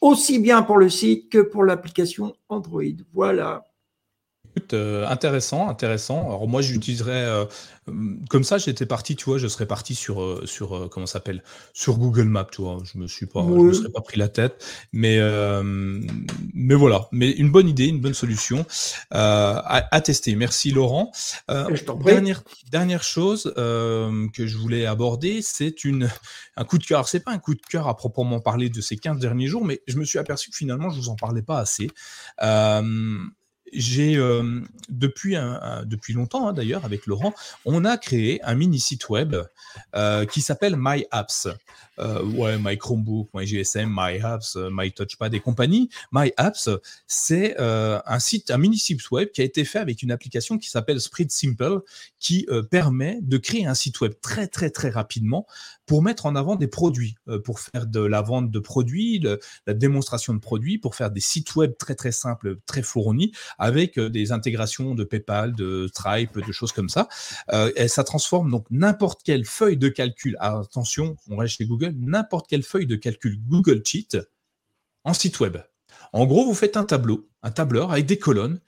aussi 0.00 0.38
bien 0.38 0.62
pour 0.62 0.78
le 0.78 0.88
site 0.88 1.28
que 1.28 1.42
pour 1.42 1.62
l'application 1.62 2.34
Android. 2.48 2.82
Voilà. 3.12 3.66
Euh, 4.72 5.06
intéressant, 5.08 5.68
intéressant. 5.68 6.26
Alors 6.26 6.48
moi, 6.48 6.62
j'utiliserais 6.62 7.24
euh, 7.24 7.44
comme 8.28 8.44
ça. 8.44 8.58
J'étais 8.58 8.86
parti, 8.86 9.16
tu 9.16 9.24
vois, 9.24 9.38
je 9.38 9.48
serais 9.48 9.66
parti 9.66 9.94
sur 9.94 10.22
euh, 10.22 10.42
sur 10.46 10.88
comment 10.90 11.06
s'appelle 11.06 11.42
sur 11.72 11.98
Google 11.98 12.24
Maps, 12.24 12.46
tu 12.50 12.62
vois. 12.62 12.78
Je 12.84 12.98
me 12.98 13.06
suis 13.06 13.26
pas, 13.26 13.42
je 13.42 13.52
me 13.52 13.72
serais 13.72 13.90
pas 13.90 14.00
pris 14.00 14.18
la 14.18 14.28
tête, 14.28 14.64
mais 14.92 15.18
mais 16.54 16.74
voilà. 16.74 17.08
Mais 17.12 17.30
une 17.30 17.50
bonne 17.50 17.68
idée, 17.68 17.86
une 17.86 18.00
bonne 18.00 18.14
solution 18.14 18.64
à, 19.10 20.00
tester. 20.02 20.34
Merci 20.36 20.70
Laurent. 20.70 21.12
dernière 22.04 22.42
dernière 22.70 23.02
chose 23.02 23.52
que 23.54 24.46
je 24.46 24.56
voulais 24.56 24.86
aborder, 24.86 25.42
c'est 25.42 25.84
une 25.84 26.08
un 26.56 26.64
coup 26.64 26.78
de 26.78 26.84
cœur. 26.84 27.08
C'est 27.08 27.20
pas 27.20 27.32
un 27.32 27.38
coup 27.38 27.54
de 27.54 27.62
cœur 27.68 27.88
à 27.88 27.96
proprement 27.96 28.40
parler 28.40 28.68
de 28.68 28.80
ces 28.80 28.96
15 28.96 29.18
derniers 29.18 29.48
jours, 29.48 29.64
mais 29.64 29.82
je 29.88 29.96
me 29.96 30.04
suis 30.04 30.18
aperçu 30.18 30.50
que 30.50 30.56
finalement, 30.56 30.90
je 30.90 30.96
vous 30.96 31.08
en 31.08 31.16
parlais 31.16 31.42
pas 31.42 31.58
assez 31.58 31.90
j'ai 33.74 34.16
euh, 34.16 34.60
depuis 34.88 35.34
longtemps 36.14 36.48
hein, 36.48 36.52
d'ailleurs 36.52 36.84
avec 36.84 37.06
Laurent, 37.06 37.34
on 37.64 37.84
a 37.84 37.96
créé 37.96 38.42
un 38.44 38.54
mini 38.54 38.78
site 38.78 39.08
web 39.08 39.36
euh, 39.94 40.24
qui 40.26 40.40
s'appelle 40.40 40.76
My 40.78 41.06
Apps. 41.10 41.48
Euh, 41.98 42.22
ouais, 42.24 42.56
My 42.58 42.76
Chromebook, 42.76 43.28
My 43.34 43.46
GSM, 43.46 43.88
My 43.88 44.20
Apps, 44.20 44.56
My 44.56 44.92
Touchpad 44.92 45.34
et 45.34 45.40
compagnie. 45.40 45.90
My 46.12 46.32
Apps, 46.36 46.68
c'est 47.06 47.56
un 47.58 48.18
site, 48.18 48.50
un 48.50 48.58
mini 48.58 48.78
site 48.78 49.10
web 49.10 49.30
qui 49.30 49.40
a 49.40 49.44
été 49.44 49.64
fait 49.64 49.78
avec 49.78 50.02
une 50.02 50.10
application 50.10 50.58
qui 50.58 50.70
s'appelle 50.70 51.00
Spread 51.00 51.30
Simple, 51.30 51.80
qui 52.18 52.46
permet 52.70 53.18
de 53.22 53.36
créer 53.36 53.66
un 53.66 53.74
site 53.74 54.00
web 54.00 54.12
très 54.20 54.46
très 54.46 54.70
très 54.70 54.90
rapidement 54.90 55.46
pour 55.86 56.02
mettre 56.02 56.26
en 56.26 56.34
avant 56.34 56.56
des 56.56 56.66
produits, 56.66 57.16
pour 57.44 57.60
faire 57.60 57.86
de 57.86 58.00
la 58.00 58.22
vente 58.22 58.50
de 58.50 58.58
produits, 58.58 59.22
la 59.66 59.74
démonstration 59.74 60.34
de 60.34 60.38
produits, 60.38 60.78
pour 60.78 60.94
faire 60.94 61.10
des 61.10 61.20
sites 61.20 61.54
web 61.56 61.72
très 61.78 61.94
très 61.94 62.12
simples, 62.12 62.58
très 62.66 62.82
fournis 62.82 63.32
avec 63.58 63.98
euh, 63.98 64.08
des 64.08 64.32
intégrations 64.32 64.94
de 64.94 65.04
PayPal, 65.04 65.54
de 65.54 65.86
Stripe, 65.88 66.38
de 66.38 66.52
choses 66.52 66.72
comme 66.72 66.88
ça. 66.88 67.08
Euh, 67.52 67.72
et 67.76 67.88
ça 67.88 68.04
transforme 68.04 68.50
donc 68.50 68.66
n'importe 68.70 69.22
quelle 69.22 69.44
feuille 69.44 69.76
de 69.76 69.88
calcul, 69.88 70.36
attention, 70.40 71.16
on 71.28 71.36
reste 71.36 71.56
chez 71.56 71.66
Google, 71.66 71.83
n'importe 71.86 72.48
quelle 72.48 72.62
feuille 72.62 72.86
de 72.86 72.96
calcul 72.96 73.40
Google 73.46 73.82
Sheet 73.84 74.18
en 75.04 75.14
site 75.14 75.40
web. 75.40 75.58
En 76.12 76.26
gros, 76.26 76.44
vous 76.44 76.54
faites 76.54 76.76
un 76.76 76.84
tableau, 76.84 77.28
un 77.42 77.50
tableur 77.50 77.92
avec 77.92 78.06
des 78.06 78.18
colonnes, 78.18 78.60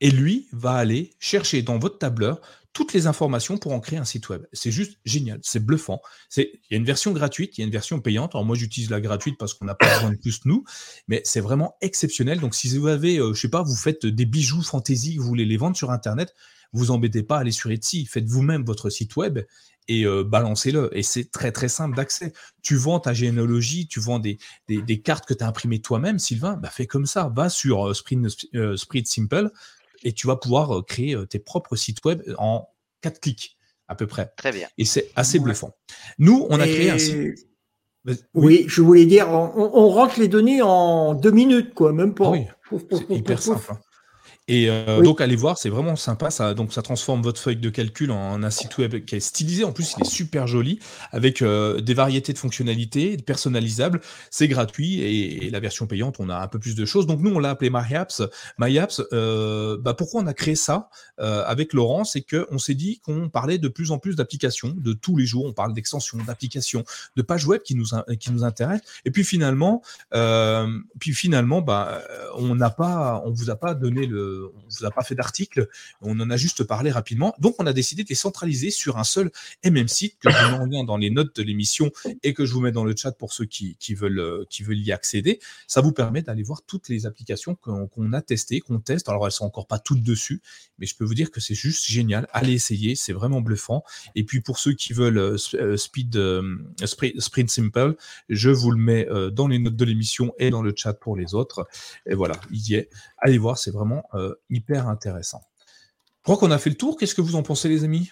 et 0.00 0.10
lui 0.10 0.48
va 0.52 0.72
aller 0.72 1.14
chercher 1.18 1.62
dans 1.62 1.78
votre 1.78 1.98
tableur 1.98 2.40
toutes 2.72 2.92
les 2.92 3.06
informations 3.06 3.58
pour 3.58 3.72
en 3.72 3.80
créer 3.80 3.98
un 3.98 4.04
site 4.04 4.28
web. 4.28 4.46
C'est 4.52 4.70
juste 4.70 4.98
génial, 5.04 5.40
c'est 5.42 5.64
bluffant. 5.64 6.00
Il 6.36 6.46
y 6.70 6.74
a 6.74 6.76
une 6.76 6.84
version 6.84 7.12
gratuite, 7.12 7.58
il 7.58 7.62
y 7.62 7.64
a 7.64 7.66
une 7.66 7.72
version 7.72 8.00
payante. 8.00 8.34
Alors 8.34 8.44
moi 8.44 8.56
j'utilise 8.56 8.90
la 8.90 9.00
gratuite 9.00 9.36
parce 9.38 9.54
qu'on 9.54 9.64
n'a 9.64 9.74
pas 9.74 9.92
besoin 9.94 10.12
de 10.12 10.16
plus 10.16 10.44
nous, 10.44 10.64
mais 11.08 11.20
c'est 11.24 11.40
vraiment 11.40 11.76
exceptionnel. 11.80 12.40
Donc 12.40 12.54
si 12.54 12.76
vous 12.78 12.86
avez, 12.86 13.16
je 13.16 13.22
euh, 13.22 13.34
je 13.34 13.40
sais 13.40 13.50
pas, 13.50 13.62
vous 13.62 13.74
faites 13.74 14.06
des 14.06 14.24
bijoux 14.24 14.62
fantaisie, 14.62 15.16
vous 15.16 15.26
voulez 15.26 15.44
les 15.44 15.56
vendre 15.56 15.76
sur 15.76 15.90
Internet, 15.90 16.34
vous 16.72 16.92
embêtez 16.92 17.24
pas 17.24 17.38
à 17.38 17.40
aller 17.40 17.50
sur 17.50 17.70
Etsy, 17.70 18.06
faites 18.06 18.26
vous-même 18.26 18.64
votre 18.64 18.88
site 18.88 19.16
web 19.16 19.40
et 19.90 20.06
euh, 20.06 20.22
balancez-le. 20.22 20.88
Et 20.96 21.02
c'est 21.02 21.30
très 21.30 21.50
très 21.50 21.68
simple 21.68 21.96
d'accès. 21.96 22.32
Tu 22.62 22.76
vends 22.76 23.00
ta 23.00 23.12
généalogie, 23.12 23.88
tu 23.88 23.98
vends 23.98 24.20
des, 24.20 24.38
des, 24.68 25.00
cartes 25.00 25.26
que 25.26 25.34
tu 25.34 25.42
as 25.42 25.48
imprimées 25.48 25.80
toi-même, 25.80 26.20
Sylvain, 26.20 26.54
bah 26.54 26.70
fais 26.70 26.86
comme 26.86 27.06
ça. 27.06 27.30
Va 27.34 27.48
sur 27.50 27.88
euh, 27.88 27.94
Sprint, 27.94 28.28
Sprint 28.76 29.06
Simple, 29.08 29.50
et 30.04 30.12
tu 30.12 30.28
vas 30.28 30.36
pouvoir 30.36 30.78
euh, 30.78 30.82
créer 30.82 31.16
euh, 31.16 31.26
tes 31.26 31.40
propres 31.40 31.74
sites 31.74 32.04
web 32.04 32.22
en 32.38 32.68
quatre 33.00 33.20
clics 33.20 33.58
à 33.88 33.96
peu 33.96 34.06
près. 34.06 34.32
Très 34.36 34.52
bien. 34.52 34.68
Et 34.78 34.84
c'est 34.84 35.10
assez 35.16 35.40
bluffant. 35.40 35.74
Nous, 36.18 36.46
on 36.50 36.60
a 36.60 36.66
créé 36.66 36.90
un 36.90 36.98
site. 36.98 37.48
Oui. 38.32 38.64
je 38.68 38.80
voulais 38.80 39.04
dire, 39.04 39.28
on, 39.28 39.88
rentre 39.88 40.20
les 40.20 40.28
données 40.28 40.62
en 40.62 41.14
deux 41.14 41.32
minutes, 41.32 41.74
quoi, 41.74 41.92
même 41.92 42.14
pas. 42.14 42.28
Ah 42.28 42.30
oui, 42.30 42.46
c'est 42.92 43.10
hyper 43.10 43.42
simple. 43.42 43.72
Hein. 43.72 43.80
Et 44.50 44.68
euh, 44.68 45.00
donc, 45.00 45.20
allez 45.20 45.36
voir, 45.36 45.58
c'est 45.58 45.68
vraiment 45.68 45.94
sympa. 45.94 46.28
Ça, 46.32 46.54
donc, 46.54 46.72
ça 46.72 46.82
transforme 46.82 47.22
votre 47.22 47.40
feuille 47.40 47.54
de 47.54 47.70
calcul 47.70 48.10
en 48.10 48.42
un 48.42 48.50
site 48.50 48.78
web 48.78 49.04
qui 49.04 49.14
est 49.14 49.20
stylisé. 49.20 49.62
En 49.62 49.70
plus, 49.70 49.94
il 49.96 50.02
est 50.02 50.10
super 50.10 50.48
joli 50.48 50.80
avec 51.12 51.40
euh, 51.40 51.80
des 51.80 51.94
variétés 51.94 52.32
de 52.32 52.38
fonctionnalités 52.38 53.16
personnalisables. 53.16 54.00
C'est 54.28 54.48
gratuit 54.48 55.02
et, 55.02 55.50
la 55.50 55.60
version 55.60 55.86
payante, 55.86 56.16
on 56.18 56.28
a 56.28 56.36
un 56.36 56.48
peu 56.48 56.58
plus 56.58 56.74
de 56.74 56.84
choses. 56.84 57.06
Donc, 57.06 57.20
nous, 57.20 57.30
on 57.30 57.38
l'a 57.38 57.50
appelé 57.50 57.70
MyApps. 57.70 58.22
MyApps, 58.58 59.02
euh, 59.12 59.78
bah, 59.78 59.94
pourquoi 59.94 60.20
on 60.20 60.26
a 60.26 60.34
créé 60.34 60.56
ça 60.56 60.90
avec 61.18 61.74
Laurent 61.74 62.04
C'est 62.04 62.22
qu'on 62.22 62.58
s'est 62.58 62.74
dit 62.74 63.00
qu'on 63.00 63.28
parlait 63.28 63.58
de 63.58 63.68
plus 63.68 63.90
en 63.90 63.98
plus 63.98 64.16
d'applications, 64.16 64.74
de 64.74 64.94
tous 64.94 65.16
les 65.16 65.26
jours. 65.26 65.44
On 65.44 65.52
parle 65.52 65.74
d'extensions, 65.74 66.18
d'applications, 66.26 66.82
de 67.14 67.22
pages 67.22 67.46
web 67.46 67.60
qui 67.60 67.74
nous, 67.74 67.88
qui 68.18 68.32
nous 68.32 68.42
intéressent. 68.42 68.90
Et 69.04 69.10
puis 69.10 69.22
finalement, 69.22 69.82
puis 70.98 71.12
finalement, 71.12 71.60
bah, 71.60 72.02
on 72.36 72.54
n'a 72.54 72.70
pas, 72.70 73.22
on 73.26 73.30
vous 73.30 73.50
a 73.50 73.56
pas 73.56 73.74
donné 73.74 74.06
le 74.06 74.39
on 74.54 74.58
ne 74.58 74.70
vous 74.78 74.84
a 74.84 74.90
pas 74.90 75.02
fait 75.02 75.14
d'article, 75.14 75.68
on 76.00 76.18
en 76.20 76.30
a 76.30 76.36
juste 76.36 76.64
parlé 76.64 76.90
rapidement. 76.90 77.34
Donc, 77.38 77.56
on 77.58 77.66
a 77.66 77.72
décidé 77.72 78.04
de 78.04 78.08
les 78.08 78.14
centraliser 78.14 78.70
sur 78.70 78.98
un 78.98 79.04
seul 79.04 79.30
MM 79.64 79.88
site 79.88 80.18
que 80.18 80.30
je 80.30 80.56
vous 80.56 80.66
mets 80.66 80.84
dans 80.84 80.96
les 80.96 81.10
notes 81.10 81.36
de 81.36 81.42
l'émission 81.42 81.90
et 82.22 82.34
que 82.34 82.44
je 82.44 82.52
vous 82.52 82.60
mets 82.60 82.72
dans 82.72 82.84
le 82.84 82.94
chat 82.96 83.12
pour 83.12 83.32
ceux 83.32 83.44
qui, 83.44 83.76
veulent, 83.94 84.18
euh, 84.18 84.44
qui 84.48 84.62
veulent 84.62 84.78
y 84.78 84.92
accéder. 84.92 85.40
Ça 85.66 85.80
vous 85.80 85.92
permet 85.92 86.22
d'aller 86.22 86.42
voir 86.42 86.62
toutes 86.62 86.88
les 86.88 87.06
applications 87.06 87.54
qu'on 87.54 88.12
a 88.12 88.22
testées, 88.22 88.60
qu'on 88.60 88.80
teste. 88.80 89.08
Alors, 89.08 89.26
elles 89.26 89.32
sont 89.32 89.44
encore 89.44 89.66
pas 89.66 89.78
toutes 89.78 90.02
dessus, 90.02 90.42
mais 90.78 90.86
je 90.86 90.96
peux 90.96 91.04
vous 91.04 91.14
dire 91.14 91.30
que 91.30 91.40
c'est 91.40 91.54
juste 91.54 91.86
génial. 91.86 92.28
Allez 92.32 92.52
essayer, 92.52 92.94
c'est 92.94 93.12
vraiment 93.12 93.40
bluffant. 93.40 93.84
Et 94.14 94.24
puis, 94.24 94.40
pour 94.40 94.58
ceux 94.58 94.72
qui 94.72 94.92
veulent 94.92 95.18
euh, 95.18 95.36
euh, 95.54 95.76
Speed 95.76 96.18
Sprint 97.18 97.50
Simple, 97.50 97.96
je 98.28 98.50
vous 98.50 98.70
le 98.70 98.78
mets 98.78 99.06
dans 99.32 99.48
les 99.48 99.58
notes 99.58 99.76
de 99.76 99.84
l'émission 99.84 100.32
et 100.38 100.50
dans 100.50 100.62
le 100.62 100.72
chat 100.76 100.94
pour 100.94 101.16
les 101.16 101.34
autres. 101.34 101.66
Et 102.06 102.14
voilà, 102.14 102.36
il 102.50 102.68
y 102.68 102.74
est. 102.74 102.90
Allez 103.18 103.38
voir, 103.38 103.58
c'est 103.58 103.70
vraiment 103.70 104.04
hyper 104.48 104.88
intéressant. 104.88 105.42
Je 106.18 106.24
crois 106.24 106.36
qu'on 106.36 106.50
a 106.50 106.58
fait 106.58 106.70
le 106.70 106.76
tour. 106.76 106.96
Qu'est-ce 106.96 107.14
que 107.14 107.22
vous 107.22 107.36
en 107.36 107.42
pensez, 107.42 107.68
les 107.68 107.84
amis? 107.84 108.10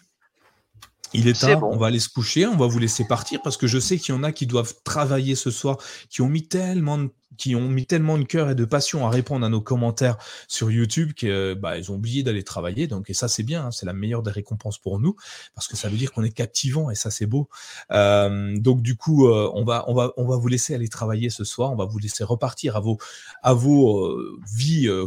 Il 1.14 1.26
est 1.26 1.40
tard, 1.40 1.62
on 1.62 1.78
va 1.78 1.86
aller 1.86 2.00
se 2.00 2.08
coucher, 2.10 2.46
on 2.46 2.56
va 2.56 2.66
vous 2.66 2.78
laisser 2.78 3.06
partir 3.06 3.40
parce 3.42 3.56
que 3.56 3.66
je 3.66 3.78
sais 3.78 3.96
qu'il 3.96 4.14
y 4.14 4.18
en 4.18 4.22
a 4.24 4.32
qui 4.32 4.46
doivent 4.46 4.74
travailler 4.84 5.36
ce 5.36 5.50
soir, 5.50 5.78
qui 6.10 6.20
ont 6.20 6.28
mis 6.28 6.46
tellement 6.46 6.98
de, 6.98 7.10
qui 7.38 7.54
ont 7.54 7.68
mis 7.68 7.86
tellement 7.86 8.18
de 8.18 8.24
cœur 8.24 8.50
et 8.50 8.54
de 8.54 8.64
passion 8.64 9.06
à 9.06 9.10
répondre 9.10 9.46
à 9.46 9.48
nos 9.48 9.60
commentaires 9.62 10.18
sur 10.48 10.70
YouTube 10.70 11.12
qu'ils 11.14 11.54
bah, 11.58 11.74
ont 11.88 11.94
oublié 11.94 12.22
d'aller 12.22 12.42
travailler. 12.42 12.88
Donc, 12.88 13.08
et 13.08 13.14
ça, 13.14 13.28
c'est 13.28 13.44
bien, 13.44 13.66
hein, 13.66 13.70
c'est 13.70 13.86
la 13.86 13.92
meilleure 13.94 14.22
des 14.22 14.32
récompenses 14.32 14.78
pour 14.78 14.98
nous 14.98 15.16
parce 15.54 15.68
que 15.68 15.76
ça 15.76 15.88
veut 15.88 15.96
dire 15.96 16.12
qu'on 16.12 16.24
est 16.24 16.32
captivant 16.32 16.90
et 16.90 16.94
ça, 16.94 17.10
c'est 17.10 17.26
beau. 17.26 17.48
Euh, 17.92 18.58
donc, 18.58 18.82
du 18.82 18.96
coup, 18.96 19.28
euh, 19.28 19.50
on, 19.54 19.64
va, 19.64 19.84
on, 19.88 19.94
va, 19.94 20.12
on 20.16 20.26
va 20.26 20.36
vous 20.36 20.48
laisser 20.48 20.74
aller 20.74 20.88
travailler 20.88 21.30
ce 21.30 21.44
soir, 21.44 21.72
on 21.72 21.76
va 21.76 21.86
vous 21.86 21.98
laisser 21.98 22.24
repartir 22.24 22.76
à 22.76 22.80
vos, 22.80 22.98
à 23.42 23.54
vos 23.54 24.04
euh, 24.04 24.38
vies 24.54 24.88
euh, 24.88 25.06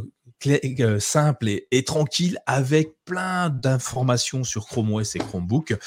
simple 1.00 1.50
et, 1.72 1.84
tranquille 1.84 2.40
avec 2.46 2.96
plein 3.06 3.50
d'informations 3.50 4.44
sur 4.44 4.66
Chrome 4.68 4.94
OS 4.94 5.16
et 5.16 5.20
Chromebook. 5.20 5.78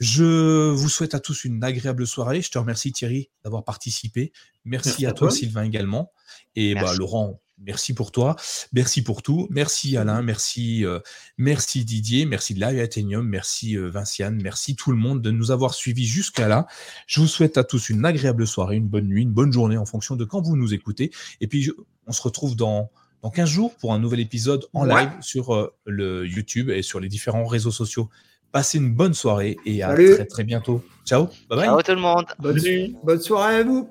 Je 0.00 0.70
vous 0.70 0.88
souhaite 0.88 1.14
à 1.14 1.20
tous 1.20 1.44
une 1.44 1.62
agréable 1.62 2.06
soirée. 2.06 2.42
Je 2.42 2.50
te 2.50 2.58
remercie 2.58 2.92
Thierry 2.92 3.30
d'avoir 3.44 3.64
participé. 3.64 4.32
Merci, 4.64 5.06
à, 5.06 5.12
toi, 5.12 5.30
Sylvain 5.30 5.64
également. 5.64 6.12
Et 6.56 6.74
bah, 6.74 6.94
Laurent, 6.94 7.40
merci 7.58 7.94
pour 7.94 8.12
toi, 8.12 8.36
merci 8.72 9.02
pour 9.02 9.22
tout, 9.22 9.46
merci 9.50 9.96
Alain, 9.96 10.22
merci, 10.22 10.84
euh, 10.84 11.00
merci 11.38 11.84
Didier, 11.84 12.26
merci 12.26 12.54
Live 12.54 12.80
Athenium, 12.80 13.26
merci 13.26 13.76
euh, 13.76 13.88
Vinciane, 13.88 14.40
merci 14.42 14.76
tout 14.76 14.90
le 14.90 14.96
monde 14.96 15.22
de 15.22 15.30
nous 15.30 15.50
avoir 15.50 15.74
suivis 15.74 16.06
jusqu'à 16.06 16.48
là. 16.48 16.66
Je 17.06 17.20
vous 17.20 17.26
souhaite 17.26 17.58
à 17.58 17.64
tous 17.64 17.90
une 17.90 18.04
agréable 18.04 18.46
soirée, 18.46 18.76
une 18.76 18.88
bonne 18.88 19.06
nuit, 19.06 19.22
une 19.22 19.32
bonne 19.32 19.52
journée 19.52 19.76
en 19.76 19.86
fonction 19.86 20.16
de 20.16 20.24
quand 20.24 20.42
vous 20.42 20.56
nous 20.56 20.74
écoutez. 20.74 21.10
Et 21.40 21.46
puis 21.46 21.70
on 22.06 22.12
se 22.12 22.22
retrouve 22.22 22.56
dans 22.56 22.90
dans 23.22 23.30
15 23.30 23.48
jours 23.48 23.74
pour 23.76 23.94
un 23.94 23.98
nouvel 23.98 24.20
épisode 24.20 24.66
en 24.74 24.84
live 24.84 25.10
sur 25.20 25.54
euh, 25.54 25.72
le 25.86 26.26
YouTube 26.26 26.70
et 26.70 26.82
sur 26.82 27.00
les 27.00 27.08
différents 27.08 27.46
réseaux 27.46 27.70
sociaux. 27.70 28.08
Passez 28.50 28.78
une 28.78 28.92
bonne 28.92 29.14
soirée 29.14 29.56
et 29.64 29.82
à 29.82 29.94
très 29.94 30.26
très 30.26 30.44
bientôt. 30.44 30.84
Ciao, 31.06 31.28
bye 31.48 31.58
bye. 31.58 31.66
Ciao 31.66 31.82
tout 31.82 31.92
le 31.92 32.00
monde. 32.00 32.26
Bonne, 32.38 32.60
nuit, 32.60 32.96
bonne 33.02 33.20
soirée 33.20 33.56
à 33.56 33.62
vous. 33.62 33.88